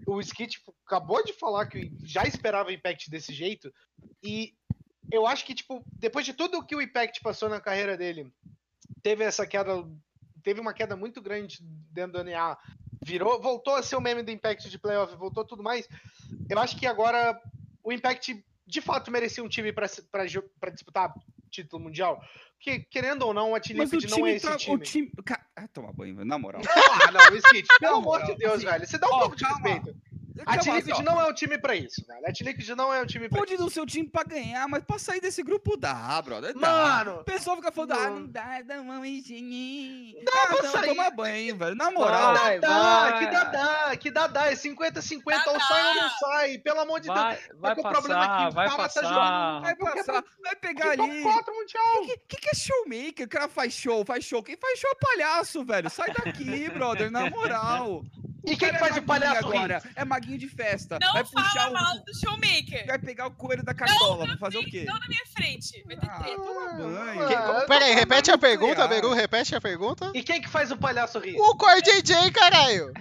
o 0.05 0.19
Skit 0.19 0.59
tipo, 0.59 0.75
acabou 0.85 1.23
de 1.23 1.33
falar 1.33 1.65
que 1.67 1.91
já 2.03 2.23
esperava 2.23 2.69
o 2.69 2.71
Impact 2.71 3.09
desse 3.09 3.33
jeito, 3.33 3.73
e 4.21 4.53
eu 5.11 5.25
acho 5.25 5.45
que, 5.45 5.55
tipo, 5.55 5.83
depois 5.93 6.25
de 6.25 6.33
tudo 6.33 6.65
que 6.65 6.75
o 6.75 6.81
Impact 6.81 7.21
passou 7.21 7.49
na 7.49 7.59
carreira 7.59 7.97
dele, 7.97 8.31
teve 9.01 9.23
essa 9.23 9.45
queda, 9.45 9.85
teve 10.43 10.59
uma 10.59 10.73
queda 10.73 10.95
muito 10.95 11.21
grande 11.21 11.59
dentro 11.91 12.13
do 12.13 12.23
NA, 12.23 12.57
virou, 13.03 13.41
voltou 13.41 13.75
a 13.75 13.83
ser 13.83 13.95
o 13.95 14.01
meme 14.01 14.23
do 14.23 14.31
Impact 14.31 14.69
de 14.69 14.79
playoff, 14.79 15.15
voltou 15.15 15.43
tudo 15.43 15.63
mais. 15.63 15.87
Eu 16.49 16.59
acho 16.59 16.77
que 16.77 16.85
agora 16.85 17.39
o 17.83 17.91
Impact 17.91 18.43
de 18.65 18.81
fato 18.81 19.11
merecia 19.11 19.43
um 19.43 19.49
time 19.49 19.73
pra 19.73 20.69
disputar 20.71 21.13
título 21.53 21.83
mundial. 21.83 22.19
Porque, 22.57 22.79
querendo 22.89 23.23
ou 23.23 23.33
não, 23.33 23.53
a 23.53 23.59
Team 23.59 23.79
o 23.79 23.83
Liquid 23.83 24.09
não 24.09 24.17
é 24.17 24.21
time 24.21 24.31
esse 24.31 24.47
tá. 24.47 24.57
time. 24.57 24.75
O 24.75 24.79
time... 24.79 25.11
Ca- 25.25 25.45
Ah, 25.55 25.67
toma 25.67 25.93
banho, 25.93 26.25
na 26.25 26.37
moral. 26.37 26.61
Ah, 27.07 27.11
não, 27.11 27.35
Skit, 27.37 27.67
pelo 27.79 27.97
amor 27.97 28.23
de 28.25 28.35
Deus, 28.35 28.55
assim, 28.55 28.65
velho. 28.65 28.87
Você 28.87 28.97
dá 28.97 29.07
um 29.07 29.13
ó, 29.13 29.19
pouco 29.19 29.35
de 29.35 29.43
calma. 29.43 29.67
respeito. 29.69 29.97
A 30.45 30.57
Team 30.57 30.75
Liquid 30.75 30.99
não 30.99 31.21
é 31.21 31.25
o 31.29 31.33
time 31.33 31.57
pra 31.57 31.75
isso, 31.75 32.03
velho. 32.07 32.19
A 32.27 32.31
Team 32.33 32.47
Liquid 32.47 32.67
não 32.69 32.93
é 32.93 33.01
o 33.01 33.05
time 33.05 33.29
pra 33.29 33.37
Pode 33.39 33.53
isso. 33.53 33.61
não 33.61 33.69
ser 33.69 33.81
o 33.81 33.85
time 33.85 34.07
pra 34.09 34.23
ganhar, 34.23 34.67
mas 34.67 34.83
pra 34.83 34.97
sair 34.97 35.21
desse 35.21 35.43
grupo 35.43 35.77
dá, 35.77 36.21
brother. 36.21 36.53
Dá. 36.57 36.69
Mano, 37.05 37.19
O 37.19 37.23
pessoal 37.23 37.55
fica 37.57 37.71
falando, 37.71 37.91
ah, 37.93 38.09
Não. 38.09 38.27
dá, 38.27 38.61
dá 38.63 38.81
uma 38.81 39.07
engenhinha. 39.07 40.23
Dá 40.25 40.31
Ah, 40.33 40.47
pra 40.47 40.63
não, 40.63 40.71
sair. 40.71 40.87
toma 40.95 41.09
banho, 41.11 41.55
velho. 41.57 41.75
Na 41.75 41.91
moral. 41.91 42.35
Vai, 42.35 42.59
dá, 42.59 42.67
vai. 42.69 43.19
que 43.19 43.31
dá, 43.31 43.43
dá, 43.43 43.97
que 43.97 44.11
dá, 44.11 44.27
dá. 44.27 44.51
É 44.51 44.55
50-50, 44.55 45.47
ou 45.47 45.59
sai 45.59 45.87
ou 45.89 45.95
não 46.01 46.09
sai. 46.09 46.57
Pelo 46.57 46.79
amor 46.81 46.99
de 46.99 47.07
Deus. 47.07 47.19
Vai, 47.19 47.39
vai 47.55 47.75
que 47.75 47.81
o 47.81 47.83
problema 47.89 48.23
é 48.23 48.27
que 48.27 48.33
passar, 48.33 48.49
o 48.49 48.51
vai 48.53 48.67
tá 48.69 48.75
passar. 48.77 49.03
jogando- 49.03 49.61
Vai 49.61 49.75
passar, 49.75 50.23
vai 50.41 50.55
pegar 50.55 50.89
ali. 50.91 51.21
4 51.23 51.53
mundial. 51.55 52.01
O 52.01 52.05
que, 52.07 52.17
que, 52.27 52.37
que 52.37 52.49
é 52.49 52.53
showmaker? 52.55 53.25
O 53.25 53.29
cara 53.29 53.47
faz 53.47 53.73
show, 53.73 54.03
faz 54.05 54.23
show. 54.25 54.41
Quem 54.43 54.57
faz 54.57 54.79
show 54.79 54.89
é 54.91 54.95
palhaço, 54.95 55.63
velho. 55.63 55.89
Sai 55.89 56.11
daqui, 56.11 56.69
brother, 56.69 57.11
na 57.11 57.29
moral. 57.29 58.03
E 58.45 58.57
quem 58.57 58.71
que 58.71 58.77
faz 58.79 58.97
é 58.97 58.99
o 58.99 59.03
palhaço 59.03 59.49
rir? 59.49 59.57
agora? 59.57 59.81
É 59.95 60.03
maguinho 60.03 60.37
de 60.37 60.47
festa. 60.49 60.97
Não 61.01 61.13
vai 61.13 61.23
puxar 61.23 61.49
fala 61.53 61.69
o. 61.69 61.73
mal 61.73 61.99
do 62.03 62.13
showmaker. 62.19 62.85
Vai 62.87 62.99
pegar 62.99 63.27
o 63.27 63.31
coelho 63.31 63.63
da 63.63 63.73
cartola 63.73 64.25
pra 64.25 64.37
fazer 64.37 64.57
o 64.57 64.65
quê? 64.65 64.83
Não 64.85 64.99
na 64.99 65.07
minha 65.07 65.25
frente. 65.27 65.81
Vai 65.85 65.95
ter 65.97 66.09
Ah, 66.09 66.19
treta. 66.19 66.35
toma 66.41 66.73
banho. 66.73 67.21
Ah, 67.37 67.65
Pera 67.67 67.85
aí, 67.85 67.93
repete 67.93 68.31
a 68.31 68.37
pergunta. 68.37 68.87
Beru, 68.87 69.13
repete 69.13 69.55
a 69.55 69.61
pergunta. 69.61 70.11
E 70.13 70.21
quem 70.21 70.41
que 70.41 70.49
faz 70.49 70.71
o 70.71 70.77
palhaço 70.77 71.19
rir? 71.19 71.35
O 71.39 71.55
Core 71.55 71.81
JJ, 71.81 72.31
caralho! 72.31 72.91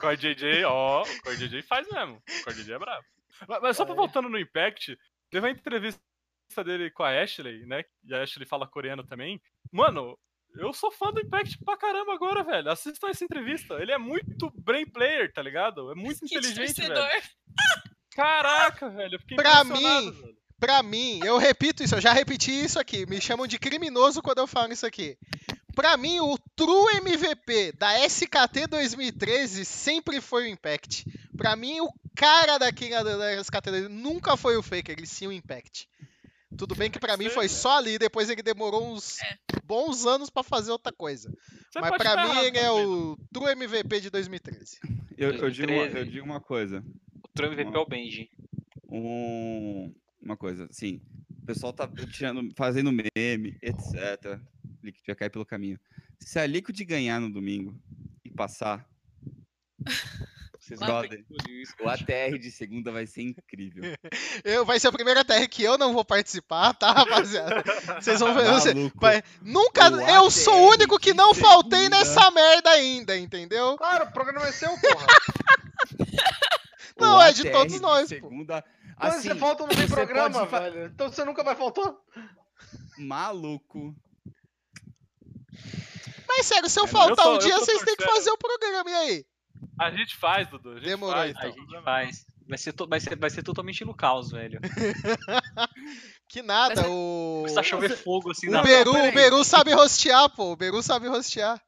Core 0.00 0.16
JJ, 0.16 0.64
ó, 0.64 1.02
o 1.02 1.22
Core 1.22 1.36
JJ 1.36 1.62
faz 1.62 1.86
mesmo. 1.90 2.16
O 2.40 2.44
Core 2.44 2.56
JJ 2.56 2.74
é 2.74 2.78
brabo. 2.78 3.04
Mas, 3.48 3.62
mas 3.62 3.76
só 3.76 3.84
pra 3.84 3.94
É. 3.94 3.96
voltando 3.96 4.28
no 4.28 4.38
Impact, 4.38 4.96
teve 5.30 5.46
uma 5.46 5.50
entrevista 5.52 6.00
dele 6.64 6.90
com 6.90 7.02
a 7.02 7.10
Ashley, 7.22 7.64
né? 7.66 7.82
E 8.04 8.14
a 8.14 8.22
Ashley 8.22 8.46
fala 8.46 8.66
coreano 8.66 9.02
também. 9.04 9.40
Mano, 9.72 10.18
eu 10.56 10.72
sou 10.72 10.90
fã 10.90 11.12
do 11.12 11.20
Impact 11.20 11.58
pra 11.64 11.76
caramba 11.76 12.14
agora, 12.14 12.42
velho. 12.42 12.70
Assistam 12.70 13.08
essa 13.08 13.24
entrevista. 13.24 13.74
Ele 13.74 13.92
é 13.92 13.98
muito 13.98 14.52
brain 14.56 14.86
player, 14.86 15.32
tá 15.32 15.42
ligado? 15.42 15.90
É 15.90 15.94
muito 15.94 16.24
inteligente, 16.24 16.80
velho. 16.80 16.94
Caraca, 18.14 18.88
velho. 18.90 19.14
Eu 19.14 19.20
fiquei 19.20 19.36
Pra 19.36 19.64
mim, 19.64 20.10
velho. 20.10 20.36
Pra 20.62 20.80
mim, 20.80 21.18
eu 21.24 21.38
repito 21.38 21.82
isso, 21.82 21.96
eu 21.96 22.00
já 22.00 22.12
repeti 22.12 22.52
isso 22.52 22.78
aqui. 22.78 23.04
Me 23.06 23.20
chamam 23.20 23.48
de 23.48 23.58
criminoso 23.58 24.22
quando 24.22 24.38
eu 24.38 24.46
falo 24.46 24.72
isso 24.72 24.86
aqui. 24.86 25.18
Pra 25.74 25.96
mim, 25.96 26.20
o 26.20 26.38
true 26.54 26.98
MVP 26.98 27.72
da 27.72 27.98
SKT 28.06 28.68
2013 28.68 29.64
sempre 29.64 30.20
foi 30.20 30.44
o 30.44 30.46
Impact. 30.46 31.04
Pra 31.36 31.56
mim, 31.56 31.80
o 31.80 31.92
cara 32.14 32.58
daquele 32.58 33.02
da 33.02 33.34
SKT 33.40 33.88
nunca 33.90 34.36
foi 34.36 34.56
o 34.56 34.62
Faker, 34.62 34.94
ele 34.96 35.06
sim 35.06 35.26
o 35.26 35.32
Impact. 35.32 35.88
Tudo 36.56 36.74
bem 36.74 36.90
que 36.90 36.98
pra 37.00 37.16
mim 37.16 37.28
foi 37.30 37.48
só 37.48 37.78
ali, 37.78 37.98
depois 37.98 38.28
ele 38.30 38.42
demorou 38.42 38.92
uns 38.94 39.18
bons 39.64 40.04
anos 40.06 40.30
pra 40.30 40.42
fazer 40.42 40.70
outra 40.70 40.92
coisa. 40.92 41.28
Você 41.70 41.80
Mas 41.80 41.92
estar 41.92 42.28
mim 42.28 42.38
ele 42.46 42.58
é 42.58 42.70
o 42.70 43.16
true 43.32 43.50
MVP 43.52 44.00
de 44.00 44.10
2013. 44.10 44.78
Eu, 45.16 45.32
eu 45.32 45.50
digo, 45.50 45.72
uma, 45.72 45.82
eu 45.82 45.90
2013. 45.92 46.10
digo 46.10 46.24
uma 46.26 46.40
coisa. 46.40 46.84
O 47.24 47.28
Trump 47.34 47.52
MVP 47.52 47.74
é 47.74 47.78
o 47.78 47.86
Benji. 47.86 48.30
um- 48.88 49.94
uma 50.20 50.36
coisa, 50.36 50.66
assim, 50.70 51.00
o 51.30 51.46
pessoal 51.46 51.72
tá 51.72 51.88
tirando, 52.12 52.48
fazendo 52.56 52.92
meme, 52.92 53.56
etc. 53.62 54.38
Liquid 54.82 55.02
vai 55.06 55.16
cair 55.16 55.30
pelo 55.30 55.44
caminho. 55.46 55.80
Se 56.20 56.38
a 56.38 56.46
Liquid 56.46 56.78
ganhar 56.84 57.20
no 57.20 57.28
domingo 57.32 57.74
e 58.24 58.30
passar, 58.30 58.88
Vocês 60.62 60.78
isso. 61.48 61.74
o 61.80 61.88
ATR 61.88 62.38
de 62.38 62.50
segunda 62.52 62.92
vai 62.92 63.04
ser 63.04 63.22
incrível. 63.22 63.82
Eu, 64.44 64.64
vai 64.64 64.78
ser 64.78 64.86
a 64.86 64.92
primeira 64.92 65.24
TR 65.24 65.48
que 65.50 65.64
eu 65.64 65.76
não 65.76 65.92
vou 65.92 66.04
participar, 66.04 66.72
tá, 66.74 66.92
rapaziada? 66.92 67.64
Vocês 68.00 68.20
vão 68.20 68.32
ver. 68.32 68.44
você- 68.52 68.72
vai- 68.94 69.24
nunca. 69.42 69.90
O 69.90 70.00
eu 70.00 70.30
sou 70.30 70.54
o 70.54 70.56
ATR 70.68 70.74
único 70.78 71.00
que 71.00 71.12
não 71.12 71.34
faltei 71.34 71.80
segunda. 71.80 71.98
nessa 71.98 72.30
merda 72.30 72.70
ainda, 72.70 73.16
entendeu? 73.18 73.76
Claro, 73.76 74.04
o 74.04 74.12
programa 74.12 74.46
é 74.46 74.52
seu, 74.52 74.70
porra. 74.78 75.06
Não, 76.96 77.16
O 77.16 77.20
é 77.20 77.32
de 77.32 77.40
ATR 77.48 77.52
todos 77.52 77.80
nós. 77.80 78.08
Segunda, 78.08 78.62
Quando 78.96 79.12
assim, 79.14 79.28
você 79.30 79.34
falta, 79.34 79.62
não 79.64 79.68
tem 79.70 79.86
você 79.88 79.94
programa, 79.94 80.46
pode 80.46 80.62
velho. 80.70 80.86
Então 80.94 81.08
você 81.12 81.24
nunca 81.24 81.42
vai 81.42 81.56
faltar? 81.56 81.92
maluco. 82.98 83.92
Mas 86.28 86.46
sério, 86.46 86.68
se 86.68 86.78
eu 86.78 86.84
Eu 86.84 86.88
faltar 86.88 87.16
tô- 87.24 87.30
um 87.32 87.34
eu 87.34 87.38
dia, 87.40 87.58
vocês 87.58 87.82
têm 87.82 87.96
que 87.96 88.04
fazer 88.04 88.30
o 88.30 88.38
programa, 88.38 88.88
e 88.90 88.94
aí? 88.94 89.26
A 89.78 89.90
gente 89.90 90.16
faz, 90.16 90.48
Dudu. 90.48 90.70
A 90.70 90.74
gente 90.74 90.84
Demorou, 90.84 91.14
faz, 91.16 91.30
então. 91.30 91.42
A 91.42 91.52
gente 91.52 91.82
faz. 91.82 92.26
Vai 92.48 92.58
ser, 92.58 92.72
to- 92.72 92.88
vai, 92.88 93.00
ser, 93.00 93.16
vai 93.16 93.30
ser 93.30 93.42
totalmente 93.42 93.84
no 93.84 93.94
caos, 93.94 94.30
velho. 94.30 94.60
Que 96.28 96.40
nada, 96.42 96.88
o. 96.88 97.40
Começar 97.42 97.60
a 97.60 97.62
chover 97.62 97.90
fogo 97.96 98.30
assim 98.30 98.48
O 98.48 98.52
na 98.52 98.62
Beru, 98.62 98.90
o 98.90 99.12
Beru 99.12 99.44
sabe 99.44 99.72
rostear, 99.74 100.30
pô. 100.30 100.52
O 100.52 100.56
Beru 100.56 100.82
sabe 100.82 101.06
rostear. 101.06 101.60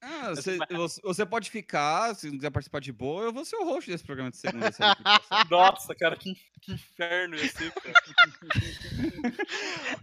Ah, 0.00 0.30
você, 0.30 0.58
você- 0.70 1.00
você 1.02 1.26
pode 1.26 1.50
ficar, 1.50 2.14
se 2.14 2.26
não 2.28 2.36
quiser 2.36 2.50
participar 2.50 2.80
de 2.80 2.92
boa, 2.92 3.24
eu 3.24 3.32
vou 3.32 3.44
ser 3.44 3.56
o 3.56 3.64
host 3.64 3.90
desse 3.90 4.04
programa 4.04 4.30
de 4.30 4.36
segunda. 4.36 4.70
a. 4.78 5.44
Nossa, 5.50 5.92
cara, 5.94 6.16
que, 6.16 6.34
que 6.62 6.72
inferno 6.72 7.36
ia 7.36 7.48
ser, 7.48 7.72
cara. 7.72 7.92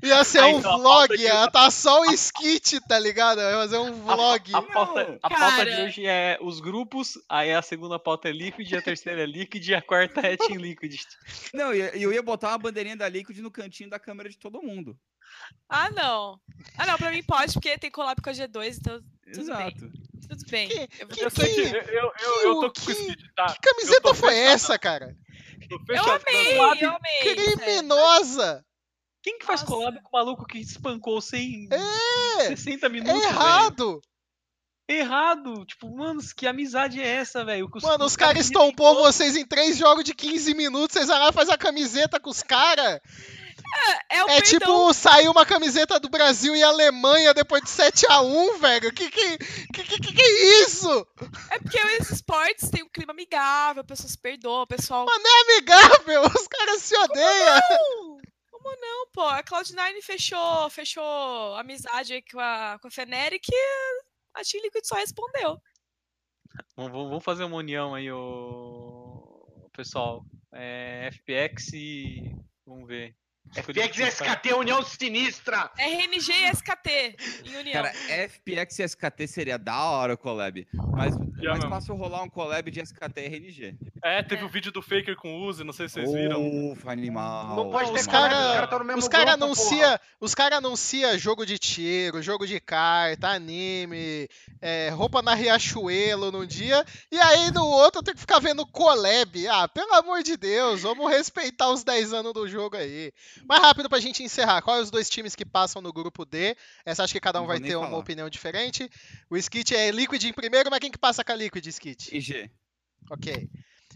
Ia 0.04 0.24
ser 0.24 0.40
Ah, 0.40 0.48
um 0.48 0.60
então 0.60 0.74
a 0.74 0.78
vlog, 0.78 1.08
pauta 1.08 1.18
de- 1.18 1.24
ia 1.24 1.50
tá 1.52 1.72
só 1.72 2.02
o 2.02 2.06
skit, 2.14 2.80
tá 2.88 3.00
ligado? 3.00 3.40
Ia 3.40 3.52
fazer 3.54 3.78
um 3.78 3.94
vlog. 4.04 4.54
A, 4.54 4.62
pauta, 4.62 5.04
Não, 5.08 5.20
a 5.22 5.30
pauta 5.30 5.66
de 5.66 5.82
hoje 5.82 6.06
é 6.06 6.38
os 6.42 6.60
grupos, 6.60 7.18
aí 7.30 7.54
a 7.54 7.62
segunda 7.62 7.98
pauta 7.98 8.30
é 8.30 8.32
Liquid, 8.32 8.72
a 8.74 8.82
terceira 8.82 9.24
é 9.24 9.26
Liquid 9.26 9.66
e 9.68 9.76
a 9.76 9.82
quarta 9.82 10.22
é 10.22 10.38
Team 10.38 10.58
Liquid. 10.60 10.96
Não, 11.54 11.74
e 11.74 11.80
eu, 11.80 11.88
eu 11.88 12.14
ia 12.14 12.22
botar 12.24 12.50
uma 12.50 12.58
bandeirinha 12.58 12.96
da 12.98 13.08
Liquid 13.10 13.38
no 13.40 13.52
cantinho 13.52 13.90
da 13.90 14.00
câmera 14.00 14.30
de 14.30 14.38
todo 14.38 14.62
mundo. 14.62 14.98
Ah, 15.70 15.90
não. 15.92 16.40
Ah, 16.78 16.86
não, 16.86 16.98
pra 16.98 17.12
mim 17.12 17.24
pode, 17.24 17.54
porque 17.54 17.78
tem 17.78 17.92
collab 17.92 18.22
com 18.22 18.30
a 18.30 18.34
G2, 18.34 18.78
então 18.78 19.00
Tudo 19.34 19.56
bem. 19.56 19.68
Exato. 19.68 19.92
tudo 20.28 20.46
bem. 20.50 20.68
Que- 20.68 20.76
Eu 21.00 21.08
que- 21.08 21.24
Eu 21.24 21.32
que 21.32 21.42
eu, 21.42 22.12
eu, 22.20 22.42
eu, 22.44 22.60
tô 22.60 22.72
que- 22.72 22.82
com 22.86 22.92
esse 22.92 23.02
skid, 23.02 23.34
tá? 23.36 23.46
Que 23.54 23.60
camiseta 23.60 24.14
foi 24.14 24.30
fechado. 24.34 24.54
essa, 24.54 24.80
cara? 24.80 25.16
Eu 25.90 26.04
amei, 26.04 26.58
Sabe? 26.58 26.82
eu 26.84 26.90
amei. 26.96 27.36
Criminosa! 27.36 28.64
Quem 29.24 29.40
que 29.40 29.46
faz 29.46 29.62
Nossa. 29.62 29.74
collab 29.74 30.02
com 30.04 30.10
o 30.10 30.20
maluco 30.20 30.46
que 30.46 30.60
espancou 30.60 31.20
sem 31.20 31.68
É! 31.72 32.46
60 32.48 32.86
É 32.86 32.90
minutos? 32.90 33.20
velho? 33.20 33.26
errado! 33.34 34.02
Errado! 34.88 35.66
Tipo, 35.66 35.90
mano, 35.96 36.22
que 36.36 36.46
amizade 36.46 37.02
é 37.02 37.08
essa, 37.08 37.44
velho? 37.44 37.68
Que 37.72 37.82
Mano, 37.82 38.06
os 38.06 38.12
os 38.12 38.16
caras 38.16 38.46
estompou 38.46 38.94
vocês 38.96 39.36
em 39.36 39.44
três 39.46 39.78
jogos 39.78 40.04
de 40.04 40.14
15 40.14 40.54
minutos, 40.54 40.94
vocês 40.94 41.08
vão 41.08 41.18
lá 41.18 41.30
e 41.30 41.34
faz 41.34 41.50
a 41.50 41.58
camiseta 41.58 42.20
com 42.20 42.30
os 42.30 42.44
caras. 42.44 43.00
É 44.10 44.24
o 44.24 44.30
É 44.30 44.42
perdão. 44.42 44.60
tipo 44.60 44.94
sair 44.94 45.28
uma 45.28 45.46
camiseta 45.46 46.00
do 46.00 46.10
Brasil 46.10 46.56
e 46.56 46.64
Alemanha 46.64 47.34
depois 47.34 47.62
de 47.64 47.70
7x1, 47.70 48.58
velho. 48.60 48.94
Que 48.94 49.10
que, 49.10 49.38
que, 49.38 49.84
que, 49.84 50.00
que 50.02 50.14
que 50.14 50.22
é 50.22 50.64
isso? 50.64 51.08
É 51.52 51.60
porque 51.60 51.80
os 52.02 52.10
esportes 52.12 52.70
têm 52.70 52.84
um 52.84 52.90
clima 52.90 53.12
amigável, 53.14 53.82
a 53.82 53.86
pessoa 53.86 54.10
se 54.10 54.18
perdoa, 54.18 54.64
o 54.64 54.68
pessoal. 54.68 55.06
Amigável, 55.10 56.24
os 56.36 56.48
caras 56.48 56.82
se 56.82 56.96
odeiam. 56.98 57.60
Não! 57.70 58.18
Como 58.52 58.76
não, 58.82 59.08
pô? 59.14 59.22
A 59.22 59.44
Cloud9 59.44 60.02
fechou, 60.02 60.70
fechou 60.70 61.56
amizade 61.56 62.14
aí 62.14 62.22
com 62.24 62.40
a, 62.40 62.78
com 62.82 62.88
a 62.88 62.92
Feneric 62.92 63.48
e 63.52 64.02
a 64.34 64.42
Team 64.44 64.64
Liquid 64.64 64.86
só 64.86 64.96
respondeu. 64.96 65.62
Vamos 66.76 67.24
fazer 67.24 67.44
uma 67.44 67.58
união 67.58 67.94
aí, 67.94 68.12
o 68.12 69.70
pessoal. 69.74 70.26
É, 70.54 71.10
FPX 71.12 71.74
e. 71.74 72.36
Vamos 72.66 72.88
ver. 72.88 73.14
FX 73.54 73.98
e 74.00 74.04
SKT, 74.04 74.54
União 74.54 74.84
Sinistra! 74.84 75.72
RNG 75.78 76.32
e 76.34 76.50
SKT 76.52 77.16
em 77.46 77.56
união. 77.58 77.74
Cara, 77.84 77.94
FPX 78.28 78.80
e 78.80 78.84
SKT 78.84 79.28
seria 79.28 79.58
da 79.58 79.82
hora 79.86 80.14
o 80.16 80.18
collab. 80.18 80.68
Mas 80.92 81.16
é 81.16 81.48
mais 81.48 81.64
fácil 81.66 81.96
rolar 81.96 82.24
um 82.24 82.30
collab 82.30 82.70
de 82.70 82.82
SKT 82.82 83.22
e 83.22 83.26
RNG. 83.28 83.76
É, 84.04 84.22
teve 84.24 84.42
É. 84.42 84.46
o 84.46 84.50
vídeo 84.50 84.72
do 84.74 84.82
Faker 84.82 85.16
com 85.16 85.36
o 85.38 85.46
Uzi, 85.46 85.64
não 85.64 85.72
sei 85.72 85.88
se 85.88 85.94
vocês 85.96 86.12
viram. 86.12 86.72
Ufa, 86.72 86.92
animal. 86.92 87.56
Não 87.56 87.72
pode 87.72 87.92
ter 87.94 88.00
Os 88.02 88.08
cara- 88.08 88.84
mesmo 88.84 89.00
Os 89.00 89.08
caras 89.08 89.34
anuncia, 89.34 90.02
os 90.20 90.36
cara 90.36 90.58
anuncia 90.58 91.18
jogo 91.18 91.46
de 91.46 91.58
tiro, 91.58 92.22
jogo 92.22 92.46
de 92.46 92.60
carta, 92.60 93.30
anime, 93.30 94.28
é, 94.62 94.90
roupa 94.90 95.22
na 95.22 95.34
Riachuelo 95.34 96.32
num 96.32 96.46
dia, 96.46 96.86
e 97.12 97.18
aí 97.20 97.52
no 97.52 97.66
outro 97.66 98.00
eu 98.00 98.04
tenho 98.04 98.16
que 98.16 98.22
ficar 98.22 98.40
vendo 98.40 98.66
collab. 98.68 99.48
Ah, 99.48 99.68
pelo 99.68 99.94
amor 99.96 100.22
de 100.24 100.36
Deus, 100.36 100.82
vamos 100.82 101.10
respeitar 101.10 101.70
os 101.72 101.84
10 101.84 102.12
anos 102.14 102.34
do 102.34 102.48
jogo 102.48 102.76
aí. 102.76 103.14
Mais 103.48 103.62
rápido 103.62 103.90
pra 103.90 104.00
gente 104.00 104.24
encerrar, 104.24 104.62
quais 104.62 104.84
os 104.84 104.92
dois 104.92 105.10
times 105.10 105.36
que 105.36 105.46
passam 105.46 105.82
no 105.82 105.92
grupo 105.92 106.26
D? 106.26 106.56
Essa 106.86 107.04
acho 107.04 107.14
que 107.14 107.20
cada 107.20 107.40
um 107.40 107.42
Não 107.42 107.48
vai 107.48 107.60
ter 107.60 107.76
uma 107.76 107.88
falar. 107.88 107.98
opinião 108.00 108.30
diferente. 108.30 108.90
O 109.30 109.36
Skit 109.38 109.76
é 109.76 109.92
Liquid 109.92 110.24
em 110.24 110.34
primeiro, 110.34 110.70
mas 110.70 110.80
quem 110.80 110.92
que 110.92 110.98
passa 110.98 111.24
com 111.24 111.32
a 111.32 111.36
Liquid, 111.36 111.66
Skit? 111.66 112.16
IG. 112.16 112.50
Ok. 113.12 113.50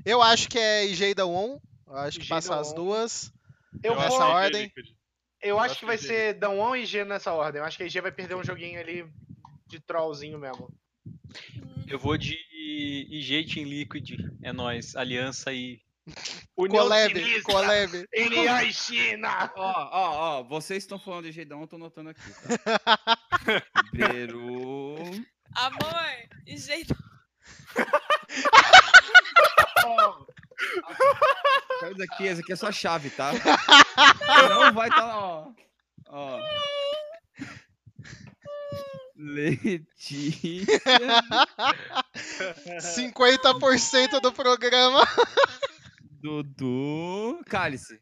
Eu 0.05 0.21
acho 0.21 0.49
que 0.49 0.57
é 0.57 0.85
IG 0.85 1.13
da 1.13 1.25
On, 1.25 1.59
eu 1.87 1.95
acho 1.95 2.17
que 2.17 2.25
IG 2.25 2.29
passa 2.29 2.49
da 2.49 2.59
as 2.59 2.73
duas. 2.73 3.31
Eu, 3.83 3.95
Nessa 3.95 4.09
vou, 4.09 4.21
é 4.21 4.25
ordem. 4.25 4.63
Liquid. 4.63 4.87
eu 5.41 5.59
acho 5.59 5.71
acho 5.71 5.79
que 5.79 5.85
vai 5.85 5.97
que 5.97 6.03
ser 6.05 6.33
Dão 6.33 6.75
e 6.75 6.85
G 6.85 7.05
nessa 7.05 7.31
ordem. 7.33 7.59
Eu 7.61 7.65
acho 7.65 7.77
que 7.77 7.83
a 7.83 7.85
IG 7.85 8.01
vai 8.01 8.11
perder 8.11 8.35
um 8.35 8.43
joguinho 8.43 8.79
ali 8.79 9.05
de 9.67 9.79
trollzinho 9.79 10.37
mesmo. 10.39 10.73
Eu 11.87 11.97
vou 11.99 12.17
de 12.17 12.33
IG 12.51 13.35
e 13.39 13.45
Team 13.45 13.67
Liquid. 13.67 14.19
É 14.43 14.51
nóis. 14.53 14.95
Aliança 14.95 15.51
e. 15.53 15.81
União 16.57 16.83
Collab, 16.83 17.13
Sinistra! 17.13 17.53
collab. 17.53 18.07
NA 18.13 18.63
e 18.63 18.73
China! 18.73 19.51
Ó, 19.55 19.89
ó, 19.91 20.39
ó, 20.39 20.43
vocês 20.43 20.83
estão 20.83 20.99
falando 20.99 21.25
de 21.25 21.31
Geidão, 21.31 21.61
eu 21.61 21.67
tô 21.67 21.77
notando 21.77 22.09
aqui, 22.09 22.21
tá? 22.21 22.99
Beru. 23.93 24.95
Amor, 25.55 26.29
e 26.45 26.57
jeito. 26.57 26.95
Faz 31.79 31.93
Isso 31.93 32.03
aqui, 32.03 32.27
essa 32.27 32.41
aqui 32.41 32.53
é 32.53 32.55
sua 32.55 32.71
chave, 32.71 33.09
tá? 33.11 33.31
Não 34.49 34.73
vai 34.73 34.89
estar, 34.89 35.17
ó. 35.17 35.51
Ó. 36.07 36.39
Letícia. 39.15 40.65
50% 42.79 44.21
do 44.21 44.31
programa. 44.31 45.05
Dudu. 46.21 47.41
Cálice. 47.45 48.01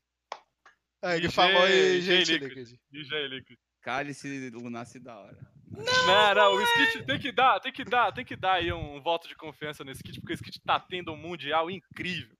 Ah, 1.01 1.15
ele 1.15 1.27
IG, 1.27 1.33
falou 1.35 1.67
e 1.67 1.97
IG 1.97 2.01
gente. 2.25 2.37
Liquid. 2.37 2.79
DJ 2.91 3.27
Liquid. 3.27 3.57
Cálice 3.81 4.49
Lunace 4.49 4.99
da 4.99 5.17
hora. 5.17 5.37
Não, 5.69 6.35
não, 6.35 6.55
o 6.55 6.61
Skit 6.61 7.05
tem 7.05 7.19
que 7.19 7.31
dar, 7.31 7.59
tem 7.59 7.71
que 7.71 7.83
dar, 7.83 8.11
tem 8.11 8.25
que 8.25 8.35
dar 8.35 8.53
aí 8.53 8.71
um 8.73 9.01
voto 9.01 9.27
de 9.27 9.35
confiança 9.35 9.83
nesse 9.83 9.99
Skit, 9.99 10.19
porque 10.21 10.33
o 10.33 10.35
Skit 10.35 10.59
tá 10.65 10.79
tendo 10.79 11.11
um 11.11 11.17
mundial 11.17 11.69
incrível. 11.69 12.35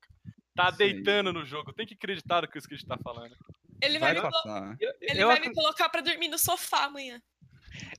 Tá 0.55 0.69
Isso 0.69 0.81
aí. 0.81 0.93
deitando 0.93 1.31
no 1.31 1.45
jogo. 1.45 1.71
Tem 1.73 1.85
que 1.85 1.93
acreditar 1.93 2.41
no 2.41 2.47
que 2.47 2.57
o 2.57 2.59
Skit 2.59 2.85
tá 2.85 2.97
falando. 2.97 3.35
Ele 3.81 3.99
vai, 3.99 4.15
Vai 4.15 4.23
me, 4.25 4.31
colo-. 4.31 4.75
Eu, 4.79 4.93
ele 5.01 5.21
eu 5.23 5.27
vai 5.27 5.39
me 5.39 5.53
colocar 5.53 5.87
pra 5.89 6.01
dormir 6.01 6.29
no 6.29 6.39
sofá 6.39 6.85
amanhã. 6.85 7.21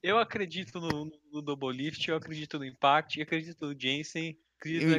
eu 0.03 0.19
acredito 0.19 0.81
no, 0.81 0.89
no, 1.05 1.21
no 1.33 1.41
Double 1.43 1.71
Lift, 1.77 2.09
eu 2.09 2.17
acredito 2.17 2.59
no 2.59 2.65
Impact, 2.65 3.19
eu 3.19 3.23
acredito 3.23 3.65
no 3.65 3.79
Jensen, 3.81 4.37
acredito 4.59 4.83
Eu- 4.87 4.91
no 4.91 4.97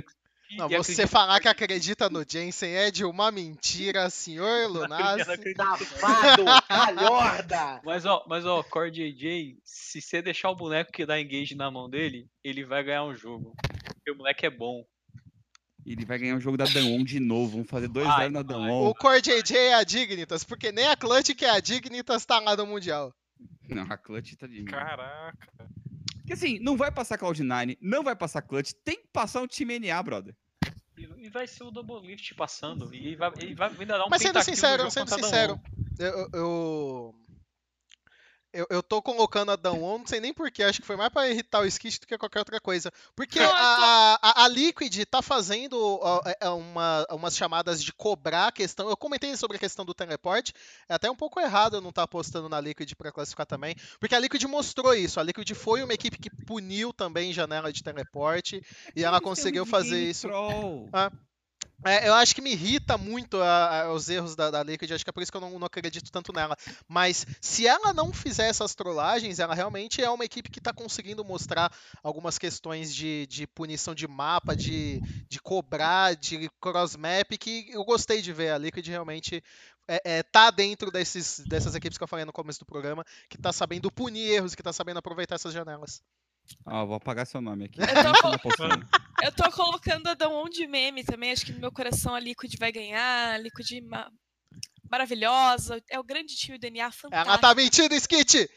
Não, 0.51 0.69
e 0.69 0.77
você 0.77 1.05
falar 1.05 1.39
que 1.39 1.47
acredita 1.47 2.09
no 2.09 2.25
Jensen 2.27 2.73
é 2.73 2.89
de 2.89 3.05
uma 3.05 3.31
mentira, 3.31 4.09
senhor 4.09 4.67
Lunassi. 4.69 5.25
Safado! 5.55 6.43
Calhorda! 6.67 7.81
Mas 7.85 8.05
ó, 8.05 8.25
mas 8.27 8.45
ó, 8.45 8.63
Core 8.63 8.91
JJ, 8.91 9.57
se 9.63 10.01
você 10.01 10.21
deixar 10.21 10.49
o 10.49 10.55
boneco 10.55 10.91
que 10.91 11.05
dá 11.05 11.19
engage 11.19 11.55
na 11.55 11.69
mão 11.69 11.89
dele, 11.89 12.27
ele 12.43 12.65
vai 12.65 12.83
ganhar 12.83 13.03
um 13.03 13.15
jogo. 13.15 13.53
Porque 13.95 14.11
o 14.11 14.15
moleque 14.15 14.45
é 14.45 14.49
bom. 14.49 14.83
Ele 15.85 16.05
vai 16.05 16.17
ganhar 16.17 16.35
o 16.35 16.39
jogo 16.39 16.57
da 16.57 16.65
Danon 16.65 17.03
de 17.03 17.19
novo. 17.19 17.51
Vamos 17.53 17.69
fazer 17.69 17.87
2-0 17.87 18.03
Vai, 18.03 18.29
na 18.29 18.43
vai. 18.43 18.43
Danon. 18.43 18.87
O 18.89 18.95
Core 18.95 19.21
JJ 19.21 19.57
é 19.57 19.73
a 19.75 19.83
Dignitas, 19.83 20.43
porque 20.43 20.71
nem 20.71 20.87
a 20.87 20.95
Clutch 20.95 21.33
que 21.35 21.45
é 21.45 21.51
a 21.51 21.59
Dignitas 21.59 22.25
tá 22.25 22.39
lá 22.39 22.55
no 22.55 22.65
Mundial. 22.65 23.13
Não, 23.69 23.83
a 23.83 23.97
Clutch 23.97 24.35
tá 24.35 24.47
de 24.47 24.59
mim. 24.59 24.65
Caraca. 24.65 25.69
Porque 26.29 26.45
assim, 26.45 26.59
não 26.59 26.77
vai 26.77 26.91
passar 26.91 27.17
Cloud9, 27.17 27.75
não 27.81 28.03
vai 28.03 28.15
passar 28.15 28.43
Clutch, 28.43 28.71
tem 28.85 28.97
que 28.97 29.07
passar 29.07 29.41
um 29.41 29.47
time 29.47 29.79
NA, 29.79 30.03
brother. 30.03 30.35
E 31.17 31.27
vai 31.27 31.47
ser 31.47 31.63
o 31.63 31.71
Double 31.71 32.05
Lift 32.05 32.35
passando. 32.35 32.93
E 32.93 33.15
vai, 33.15 33.31
e 33.41 33.55
vai 33.55 33.69
ainda 33.69 33.97
dar 33.97 34.05
um 34.05 34.09
Mas 34.09 34.21
sendo 34.21 34.43
sincero, 34.43 34.91
sendo 34.91 35.09
sincero, 35.09 35.59
Dawn. 35.97 36.07
eu, 36.07 36.29
eu, 36.33 37.15
eu, 38.53 38.65
eu 38.69 38.81
tô 38.83 39.01
colocando 39.01 39.51
a 39.51 39.55
Down 39.55 39.99
não 39.99 40.07
sei 40.07 40.19
nem 40.19 40.33
porquê, 40.33 40.63
acho 40.63 40.81
que 40.81 40.87
foi 40.87 40.95
mais 40.95 41.11
pra 41.11 41.29
irritar 41.29 41.61
o 41.61 41.65
Skit 41.65 41.99
do 41.99 42.07
que 42.07 42.17
qualquer 42.17 42.39
outra 42.39 42.59
coisa. 42.59 42.91
Porque 43.15 43.39
Não, 43.39 43.45
eu 43.45 43.51
tô- 43.51 43.57
a, 43.57 44.19
a, 44.21 44.43
a 44.43 44.47
Liquid 44.47 45.05
tá 45.05 45.21
fazendo 45.21 45.99
é, 46.25 46.37
é 46.47 46.49
uma, 46.49 47.05
umas 47.11 47.35
chamadas 47.35 47.83
de 47.83 47.93
cobrar 47.93 48.47
a 48.47 48.51
questão. 48.51 48.89
Eu 48.89 48.97
comentei 48.97 49.35
sobre 49.37 49.57
a 49.57 49.59
questão 49.59 49.85
do 49.85 49.93
teleporte, 49.93 50.53
é 50.87 50.93
até 50.93 51.09
um 51.09 51.15
pouco 51.15 51.39
errado 51.39 51.77
eu 51.77 51.81
não 51.81 51.89
estar 51.89 52.03
apostando 52.03 52.49
na 52.49 52.59
Liquid 52.59 52.93
pra 52.95 53.11
classificar 53.11 53.45
também, 53.45 53.75
porque 53.99 54.15
a 54.15 54.19
Liquid 54.19 54.43
mostrou 54.45 54.93
isso. 54.93 55.19
A 55.19 55.23
Liquid 55.23 55.49
foi 55.53 55.83
uma 55.83 55.93
equipe 55.93 56.17
que 56.17 56.29
puniu 56.45 56.91
também 56.91 57.31
janela 57.33 57.71
de 57.71 57.83
teleporte 57.83 58.63
e 58.95 59.03
ela 59.03 59.21
conseguiu 59.21 59.65
fazer 59.65 59.99
isso. 60.03 60.27
troll. 60.27 60.89
É, 61.85 62.09
eu 62.09 62.13
acho 62.13 62.35
que 62.35 62.41
me 62.41 62.51
irrita 62.51 62.97
muito 62.97 63.41
a- 63.41 63.83
a- 63.83 63.93
os 63.93 64.09
erros 64.09 64.35
da, 64.35 64.51
da 64.51 64.61
Liquid, 64.61 64.91
acho 64.91 65.03
que 65.03 65.09
é 65.09 65.13
por 65.13 65.23
isso 65.23 65.31
que 65.31 65.37
eu 65.37 65.41
não, 65.41 65.57
não 65.57 65.65
acredito 65.67 66.11
tanto 66.11 66.33
nela. 66.33 66.57
Mas 66.87 67.25
se 67.39 67.65
ela 67.65 67.93
não 67.93 68.11
fizer 68.11 68.47
essas 68.47 68.75
trollagens, 68.75 69.39
ela 69.39 69.55
realmente 69.55 70.01
é 70.03 70.09
uma 70.09 70.25
equipe 70.25 70.49
que 70.49 70.59
está 70.59 70.73
conseguindo 70.73 71.23
mostrar 71.23 71.71
algumas 72.03 72.37
questões 72.37 72.93
de, 72.93 73.25
de 73.27 73.47
punição 73.47 73.95
de 73.95 74.07
mapa, 74.07 74.55
de, 74.55 74.99
de 75.29 75.39
cobrar, 75.39 76.15
de 76.15 76.49
cross-map, 76.59 77.37
que 77.37 77.69
eu 77.71 77.83
gostei 77.85 78.21
de 78.21 78.33
ver. 78.33 78.51
A 78.51 78.57
Liquid 78.57 78.85
realmente 78.87 79.41
é, 79.87 80.01
é, 80.17 80.23
tá 80.23 80.51
dentro 80.51 80.91
desses, 80.91 81.39
dessas 81.47 81.75
equipes 81.75 81.97
que 81.97 82.03
eu 82.03 82.07
falei 82.07 82.25
no 82.25 82.33
começo 82.33 82.59
do 82.59 82.65
programa, 82.65 83.05
que 83.29 83.37
tá 83.37 83.53
sabendo 83.53 83.89
punir 83.89 84.31
erros, 84.33 84.53
que 84.53 84.61
tá 84.61 84.73
sabendo 84.73 84.97
aproveitar 84.97 85.35
essas 85.35 85.53
janelas. 85.53 86.01
Ó, 86.65 86.85
vou 86.85 86.95
apagar 86.95 87.25
seu 87.25 87.39
nome 87.41 87.65
aqui. 87.65 87.79
Eu 87.79 87.85
tô 88.21 88.39
Eu 89.23 89.31
tô 89.31 89.49
colocando 89.51 90.07
a 90.07 90.13
Dawn 90.13 90.49
de 90.49 90.65
meme 90.67 91.03
também. 91.03 91.31
Acho 91.31 91.45
que 91.45 91.51
no 91.53 91.59
meu 91.59 91.71
coração 91.71 92.15
a 92.15 92.19
Liquid 92.19 92.53
vai 92.59 92.71
ganhar. 92.71 93.33
A 93.33 93.37
Liquid 93.37 93.81
ma- 93.85 94.09
maravilhosa. 94.89 95.81
É 95.89 95.99
o 95.99 96.03
grande 96.03 96.35
time 96.35 96.57
do 96.57 96.61
DNA, 96.61 96.91
fantástico. 96.91 97.29
Ela 97.29 97.37
tá 97.37 97.53
mentindo, 97.55 97.93
Skit! 97.95 98.49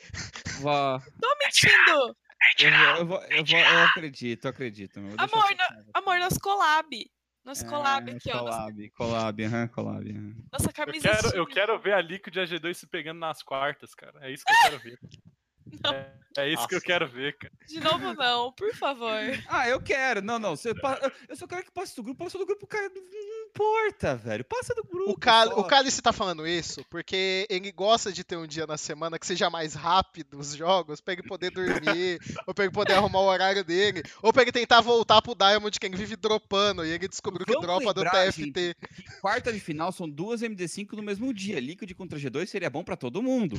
Vó, 0.60 0.98
Tô 1.20 1.36
mentindo! 1.44 2.16
eu, 2.58 2.70
vou, 2.72 2.86
eu, 2.96 3.06
vou, 3.06 3.22
eu, 3.30 3.44
vou, 3.44 3.58
eu 3.58 3.84
acredito, 3.84 4.44
eu 4.44 4.50
acredito. 4.50 4.98
eu 4.98 5.14
Amor, 5.18 5.46
sincero. 5.48 5.90
Amor, 5.94 6.18
nosso 6.18 6.40
collab. 6.40 7.10
Nosso 7.44 7.66
collab 7.66 8.08
É, 8.08 8.14
aqui, 8.14 8.30
ó. 8.30 8.36
Nossa, 8.44 8.56
Collab, 8.58 8.90
collab, 8.90 9.44
aham, 9.44 9.68
collab. 9.68 10.10
aham. 10.10 10.34
nossa 10.52 10.68
Eu 10.68 10.72
camisa 10.72 11.08
quero, 11.10 11.28
eu 11.36 11.46
quero 11.46 11.78
ver 11.80 11.92
a 11.94 12.00
Liquid 12.00 12.36
e 12.36 12.40
a 12.40 12.44
G2 12.44 12.74
se 12.74 12.86
pegando 12.86 13.18
nas 13.18 13.42
quartas, 13.42 13.94
cara. 13.94 14.16
É 14.24 14.32
isso 14.32 14.44
que 14.44 14.52
eu 14.52 14.56
quero 14.62 14.78
ver. 14.78 14.98
É, 15.84 16.12
é 16.44 16.48
isso 16.52 16.66
que 16.68 16.74
eu 16.74 16.76
Nossa. 16.76 16.86
quero 16.86 17.08
ver, 17.08 17.36
cara. 17.36 17.52
De 17.68 17.80
novo, 17.80 18.14
não, 18.14 18.52
por 18.52 18.74
favor. 18.74 19.12
Ah, 19.48 19.68
eu 19.68 19.80
quero. 19.80 20.22
Não, 20.22 20.38
não. 20.38 20.56
Você 20.56 20.74
pa- 20.74 20.98
eu- 21.28 21.36
só 21.36 21.46
quero 21.46 21.64
que 21.64 21.70
passe 21.70 21.94
do 21.96 22.02
grupo. 22.02 22.24
Passa 22.24 22.38
do 22.38 22.46
grupo, 22.46 22.66
cara. 22.66 22.88
Não 22.94 23.46
importa, 23.48 24.14
velho. 24.16 24.44
Passa 24.44 24.74
do 24.74 24.82
grupo. 24.84 25.10
O, 25.10 25.18
Cal, 25.18 25.58
o 25.58 25.64
Cálice 25.64 26.00
tá 26.00 26.12
falando 26.12 26.46
isso 26.46 26.84
porque 26.88 27.46
ele 27.50 27.70
gosta 27.72 28.10
de 28.12 28.24
ter 28.24 28.36
um 28.36 28.46
dia 28.46 28.66
na 28.66 28.78
semana 28.78 29.18
que 29.18 29.26
seja 29.26 29.50
mais 29.50 29.74
rápido 29.74 30.38
os 30.38 30.54
jogos, 30.54 31.00
pra 31.00 31.12
ele 31.12 31.22
poder 31.22 31.50
dormir, 31.50 32.18
ou 32.46 32.54
pra 32.54 32.64
ele 32.64 32.72
poder 32.72 32.94
arrumar 32.94 33.20
o 33.20 33.26
horário 33.26 33.62
dele, 33.64 34.02
ou 34.22 34.32
pra 34.32 34.42
ele 34.42 34.52
tentar 34.52 34.80
voltar 34.80 35.20
pro 35.20 35.34
Diamond 35.34 35.78
que 35.78 35.86
ele 35.86 35.96
vive 35.96 36.16
dropando, 36.16 36.84
e 36.84 36.90
ele 36.90 37.08
descobriu 37.08 37.44
que 37.44 37.52
Vamos 37.52 37.66
dropa 37.66 37.92
do 37.92 38.02
lembrar, 38.02 38.26
TFT. 38.26 38.42
gente, 38.42 38.52
que 38.94 39.20
quarta 39.20 39.52
de 39.52 39.60
final 39.60 39.92
são 39.92 40.08
duas 40.08 40.40
MD5 40.40 40.92
no 40.92 41.02
mesmo 41.02 41.32
dia. 41.34 41.60
Liquid 41.60 41.92
contra 41.94 42.18
G2 42.18 42.46
seria 42.46 42.70
bom 42.70 42.82
pra 42.82 42.96
todo 42.96 43.22
mundo. 43.22 43.58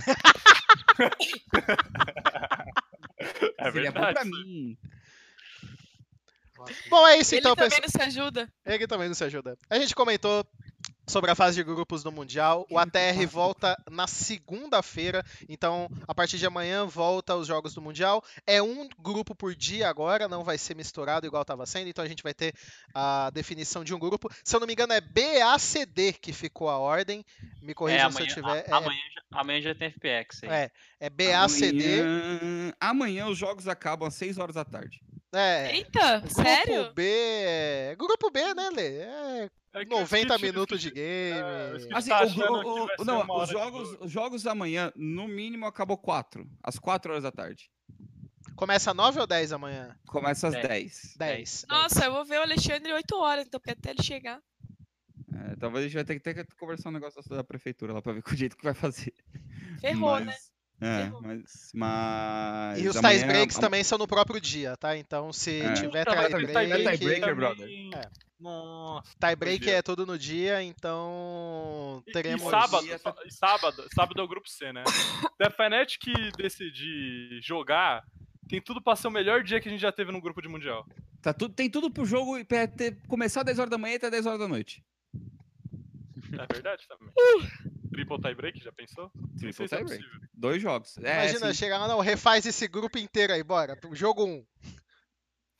É 3.57 3.71
seria 3.71 3.91
bom 3.91 4.01
verdade. 4.01 4.13
pra 4.13 4.25
mim. 4.25 4.77
Bom, 6.89 7.07
é 7.07 7.17
isso 7.17 7.33
Ele 7.35 7.39
então, 7.39 7.55
também 7.55 7.81
pessoal. 7.81 8.05
não 8.05 8.11
se 8.11 8.19
ajuda. 8.19 8.53
Ele 8.65 8.87
também 8.87 9.09
nos 9.09 9.21
ajuda. 9.21 9.57
A 9.69 9.79
gente 9.79 9.95
comentou 9.95 10.45
sobre 11.05 11.29
a 11.31 11.35
fase 11.35 11.55
de 11.55 11.63
grupos 11.63 12.01
do 12.03 12.11
Mundial. 12.11 12.65
O 12.69 12.77
ATR 12.77 13.25
volta 13.29 13.77
na 13.89 14.07
segunda-feira, 14.07 15.23
então 15.49 15.89
a 16.07 16.15
partir 16.15 16.37
de 16.37 16.45
amanhã 16.45 16.85
volta 16.85 17.35
os 17.35 17.47
jogos 17.47 17.73
do 17.73 17.81
Mundial. 17.81 18.23
É 18.47 18.61
um 18.61 18.87
grupo 18.99 19.35
por 19.35 19.53
dia 19.55 19.89
agora, 19.89 20.27
não 20.27 20.43
vai 20.43 20.57
ser 20.57 20.75
misturado 20.75 21.25
igual 21.27 21.41
estava 21.41 21.65
sendo, 21.65 21.89
então 21.89 22.03
a 22.03 22.07
gente 22.07 22.23
vai 22.23 22.33
ter 22.33 22.53
a 22.93 23.29
definição 23.33 23.83
de 23.83 23.93
um 23.93 23.99
grupo. 23.99 24.29
Se 24.43 24.55
eu 24.55 24.59
não 24.59 24.67
me 24.67 24.73
engano, 24.73 24.93
é 24.93 25.01
BACD 25.01 26.13
que 26.13 26.31
ficou 26.31 26.69
a 26.69 26.77
ordem. 26.77 27.23
Me 27.61 27.71
É, 27.71 27.73
corrijam 27.73 28.07
amanhã, 28.07 28.29
se 28.29 28.39
eu 28.39 28.43
tiver. 28.43 28.51
a- 28.51 28.57
É, 28.57 28.71
amanhã, 28.73 29.01
já, 29.13 29.39
amanhã 29.39 29.61
já 29.61 29.75
tem 29.75 29.87
FPX 29.89 30.43
aí. 30.43 30.49
é, 30.49 30.71
é 30.99 31.09
BACD. 31.09 32.01
Amanhã... 32.01 32.73
amanhã 32.79 33.27
os 33.27 33.37
jogos 33.37 33.67
acabam 33.67 34.07
às 34.07 34.15
6 34.15 34.37
horas 34.37 34.55
da 34.55 34.63
tarde. 34.65 35.01
É. 35.33 35.75
Eita, 35.75 36.19
Grupo 36.19 36.33
sério? 36.41 36.93
B. 36.93 37.03
é- 37.05 37.95
Grupo 37.97 38.29
B, 38.29 38.53
né, 38.53 38.69
Lê? 38.69 38.97
É 38.99 39.49
É 39.73 39.83
que 39.85 39.93
o 39.93 39.99
90 39.99 40.35
Skit- 40.35 40.45
minutos 40.51 40.81
de 40.81 40.87
Skit- 40.89 40.95
game. 41.01 41.39
é, 41.91 41.95
Assim, 41.97 42.09
tá 42.09 42.23
o- 42.23 42.27
o- 42.27 42.87
o- 42.99 43.05
não, 43.05 43.21
os 43.41 43.49
jogos, 43.49 43.89
jogo. 43.89 44.05
os 44.05 44.11
jogos 44.11 44.47
amanhã, 44.47 44.91
no 44.95 45.27
mínimo, 45.27 45.65
acabou 45.65 45.97
4. 45.97 46.47
Às 46.61 46.77
4 46.77 47.11
horas 47.11 47.23
da 47.23 47.31
tarde. 47.31 47.69
Começa 48.55 48.93
9 48.93 49.19
ou 49.19 49.25
10 49.25 49.51
amanhã? 49.51 49.97
Começa 50.07 50.47
às 50.47 50.53
Dez. 50.53 50.63
10. 50.67 51.15
10. 51.17 51.65
Nossa, 51.67 52.05
eu 52.05 52.11
vou 52.13 52.23
ver 52.23 52.39
o 52.39 52.43
Alexandre 52.43 52.93
8 52.93 53.15
horas, 53.15 53.45
então, 53.47 53.59
até 53.67 53.89
ele 53.89 54.03
chegar. 54.03 54.39
É, 55.35 55.55
talvez 55.55 55.83
a 55.85 55.87
gente 55.87 55.95
vai 55.95 56.03
ter 56.05 56.13
que, 56.13 56.19
ter 56.21 56.45
que 56.45 56.55
conversar 56.55 56.89
um 56.89 56.93
negócio 56.93 57.21
da 57.27 57.43
prefeitura 57.43 57.93
lá 57.93 58.01
pra 58.01 58.13
ver 58.13 58.21
com 58.23 58.31
o 58.31 58.37
jeito 58.37 58.55
que 58.55 58.63
vai 58.63 58.75
fazer. 58.75 59.11
Ferrou, 59.81 60.11
mas, 60.11 60.25
né? 60.27 60.35
É, 60.83 61.03
Ferrou. 61.03 61.21
mas, 61.21 61.71
mas. 61.73 62.81
E 62.83 62.87
os 62.87 62.95
ties 62.99 63.23
breaks 63.23 63.55
am- 63.57 63.61
também 63.61 63.83
são 63.83 63.97
no 63.97 64.07
próprio 64.07 64.39
dia, 64.41 64.75
tá? 64.77 64.97
Então 64.97 65.31
se 65.33 65.61
É. 65.61 65.73
tiver 65.73 66.05
tie 66.05 66.15
tie 66.15 66.29
break, 66.45 67.03
breaker, 67.03 67.19
também. 67.21 67.35
brother. 67.35 67.69
É. 67.95 68.09
Nossa. 68.39 69.09
tie 69.19 69.35
break 69.37 69.63
dia. 69.63 69.75
é 69.77 69.81
tudo 69.81 70.05
no 70.05 70.17
dia, 70.19 70.61
então 70.61 72.03
teremos. 72.11 72.45
E 72.45 72.49
sábado, 72.49 72.85
e 73.25 73.31
sábado, 73.31 73.87
sábado 73.95 74.19
é 74.21 74.23
o 74.23 74.27
grupo 74.27 74.49
C, 74.49 74.73
né? 74.73 74.83
Se 75.37 75.43
a 75.47 75.49
Fnatic 75.49 75.97
que 76.01 76.31
decidir 76.37 77.39
jogar, 77.41 78.03
tem 78.49 78.61
tudo 78.61 78.81
pra 78.81 78.95
ser 78.97 79.07
o 79.07 79.11
melhor 79.11 79.43
dia 79.43 79.61
que 79.61 79.69
a 79.69 79.71
gente 79.71 79.79
já 79.81 79.91
teve 79.93 80.11
no 80.11 80.19
grupo 80.21 80.41
de 80.41 80.49
Mundial. 80.49 80.85
Tá 81.21 81.33
tudo, 81.33 81.53
tem 81.53 81.69
tudo 81.69 81.89
pro 81.89 82.05
jogo 82.05 82.37
e 82.37 82.43
pra 82.43 82.67
ter, 82.67 82.97
começar 83.07 83.39
às 83.41 83.45
10 83.45 83.59
horas 83.59 83.71
da 83.71 83.77
manhã 83.77 83.93
e 83.93 83.95
até 83.97 84.09
10 84.09 84.25
horas 84.25 84.39
da 84.39 84.47
noite. 84.47 84.83
É 86.33 86.53
verdade 86.53 86.85
também. 86.87 87.13
Triple 87.93 88.21
tie 88.21 88.35
break, 88.35 88.63
já 88.63 88.71
pensou? 88.71 89.11
Triple 89.37 89.65
é 89.65 89.67
tie 89.67 89.83
break. 89.83 90.03
possível. 90.03 90.27
Dois 90.33 90.61
jogos. 90.61 90.97
É, 90.97 91.23
Imagina, 91.23 91.47
assim, 91.47 91.57
chegar 91.59 91.77
lá, 91.77 91.87
não, 91.87 91.99
refaz 91.99 92.45
esse 92.45 92.67
grupo 92.67 92.97
inteiro 92.97 93.33
aí, 93.33 93.43
bora. 93.43 93.77
Jogo 93.93 94.25
1. 94.25 94.45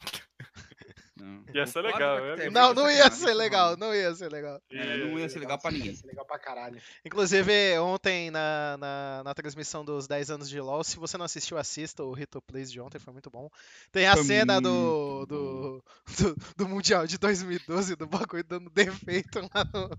não. 1.16 1.44
Ia 1.54 1.66
ser 1.68 1.82
legal, 1.82 2.18
é 2.20 2.36
ter- 2.36 2.52
Não, 2.52 2.74
não 2.74 2.86
ser 2.88 2.92
ia 2.92 3.04
sacanagem, 3.04 3.28
ser 3.28 3.34
legal, 3.36 3.78
não 3.78 3.96
ia 3.96 4.16
ser 4.16 4.32
legal. 4.32 4.62
É, 4.72 4.98
não 4.98 5.20
ia 5.20 5.30
ser 5.30 5.40
legal 5.40 5.60
pra 5.60 5.72
ninguém. 5.72 5.92
Ia 5.92 5.96
ser 5.96 6.08
legal 6.08 6.26
pra 6.26 6.40
caralho. 6.40 6.82
Inclusive, 7.06 7.78
ontem 7.80 8.32
na, 8.32 8.78
na, 8.78 9.22
na 9.24 9.34
transmissão 9.34 9.86
dos 9.86 10.08
10 10.08 10.32
anos 10.32 10.50
de 10.50 10.60
LoL, 10.60 10.84
se 10.84 10.98
você 10.98 11.18
não 11.18 11.26
assistiu, 11.26 11.58
assista 11.58 12.04
o 12.04 12.12
Rito 12.14 12.42
Plays 12.42 12.72
de 12.72 12.82
ontem, 12.82 13.00
foi 13.00 13.14
muito 13.14 13.30
bom. 13.30 13.48
Tem 13.92 14.08
a 14.08 14.16
Foi 14.16 14.24
cena 14.26 14.60
do, 14.60 15.26
do, 15.28 15.84
do, 16.18 16.36
do 16.58 16.68
Mundial 16.68 17.06
de 17.08 17.18
2012, 17.18 17.96
do 17.96 18.08
bagulho 18.08 18.44
dando 18.44 18.70
defeito 18.70 19.40
lá 19.54 19.64
no, 19.74 19.90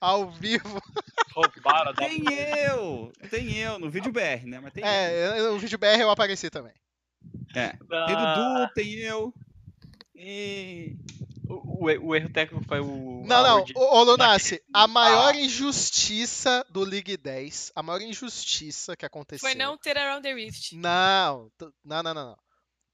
ao 0.00 0.30
vivo. 0.30 0.80
Roubaram 1.34 1.92
da 1.92 2.06
Tem 2.06 2.22
eu! 2.66 3.12
Tem 3.30 3.56
eu, 3.58 3.78
no 3.78 3.90
vídeo 3.90 4.12
BR, 4.12 4.46
né? 4.46 4.60
Mas 4.60 4.72
tem. 4.72 4.84
É, 4.84 5.38
eu- 5.40 5.52
no 5.52 5.58
vídeo 5.58 5.78
BR 5.78 6.00
eu 6.00 6.10
apareci 6.10 6.48
também. 6.50 6.72
É. 7.54 7.68
Tem 7.70 7.78
Dudu, 8.16 8.72
tem 8.74 8.92
eu. 9.00 9.32
E. 10.14 10.96
O, 11.46 11.84
o 11.84 12.08
o 12.08 12.14
erro 12.14 12.30
técnico 12.30 12.64
foi 12.66 12.80
o. 12.80 13.22
Não, 13.26 13.42
não, 13.42 13.64
ô, 13.74 13.98
ô 13.98 14.02
Lunassi, 14.04 14.62
a 14.72 14.86
maior 14.86 15.34
Ah. 15.34 15.36
injustiça 15.36 16.64
do 16.70 16.80
League 16.84 17.16
10, 17.16 17.70
a 17.74 17.82
maior 17.82 18.00
injustiça 18.00 18.96
que 18.96 19.04
aconteceu. 19.04 19.46
Foi 19.46 19.54
não 19.54 19.76
ter 19.76 19.98
Around 19.98 20.22
the 20.22 20.32
Rift. 20.32 20.72
Não, 20.76 21.50
não, 21.84 22.02
não, 22.02 22.14
não, 22.14 22.14
não. 22.14 22.38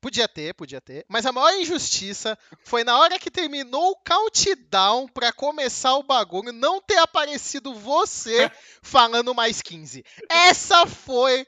Podia 0.01 0.27
ter, 0.27 0.55
podia 0.55 0.81
ter. 0.81 1.05
Mas 1.09 1.27
a 1.27 1.32
maior 1.32 1.52
injustiça 1.60 2.39
foi 2.64 2.82
na 2.85 2.98
hora 2.98 3.18
que 3.18 3.31
terminou 3.31 3.90
o 3.90 3.97
countdown 3.97 5.06
pra 5.09 5.31
começar 5.32 5.94
o 5.97 6.02
bagulho, 6.02 6.52
não 6.52 6.81
ter 6.81 6.97
aparecido 6.97 7.74
você 7.74 8.51
falando 8.82 9.35
mais 9.35 9.60
15. 9.60 10.02
Essa 10.31 10.86
foi 10.86 11.47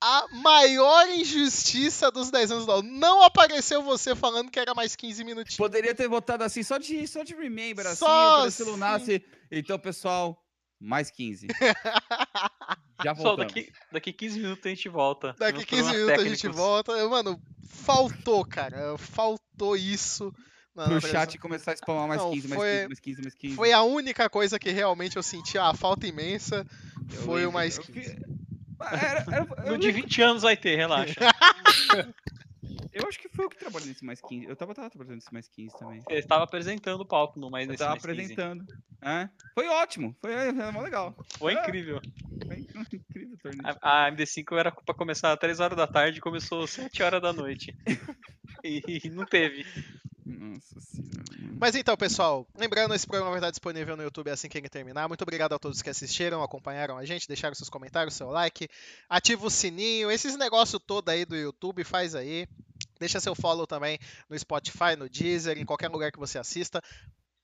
a 0.00 0.26
maior 0.32 1.08
injustiça 1.10 2.10
dos 2.10 2.30
10 2.30 2.50
anos 2.50 2.66
do. 2.66 2.82
Não 2.82 3.22
apareceu 3.22 3.82
você 3.82 4.16
falando 4.16 4.50
que 4.50 4.58
era 4.58 4.74
mais 4.74 4.96
15 4.96 5.22
minutinhos. 5.22 5.56
Poderia 5.56 5.94
ter 5.94 6.08
votado 6.08 6.42
assim, 6.42 6.62
só 6.62 6.78
de, 6.78 7.06
só 7.06 7.22
de 7.22 7.34
remember, 7.34 7.86
assim, 7.86 7.96
Só 7.96 8.46
assim. 8.46 8.62
o 8.64 8.76
Nasce. 8.76 9.24
Então, 9.50 9.78
pessoal, 9.78 10.42
mais 10.80 11.10
15. 11.10 11.46
Já 13.04 13.14
Pessoal, 13.14 13.36
daqui, 13.36 13.72
daqui 13.90 14.12
15 14.12 14.38
minutos 14.40 14.66
a 14.66 14.68
gente 14.68 14.88
volta. 14.88 15.34
Daqui 15.38 15.64
Tivemos 15.64 15.90
15 15.90 15.98
problemas 15.98 16.24
minutos 16.24 16.24
a 16.24 16.28
gente 16.46 16.56
volta. 16.56 17.08
Mano, 17.08 17.40
faltou, 17.68 18.44
cara. 18.44 18.96
Faltou 18.98 19.76
isso. 19.76 20.32
na- 20.74 20.84
Pro 20.86 21.00
chat 21.02 21.36
começar 21.38 21.72
a 21.72 21.76
spamar 21.76 22.08
mais 22.08 22.20
Não, 22.22 22.30
15, 22.30 22.48
mais 22.48 22.58
foi- 22.60 22.70
15, 22.76 22.88
mais 22.88 23.00
15, 23.00 23.22
mais 23.22 23.34
15. 23.34 23.54
Foi 23.56 23.72
a 23.72 23.82
única 23.82 24.30
coisa 24.30 24.58
que 24.58 24.70
realmente 24.70 25.16
eu 25.16 25.22
senti 25.22 25.58
a 25.58 25.74
falta 25.74 26.06
imensa. 26.06 26.66
Eu 27.10 27.20
Foi 27.22 27.32
o 27.34 27.36
lembro, 27.36 27.52
mais 27.52 27.76
eu 27.76 27.84
15. 27.84 28.00
fi- 28.14 28.22
Era, 28.80 29.24
era, 29.30 29.46
eu 29.66 29.72
No 29.72 29.78
de 29.78 29.92
20 29.92 30.22
anos 30.22 30.42
vai 30.42 30.56
ter, 30.56 30.76
relaxa. 30.76 31.14
Eu 32.92 33.08
acho 33.08 33.18
que 33.18 33.28
foi 33.28 33.44
eu 33.44 33.48
que 33.48 33.56
trabalhei 33.56 33.88
nesse 33.88 34.04
mais 34.04 34.20
15. 34.20 34.46
Eu 34.46 34.56
tava, 34.56 34.74
tava 34.74 34.90
trabalhando 34.90 35.14
nesse 35.14 35.32
mais 35.32 35.48
15 35.48 35.78
também. 35.78 36.00
Você 36.00 36.14
estava 36.14 36.44
apresentando 36.44 37.00
o 37.00 37.06
palco 37.06 37.38
no 37.38 37.50
mais 37.50 37.66
Eu 37.66 37.72
nesse 37.72 37.78
tava 37.82 37.92
mais 37.92 38.02
15. 38.02 38.32
apresentando. 38.32 38.66
É. 39.00 39.28
Foi 39.54 39.66
ótimo. 39.68 40.16
Foi, 40.20 40.32
foi 40.32 40.70
mó 40.72 40.80
legal. 40.80 41.16
Foi 41.38 41.54
incrível. 41.54 42.00
Foi 42.46 42.58
incrível 42.58 43.34
o 43.34 43.38
torneio. 43.38 43.78
A, 43.80 44.06
a 44.06 44.12
MD5 44.12 44.58
era 44.58 44.70
pra 44.70 44.94
começar 44.94 45.32
às 45.32 45.38
3 45.38 45.60
horas 45.60 45.76
da 45.76 45.86
tarde 45.86 46.18
e 46.18 46.20
começou 46.20 46.64
às 46.64 46.70
7 46.70 47.02
horas 47.02 47.22
da 47.22 47.32
noite. 47.32 47.76
E 48.64 49.10
não 49.10 49.26
teve. 49.26 49.66
Nossa 50.24 50.80
senhora. 50.80 51.22
Mas 51.58 51.74
então, 51.74 51.96
pessoal, 51.96 52.46
lembrando, 52.56 52.94
esse 52.94 53.06
programa 53.06 53.30
vai 53.30 53.38
estar 53.38 53.50
disponível 53.50 53.96
no 53.96 54.02
YouTube 54.02 54.30
assim 54.30 54.48
que 54.48 54.58
ele 54.58 54.68
terminar. 54.68 55.08
Muito 55.08 55.22
obrigado 55.22 55.52
a 55.52 55.58
todos 55.58 55.82
que 55.82 55.90
assistiram, 55.90 56.42
acompanharam 56.42 56.96
a 56.96 57.04
gente, 57.04 57.28
deixaram 57.28 57.54
seus 57.54 57.68
comentários, 57.68 58.14
seu 58.14 58.30
like, 58.30 58.68
ativa 59.08 59.46
o 59.46 59.50
sininho, 59.50 60.10
esses 60.10 60.36
negócios 60.36 60.82
todo 60.84 61.08
aí 61.08 61.24
do 61.24 61.36
YouTube, 61.36 61.84
faz 61.84 62.14
aí. 62.14 62.48
Deixa 63.02 63.20
seu 63.20 63.34
follow 63.34 63.66
também 63.66 63.98
no 64.30 64.38
Spotify, 64.38 64.96
no 64.96 65.08
Deezer, 65.08 65.58
em 65.58 65.64
qualquer 65.64 65.88
lugar 65.88 66.10
que 66.12 66.18
você 66.18 66.38
assista. 66.38 66.80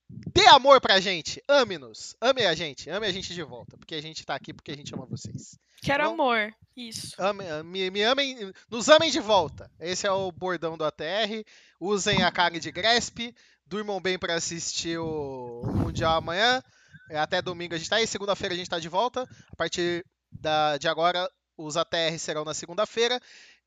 Dê 0.08 0.46
amor 0.46 0.80
pra 0.80 1.00
gente, 1.00 1.42
ame-nos, 1.46 2.16
ame 2.20 2.46
a 2.46 2.54
gente, 2.54 2.88
ame 2.88 3.06
a 3.06 3.12
gente 3.12 3.34
de 3.34 3.42
volta, 3.42 3.76
porque 3.76 3.94
a 3.94 4.00
gente 4.00 4.24
tá 4.24 4.34
aqui 4.34 4.54
porque 4.54 4.70
a 4.70 4.76
gente 4.76 4.94
ama 4.94 5.04
vocês. 5.04 5.58
Quero 5.82 6.04
Bom. 6.04 6.12
amor. 6.14 6.54
Isso. 6.74 7.14
Ame- 7.20 7.62
me, 7.64 7.90
me 7.90 8.02
amem, 8.02 8.50
nos 8.70 8.88
amem 8.88 9.10
de 9.10 9.20
volta. 9.20 9.70
Esse 9.78 10.06
é 10.06 10.10
o 10.10 10.32
bordão 10.32 10.78
do 10.78 10.84
ATR. 10.84 11.44
Usem 11.78 12.22
a 12.22 12.30
carne 12.32 12.58
de 12.58 12.70
Gresp. 12.72 13.34
Durmam 13.66 14.00
bem 14.00 14.18
para 14.18 14.34
assistir 14.34 14.98
o, 14.98 15.60
o 15.62 15.72
Mundial 15.76 16.16
amanhã. 16.16 16.62
É, 17.10 17.18
Até 17.18 17.42
domingo 17.42 17.74
a 17.74 17.78
gente 17.78 17.90
tá 17.90 17.96
aí. 17.96 18.06
Segunda-feira 18.06 18.54
a 18.54 18.56
gente 18.56 18.70
tá 18.70 18.78
de 18.78 18.88
volta. 18.88 19.28
A 19.52 19.56
partir 19.56 20.04
da- 20.32 20.78
de 20.78 20.88
agora, 20.88 21.30
os 21.56 21.76
ATR 21.76 22.18
serão 22.18 22.44
na 22.44 22.54
segunda-feira. 22.54 23.20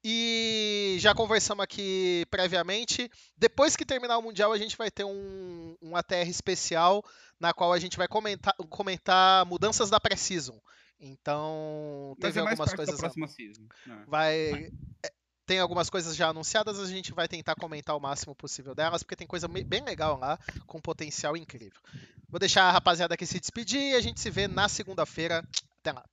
E 0.03 0.97
já 0.99 1.13
conversamos 1.13 1.63
aqui 1.63 2.25
previamente. 2.31 3.09
Depois 3.37 3.75
que 3.75 3.85
terminar 3.85 4.17
o 4.17 4.21
Mundial, 4.21 4.51
a 4.51 4.57
gente 4.57 4.77
vai 4.77 4.89
ter 4.89 5.03
um, 5.03 5.75
um 5.81 5.95
ATR 5.95 6.27
especial 6.27 7.03
na 7.39 7.53
qual 7.53 7.71
a 7.71 7.79
gente 7.79 7.97
vai 7.97 8.07
comentar, 8.07 8.55
comentar 8.69 9.45
mudanças 9.45 9.89
da 9.89 9.99
pré-season. 9.99 10.59
Então, 10.99 12.15
teve 12.19 12.39
é 12.39 12.41
algumas 12.41 12.69
da 12.69 12.75
coisas. 12.75 12.99
próxima 12.99 13.27
season. 13.27 13.67
né? 13.85 14.03
vai 14.07 14.71
é, 15.03 15.11
tem 15.51 15.59
algumas 15.59 15.89
coisas 15.89 16.15
já 16.15 16.29
anunciadas, 16.29 16.79
a 16.79 16.85
gente 16.85 17.11
vai 17.11 17.27
tentar 17.27 17.55
comentar 17.55 17.97
o 17.97 17.99
máximo 17.99 18.33
possível 18.33 18.73
delas, 18.73 19.03
porque 19.03 19.17
tem 19.17 19.27
coisa 19.27 19.47
bem 19.47 19.83
legal 19.83 20.17
lá, 20.17 20.39
com 20.65 20.79
potencial 20.79 21.35
incrível. 21.35 21.81
Vou 22.29 22.39
deixar 22.39 22.63
a 22.63 22.71
rapaziada 22.71 23.15
aqui 23.15 23.25
se 23.25 23.39
despedir 23.39 23.81
e 23.81 23.95
a 23.95 24.01
gente 24.01 24.21
se 24.21 24.29
vê 24.29 24.47
na 24.47 24.69
segunda-feira. 24.69 25.45
Até 25.79 25.91
lá. 25.91 26.05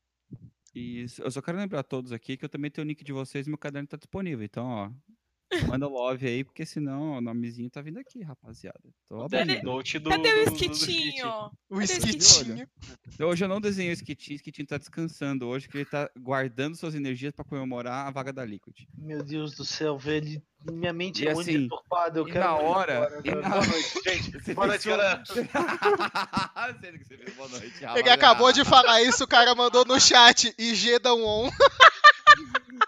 E 0.78 1.06
eu 1.18 1.30
só 1.30 1.42
quero 1.42 1.58
lembrar 1.58 1.80
a 1.80 1.82
todos 1.82 2.12
aqui 2.12 2.36
que 2.36 2.44
eu 2.44 2.48
também 2.48 2.70
tenho 2.70 2.84
o 2.84 2.88
nick 2.88 3.02
de 3.04 3.12
vocês 3.12 3.46
e 3.46 3.50
meu 3.50 3.58
caderno 3.58 3.88
tá 3.88 3.96
disponível. 3.96 4.44
Então, 4.44 4.66
ó, 4.66 4.92
manda 5.66 5.86
love 5.86 6.26
aí, 6.26 6.44
porque 6.44 6.66
senão 6.66 7.18
o 7.18 7.20
nomezinho 7.20 7.70
tá 7.70 7.80
vindo 7.80 7.98
aqui, 7.98 8.22
rapaziada. 8.22 8.78
Tô 9.08 9.26
Death 9.28 9.42
abrindo. 9.42 9.64
Note 9.64 9.98
do. 9.98 10.10
Cadê 10.10 10.28
o 10.28 10.44
do- 10.44 10.44
do- 10.44 10.50
do 10.50 10.56
esquitinho? 10.64 11.28
O 11.70 11.76
o 11.76 11.82
esquitinho. 11.82 12.68
Hoje 13.20 13.44
eu 13.44 13.48
não 13.48 13.60
desenhei 13.60 13.92
o 13.92 13.94
Skitinho, 13.94 14.36
o 14.36 14.40
Skitinho 14.40 14.66
tá 14.68 14.78
descansando 14.78 15.46
hoje, 15.46 15.68
que 15.68 15.78
ele 15.78 15.84
tá 15.84 16.10
guardando 16.18 16.76
suas 16.76 16.94
energias 16.94 17.32
pra 17.32 17.44
comemorar 17.44 18.06
a 18.06 18.10
vaga 18.10 18.32
da 18.32 18.44
Liquid. 18.44 18.74
Meu 18.96 19.22
Deus 19.24 19.54
do 19.54 19.64
céu, 19.64 19.96
velho. 19.98 20.40
Minha 20.70 20.92
mente 20.92 21.24
E 21.24 21.28
é 21.28 21.34
muito 21.34 21.48
assim, 21.48 21.62
deturpada. 21.62 22.18
Eu 22.18 22.28
e 22.28 22.32
quero 22.32 22.44
na 22.44 22.54
hora, 22.56 22.94
embora, 22.94 23.22
e 23.24 23.30
na- 23.30 23.48
Boa 23.48 23.66
noite, 23.66 24.00
gente. 24.04 24.54
Boa 24.54 24.66
noite, 24.66 24.88
galera. 24.88 25.22
Eu 27.28 27.34
boa 27.36 27.48
noite, 27.48 27.84
Ele 27.96 28.10
acabou 28.10 28.52
de 28.52 28.64
falar 28.64 29.02
isso, 29.02 29.24
o 29.24 29.28
cara 29.28 29.54
mandou 29.54 29.84
no 29.84 30.00
chat. 30.00 30.52
IG 30.58 30.98
dão 30.98 31.22
on. 31.24 31.50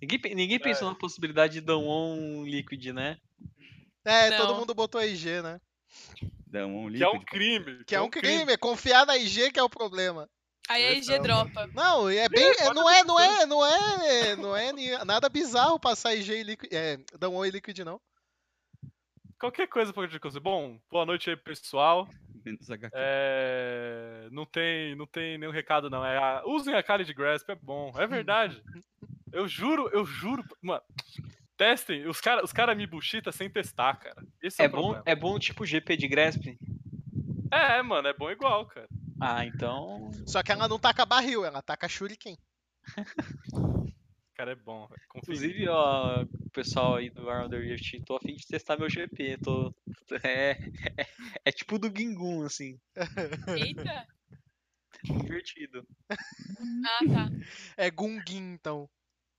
Ninguém, 0.00 0.34
ninguém 0.34 0.58
pensou 0.58 0.88
na 0.88 0.94
possibilidade 0.94 1.54
de 1.54 1.60
dar 1.60 1.76
um 1.76 2.44
Liquid, 2.44 2.86
né? 2.92 3.18
É, 4.04 4.30
Não. 4.30 4.36
todo 4.38 4.54
mundo 4.56 4.74
botou 4.74 5.02
IG, 5.02 5.42
né? 5.42 5.60
Dá 6.46 6.66
um 6.66 6.90
Que 6.90 7.04
é 7.04 7.08
um 7.08 7.20
crime. 7.20 7.84
Que 7.84 7.94
é 7.94 8.00
um 8.00 8.10
crime, 8.10 8.52
é 8.52 8.56
confiar 8.56 9.06
na 9.06 9.16
IG 9.16 9.50
que 9.52 9.60
é 9.60 9.62
o 9.62 9.68
problema. 9.68 10.28
Aí 10.68 10.84
a 10.86 10.92
IG 10.92 11.18
dropa. 11.18 11.66
Não, 11.74 12.08
é 12.08 12.28
bem. 12.28 12.44
é- 12.58 12.72
não 12.72 12.88
é, 12.88 13.04
não 13.04 13.20
é, 13.20 13.46
não 13.46 13.66
é, 13.66 14.36
não 14.36 14.56
é 14.56 14.72
ni- 14.72 15.04
nada 15.04 15.28
bizarro 15.28 15.78
passar 15.80 16.14
IG 16.14 16.32
e 16.32 16.42
Liquid. 16.44 16.72
É, 16.72 16.98
dão 17.18 17.34
on 17.36 17.44
e 17.44 17.50
Liquid, 17.50 17.78
não. 17.80 18.00
Qualquer 19.38 19.66
coisa 19.68 19.92
pode 19.92 20.14
acontecer. 20.14 20.40
Bom, 20.40 20.78
boa 20.90 21.06
noite 21.06 21.30
aí, 21.30 21.36
pessoal. 21.36 22.08
Menos 22.44 22.70
HQ. 22.70 22.94
É, 22.94 24.28
Não, 24.30 24.44
tem, 24.46 24.94
não 24.96 25.06
tem 25.06 25.38
nenhum 25.38 25.52
recado, 25.52 25.88
não. 25.90 26.04
É 26.04 26.16
a- 26.18 26.42
Usem 26.46 26.74
a 26.74 26.82
cara 26.82 27.04
de 27.04 27.12
Grasp, 27.14 27.48
é 27.50 27.54
bom. 27.54 27.92
É 27.96 28.06
verdade. 28.06 28.62
Eu 29.32 29.46
juro, 29.48 29.88
eu 29.92 30.04
juro. 30.04 30.44
Mano, 30.62 30.82
testem. 31.56 32.06
Os 32.06 32.20
caras 32.20 32.44
os 32.44 32.52
cara 32.52 32.74
me 32.74 32.86
buchita 32.86 33.30
sem 33.32 33.48
testar, 33.50 33.96
cara. 33.96 34.22
Esse 34.42 34.62
é, 34.62 34.64
É 34.64 34.68
o 34.68 34.72
bom, 34.72 34.82
problema. 34.82 35.02
é 35.06 35.14
bom 35.14 35.38
tipo 35.38 35.64
GP 35.66 35.96
de 35.96 36.08
Grasp? 36.08 36.46
É, 37.52 37.78
é, 37.78 37.82
mano, 37.82 38.08
é 38.08 38.12
bom 38.14 38.30
igual, 38.30 38.66
cara. 38.66 38.88
Ah, 39.20 39.44
então. 39.44 40.10
Só 40.26 40.42
que 40.42 40.50
ela 40.52 40.66
não 40.68 40.78
taca 40.78 41.04
barril, 41.04 41.44
ela 41.44 41.60
taca 41.62 41.88
shuriken. 41.88 42.36
Cara, 44.34 44.52
é 44.52 44.54
bom. 44.54 44.86
velho. 44.88 45.00
Inclusive, 45.16 45.68
ó, 45.68 46.22
o 46.22 46.50
pessoal 46.50 46.96
aí 46.96 47.10
do 47.10 47.28
Around 47.28 47.54
Rift, 47.58 48.00
tô 48.06 48.16
a 48.16 48.20
fim 48.20 48.34
de 48.34 48.46
testar 48.46 48.78
meu 48.78 48.88
GP. 48.88 49.36
Tô... 49.44 49.74
É, 50.24 50.52
é, 50.96 51.06
é 51.44 51.52
tipo 51.52 51.78
do 51.78 51.92
Gingun, 51.94 52.44
assim. 52.46 52.80
Eita. 53.48 54.06
Divertido. 55.04 55.86
Ah, 56.08 56.98
tá. 57.06 57.30
É 57.76 57.90
Gungin, 57.90 58.54
então. 58.54 58.88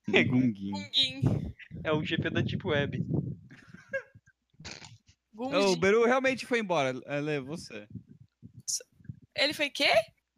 Gunguinho. 0.09 0.71
Gunguin. 0.71 1.53
É 1.83 1.91
o 1.91 2.03
GP 2.03 2.29
da 2.29 2.41
Deep 2.41 2.65
Web. 2.67 3.03
O. 5.35 5.75
Beru 5.75 6.05
realmente 6.05 6.45
foi 6.45 6.59
embora. 6.59 6.93
Ela 7.05 7.31
é 7.31 7.39
você. 7.39 7.87
Ele 9.35 9.53
foi 9.53 9.69
quê? 9.69 9.89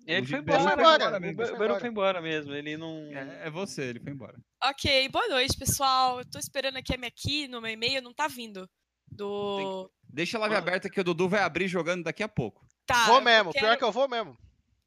Ele 0.06 0.26
foi 0.28 0.40
embora. 0.40 0.62
foi 0.62 0.72
embora, 0.74 1.54
O 1.56 1.58
Beru 1.58 1.80
foi 1.80 1.90
embora 1.90 2.22
mesmo. 2.22 2.54
Ele 2.54 2.78
não. 2.78 2.98
É, 3.12 3.48
é 3.48 3.50
você, 3.50 3.84
ele 3.84 4.00
foi 4.00 4.14
embora. 4.14 4.38
Ok, 4.64 5.10
boa 5.10 5.28
noite, 5.28 5.58
pessoal. 5.58 6.20
Eu 6.20 6.30
tô 6.30 6.40
esperando 6.40 6.78
aqui 6.78 6.94
a 6.94 6.98
minha 6.98 7.12
key 7.12 7.48
no 7.48 7.62
meu 7.62 7.72
e-mail, 7.72 8.02
não 8.02 8.14
tá 8.14 8.28
vindo. 8.28 8.70
Do. 9.12 9.92
Deixa 10.10 10.38
a 10.38 10.42
live 10.42 10.56
Ah. 10.56 10.60
aberta 10.60 10.90
que 10.90 11.00
o 11.00 11.04
Dudu 11.04 11.28
vai 11.28 11.42
abrir 11.42 11.68
jogando 11.68 12.04
daqui 12.04 12.24
a 12.24 12.28
pouco. 12.30 12.66
Tá. 12.86 13.06
vou 13.08 13.22
mesmo, 13.22 13.52
quero- 13.54 13.66
pior 13.66 13.78
que 13.78 13.84
eu 13.84 13.92
vou 13.94 14.10
mesmo. 14.10 14.38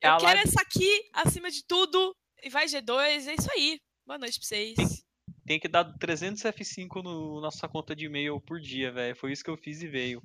É 0.03 0.09
Eu 0.09 0.13
a 0.13 0.17
quero 0.19 0.35
live- 0.35 0.43
essa 0.49 0.61
aqui 0.61 1.03
acima 1.15 1.51
de 1.51 1.65
tudo. 1.67 2.15
E 2.43 2.51
vai 2.51 2.67
G2, 2.67 3.27
é 3.27 3.35
isso 3.35 3.51
aí. 3.53 3.81
Boa 4.07 4.19
noite 4.19 4.39
pra 4.39 4.47
vocês. 4.47 4.77
Tem 5.47 5.59
que 5.61 5.69
dar 5.69 5.85
300 5.99 6.43
F5 6.43 7.03
no 7.03 7.41
nossa 7.41 7.69
conta 7.69 7.95
de 7.95 8.07
e-mail 8.07 8.41
por 8.41 8.61
dia, 8.61 8.91
velho. 8.93 9.17
Foi 9.17 9.33
isso 9.33 9.45
que 9.45 9.51
eu 9.51 9.57
fiz 9.57 9.83
e 9.83 9.89
veio. 9.89 10.23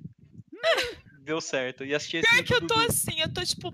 Deu 1.22 1.40
certo. 1.40 1.84
E 1.84 1.94
assisti 1.94 2.18
esse 2.18 2.28
Pior 2.28 2.44
que 2.44 2.54
eu 2.54 2.66
tô 2.66 2.74
assim, 2.74 3.20
eu 3.20 3.32
tô 3.32 3.44
tipo. 3.44 3.72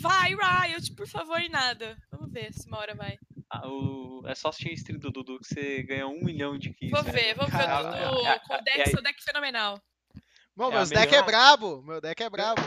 Vai, 0.00 0.30
Riot, 0.34 0.92
por 0.94 1.06
favor, 1.06 1.38
e 1.40 1.48
nada. 1.48 1.96
Vamos 2.10 2.32
ver 2.32 2.52
se 2.54 2.66
uma 2.66 2.78
hora 2.78 2.94
vai. 2.94 3.18
Ah, 3.50 3.66
o- 3.68 4.22
É 4.26 4.34
só 4.34 4.48
assistir 4.48 4.70
a 4.70 4.74
stream 4.74 4.98
do 4.98 5.10
Dudu 5.10 5.38
que 5.38 5.46
você 5.46 5.82
ganha 5.82 6.06
um 6.06 6.22
milhão 6.22 6.58
de 6.58 6.72
kills. 6.72 6.90
Vou 7.02 7.12
ver, 7.12 7.34
vou 7.34 7.46
ver 7.46 7.56
o. 7.56 7.82
Dudu 7.82 8.26
É, 8.26 8.38
com 8.40 8.52
o 8.52 8.56
é, 8.56 8.62
deck, 8.62 8.80
é, 8.80 8.86
seu 8.86 9.02
deck 9.02 9.22
fenomenal. 9.22 9.80
Bom, 10.56 10.70
É 10.70 10.74
a 10.74 10.76
meus 10.76 10.90
deck 10.90 11.06
é 11.08 11.10
melhor- 11.10 11.26
brabo. 11.26 11.82
Meu 11.82 12.00
deck 12.00 12.22
é 12.22 12.30
brabo. 12.30 12.60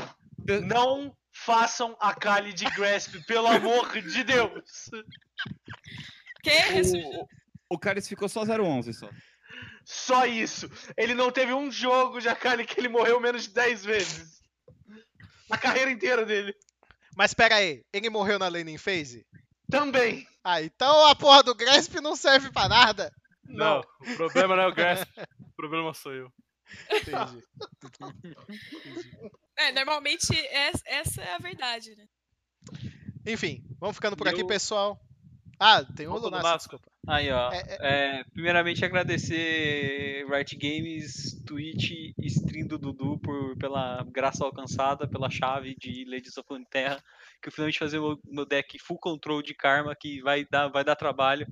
Não 0.68 1.16
façam 1.32 1.96
a 2.00 2.14
Kali 2.14 2.54
de 2.54 2.66
Grasp, 2.66 3.16
pelo 3.26 3.48
amor 3.48 3.92
de 4.02 4.24
Deus. 4.24 4.90
Que? 6.44 6.50
Ressurgiu? 6.50 7.22
O, 7.70 7.76
o 7.76 7.80
Caris 7.80 8.08
ficou 8.08 8.28
só 8.30 8.44
011 8.44 8.94
só. 8.94 9.10
Só 9.86 10.26
isso. 10.26 10.70
Ele 10.98 11.14
não 11.16 11.32
teve 11.32 11.54
um 11.54 11.72
jogo 11.72 12.20
de 12.20 12.28
Akali 12.30 12.66
que 12.66 12.80
ele 12.80 12.90
morreu 12.90 13.20
menos 13.20 13.44
de 13.44 13.50
10 13.54 13.84
vezes. 13.86 14.42
Na 15.50 15.58
carreira 15.58 15.90
inteira 15.92 16.26
dele. 16.26 16.54
Mas 17.16 17.34
pera 17.34 17.56
aí, 17.56 17.84
ele 17.94 18.10
morreu 18.10 18.38
na 18.40 18.48
laning 18.48 18.78
phase? 18.78 19.26
Também. 19.70 20.28
Ah, 20.44 20.62
então 20.62 21.06
a 21.08 21.16
porra 21.16 21.44
do 21.44 21.56
Grasp 21.56 21.96
não 22.02 22.16
serve 22.16 22.52
pra 22.52 22.68
nada. 22.68 23.14
Não, 23.46 23.82
o 24.02 24.16
problema 24.16 24.56
não 24.56 24.64
é 24.64 24.68
o 24.68 24.74
Grasp. 24.74 25.08
o 25.18 25.56
problema 25.56 25.94
sou 25.94 26.14
eu. 26.14 26.32
Entendi. 26.92 27.44
É, 29.56 29.72
normalmente 29.72 30.34
es- 30.34 30.82
essa 30.86 31.22
é 31.22 31.36
a 31.36 31.38
verdade, 31.38 31.96
né? 31.96 32.06
Enfim, 33.28 33.64
vamos 33.80 33.96
ficando 33.96 34.18
por 34.18 34.26
E 34.26 34.32
aqui, 34.32 34.42
eu- 34.42 34.48
pessoal. 34.48 35.00
Ah, 35.66 35.82
tem 35.96 36.08
o 36.08 36.10
Volta 36.10 36.24
do 36.24 36.36
Lunácio, 36.36 36.52
Nasco. 36.52 36.70
desculpa. 36.76 36.92
Aí, 37.08 37.32
ó. 37.32 37.50
É, 37.54 37.78
É, 37.80 38.24
primeiramente 38.34 38.84
agradecer 38.84 40.26
Riot 40.30 40.58
Games, 40.58 41.42
Twitch 41.46 42.12
stream 42.20 42.68
do 42.68 42.78
Dudu 42.78 43.18
por, 43.20 43.58
pela 43.58 44.06
graça 44.12 44.44
alcançada, 44.44 45.08
pela 45.08 45.30
chave 45.30 45.74
de 45.76 46.04
Legends 46.04 46.38
of 46.38 46.50
Terra, 46.70 47.02
que 47.42 47.48
eu 47.48 47.54
finalmente 47.54 47.80
fazer 47.80 47.98
o 48.00 48.20
meu 48.26 48.46
deck 48.46 48.78
full 48.78 49.00
control 49.00 49.42
de 49.42 49.56
karma, 49.56 49.96
que 49.96 50.22
vai 50.22 50.46
dar, 50.52 50.68
vai 50.68 50.84
dar 50.84 50.98
trabalho. 50.98 51.48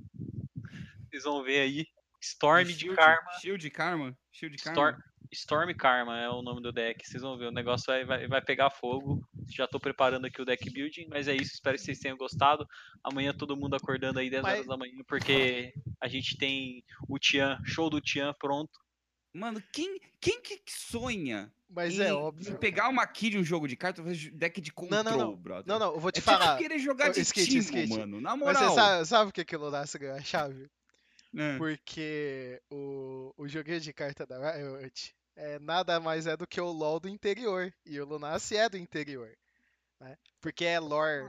Vocês 1.08 1.24
vão 1.24 1.42
ver 1.42 1.60
aí. 1.60 1.86
Storm 2.20 2.64
de 2.64 2.74
Shield, 2.74 2.96
Karma. 2.96 3.30
Shield 3.40 3.70
Karma. 3.70 4.16
Shield 4.30 4.56
Storm, 4.56 4.74
Karma. 4.74 5.04
Storm 5.32 5.74
Karma 5.74 6.20
é 6.20 6.28
o 6.28 6.42
nome 6.42 6.60
do 6.60 6.70
deck. 6.70 7.02
Vocês 7.02 7.22
vão 7.22 7.38
ver, 7.38 7.46
o 7.46 7.50
negócio 7.52 7.86
vai, 7.86 8.04
vai, 8.04 8.28
vai 8.28 8.42
pegar 8.42 8.68
fogo. 8.68 9.26
Já 9.48 9.66
tô 9.66 9.78
preparando 9.80 10.26
aqui 10.26 10.40
o 10.40 10.44
deck 10.44 10.68
building, 10.70 11.06
mas 11.08 11.28
é 11.28 11.34
isso. 11.34 11.52
Espero 11.54 11.76
que 11.76 11.82
vocês 11.84 11.98
tenham 11.98 12.16
gostado. 12.16 12.66
Amanhã 13.02 13.32
todo 13.32 13.56
mundo 13.56 13.74
acordando 13.76 14.18
aí 14.18 14.28
10 14.30 14.42
Mas- 14.42 14.52
horas 14.54 14.66
da 14.66 14.76
manhã, 14.76 14.94
porque 15.06 15.72
A 16.00 16.08
gente 16.08 16.36
tem 16.36 16.84
o 17.08 17.18
Tian, 17.18 17.58
show 17.64 17.88
do 17.88 18.00
Tian 18.00 18.34
pronto. 18.38 18.72
Mano, 19.34 19.62
quem, 19.72 19.98
quem 20.20 20.42
que 20.42 20.60
sonha 20.66 21.50
Mas 21.70 21.98
em, 21.98 22.02
é 22.02 22.12
óbvio. 22.12 22.58
pegar 22.58 22.88
uma 22.90 23.06
key 23.06 23.30
de 23.30 23.38
um 23.38 23.44
jogo 23.44 23.66
de 23.66 23.76
cartas, 23.76 24.04
fazer 24.04 24.30
deck 24.32 24.60
de 24.60 24.70
control, 24.72 25.02
Não, 25.04 25.10
não, 25.12 25.18
não. 25.30 25.36
brother? 25.36 25.64
Não, 25.66 25.78
não, 25.78 25.94
eu 25.94 26.00
vou 26.00 26.12
te 26.12 26.18
é 26.18 26.22
falar. 26.22 26.56
tipo 26.56 26.68
querer 26.68 26.78
jogar 26.80 27.08
Ô, 27.10 27.12
de 27.12 27.20
skate, 27.20 27.48
timo, 27.48 27.60
skate. 27.62 27.88
mano. 27.88 28.20
Na 28.20 28.36
Mas 28.36 28.40
moral. 28.40 28.68
você 28.68 28.74
sabe, 28.74 29.06
sabe 29.06 29.30
o 29.30 29.32
que 29.32 29.40
aquilo 29.40 29.70
nasce 29.70 29.98
ganhou 29.98 30.16
a 30.16 30.20
chave? 30.22 30.68
É. 31.34 31.56
Porque 31.56 32.60
o, 32.70 33.32
o 33.38 33.48
joguinho 33.48 33.80
de 33.80 33.92
carta 33.92 34.26
da 34.26 34.52
Riot 34.52 35.14
é, 35.42 35.58
nada 35.58 35.98
mais 35.98 36.26
é 36.28 36.36
do 36.36 36.46
que 36.46 36.60
o 36.60 36.70
LoL 36.70 37.00
do 37.00 37.08
interior. 37.08 37.72
E 37.84 38.00
o 38.00 38.06
Lunacy 38.06 38.56
é 38.56 38.68
do 38.68 38.76
interior. 38.76 39.30
Né? 40.00 40.16
Porque 40.40 40.64
é 40.64 40.78
lore. 40.78 41.28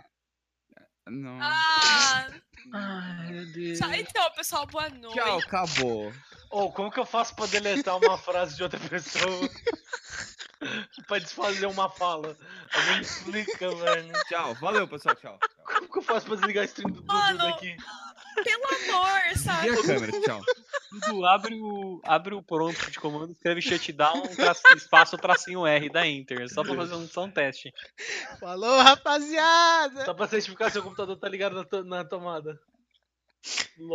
Não. 1.07 1.37
Ah, 1.41 2.27
Ai, 2.73 3.31
meu 3.31 3.51
Deus. 3.51 3.79
então, 3.81 4.31
pessoal, 4.31 4.65
boa 4.67 4.87
noite. 4.89 5.15
Tchau, 5.15 5.39
acabou. 5.39 6.13
Ô, 6.49 6.71
como 6.71 6.91
que 6.91 6.99
eu 6.99 7.05
faço 7.05 7.35
pra 7.35 7.45
deletar 7.47 7.97
uma 7.97 8.17
frase 8.17 8.55
de 8.55 8.63
outra 8.63 8.79
pessoa? 8.79 9.49
pra 11.07 11.19
desfazer 11.19 11.65
uma 11.65 11.89
fala? 11.89 12.37
Alguém 12.73 13.01
explica, 13.01 13.75
velho. 13.75 14.13
Tchau. 14.29 14.53
Valeu, 14.55 14.87
pessoal. 14.87 15.15
Tchau. 15.15 15.39
Como 15.65 15.91
que 15.91 15.97
eu 15.97 16.03
faço 16.03 16.25
pra 16.27 16.35
desligar 16.35 16.61
a 16.61 16.65
stream 16.65 16.91
do 16.91 17.01
Dudu 17.01 17.13
Mano. 17.13 17.37
daqui? 17.39 17.75
Pelo 18.43 18.95
amor, 18.95 19.37
sabe? 19.37 19.69
Desliga 19.71 19.93
a 19.93 19.95
câmera. 19.99 20.21
Tchau. 20.21 20.41
Dudu, 20.91 21.25
abre 21.25 21.55
o, 21.59 22.01
abre 22.03 22.35
o 22.35 22.43
prompt 22.43 22.91
de 22.91 22.99
comando, 22.99 23.31
escreve 23.31 23.61
shutdown, 23.61 24.21
tra 24.35 24.53
espaço, 24.75 25.17
tracinho 25.17 25.65
R, 25.65 25.89
da 25.89 26.07
Enter. 26.07 26.47
Só 26.53 26.63
pra 26.63 26.75
fazer 26.75 26.93
um, 26.93 27.07
só 27.07 27.23
um 27.23 27.31
teste. 27.31 27.73
Falou, 28.39 28.81
rapaziada! 28.81 30.05
Só 30.05 30.13
pra 30.13 30.27
certificar 30.27 30.69
se 30.71 30.77
o 30.77 30.83
computador 30.83 31.17
tá 31.17 31.27
ligado 31.27 31.55
na, 31.55 31.63
to- 31.63 31.83
na 31.83 32.05
tomada. 32.05 32.59
Lore. 33.77 33.91